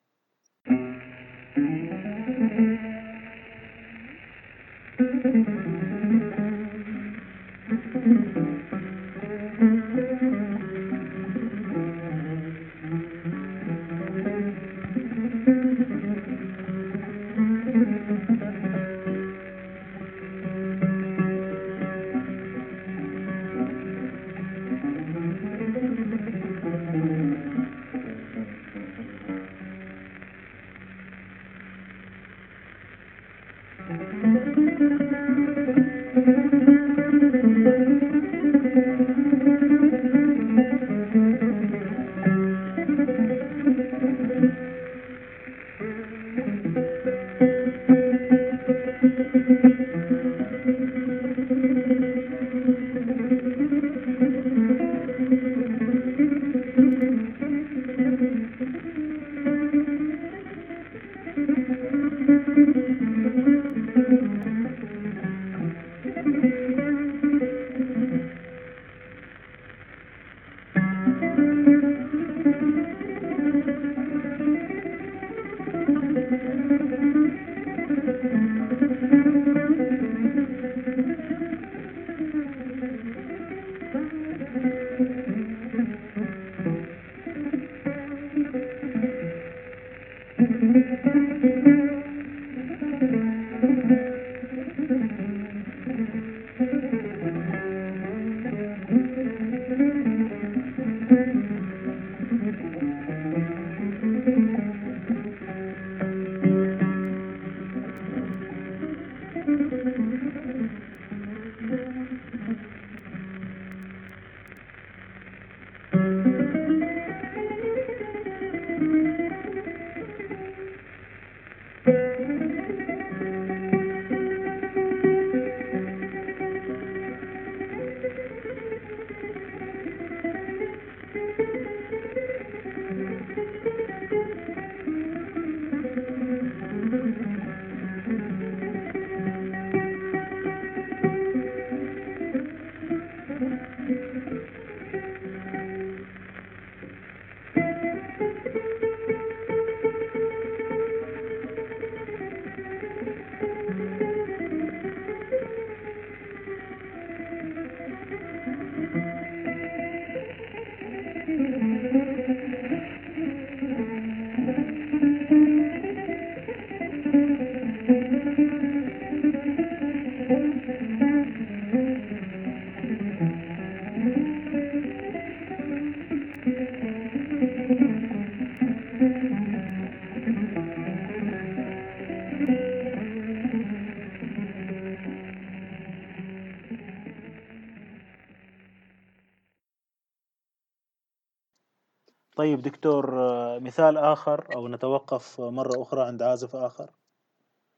طيب 192.43 192.61
دكتور 192.61 193.11
مثال 193.59 193.97
آخر 193.97 194.55
أو 194.55 194.67
نتوقف 194.67 195.41
مرة 195.41 195.81
أخرى 195.81 196.01
عند 196.01 196.21
عازف 196.21 196.55
آخر. 196.55 196.89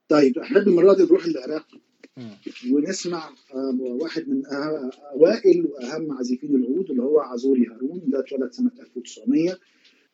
طيب 0.10 0.38
أحب 0.38 0.58
المرة 0.58 0.94
دي 0.94 1.04
نروح 1.04 1.28
للعراق 1.28 1.66
ونسمع 2.72 3.30
واحد 3.80 4.30
من 4.30 4.46
أوائل 5.14 5.66
وأهم 5.66 6.12
عازفين 6.18 6.56
العود 6.56 6.90
اللي 6.90 7.04
هو 7.04 7.20
عزوري 7.20 7.66
هارون 7.68 8.02
ده 8.08 8.20
اتولد 8.20 8.52
سنة 8.52 8.72
1900 8.80 9.58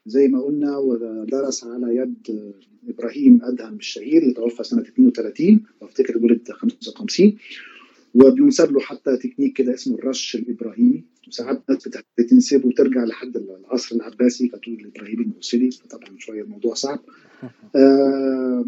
زي 0.05 0.27
ما 0.27 0.41
قلنا 0.41 0.77
ودرس 0.77 1.63
على 1.63 1.95
يد 1.95 2.51
إبراهيم 2.89 3.39
أدهم 3.43 3.75
الشهير 3.75 4.21
اللي 4.21 4.33
توفى 4.33 4.63
سنه 4.63 4.81
32 4.81 5.63
وافتكر 5.81 6.17
ولد 6.17 6.51
55 6.51 7.37
وبينسب 8.15 8.71
له 8.71 8.79
حتى 8.79 9.17
تكنيك 9.17 9.53
كده 9.57 9.73
اسمه 9.73 9.95
الرش 9.95 10.35
الإبراهيمي. 10.35 11.03
وساعات 11.27 11.69
ناس 11.69 11.89
بتنسبه 12.17 12.67
وترجع 12.67 13.03
لحد 13.03 13.37
العصر 13.71 13.95
العباسي 13.95 14.49
فتقول 14.49 14.75
الإبراهيمي 14.75 15.23
الموصلي 15.23 15.69
طبعا 15.89 16.17
شوية 16.17 16.41
الموضوع 16.41 16.73
صعب. 16.73 16.99
آه 17.75 18.65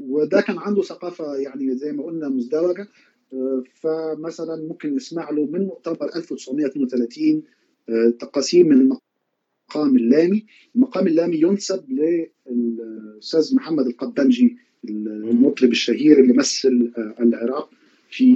وده 0.00 0.40
كان 0.40 0.58
عنده 0.58 0.82
ثقافة 0.82 1.36
يعني 1.36 1.76
زي 1.76 1.92
ما 1.92 2.02
قلنا 2.02 2.28
مزدوجة. 2.28 2.88
آه 3.32 3.62
فمثلا 3.74 4.56
ممكن 4.68 4.94
نسمع 4.94 5.30
له 5.30 5.46
من 5.46 5.60
مؤتمر 5.60 6.16
1932 6.16 7.42
آه 7.88 8.10
تقاسيم 8.10 8.72
المقام 8.72 9.96
اللامي. 9.96 10.46
المقام 10.76 11.06
اللامي 11.06 11.40
ينسب 11.40 11.84
للأستاذ 11.90 13.54
محمد 13.54 13.86
القبنجي 13.86 14.56
المطرب 14.84 15.70
الشهير 15.70 16.20
اللي 16.20 16.32
مثل 16.32 16.92
العراق 17.20 17.70
في 18.10 18.32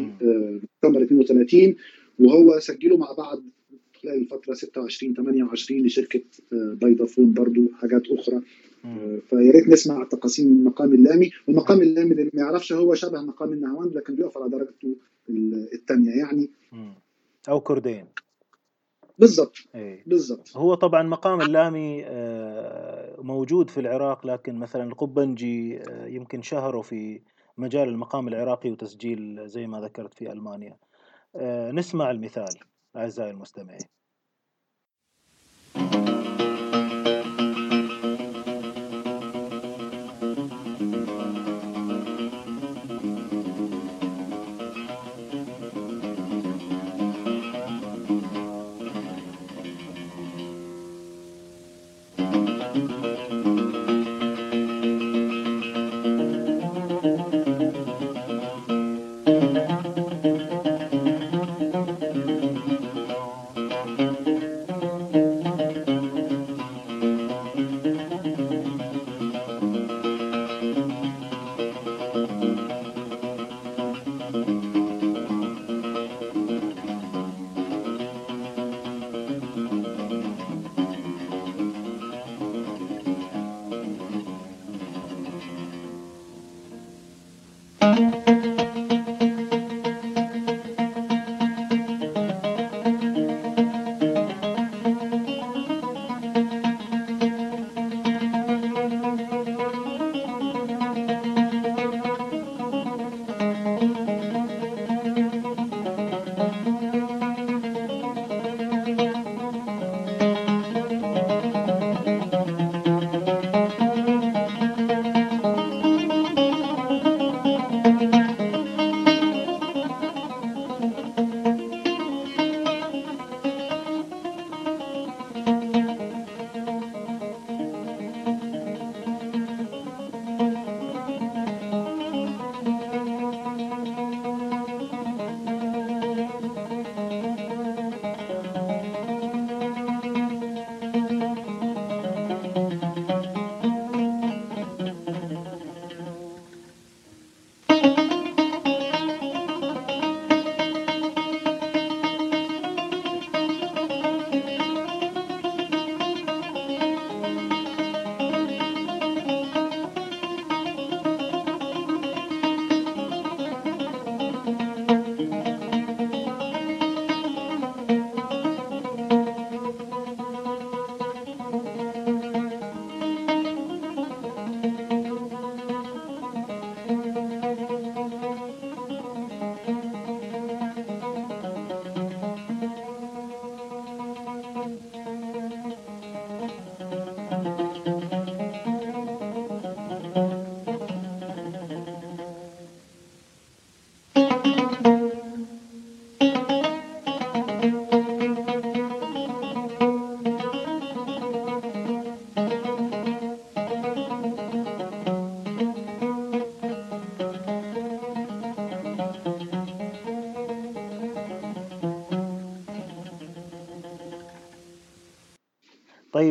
مؤتمر 0.82 1.02
32 1.02 1.74
وهو 2.18 2.58
سجلوا 2.58 2.98
مع 2.98 3.12
بعض 3.12 3.42
خلال 4.04 4.20
الفترة 4.22 4.54
26 4.54 5.14
28 5.14 5.86
لشركة 5.86 6.20
بيضافون 6.52 7.32
برضو 7.32 7.60
حاجات 7.80 8.02
أخرى. 8.10 8.40
فيا 9.28 9.52
ريت 9.52 9.68
نسمع 9.68 10.04
تقاسيم 10.04 10.46
المقام 10.46 10.94
اللامي. 10.94 11.30
والمقام 11.48 11.82
اللامي 11.82 12.12
اللي 12.12 12.30
ما 12.34 12.42
يعرفش 12.42 12.72
هو 12.72 12.94
شبه 12.94 13.20
مقام 13.20 13.52
النهواند 13.52 13.96
لكن 13.96 14.14
بيقف 14.14 14.38
على 14.38 14.50
درجته 14.50 14.96
الثانية 15.74 16.10
يعني. 16.10 16.50
أو 17.48 17.60
كردين. 17.60 18.06
بالضبط. 19.18 19.56
بالضبط. 20.06 20.56
هو 20.56 20.74
طبعا 20.74 21.02
مقام 21.02 21.40
اللامي 21.40 22.04
موجود 23.18 23.70
في 23.70 23.80
العراق 23.80 24.26
لكن 24.26 24.54
مثلا 24.54 24.84
القبنجي 24.84 25.80
يمكن 26.06 26.42
شهروا 26.42 26.82
في 26.82 27.20
مجال 27.58 27.88
المقام 27.88 28.28
العراقي 28.28 28.70
وتسجيل 28.70 29.48
زي 29.48 29.66
ما 29.66 29.80
ذكرت 29.80 30.14
في 30.14 30.32
ألمانيا. 30.32 30.76
نسمع 31.72 32.10
المثال. 32.10 32.54
أعزائي 32.96 33.30
المستمعين. 33.30 33.88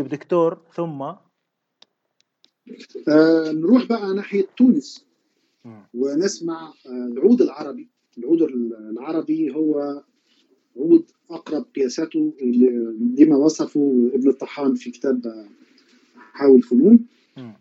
طيب 0.04 0.12
دكتور 0.12 0.58
ثم؟ 0.76 1.02
آه 3.08 3.52
نروح 3.52 3.86
بقى 3.88 4.14
ناحية 4.14 4.48
تونس. 4.58 5.06
ونسمع 5.94 6.74
آه 6.86 7.06
العود 7.12 7.42
العربي. 7.42 7.90
العود 8.18 8.42
العربي 8.42 9.56
هو 9.56 10.02
عود 10.78 11.06
أقرب 11.30 11.66
قياساته 11.76 12.34
لما 13.20 13.36
وصفه 13.38 14.10
ابن 14.14 14.30
الطحان 14.30 14.76
في 14.76 14.92
كتاب 14.92 15.48
حاول 16.16 16.62
فنون. 16.62 17.06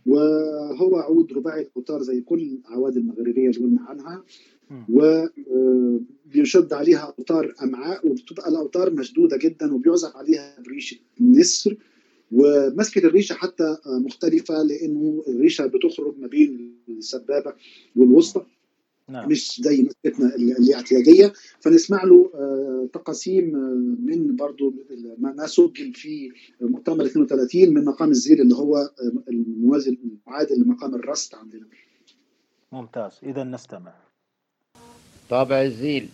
وهو 0.06 0.96
عود 0.96 1.32
رباعي 1.32 1.62
الأوتار 1.62 2.02
زي 2.02 2.20
كل 2.20 2.42
الأعواد 2.42 2.96
المغربية 2.96 3.48
اللي 3.50 3.60
قلنا 3.60 3.82
عنها. 3.82 4.24
وبيشد 4.88 6.72
عليها 6.72 7.14
أوتار 7.18 7.54
أمعاء 7.62 8.08
وبتبقى 8.08 8.48
الأوتار 8.48 8.90
مشدودة 8.92 9.36
جدا 9.36 9.74
وبيعزف 9.74 10.16
عليها 10.16 10.60
بريشة 10.60 10.96
نسر 11.20 11.76
ومسكة 12.32 13.06
الريشة 13.06 13.34
حتى 13.34 13.76
مختلفة 13.86 14.62
لأنه 14.62 15.24
الريشة 15.28 15.66
بتخرج 15.66 16.18
ما 16.18 16.26
بين 16.26 16.76
السبابة 16.88 17.52
والوسطى. 17.96 18.44
نعم. 19.08 19.28
مش 19.28 19.60
زي 19.60 19.82
مسكتنا 19.82 20.34
الاعتيادية. 20.36 21.32
فنسمع 21.60 22.04
له 22.04 22.30
آه، 22.34 22.88
تقاسيم 22.92 23.56
آه، 23.56 24.08
من 24.12 24.36
برضو 24.36 24.74
ما 25.18 25.46
سجل 25.46 25.94
في 25.94 26.32
مؤتمر 26.60 27.04
32 27.06 27.74
من 27.74 27.84
مقام 27.84 28.10
الزير 28.10 28.42
اللي 28.42 28.54
هو 28.54 28.76
آه، 28.76 28.90
الموازي 29.28 29.98
المعادل 30.26 30.62
لمقام 30.62 30.94
الرست 30.94 31.34
عندنا. 31.34 31.66
ممتاز. 32.72 33.12
اذا 33.22 33.44
نستمع. 33.44 33.94
طابع 35.30 35.62
الزيل. 35.62 36.08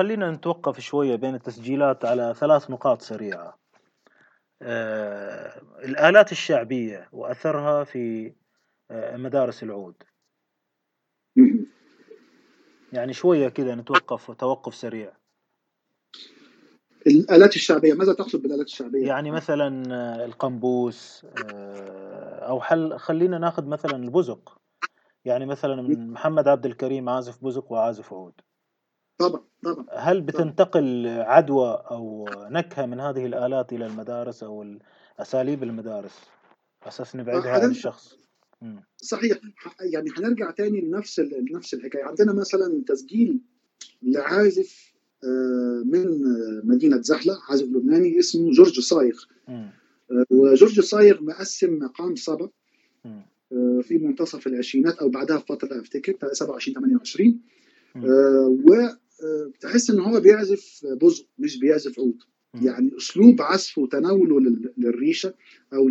خلينا 0.00 0.30
نتوقف 0.30 0.80
شوية 0.80 1.16
بين 1.16 1.34
التسجيلات 1.34 2.04
على 2.04 2.34
ثلاث 2.36 2.70
نقاط 2.70 3.02
سريعة. 3.02 3.58
آه 4.62 5.62
الآلات 5.84 6.32
الشعبية 6.32 7.08
وأثرها 7.12 7.84
في 7.84 8.32
آه 8.90 9.16
مدارس 9.16 9.62
العود. 9.62 10.02
يعني 12.92 13.12
شوية 13.12 13.48
كذا 13.48 13.74
نتوقف 13.74 14.30
توقف 14.30 14.74
سريع. 14.74 15.12
الآلات 17.06 17.56
الشعبية 17.56 17.94
ماذا 17.94 18.12
تقصد 18.12 18.42
بالآلات 18.42 18.66
الشعبية؟ 18.66 19.06
يعني 19.06 19.30
مثلا 19.30 19.94
آه، 19.94 20.24
القنبوس 20.24 21.26
أو 22.48 22.60
حل 22.60 22.98
خلينا 22.98 23.38
ناخذ 23.38 23.66
مثلا 23.66 23.96
البزق. 23.96 24.60
يعني 25.24 25.46
مثلا 25.46 25.82
من 25.82 26.10
محمد 26.10 26.48
عبد 26.48 26.66
الكريم 26.66 27.08
عازف 27.08 27.44
بزق 27.44 27.72
وعازف 27.72 28.12
عود. 28.12 28.40
طبعا 29.20 29.40
طبعا. 29.62 29.86
هل 29.92 30.20
بتنتقل 30.20 31.06
عدوى 31.06 31.82
أو 31.90 32.28
نكهة 32.50 32.86
من 32.86 33.00
هذه 33.00 33.26
الآلات 33.26 33.72
إلى 33.72 33.86
المدارس 33.86 34.42
أو 34.42 34.66
اساليب 35.18 35.62
المدارس؟ 35.62 36.18
أساس 36.82 37.16
نبعدها 37.16 37.50
عن 37.50 37.70
الشخص. 37.70 38.16
صحيح. 38.96 39.38
يعني 39.92 40.10
حنرجع 40.10 40.50
تاني 40.50 40.80
لنفس 40.80 41.20
لنفس 41.20 41.74
الحكاية. 41.74 42.04
عندنا 42.04 42.32
مثلا 42.32 42.82
تسجيل 42.86 43.40
لعازف 44.02 44.90
آه، 45.24 45.82
من 45.84 46.06
مدينة 46.64 47.00
زحلة 47.00 47.38
عازف 47.48 47.66
لبناني 47.66 48.18
اسمه 48.18 48.50
جورج 48.50 48.80
صايغ. 48.80 49.24
آه، 49.48 50.24
وجورج 50.30 50.80
صايغ 50.80 51.22
مقسم 51.22 51.78
مقام 51.78 52.14
صبا 52.14 52.50
آه، 53.52 53.80
في 53.82 53.98
منتصف 53.98 54.46
العشرينات 54.46 54.94
أو 54.94 55.08
بعدها 55.08 55.36
بفترة 55.36 55.80
أفتكر 55.80 56.14
27 56.32 56.74
28 56.74 57.40
و 58.66 58.88
بتحس 59.54 59.90
إن 59.90 60.00
هو 60.00 60.20
بيعزف 60.20 60.80
بزق 61.02 61.26
مش 61.38 61.58
بيعزف 61.58 61.98
عود. 62.00 62.22
يعني 62.62 62.90
أسلوب 62.96 63.42
عزفه 63.42 63.82
وتناوله 63.82 64.40
للريشة 64.78 65.34
أو 65.74 65.88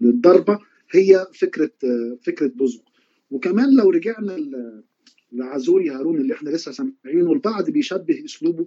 للضربة 0.00 0.58
هي 0.90 1.26
فكرة 1.34 1.70
فكرة 2.22 2.46
بزق. 2.54 2.82
وكمان 3.30 3.76
لو 3.76 3.90
رجعنا 3.90 4.36
لعزوري 5.32 5.90
هارون 5.90 6.20
اللي 6.20 6.34
إحنا 6.34 6.50
لسه 6.50 6.72
سامعينه 6.72 7.32
البعض 7.32 7.70
بيشبه 7.70 8.24
أسلوبه 8.24 8.66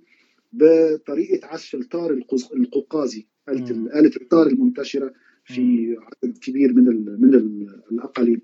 بطريقة 0.54 1.48
عزف 1.48 1.76
التار 1.76 2.12
القوقازي 2.54 3.28
آلة 3.50 4.12
التار 4.22 4.48
المنتشرة 4.48 5.14
في 5.48 5.96
عدد 6.02 6.38
كبير 6.38 6.74
من 6.74 6.88
ال 6.88 7.22
من 7.22 7.34
ال 7.36 7.68
الأقاليم. 7.92 8.42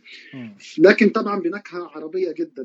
لكن 0.79 1.09
طبعا 1.09 1.39
بنكهة 1.39 1.83
عربية 1.83 2.31
جدا 2.31 2.63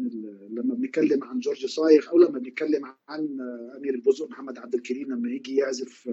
لما 0.51 0.75
بنتكلم 0.75 1.25
عن 1.25 1.41
جورج 1.41 1.67
صايغ 1.67 2.09
أو 2.09 2.19
لما 2.19 2.39
بنتكلم 2.39 2.85
عن 3.09 3.41
أمير 3.77 3.95
البزق 3.95 4.31
محمد 4.31 4.59
عبد 4.59 4.75
الكريم 4.75 5.13
لما 5.13 5.31
يجي 5.31 5.57
يعزف 5.57 6.11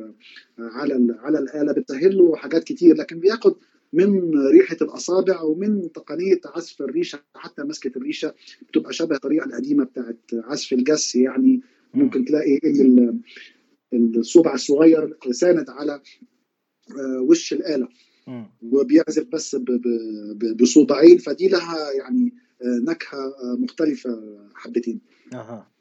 على 0.59 1.15
على 1.19 1.39
الآلة 1.39 1.71
بتسهل 1.73 2.17
له 2.17 2.35
حاجات 2.35 2.63
كتير 2.63 2.95
لكن 2.95 3.19
بياخد 3.19 3.55
من 3.93 4.37
ريحة 4.47 4.77
الأصابع 4.81 5.41
ومن 5.41 5.91
تقنية 5.91 6.39
عزف 6.45 6.81
الريشة 6.81 7.19
حتى 7.35 7.63
مسكة 7.63 7.91
الريشة 7.97 8.33
بتبقى 8.69 8.93
شبه 8.93 9.15
الطريقة 9.15 9.45
القديمة 9.45 9.83
بتاعت 9.83 10.17
عزف 10.33 10.73
الجس 10.73 11.15
يعني 11.15 11.61
ممكن 11.93 12.25
تلاقي 12.25 12.59
إن 12.63 13.21
الصبع 14.15 14.53
الصغير 14.53 15.17
ساند 15.31 15.69
على 15.69 16.01
آه، 16.99 17.21
وش 17.21 17.53
الآلة. 17.53 17.87
وبيعزف 18.71 19.27
بس 19.27 19.55
بصوبعين 20.55 21.17
فدي 21.17 21.47
لها 21.47 21.91
يعني 21.91 22.33
آه، 22.61 22.91
نكهة 22.91 23.17
آه، 23.17 23.55
مختلفة 23.59 24.39
حبتين. 24.55 25.01
أها. 25.33 25.71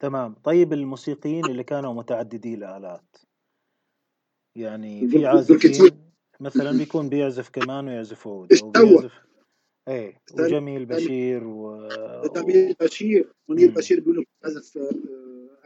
تمام. 0.00 0.34
طيب 0.44 0.72
الموسيقيين 0.72 1.44
اللي 1.44 1.64
كانوا 1.64 1.94
متعددي 1.94 2.54
الآلات. 2.54 3.16
يعني 4.56 5.08
في 5.08 5.26
عازفين 5.26 5.90
مثلا 6.40 6.78
بيكون 6.78 7.08
بيعزف 7.08 7.48
كمان 7.48 7.88
ويعزف 7.88 8.26
عود 8.26 8.52
أو 8.52 8.70
بيعزف 8.70 9.12
إيه 9.88 10.20
وجميل 10.32 10.86
بشير 10.86 11.44
و 11.44 11.88
جميل 12.36 12.74
بشير 12.80 13.32
منير 13.48 13.70
بشير 13.70 14.00
بيقولوا 14.00 14.24
بيعزف 14.42 14.78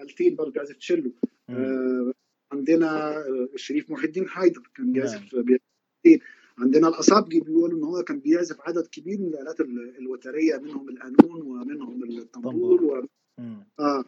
ألتين 0.01 0.37
برضه 0.37 0.51
بيعزف 0.51 0.77
تشيلو. 0.77 1.13
آه 1.51 2.13
عندنا 2.53 3.15
الشريف 3.55 3.91
محي 3.91 4.07
الدين 4.07 4.29
حيدر 4.29 4.71
كان 4.75 4.93
بيعزف 4.93 5.35
نعم. 5.35 5.59
عندنا 6.59 6.89
الاصابجي 6.89 7.41
بيقولوا 7.41 7.79
إن 7.79 7.85
هو 7.85 8.03
كان 8.03 8.19
بيعزف 8.19 8.57
عدد 8.61 8.87
كبير 8.87 9.19
من 9.19 9.27
الآلات 9.27 9.61
الوترية 9.99 10.57
منهم 10.57 10.89
القانون 10.89 11.43
ومنهم 11.43 12.03
الطنبور 12.19 12.85
و... 12.85 13.07
آه. 13.81 14.05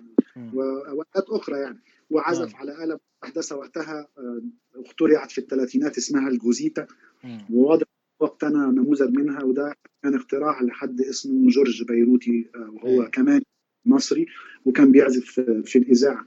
والات 0.93 1.31
أخرى 1.31 1.59
يعني. 1.59 1.79
وعزف 2.11 2.53
نعم. 2.53 2.57
على 2.57 2.85
آلة 2.85 2.99
محدثة 3.23 3.57
وقتها 3.57 4.09
آه، 4.19 4.43
اخترعت 4.75 5.31
في 5.31 5.39
الثلاثينات 5.39 5.99
اسمها 5.99 6.29
الجوزيتا. 6.29 6.87
مم. 7.25 7.47
وواضح 7.51 7.87
وقتنا 8.21 8.67
نموذج 8.67 9.11
منها 9.11 9.45
وده 9.45 9.75
كان 10.03 10.15
اختراع 10.15 10.63
لحد 10.63 11.01
اسمه 11.01 11.49
جورج 11.49 11.83
بيروتي 11.83 12.51
آه، 12.55 12.71
وهو 12.71 13.03
إيه. 13.03 13.09
كمان 13.09 13.43
مصري 13.85 14.27
وكان 14.65 14.93
بيعزف 14.93 15.41
في 15.65 15.79
الإذاعة. 15.79 16.27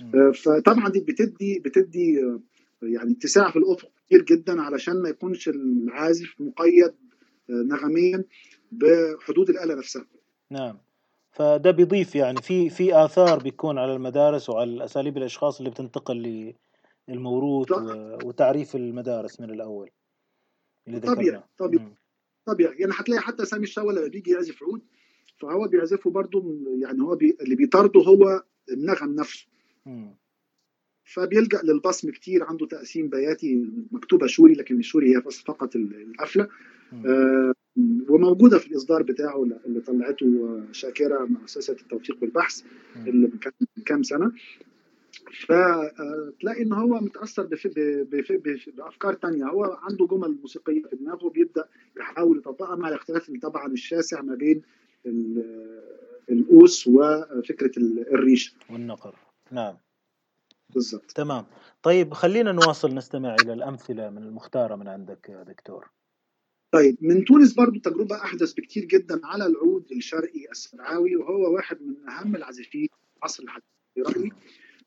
مم. 0.00 0.20
آه، 0.20 0.30
فطبعا 0.30 0.88
دي 0.88 1.00
بتدي 1.00 1.58
بتدي 1.64 2.20
يعني 2.82 3.12
اتساع 3.12 3.50
في 3.50 3.58
الأفق. 3.58 3.90
كتير 4.10 4.22
جدا 4.22 4.62
علشان 4.62 5.02
ما 5.02 5.08
يكونش 5.08 5.48
العازف 5.48 6.40
مقيد 6.40 6.94
آه، 7.50 7.52
نغميا 7.52 8.24
بحدود 8.72 9.50
الآلة 9.50 9.74
نفسها. 9.74 10.06
نعم. 10.50 10.78
فده 11.32 11.70
بيضيف 11.70 12.14
يعني 12.14 12.42
في 12.42 12.70
في 12.70 13.04
آثار 13.04 13.38
بيكون 13.38 13.78
على 13.78 13.92
المدارس 13.92 14.50
وعلى 14.50 14.70
الأساليب 14.70 15.16
الأشخاص 15.16 15.58
اللي 15.58 15.70
بتنتقل 15.70 16.54
للموروث 17.08 17.72
وتعريف 18.24 18.76
المدارس 18.76 19.40
من 19.40 19.50
الأول 19.50 19.90
اللي 20.88 21.00
طبيعي، 21.00 21.42
طبيعي. 21.58 21.96
طبيعي. 22.46 22.76
يعني 22.78 22.92
هتلاقي 22.94 23.20
حتى 23.20 23.44
سامي 23.44 23.62
الشاوي 23.62 23.94
لما 23.94 24.06
بيجي 24.08 24.30
يعزف 24.30 24.62
عود 24.62 24.82
فهو 25.36 25.68
بيعزفه 25.68 26.10
برضه 26.10 26.56
يعني 26.82 27.02
هو 27.02 27.16
بي 27.16 27.36
اللي 27.40 27.54
بيطارده 27.54 28.00
هو 28.00 28.42
النغم 28.72 29.14
نفسه. 29.14 29.46
مم. 29.86 30.19
فبيلجأ 31.14 31.60
للبصم 31.64 32.10
كتير 32.10 32.44
عنده 32.44 32.66
تقسيم 32.66 33.08
بياتي 33.08 33.66
مكتوبة 33.92 34.26
شوري 34.26 34.54
لكن 34.54 34.78
الشوري 34.78 35.16
هي 35.16 35.20
بس 35.20 35.38
فقط 35.40 35.76
القفلة. 35.76 36.48
آه، 37.06 37.52
وموجودة 38.08 38.58
في 38.58 38.66
الإصدار 38.66 39.02
بتاعه 39.02 39.42
اللي 39.66 39.80
طلعته 39.80 40.26
آه، 40.26 40.72
شاكره 40.72 41.24
مؤسسه 41.24 41.72
التوثيق 41.72 42.16
والبحث 42.22 42.62
مم. 42.96 43.06
اللي 43.06 43.26
من 43.26 43.38
كام- 43.38 43.52
من 43.76 43.82
كام 43.82 44.02
سنة. 44.02 44.32
فتلاقي 45.46 46.62
إن 46.62 46.72
هو 46.72 47.00
متأثر 47.00 47.42
بف... 47.42 47.66
بف... 47.76 48.32
بف... 48.32 48.68
بأفكار 48.76 49.14
تانية. 49.14 49.44
هو 49.44 49.64
عنده 49.82 50.06
جمل 50.06 50.36
موسيقية 50.40 50.82
في 50.82 50.96
دماغه 50.96 51.30
بيبدأ 51.30 51.64
يحاول 51.96 52.38
يطبقها 52.38 52.76
مع 52.76 52.88
الاختلاف 52.88 53.30
طبعا 53.42 53.66
الشاسع 53.72 54.22
ما 54.22 54.34
بين 54.34 54.62
ال- 55.06 55.80
القوس 56.30 56.86
وفكرة 56.88 57.72
ال- 57.78 58.14
الريشه 58.14 58.52
والنقر. 58.70 59.14
نعم. 59.52 59.74
بالظبط 60.74 61.10
تمام. 61.12 61.46
طيب 61.82 62.14
خلينا 62.14 62.52
نواصل 62.52 62.94
نستمع 62.94 63.34
إلى 63.34 63.52
الأمثلة 63.52 64.10
من 64.10 64.22
المختارة 64.22 64.76
من 64.76 64.88
عندك 64.88 65.28
يا 65.28 65.42
دكتور. 65.42 65.90
طيب 66.72 66.96
من 67.00 67.24
تونس 67.24 67.52
برضو 67.52 67.80
تجربة 67.80 68.16
أحدث 68.16 68.52
بكتير 68.52 68.84
جدا 68.84 69.20
على 69.24 69.46
العود 69.46 69.92
الشرقي 69.92 70.50
السبعاوي 70.50 71.16
وهو 71.16 71.54
واحد 71.54 71.82
من 71.82 72.08
أهم 72.08 72.36
العازفين 72.36 72.86
في 72.86 73.18
العصر 73.18 73.42
الحديث 73.42 73.64
في 73.94 74.00
رأيي 74.00 74.32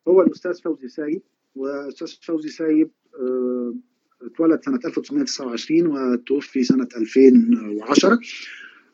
هو 0.08 0.22
الأستاذ 0.22 0.62
فوزي 0.62 0.88
سايب 0.88 1.22
وأستاذ 1.56 2.08
فوزي 2.22 2.50
سايب 2.50 2.92
آه، 3.20 3.74
اتولد 4.22 4.64
سنة 4.64 4.80
1929 4.86 5.88
وتوفي 5.88 6.64
سنة 6.64 6.88
2010 6.98 8.20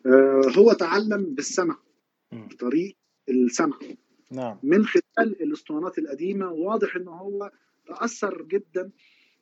آه، 0.05 0.41
هو 0.57 0.73
تعلم 0.73 1.35
بالسمع. 1.35 1.77
بطريق 2.31 2.95
السمع. 3.29 3.79
نعم 4.31 4.57
من 4.63 4.85
خلال 4.85 5.41
الاسطوانات 5.41 5.99
القديمة 5.99 6.51
واضح 6.51 6.95
إن 6.95 7.07
هو 7.07 7.51
تأثر 7.87 8.41
جدا 8.41 8.91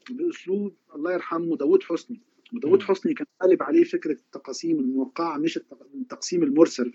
بأسلوب 0.09 0.75
الله 0.95 1.13
يرحمه 1.13 1.57
داوود 1.57 1.83
حسني 1.83 2.21
وداوود. 2.53 2.83
حسني 2.83 3.13
كان 3.13 3.27
قالب 3.41 3.63
عليه 3.63 3.83
فكرة 3.83 4.11
التقاسيم 4.11 4.79
الموقعة 4.79 5.37
مش 5.37 5.57
التق- 5.57 5.87
التقسيم 5.95 6.43
المرسل 6.43 6.91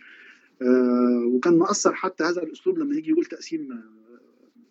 آه 0.62 1.26
وكان 1.34 1.58
مأثر 1.58 1.94
حتى 1.94 2.24
هذا 2.24 2.42
الأسلوب 2.42 2.78
لما 2.78 2.96
يجي 2.96 3.10
يقول 3.10 3.24
تقسيم 3.24 3.72
آه، 3.72 3.82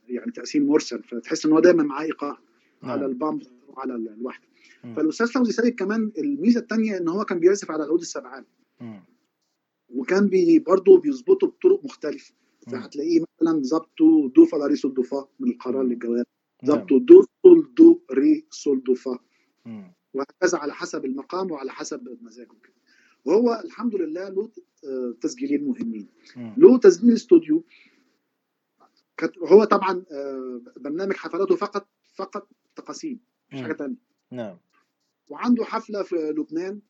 يعني 0.09 0.31
تقسيم 0.31 0.67
مرسل 0.67 1.03
فتحس 1.03 1.45
إن 1.45 1.51
هو 1.51 1.59
دايما 1.59 1.83
معاه 1.83 2.03
إيقاع 2.03 2.37
على 2.83 3.01
نعم 3.01 3.09
البامب 3.09 3.41
وعلى 3.67 3.95
الوحده. 3.95 4.47
فالأستاذ 4.95 5.27
فوزي 5.27 5.51
سيد 5.51 5.75
كمان 5.75 6.11
الميزة 6.17 6.59
الثانية 6.59 6.97
إن 6.97 7.07
هو 7.07 7.25
كان 7.25 7.39
بيعزف 7.39 7.71
على 7.71 7.83
العود 7.83 7.99
السباعي. 7.99 8.45
وكان 9.89 10.27
بي 10.27 10.59
برضه 10.59 10.97
بيظبطه 10.99 11.47
بطرق 11.47 11.85
مختلفة. 11.85 12.33
فهتلاقيه 12.71 13.19
مثلا 13.41 13.61
ظبطه 13.63 14.31
دو 14.35 14.45
فا 14.45 14.57
لا 14.57 14.65
ري 14.67 14.75
سول 14.75 14.93
دو 14.93 15.03
فا 15.03 15.27
من 15.39 15.51
القرار. 15.51 15.83
للجواب 15.83 16.25
ظبطه 16.65 16.99
دو 16.99 17.25
سول 17.43 17.73
دو 17.77 18.01
ري 18.11 18.45
سول 18.49 18.83
دو 18.83 18.93
فا. 18.93 19.19
وهكذا 20.13 20.57
على 20.57 20.73
حسب 20.73 21.05
المقام 21.05 21.51
وعلى 21.51 21.71
حسب 21.71 22.17
مزاجه 22.21 22.47
كده 22.63 22.73
وهو 23.25 23.61
الحمد 23.65 23.95
لله 23.95 24.29
له 24.29 24.51
آه، 24.85 25.15
تسجيلين 25.21 25.63
مهمين. 25.67 26.07
له 26.57 26.77
تسجيل 26.77 27.13
استوديو. 27.13 27.63
هو 29.43 29.63
طبعا 29.63 30.03
آه، 30.11 30.61
برنامج 30.77 31.13
حفلاته 31.13 31.55
فقط 31.55 31.87
فقط 32.13 32.47
تقاسيم 32.75 33.19
مش. 33.53 33.61
حاجة 33.61 33.73
ثانية 33.73 33.95
نعم. 34.31 34.57
وعنده 35.29 35.63
حفلة 35.65 36.03
في 36.03 36.15
لبنان. 36.15 36.81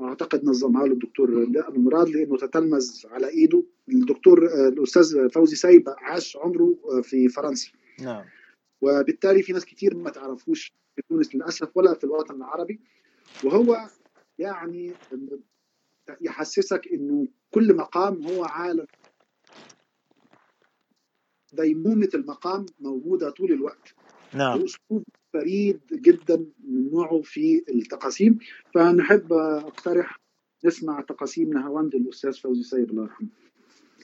أعتقد 0.00 0.44
نظمها 0.44 0.86
له 0.86 0.92
الدكتور 0.92 1.46
مراد 1.78 2.08
لأنه 2.08 2.36
تتلمذ 2.36 3.06
على 3.06 3.28
إيده. 3.28 3.62
الدكتور 3.88 4.46
آه، 4.46 4.68
الأستاذ 4.68 5.28
فوزي 5.28 5.56
سايب 5.56 5.88
عاش 5.88 6.36
عمره 6.36 6.78
آه، 6.84 7.00
في 7.00 7.28
فرنسا. 7.28 7.70
نعم. 8.00 8.24
وبالتالي 8.80 9.42
في 9.42 9.52
ناس 9.52 9.64
كتير 9.64 9.96
ما 9.96 10.10
تعرفوش 10.10 10.72
في 10.96 11.02
تونس 11.08 11.34
للأسف 11.34 11.76
ولا 11.76 11.94
في 11.94 12.04
الوطن 12.04 12.34
العربي. 12.34 12.80
وهو 13.44 13.88
يعني 14.38 14.92
يحسسك 16.20 16.88
إنه 16.92 17.28
كل 17.50 17.76
مقام 17.76 18.26
هو 18.26 18.44
عالم. 18.44 18.86
ديمومه 21.52 22.08
المقام 22.14 22.66
موجودة 22.80 23.30
طول 23.30 23.52
الوقت. 23.52 23.94
نعم. 24.34 24.60
وأسلوب 24.60 25.04
فريد 25.36 25.80
جدا 25.92 26.36
من 26.64 26.90
نوعه 26.90 27.20
في 27.22 27.64
التقاسيم. 27.68 28.38
فنحب 28.74 29.32
أقترح 29.32 30.20
نسمع 30.64 31.00
تقاسيم 31.00 31.52
نهاوند 31.52 31.94
الأستاذ 31.94 32.32
فوزي 32.32 32.62
سيد 32.62 32.90
الله 32.90 33.02
يرحمه. 33.02 33.28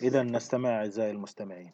إذا 0.02 0.22
نستمع 0.22 0.68
أعزائي 0.68 1.10
المستمعين. 1.10 1.70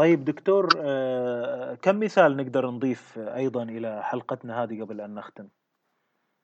طيب 0.00 0.24
دكتور 0.24 0.68
آه، 0.76 1.74
كم 1.74 2.00
مثال 2.00 2.36
نقدر 2.36 2.70
نضيف 2.70 3.18
أيضا 3.18 3.62
إلى 3.62 4.02
حلقتنا 4.02 4.62
هذه 4.62 4.82
قبل 4.82 5.00
أن 5.00 5.14
نختم؟ 5.14 5.48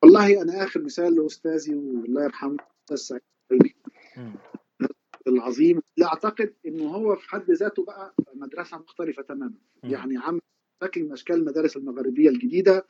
والله 0.02 0.42
أنا 0.42 0.64
آخر 0.64 0.82
مثال 0.82 1.14
لأستاذي 1.16 1.74
والله 1.74 2.24
يرحمه 2.24 2.56
أستاذ 2.92 2.96
سعيد 2.96 3.72
العظيم. 5.26 5.82
لا 5.96 6.06
أعتقد 6.06 6.54
إنه 6.66 6.84
هو 6.84 7.16
في 7.16 7.28
حد 7.28 7.50
ذاته 7.50 7.84
بقى 7.84 8.14
مدرسة 8.34 8.78
مختلفة 8.78 9.22
تماما. 9.22 9.58
يعني 9.84 10.18
عم 10.18 10.40
شكل 10.84 11.04
من 11.04 11.12
أشكال 11.12 11.36
المدارس 11.36 11.76
المغربية 11.76 12.28
الجديدة 12.28 12.86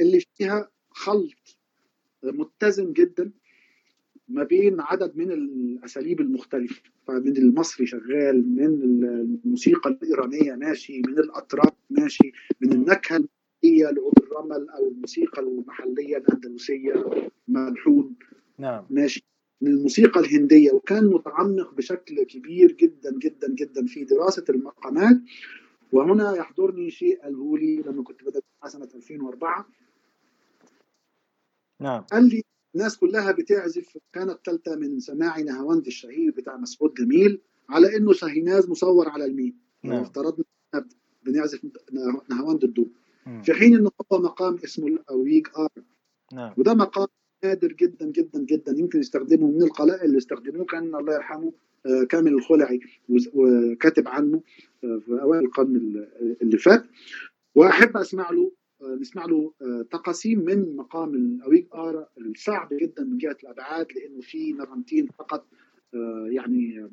اللي 0.00 0.20
فيها 0.34 0.68
خلط 0.90 1.58
متزن 2.24 2.92
جدا 2.92 3.32
ما 4.34 4.42
بين 4.42 4.80
عدد 4.80 5.16
من 5.16 5.32
الأساليب 5.32 6.20
المختلفة 6.20 6.82
فمن 7.06 7.36
المصري 7.36 7.86
شغال 7.86 8.56
من 8.56 8.64
الموسيقى 9.04 9.90
الإيرانية 9.90 10.54
ماشي 10.54 11.02
من 11.06 11.18
الاتراك 11.18 11.74
ماشي 11.90 12.32
من 12.60 12.72
النكهة 12.72 13.16
المحليه 13.16 13.90
لعود 13.90 14.18
الرمل 14.18 14.68
أو 14.68 14.88
الموسيقى 14.88 15.42
المحلية 15.42 16.16
الأندلسية 16.16 17.04
ملحون 17.48 18.16
نعم. 18.58 18.86
ماشي 18.90 19.24
من 19.60 19.70
الموسيقى 19.70 20.20
الهندية. 20.20 20.72
وكان 20.72 21.06
متعمق 21.06 21.74
بشكل 21.74 22.22
كبير 22.22 22.72
جدا 22.72 23.18
جدا 23.18 23.54
جدا 23.54 23.86
في 23.86 24.04
دراسة 24.04 24.44
المقامات. 24.48 25.16
وهنا 25.92 26.36
يحضرني 26.36 26.90
شيء 26.90 27.22
قاله 27.22 27.58
لي 27.58 27.76
لما 27.76 28.02
كنت 28.02 28.24
بدات 28.24 28.44
سنة 28.66 28.88
2004 28.94 29.66
نعم. 31.80 32.02
قال 32.02 32.28
لي 32.28 32.42
الناس 32.74 32.98
كلها 32.98 33.32
بتعزف 33.32 33.98
كانت 34.12 34.38
ثالثه 34.46 34.76
من 34.76 35.00
سماع 35.00 35.40
نهاوند 35.40 35.86
الشهير 35.86 36.30
بتاع 36.30 36.56
مسعود 36.56 36.94
جميل 36.94 37.40
على 37.68 37.96
إنه 37.96 38.12
شاهيناز 38.12 38.68
مصور 38.68 39.08
على 39.08 39.24
الميم 39.24 39.58
نعم. 39.82 40.00
افترضنا 40.00 40.44
بنعزف 41.24 41.60
نهاوند 42.30 42.64
الدو 42.64 42.86
في 43.42 43.54
حين 43.54 43.76
إنه 43.76 43.90
هو 44.12 44.18
مقام 44.18 44.58
اسمه 44.64 44.86
الاويج 44.86 45.46
ارا 45.58 45.68
نعم. 46.32 46.54
وده 46.56 46.74
مقام 46.74 47.06
نادر 47.44 47.72
جدا 47.72 48.06
جدا 48.06 48.38
جدا. 48.38 48.72
يمكن 48.78 49.00
يستخدمه 49.00 49.50
من 49.50 49.62
القلائل 49.62 50.04
اللي 50.04 50.18
استخدموه 50.18 50.64
كان 50.64 50.94
الله 50.94 51.14
يرحمه 51.14 51.52
آه، 51.86 52.04
كامل 52.04 52.34
الخلعي 52.34 52.80
وكاتب 53.34 54.08
عنه 54.08 54.42
آه، 54.84 55.00
في 55.06 55.22
أوائل 55.22 55.44
القرن 55.44 56.06
اللي 56.42 56.58
فات. 56.58 56.84
وأحب 57.54 57.96
أسمع 57.96 58.30
له 58.30 58.52
نسمع 59.00 59.24
له 59.26 59.52
تقاسيم 59.90 60.38
من 60.44 60.76
مقام 60.76 61.14
الاويج 61.14 61.66
ارا 61.74 62.08
الصعب 62.18 62.68
جدا 62.72 63.04
من 63.04 63.18
جهة 63.18 63.36
الأبعاد 63.42 63.86
لأنه 63.92 64.20
في 64.20 64.52
نغمتين 64.52 65.06
فقط 65.18 65.46
يعني 66.26 66.88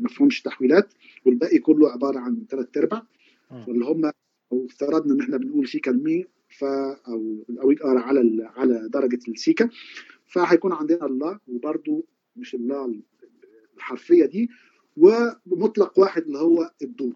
ما 0.00 0.08
فيهمش 0.08 0.42
تحويلات 0.42 0.94
والباقي 1.26 1.58
كله 1.58 1.90
عبارة 1.90 2.18
عن 2.18 2.44
ثلاث 2.50 2.76
أرباع. 2.76 3.02
واللي 3.68 3.84
هم 3.84 4.00
لو 4.52 4.66
افترضنا 4.66 5.14
إن 5.14 5.20
إحنا 5.20 5.36
بنقول 5.36 5.68
سيكا 5.68 5.90
المي 5.90 6.24
ف 6.48 6.64
أو 6.64 7.44
الاويج 7.50 7.82
ارا 7.82 8.00
على 8.00 8.44
على 8.56 8.88
درجة 8.88 9.18
السيكا 9.28 9.70
فهيكون 10.26 10.72
عندنا 10.72 11.06
الله 11.06 11.40
وبرده 11.48 12.02
مش 12.36 12.54
الله 12.54 12.94
الحرفية 13.76 14.26
دي 14.26 14.50
ومطلق 14.96 15.98
واحد 15.98 16.22
اللي 16.22 16.38
هو 16.38 16.70
الدور 16.82 17.14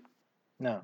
نعم. 0.60 0.82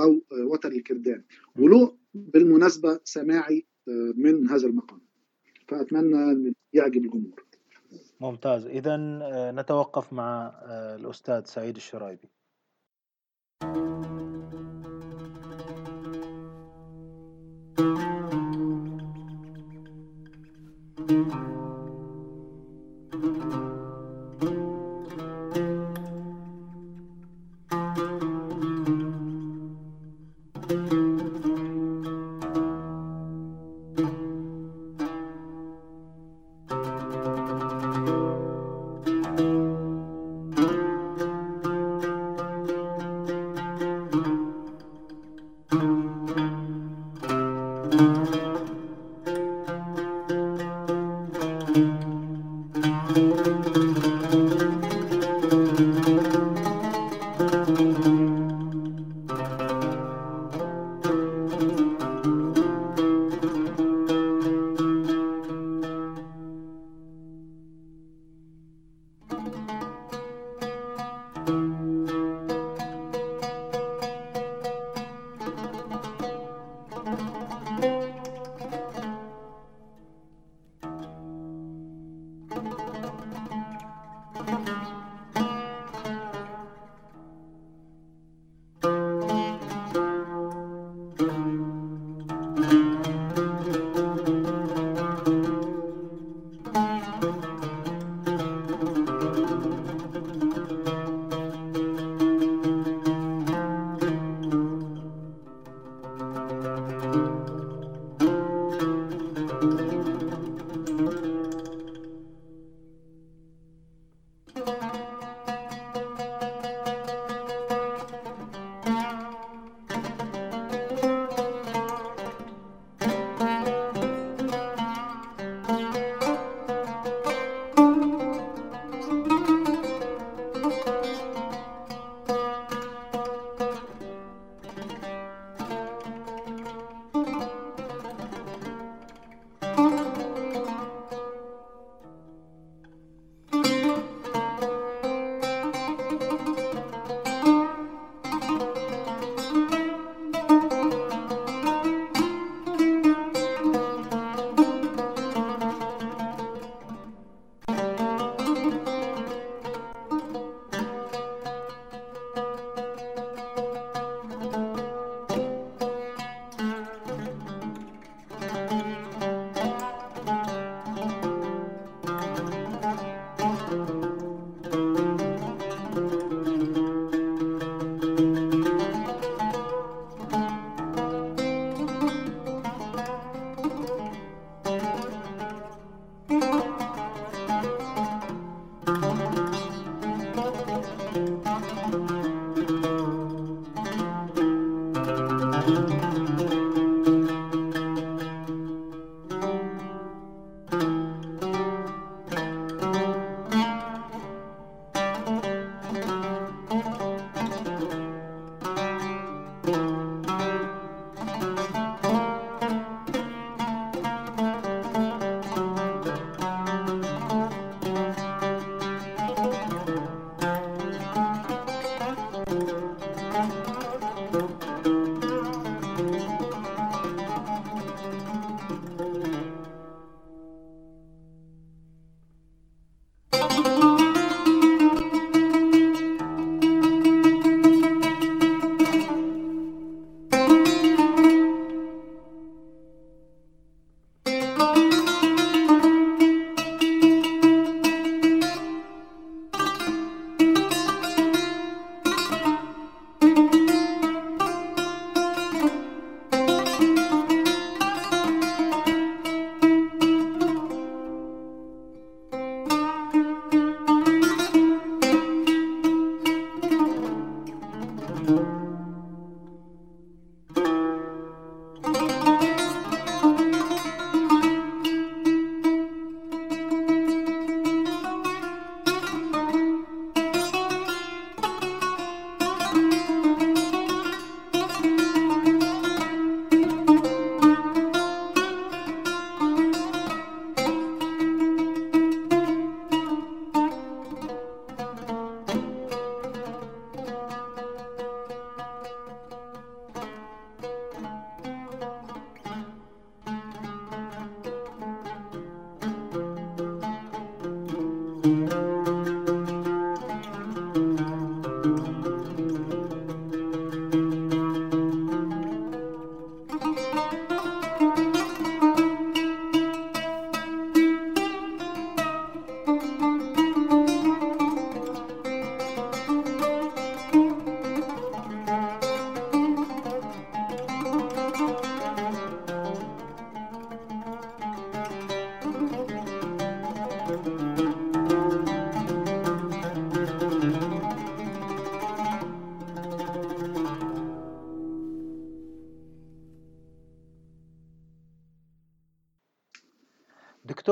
أو 0.00 0.22
وتر 0.32 0.68
الكردان. 0.68 1.24
وله 1.56 1.96
بالمناسبة 2.14 3.00
سماعي 3.04 3.66
آه، 3.88 4.12
من 4.16 4.48
هذا 4.48 4.66
المقام. 4.66 5.00
فأتمنى 5.68 6.16
أن 6.16 6.54
يعجب 6.72 7.04
الجمهور. 7.04 7.44
ممتاز. 8.20 8.66
اذا 8.66 8.94
آه، 9.22 9.50
نتوقف 9.50 10.12
مع 10.12 10.52
آه، 10.62 10.96
الأستاذ 10.96 11.44
سعيد 11.44 11.76
الشرايبي. 11.76 12.28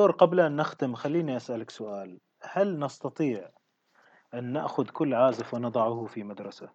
دكتور 0.07 0.27
قبل 0.27 0.41
أن 0.41 0.57
نختم 0.57 0.95
خليني 0.95 1.37
أسألك 1.37 1.71
سؤال. 1.71 2.19
هل 2.43 2.79
نستطيع 2.79 3.51
أن 4.35 4.53
نأخذ 4.53 4.87
كل 4.87 5.15
عازف 5.15 5.55
ونضعه 5.55 6.07
في 6.07 6.25
مدرسة؟ 6.25 6.71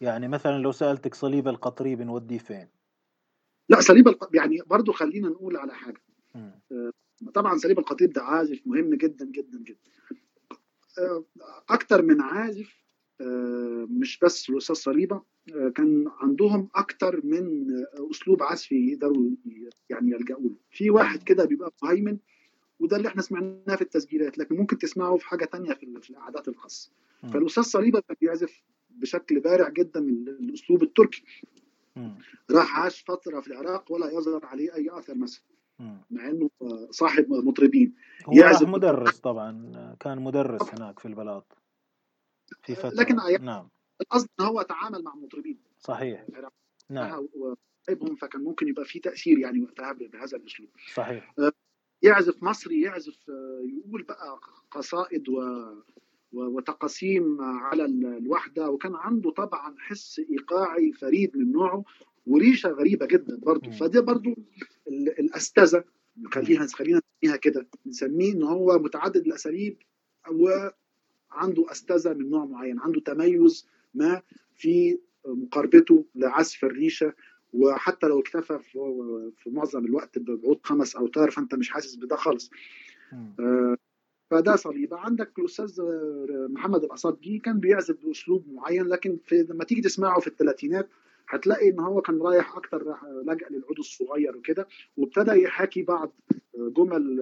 يعني 0.00 0.28
مثلا 0.28 0.58
لو 0.58 0.72
سألتك 0.72 1.14
صليب 1.14 1.48
القطري 1.48 1.96
بنوديه 1.96 2.38
فين؟ 2.38 2.68
لا 3.68 3.80
صليب 3.80 4.08
الق... 4.08 4.30
يعني 4.34 4.58
برضه 4.66 4.92
خلينا 4.92 5.28
نقول 5.28 5.56
على 5.56 5.74
حاجة. 5.74 6.00
آه 6.36 6.92
طبعا 7.34 7.58
صليب 7.58 7.78
القطيب 7.78 8.12
ده 8.12 8.22
عازف 8.22 8.60
مهم 8.66 8.94
جدا 8.94 9.24
جدا 9.24 9.58
جدا. 9.58 9.90
آه 10.98 11.24
أكتر 11.68 12.02
من 12.02 12.20
عازف 12.20 12.74
آه 13.20 13.86
مش 13.90 14.18
بس 14.18 14.50
الأستاذ 14.50 14.76
صليبة 14.76 15.22
آه 15.54 15.68
كان 15.68 16.04
عندهم 16.20 16.68
أكتر 16.74 17.20
من 17.24 17.66
أسلوب 18.10 18.42
عزفي 18.42 18.92
يقدروا 18.92 19.30
يعني 19.90 20.10
يلجأوا 20.10 20.40
له. 20.48 20.56
في 20.78 20.90
واحد 20.90 21.22
كده 21.22 21.44
بيبقى 21.44 21.72
مهيمن 21.82 22.18
وده 22.80 22.96
اللي 22.96 23.08
إحنا 23.08 23.22
سمعناه 23.22 23.76
في 23.76 23.82
التسجيلات 23.82 24.38
لكن 24.38 24.56
ممكن 24.56 24.78
تسمعه 24.78 25.16
في 25.16 25.26
حاجة 25.26 25.44
تانية 25.44 25.74
في, 25.74 26.00
في 26.00 26.10
القعدات 26.10 26.48
الخاصة. 26.48 26.90
فالأستاذ 27.32 27.62
صليبه 27.62 28.00
كان 28.00 28.16
بيعزف 28.20 28.62
بشكل 28.90 29.40
بارع 29.40 29.68
جدا 29.68 30.00
من 30.00 30.28
الأسلوب 30.28 30.82
التركي. 30.82 31.22
راح 32.50 32.80
عاش 32.80 33.04
فترة 33.08 33.40
في 33.40 33.48
العراق 33.48 33.92
ولا 33.92 34.10
يظهر 34.10 34.46
عليه 34.46 34.74
أي 34.74 34.98
اثر 34.98 35.14
مثلا 35.14 35.42
مع 36.10 36.28
إنه 36.30 36.50
صاحب 36.90 37.30
مطربين. 37.30 37.94
هو 38.26 38.32
يعزف 38.32 38.68
مدرس 38.68 39.18
طبعا 39.18 39.96
كان 40.00 40.22
مدرس 40.22 40.74
هناك 40.74 40.98
في 40.98 41.08
البلاط 41.08 41.58
في 42.62 42.74
فترة. 42.74 42.94
لكن 42.94 43.16
نعم. 43.44 43.68
القصد 44.00 44.28
هو 44.40 44.62
تعامل 44.62 45.02
مع 45.02 45.14
مطربين. 45.14 45.58
صحيح. 45.78 46.24
نعم. 46.90 47.28
وطيبهم 47.88 48.16
فكان 48.16 48.44
ممكن 48.44 48.68
يبقى 48.68 48.84
في 48.84 48.98
تأثير 48.98 49.38
يعني 49.38 49.62
وقتها 49.62 49.92
بهذا 49.92 50.36
الأسلوب. 50.36 50.68
صحيح. 50.94 51.34
يعزف 52.02 52.42
مصري 52.42 52.80
يعزف 52.80 53.28
يقول 53.64 54.02
بقى 54.02 54.40
قصائد 54.70 55.28
و 55.28 55.42
وتقاسيم 56.32 57.40
على 57.40 57.84
الوحدة 57.84 58.70
وكان 58.70 58.94
عنده 58.94 59.30
طبعا 59.30 59.74
حس 59.78 60.20
إيقاعي 60.30 60.92
فريد 60.92 61.36
من 61.36 61.52
نوعه 61.52 61.84
وريشة 62.26 62.68
غريبة 62.68 63.06
جدا 63.06 63.36
برضه 63.36 63.70
فده 63.70 64.00
برضه 64.00 64.36
الأستاذة 64.88 65.84
خليها 66.32 66.66
خلينا 66.66 67.00
نسميها 67.22 67.36
كده 67.36 67.66
نسميه 67.86 68.32
إن 68.32 68.42
هو 68.42 68.78
متعدد 68.78 69.26
الأساليب 69.26 69.76
وعنده 70.30 71.70
أستاذة 71.72 72.12
من 72.12 72.30
نوع 72.30 72.44
معين 72.44 72.78
عنده 72.80 73.00
تميز 73.00 73.66
ما 73.94 74.22
في 74.54 74.98
مقاربته 75.26 76.04
لعزف 76.14 76.64
الريشة 76.64 77.12
وحتى 77.52 78.06
لو 78.06 78.20
اكتفى 78.20 78.58
في 78.58 79.50
معظم 79.50 79.84
الوقت 79.84 80.18
بعود 80.18 80.60
خمس 80.62 80.96
اوتار 80.96 81.30
فأنت 81.30 81.54
مش 81.54 81.70
حاسس 81.70 81.96
بده 81.96 82.16
خالص. 82.16 82.50
آه 83.40 83.76
فده 84.30 84.56
صليبه 84.56 84.96
عندك 84.96 85.38
الأستاذ 85.38 85.80
محمد 86.50 86.84
الاصابجي 86.84 87.38
كان 87.38 87.60
بيعزف 87.60 88.04
بأسلوب 88.04 88.44
معين 88.52 88.86
لكن 88.86 89.18
في 89.24 89.46
لما 89.50 89.64
تيجي 89.64 89.80
تسمعه 89.80 90.20
في 90.20 90.26
الثلاثينات 90.26 90.88
هتلاقي 91.28 91.70
إن 91.70 91.80
هو 91.80 92.00
كان 92.00 92.22
رايح 92.22 92.56
أكتر 92.56 92.96
لجأ 93.26 93.48
للعود 93.50 93.78
الصغير 93.78 94.36
وكده 94.36 94.66
وابتدى 94.96 95.30
يحاكي 95.42 95.82
بعض 95.82 96.12
جمل 96.54 97.20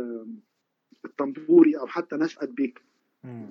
الطنبوري 1.05 1.79
أو 1.79 1.87
حتى 1.87 2.17
نشأة 2.17 2.45
بيك 2.47 2.83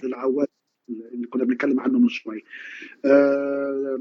العواد 0.04 0.48
اللي 0.90 1.28
كنا 1.28 1.44
بنتكلم 1.44 1.80
عنه 1.80 2.00
من 2.00 2.10
شوية 2.10 2.42
آه 3.06 4.00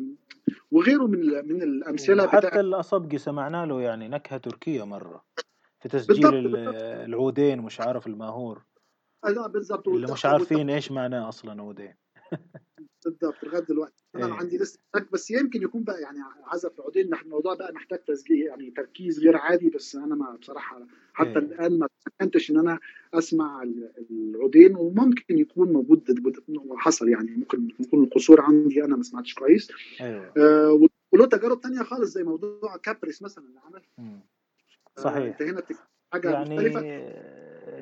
وغيره 0.71 1.07
من 1.07 1.21
من 1.21 1.63
الأمثلة 1.63 2.27
حتى 2.27 2.47
بتاع... 2.47 2.61
الأصبجي 2.61 3.19
سمعنا 3.19 3.67
له 3.67 3.81
يعني 3.81 4.09
نكهة 4.09 4.39
تركية 4.39 4.85
مرة 4.87 5.25
في 5.81 5.89
تسجيل 5.89 6.53
بالضبط. 6.53 6.75
العودين 6.77 7.61
مش 7.61 7.81
عارف 7.81 8.07
الماهور. 8.07 8.65
لا 9.25 9.47
بالضبط. 9.47 9.89
اللي 9.89 10.13
مش 10.13 10.27
عارفين 10.27 10.71
إيش 10.71 10.93
معناه 10.93 11.29
أصلا 11.29 11.63
عودين. 11.63 11.95
بالضبط 13.05 13.45
لغاية 13.45 13.63
دلوقتي. 13.63 14.05
أنا 14.15 14.27
إيه. 14.27 14.33
عندي 14.33 14.59
لسه 14.59 14.79
بس 15.13 15.31
يمكن 15.31 15.63
يكون 15.63 15.85
بقى 15.85 16.01
يعني 16.01 16.19
عزف 16.47 16.81
عودين 16.81 17.15
الموضوع 17.15 17.55
بقى 17.55 17.73
محتاج 17.73 17.99
تسجيل 17.99 18.47
يعني 18.47 18.71
تركيز 18.71 19.21
غير 19.21 19.37
عادي 19.37 19.71
بس 19.71 19.97
أنا 19.97 20.15
ما 20.15 20.37
بصراحة 20.37 20.87
حتى 21.13 21.29
إيه. 21.29 21.39
الآن 21.39 21.79
ما 21.79 21.89
تمكنتش 22.05 22.51
إن 22.51 22.59
أنا 22.59 22.79
أسمع 23.15 23.63
العودين 24.11 24.77
وممكن 24.77 25.39
يكون 25.39 25.73
موجود 25.73 26.15
حصل 26.77 27.09
يعني 27.09 27.31
ممكن 27.31 27.69
يكون 27.81 28.05
القصور 28.05 28.41
عندي 28.41 28.85
أنا 28.85 28.97
ما 28.97 29.03
سمعتش 29.03 29.35
كويس. 29.35 29.73
أيوه. 30.01 30.33
آه 30.39 30.89
وله 31.13 31.27
تجارب 31.27 31.61
تانية 31.61 31.83
خالص 31.83 32.11
زي 32.13 32.23
موضوع 32.23 32.77
كابريس 32.83 33.23
مثلا 33.23 33.45
اللي 33.45 33.61
عمل. 33.61 33.83
صحيح 34.97 35.17
آه 35.17 35.27
أنت 35.29 35.43
هنا 35.43 35.63
حاجة 36.13 36.31
يعني 36.31 36.55
مختلفة؟ 36.55 36.81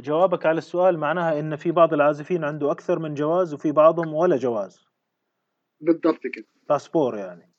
جوابك 0.01 0.47
على 0.47 0.59
السؤال 0.59 0.99
معناها 0.99 1.41
إن 1.41 1.57
في 1.57 1.71
بعض 1.71 1.93
العازفين 1.93 2.45
عنده 2.45 2.71
أكثر 2.71 2.99
من 2.99 3.15
جواز 3.15 3.55
وفي 3.55 3.73
بعضهم 3.73 4.15
ولا 4.15 4.37
جواز. 4.37 4.92
بالضبط 5.83 6.27
كده. 6.27 6.47
باسبور 6.69 7.17
يعني. 7.17 7.53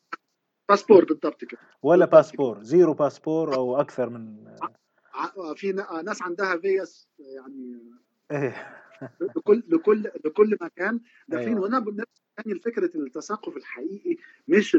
باسبور 0.70 1.06
بالضبط 1.06 1.46
كده. 1.46 1.60
ولا 1.84 2.06
باسبور 2.06 2.64
zero 2.64 2.94
باسبور 2.94 3.56
أو 3.56 3.82
أكثر 3.82 4.10
من 4.10 4.56
في 5.56 5.72
ناس 6.04 6.22
عندها 6.22 6.58
فيزا 6.58 7.08
يعني 7.20 7.80
إيه. 8.32 8.80
لكل 9.38 9.64
لكل 9.68 10.12
لكل 10.26 10.58
مكان. 10.62 11.00
داخلين 11.28 11.50
أيوة. 11.50 11.62
وأنا 11.62 12.06
يعني 12.38 12.60
فكرة 12.60 12.92
التثقف 12.96 13.58
الحقيقي 13.58 14.18
مش 14.48 14.78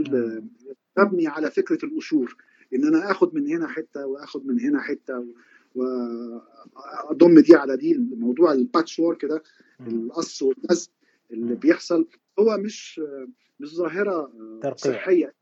مبني 0.99 1.27
على 1.27 1.51
فكرة 1.51 1.85
القشور. 1.85 2.37
إن 2.75 2.87
أنا 2.87 3.11
آخد 3.11 3.35
من 3.35 3.47
هنا 3.49 3.69
حتة 3.69 4.07
وآخد 4.07 4.47
من 4.47 4.61
هنا 4.61 4.81
حتة 4.81 5.27
واضم 5.75 7.41
دي 7.41 7.55
على 7.57 7.77
دي 7.77 7.99
موضوع 7.99 8.53
ال 8.53 8.99
patchwork 8.99 9.25
ده 9.25 9.43
القص 9.81 10.43
واللزق 10.43 10.91
اللي 11.31 11.55
بيحصل 11.55 12.09
هو 12.39 12.57
مش 12.59 13.01
مش 13.61 13.75
ظاهرة 13.75 14.33
ترقيع. 14.63 14.93
صحيح. 14.93 15.35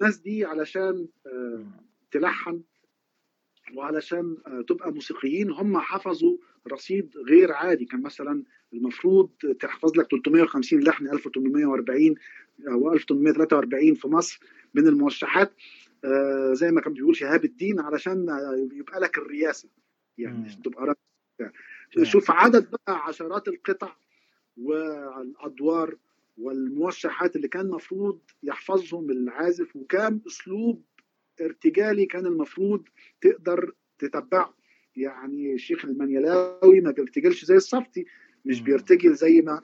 الناس 0.00 0.18
دي 0.18 0.44
علشان 0.44 1.08
تلحن 2.10 2.62
وعلشان 3.74 4.36
تبقى 4.68 4.92
موسيقيين 4.92 5.50
هم 5.50 5.78
حفظوا 5.78 6.36
رصيد 6.72 7.16
غير 7.28 7.52
عادي. 7.52 7.84
كان 7.84 8.02
مثلا 8.02 8.44
المفروض 8.72 9.30
تحفظ 9.60 9.98
لك 9.98 10.06
350 10.10 10.80
لحن 10.80 11.08
1840 11.08 12.14
أو 12.68 12.92
1843 12.92 13.94
في 13.94 14.08
مصر 14.08 14.40
من 14.74 14.88
الموشحات 14.88 15.52
آه 16.04 16.52
زي 16.52 16.70
ما 16.70 16.80
كان 16.80 16.92
بيقول 16.92 17.16
شهاب 17.16 17.44
الدين 17.44 17.80
علشان 17.80 18.26
يبقى 18.72 19.00
لك 19.00 19.18
الرياسه 19.18 19.68
يعني 20.18 20.50
تبقى 20.64 20.94
شوف 22.02 22.30
عدد 22.30 22.70
بقى 22.70 22.96
عشرات 23.06 23.48
القطع 23.48 23.96
والأدوار 24.56 25.96
والموشحات 26.38 27.36
اللي 27.36 27.48
كان 27.48 27.66
المفروض 27.66 28.18
يحفظهم 28.42 29.10
العازف 29.10 29.76
وكام 29.76 30.20
أسلوب 30.26 30.82
ارتجالي 31.40 32.06
كان 32.06 32.26
المفروض 32.26 32.88
تقدر 33.20 33.74
تتبعه 33.98 34.54
يعني 34.96 35.54
الشيخ 35.54 35.84
المنيلاوي 35.84 36.80
ما 36.80 36.90
بيرتجلش 36.90 37.44
زي 37.44 37.56
الصفتي 37.56 38.06
مش 38.44 38.60
بيرتجل 38.60 39.14
زي 39.14 39.40
ما 39.40 39.62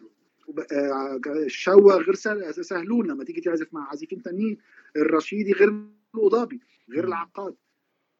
الشوا 1.26 1.92
غير 1.92 2.14
سهلون 2.14 3.06
لما 3.06 3.24
تيجي 3.24 3.40
تعزف 3.40 3.74
مع 3.74 3.88
عازفين 3.88 4.22
تانيين 4.22 4.58
الرشيدي 4.96 5.52
غير 5.52 5.82
القضابي 6.14 6.60
غير 6.90 7.04
العقاد 7.04 7.54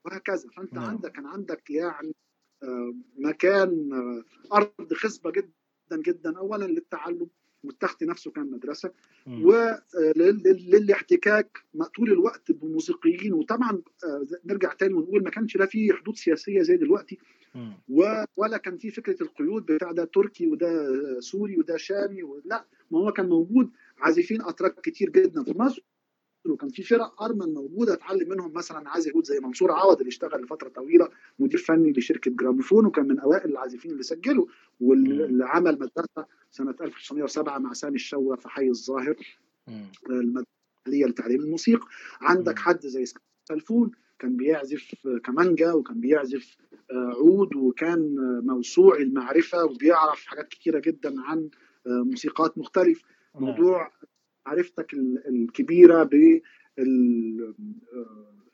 وهكذا. 0.04 0.48
فأنت 0.56 0.74
نعم. 0.74 0.84
عندك 0.84 1.12
كان 1.12 1.26
عندك 1.26 1.70
يعني 1.70 2.14
مكان 3.18 3.90
أرض 4.52 4.94
خصبة 4.94 5.30
جدا 5.30 5.52
جدا 5.94 6.38
اولا 6.38 6.64
للتعلم 6.64 7.26
والتخت 7.64 8.04
نفسه 8.04 8.30
كان 8.30 8.50
مدرسة. 8.50 8.90
وللاحتكاك 10.06 11.58
طول 11.96 12.12
الوقت 12.12 12.52
بموسيقيين. 12.52 13.32
وطبعا 13.32 13.82
نرجع 14.44 14.72
تاني 14.72 14.94
ونقول 14.94 15.24
ما 15.24 15.30
كانش 15.30 15.56
لا 15.56 15.66
في 15.66 15.92
حدود 15.92 16.16
سياسية 16.16 16.62
زي 16.62 16.76
دلوقتي. 16.76 17.18
ولا 18.36 18.56
كان 18.56 18.78
في 18.78 18.90
فكرة 18.90 19.22
القيود 19.22 19.66
بتاع 19.66 19.92
ده 19.92 20.04
تركي 20.04 20.46
وده 20.46 20.90
سوري 21.20 21.58
وده 21.58 21.76
شامي 21.76 22.22
لا 22.44 22.64
ما 22.90 22.98
هو 22.98 23.12
كان 23.12 23.28
موجود. 23.28 23.70
عازفين 23.98 24.42
أتراك 24.42 24.80
كتير 24.80 25.10
جدا 25.10 25.44
في 25.44 25.58
مصر. 25.58 25.82
وكان 26.50 26.68
في 26.70 26.82
فرق 26.82 27.22
أرمن 27.22 27.54
موجودة 27.54 27.94
اتعلم 27.94 28.28
منهم 28.28 28.52
مثلا 28.52 28.90
عازف 28.90 29.14
عود 29.14 29.24
زي 29.24 29.40
منصور 29.40 29.72
عوض 29.72 29.98
اللي 29.98 30.08
اشتغل 30.08 30.42
لفترة 30.42 30.68
طويلة 30.68 31.08
مدير 31.38 31.60
فني 31.60 31.92
لشركة 31.92 32.30
جراموفون 32.30 32.86
وكان 32.86 33.08
من 33.08 33.18
أوائل 33.20 33.50
العازفين 33.50 33.90
اللي 33.90 34.02
سجلوا 34.02 34.46
واللي 34.80 35.44
عمل 35.44 35.72
مدرسة 35.74 36.26
سنة 36.50 36.74
1907 36.80 37.58
مع 37.58 37.72
سامي 37.72 37.94
الشوا 37.94 38.36
في 38.36 38.48
حي 38.48 38.68
الظاهر. 38.68 39.16
المدرسة 40.10 40.46
لتعليم 40.86 41.40
الموسيقى. 41.40 41.86
عندك 42.20 42.58
حد 42.58 42.86
زي 42.86 43.04
سلفون 43.48 43.90
كان 44.18 44.36
بيعزف 44.36 44.94
كمانجا 45.24 45.72
وكان 45.72 46.00
بيعزف 46.00 46.56
عود 46.92 47.56
وكان 47.56 48.16
موسوعي 48.46 49.02
المعرفة 49.02 49.64
وبيعرف 49.64 50.26
حاجات 50.26 50.48
كتيرة 50.48 50.78
جدا 50.78 51.14
عن 51.22 51.48
موسيقات 51.86 52.58
مختلف 52.58 53.02
موضوع 53.34 53.90
معرفتك 54.46 54.94
الكبيرة 55.28 56.10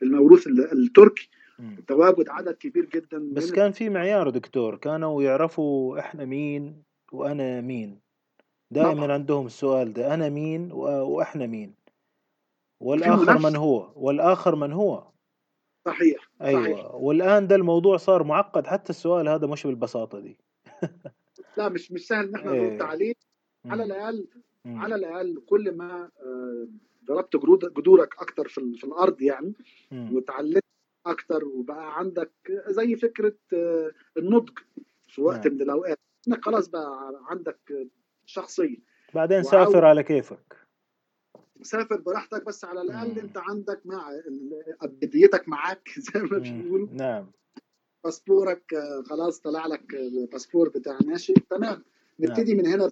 بالموروث 0.01 0.47
التركي. 0.47 1.29
مم. 1.59 1.77
تواجد 1.87 2.29
عدد 2.29 2.55
كبير 2.55 2.85
جدا 2.85 3.33
بس 3.33 3.51
من 3.51 3.57
كان 3.57 3.73
في 3.73 3.89
معيار 3.89 4.31
دكتور 4.31 4.77
كانوا 4.77 5.23
يعرفوا 5.23 5.99
إحنا 5.99 6.25
مين 6.25 6.83
وأنا 7.13 7.61
مين. 7.61 8.01
دائما 8.71 8.93
طبعا 8.93 9.13
عندهم 9.13 9.47
السؤال 9.47 9.93
ده 9.93 10.15
أنا 10.15 10.29
مين 10.29 10.73
وإحنا 10.73 11.47
مين. 11.47 11.75
والآخر 12.81 13.39
من 13.39 13.57
هو؟ 13.57 13.93
والآخر 13.97 14.57
من 14.57 14.73
هو؟ 14.73 15.13
صحيح 15.85 16.31
صحيح. 16.41 16.59
أيوه 16.59 16.97
والآن 16.97 17.47
ده 17.47 17.57
الموضوع 17.57 17.97
صار 17.97 18.25
معقد 18.25 18.67
حتى 18.67 18.91
السؤال 18.91 19.29
هذا 19.29 19.47
مش 19.47 19.67
بالبساطة 19.67 20.21
دي. 20.21 20.39
لا 21.57 21.69
مش 21.69 21.93
مش 21.93 22.07
سهل 22.07 22.29
إن 22.29 22.35
إحنا 22.35 22.53
نرد 22.53 22.63
إيه. 22.63 22.83
عليه. 22.83 23.15
على 23.67 23.85
مم. 24.65 24.79
على 24.79 24.95
مم. 24.97 25.01
الأقل 25.01 25.43
كل 25.47 25.77
ما 25.77 26.11
آه، 26.21 26.69
ضربت 27.05 27.37
جذورك 27.77 28.15
أكتر 28.19 28.49
في 28.49 28.75
في 28.77 28.85
الأرض 28.85 29.23
يعني 29.23 29.55
مم. 29.91 30.17
وتعلمت 30.17 30.65
أكتر 31.07 31.45
وبقى 31.45 31.99
عندك 31.99 32.33
زي 32.69 32.97
فكرة 32.97 33.35
آه، 33.55 33.93
النضج 34.17 34.59
في 35.09 35.21
وقت 35.23 35.47
نعم 35.47 35.55
من 35.55 35.63
الأوقات 35.63 35.99
إنك 36.29 36.45
خلاص 36.45 36.69
بقى 36.69 37.13
عندك 37.31 37.89
شخصية 38.27 38.77
بعدين 39.15 39.43
سافر 39.43 39.85
على 39.85 40.03
كيفك 40.03 40.57
سافر 41.63 41.97
براحتك 41.97 42.45
بس 42.45 42.65
على 42.65 42.83
الأقل 42.83 43.13
مم. 43.13 43.19
أنت 43.19 43.39
عندك 43.39 43.81
مع 43.85 44.11
أبديتك 44.83 45.49
معاك 45.49 45.89
زي 46.15 46.21
ما 46.21 46.39
مم. 46.39 46.63
بيقولوا 46.63 46.89
نعم 46.93 47.31
باسبورك 48.05 48.75
آه، 48.75 49.03
خلاص 49.03 49.41
طلع 49.41 49.67
لك 49.67 49.95
الباسبور 49.95 50.69
بتاع 50.69 50.99
ناشئ 51.07 51.35
تمام 51.51 51.63
نعم 51.63 51.83
نبتدي 52.21 52.55
من 52.55 52.67
هنا 52.67 52.91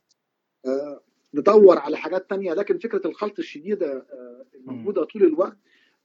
ندور 1.35 1.79
على 1.79 1.97
حاجات 1.97 2.31
تانية 2.31 2.55
لكن 2.55 2.79
فكرة 2.79 3.07
الخلط 3.07 3.39
الشديدة 3.39 3.93
آه، 3.93 4.45
مم. 4.55 4.71
الموجودة 4.71 5.05
طول 5.05 5.23
الوقت 5.23 5.57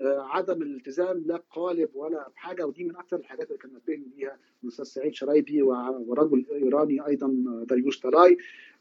آه، 0.02 0.22
عدم 0.22 0.62
الالتزام 0.62 1.24
لا 1.26 1.38
بقالب 1.38 1.90
ولا 1.94 2.30
بحاجة 2.30 2.66
ودي 2.66 2.84
من 2.84 2.96
أكثر 2.96 3.18
الحاجات 3.18 3.48
اللي 3.48 3.58
كان 3.58 3.74
نبهني 3.74 4.08
بيها 4.16 4.38
الأستاذ 4.64 4.86
سعيد 4.86 5.14
شرايبي 5.14 5.62
ورجل 5.62 6.46
إيراني 6.52 7.06
أيضا 7.08 7.28
آه، 7.28 7.66
داريوش 7.70 8.00
طلاي 8.00 8.38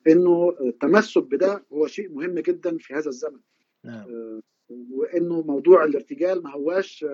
إنه 0.09 0.57
التمسك 0.61 1.23
بده 1.23 1.65
هو 1.73 1.87
شيء 1.87 2.09
مهم 2.09 2.35
جدا 2.35 2.79
في 2.79 2.95
هذا 2.95 3.09
الزمن 3.09 3.41
نعم 3.85 4.41
وإنه 4.69 5.43
موضوع 5.43 5.85
الارتجال 5.85 6.43
ما 6.43 6.51
هواش 6.51 7.07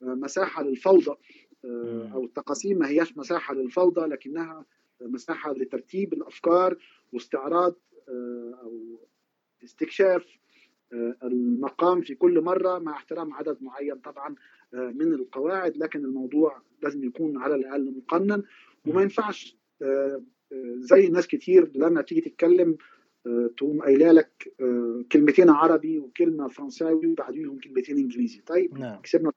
مساحة 0.00 0.62
للفوضى. 0.62 1.16
أو 2.14 2.24
التقاسيم 2.24 2.78
ما 2.78 2.88
هياش 2.88 3.18
مساحة 3.18 3.54
للفوضى 3.54 4.00
لكنها 4.00 4.64
مساحة 5.00 5.52
لترتيب 5.52 6.12
الأفكار 6.12 6.76
واستعراض 7.12 7.74
آه، 8.08 8.58
أو 8.62 8.98
استكشاف 9.64 10.26
آه، 10.92 11.16
المقام 11.22 12.00
في 12.00 12.14
كل 12.14 12.40
مرة 12.40 12.78
مع 12.78 12.92
احترام 12.92 13.34
عدد 13.34 13.62
معين 13.62 13.96
طبعا 13.96 14.34
آه، 14.74 14.92
من 14.96 15.14
القواعد 15.14 15.76
لكن 15.76 16.04
الموضوع 16.04 16.62
لازم 16.82 17.04
يكون 17.04 17.36
على 17.38 17.54
الأقل 17.54 17.94
مقنن 17.96 18.42
وما. 18.86 19.02
ينفعش 19.02 19.56
زي 20.78 21.08
ناس 21.08 21.26
كتير 21.26 21.70
لما 21.74 22.02
تيجي 22.02 22.20
تتكلم 22.20 22.76
تقوم 23.56 23.82
قايلة 23.82 24.12
لك 24.12 24.52
كلمتين 25.12 25.50
عربي 25.50 25.98
وكلمة 25.98 26.48
فرنساوي 26.48 27.06
وبعديهم 27.06 27.58
كلمتين 27.58 27.96
إنجليزي 27.98 28.40
طيب 28.40 28.78
نعم 28.78 29.00
كسبنا. 29.02 29.32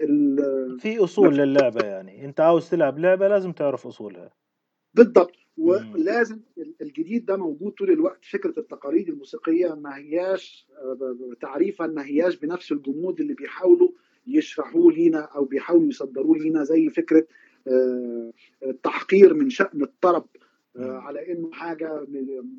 ال- 0.00 0.78
في 0.80 1.04
أصول 1.04 1.36
للعبة 1.36 1.84
يعني 1.84 2.24
أنت 2.24 2.40
عاوز 2.40 2.70
تلعب 2.70 2.98
لعبة 2.98 3.28
لازم 3.28 3.52
تعرف 3.52 3.86
أصولها 3.86 4.30
بالضبط. 4.94 5.36
ولازم 5.58 6.40
الجديد 6.82 7.26
ده 7.26 7.36
موجود 7.36 7.72
طول 7.72 7.90
الوقت. 7.90 8.24
فكرة 8.24 8.54
التقاليد 8.58 9.08
الموسيقية 9.08 9.74
ما 9.74 9.96
هياش 9.96 10.66
آه، 10.78 11.16
تعريفا 11.40 11.86
ما 11.86 12.06
هياش 12.06 12.36
بنفس 12.36 12.72
الجمود 12.72 13.20
اللي 13.20 13.34
بيحاولوا 13.34 13.90
يشرحوه 14.26 14.92
لينا 14.92 15.20
أو 15.20 15.44
بيحاولوا 15.44 15.88
يصدروه 15.88 16.38
لينا 16.38 16.64
زي 16.64 16.90
فكرة 16.90 17.26
آه، 17.68 18.32
التحقير 18.66 19.34
من 19.34 19.50
شأن 19.50 19.82
الطرب 19.82 20.26
آه،. 20.76 20.98
على 20.98 21.32
إنه 21.32 21.52
حاجة 21.52 22.06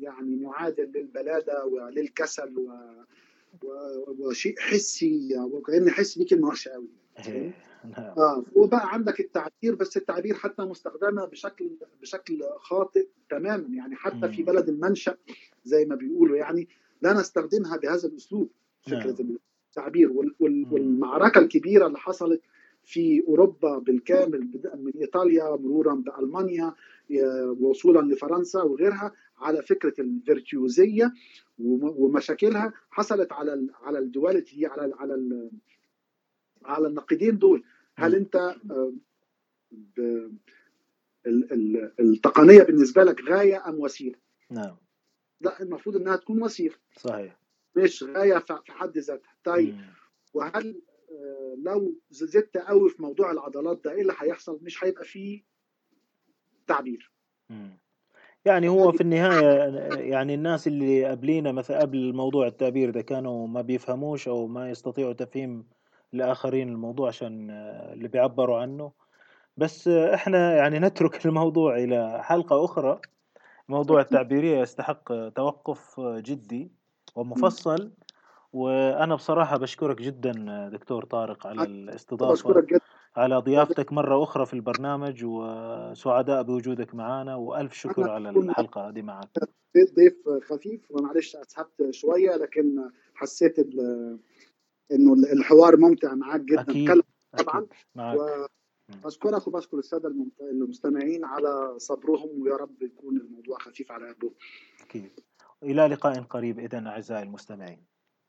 يعني 0.00 0.36
معادل 0.36 0.92
للبلادة 0.94 1.64
وللكسل 1.64 2.58
و... 2.58 2.70
وشيء 4.18 4.58
حسي 4.58 5.38
وكأن 5.38 5.90
حسي 5.90 6.20
دي 6.20 6.26
كلمه 6.26 6.48
وحشة 6.48 6.70
قوي 6.70 6.88
إيه. 7.28 7.54
نعم. 7.84 8.14
آه 8.18 8.42
وبقى 8.56 8.92
عندك 8.92 9.20
التعبير 9.20 9.74
بس 9.74 9.96
التعبير 9.96 10.34
حتى 10.34 10.62
مستخدمة 10.62 11.24
بشكل 11.24 11.70
بشكل 12.02 12.42
خاطئ 12.58 13.08
تماما. 13.30 13.76
يعني 13.76 13.96
حتى 13.96 14.28
في. 14.28 14.42
بلد 14.42 14.68
المنشأ 14.68 15.16
زي 15.64 15.84
ما 15.84 15.94
بيقولوا 15.94 16.36
يعني 16.36 16.68
لا 17.02 17.12
نستخدمها 17.12 17.76
بهذا 17.76 18.08
الأسلوب 18.08 18.50
فكرة 18.82 19.16
نعم. 19.22 19.38
التعبير. 19.70 20.12
وال- 20.12 20.34
وال- 20.40 20.66
مم. 20.66 20.72
والمعركة 20.72 21.38
الكبيرة 21.38 21.86
اللي 21.86 21.98
حصلت 21.98 22.40
في 22.84 23.22
أوروبا 23.28 23.78
بالكامل 23.78 24.44
بدءا 24.44 24.76
من 24.76 24.92
إيطاليا 25.00 25.50
مرورا 25.56 25.94
بألمانيا 25.94 26.74
آه، 27.20 27.56
وصولا 27.60 28.14
لفرنسا 28.14 28.62
وغيرها 28.62 29.12
على 29.38 29.62
فكرة 29.62 29.94
الفيرتيوزية 30.00 31.12
وم- 31.58 31.94
ومشاكلها 31.96 32.72
حصلت 32.90 33.32
على 33.32 33.54
ال- 33.54 33.70
على 33.82 33.98
الدواليتي 33.98 34.66
على 34.66 34.84
ال- 34.84 34.94
على 34.94 35.14
ال- 35.14 35.50
على 36.64 36.86
النقيضين 36.88 37.38
دول. 37.38 37.64
هل. 37.98 38.14
أنت 38.14 38.36
آه، 38.36 38.92
ب- 39.72 40.32
ال- 41.26 41.52
ال- 41.52 41.92
التقنية 42.00 42.62
بالنسبة 42.62 43.04
لك 43.04 43.20
غاية 43.28 43.68
أم 43.68 43.80
وسيلة؟ 43.80 44.18
نعم 44.50 44.76
لا 45.40 45.62
المفروض 45.62 45.96
إنها 45.96 46.16
تكون 46.16 46.42
وسيلة 46.42 46.74
صحيح 46.96 47.38
مش 47.76 48.02
غاية 48.02 48.38
في 48.38 48.72
حد 48.72 48.98
ذاتها 48.98 49.32
طيب 49.44 49.74
مم. 49.74 49.94
وهل 50.34 50.82
آه، 51.10 51.54
لو 51.58 51.94
زدت 52.10 52.56
قوي 52.56 52.90
في 52.90 53.02
موضوع 53.02 53.30
العضلات 53.30 53.84
ده 53.84 53.92
إيه 53.92 54.02
اللي 54.02 54.14
هيحصل؟ 54.18 54.58
مش 54.62 54.84
هيبقى 54.84 55.04
فيه 55.04 55.42
تعبير 56.66 57.12
مم. 57.50 57.78
يعني 58.44 58.68
هو 58.68 58.92
في 58.92 59.00
النهاية 59.00 59.44
يعني 60.10 60.34
الناس 60.34 60.66
اللي 60.66 61.04
قبلينا 61.04 61.52
مثلا 61.52 61.80
قبل 61.80 62.12
موضوع 62.14 62.46
التعبير 62.46 62.90
ده 62.90 63.00
كانوا 63.02 63.46
ما 63.46 63.62
بيفهموش 63.62 64.28
أو 64.28 64.46
ما 64.46 64.70
يستطيعوا 64.70 65.12
تفهيم 65.12 65.66
الآخرين 66.14 66.68
الموضوع 66.68 67.08
عشان 67.08 67.50
آه، 67.50 67.92
اللي 67.92 68.08
بيعبروا 68.08 68.58
عنه. 68.58 68.92
بس 69.56 69.88
آه، 69.88 70.14
إحنا 70.14 70.56
يعني 70.56 70.78
نترك 70.78 71.14
الموضوع 71.26 71.76
إلى 71.76 72.22
حلقة 72.22 72.64
أخرى. 72.64 73.00
موضوع 73.68 74.00
التعبيرية 74.00 74.58
يستحق 74.58 75.12
آه، 75.12 75.28
توقف 75.28 76.00
جدي 76.00 76.70
ومفصل. 77.14 77.92
وأنا 78.52 79.14
بصراحة 79.14 79.56
بشكرك 79.56 80.02
جدا 80.02 80.32
دكتور 80.72 81.04
طارق 81.04 81.46
على 81.46 81.62
الاستضافة 81.62 82.66
على 83.16 83.36
ضيافتك 83.36 83.92
مرة 83.92 84.22
أخرى 84.22 84.46
في 84.46 84.54
البرنامج. 84.54 85.24
وسعداء 85.24 86.42
بوجودك 86.42 86.94
معنا 86.94 87.34
وألف 87.34 87.72
شكر 87.72 88.10
على 88.10 88.30
الحلقة 88.30 88.88
هذه 88.88 89.02
معك. 89.02 89.28
ضيف 89.96 90.14
خفيف. 90.48 90.90
ومعلش 90.90 91.36
اسهبت 91.36 91.90
شوية 91.90 92.36
لكن 92.36 92.90
حسيت 93.14 93.58
إنه 94.92 95.12
الحوار 95.12 95.76
ممتع 95.76 96.14
معاك 96.14 96.40
جدا. 96.40 96.60
أكيد 96.60 97.02
طبعا 97.38 97.58
أكيد. 97.58 97.68
معك 97.94 98.48
وأشكرك 99.04 99.46
وبشكر 99.48 99.78
السادة 99.78 100.08
الممت- 100.08 100.40
المستمعين 100.40 101.24
على 101.24 101.74
صبرهم 101.78 102.42
ويا 102.42 102.56
رب 102.56 102.82
يكون 102.82 103.16
الموضوع 103.16 103.58
خفيف 103.58 103.92
على 103.92 104.08
قلبهم 104.08 104.34
أكيد. 104.82 105.20
إلى 105.62 105.86
لقاء 105.86 106.22
قريب 106.22 106.58
إذن 106.58 106.86
أعزائي 106.86 107.22
المستمعين. 107.22 107.93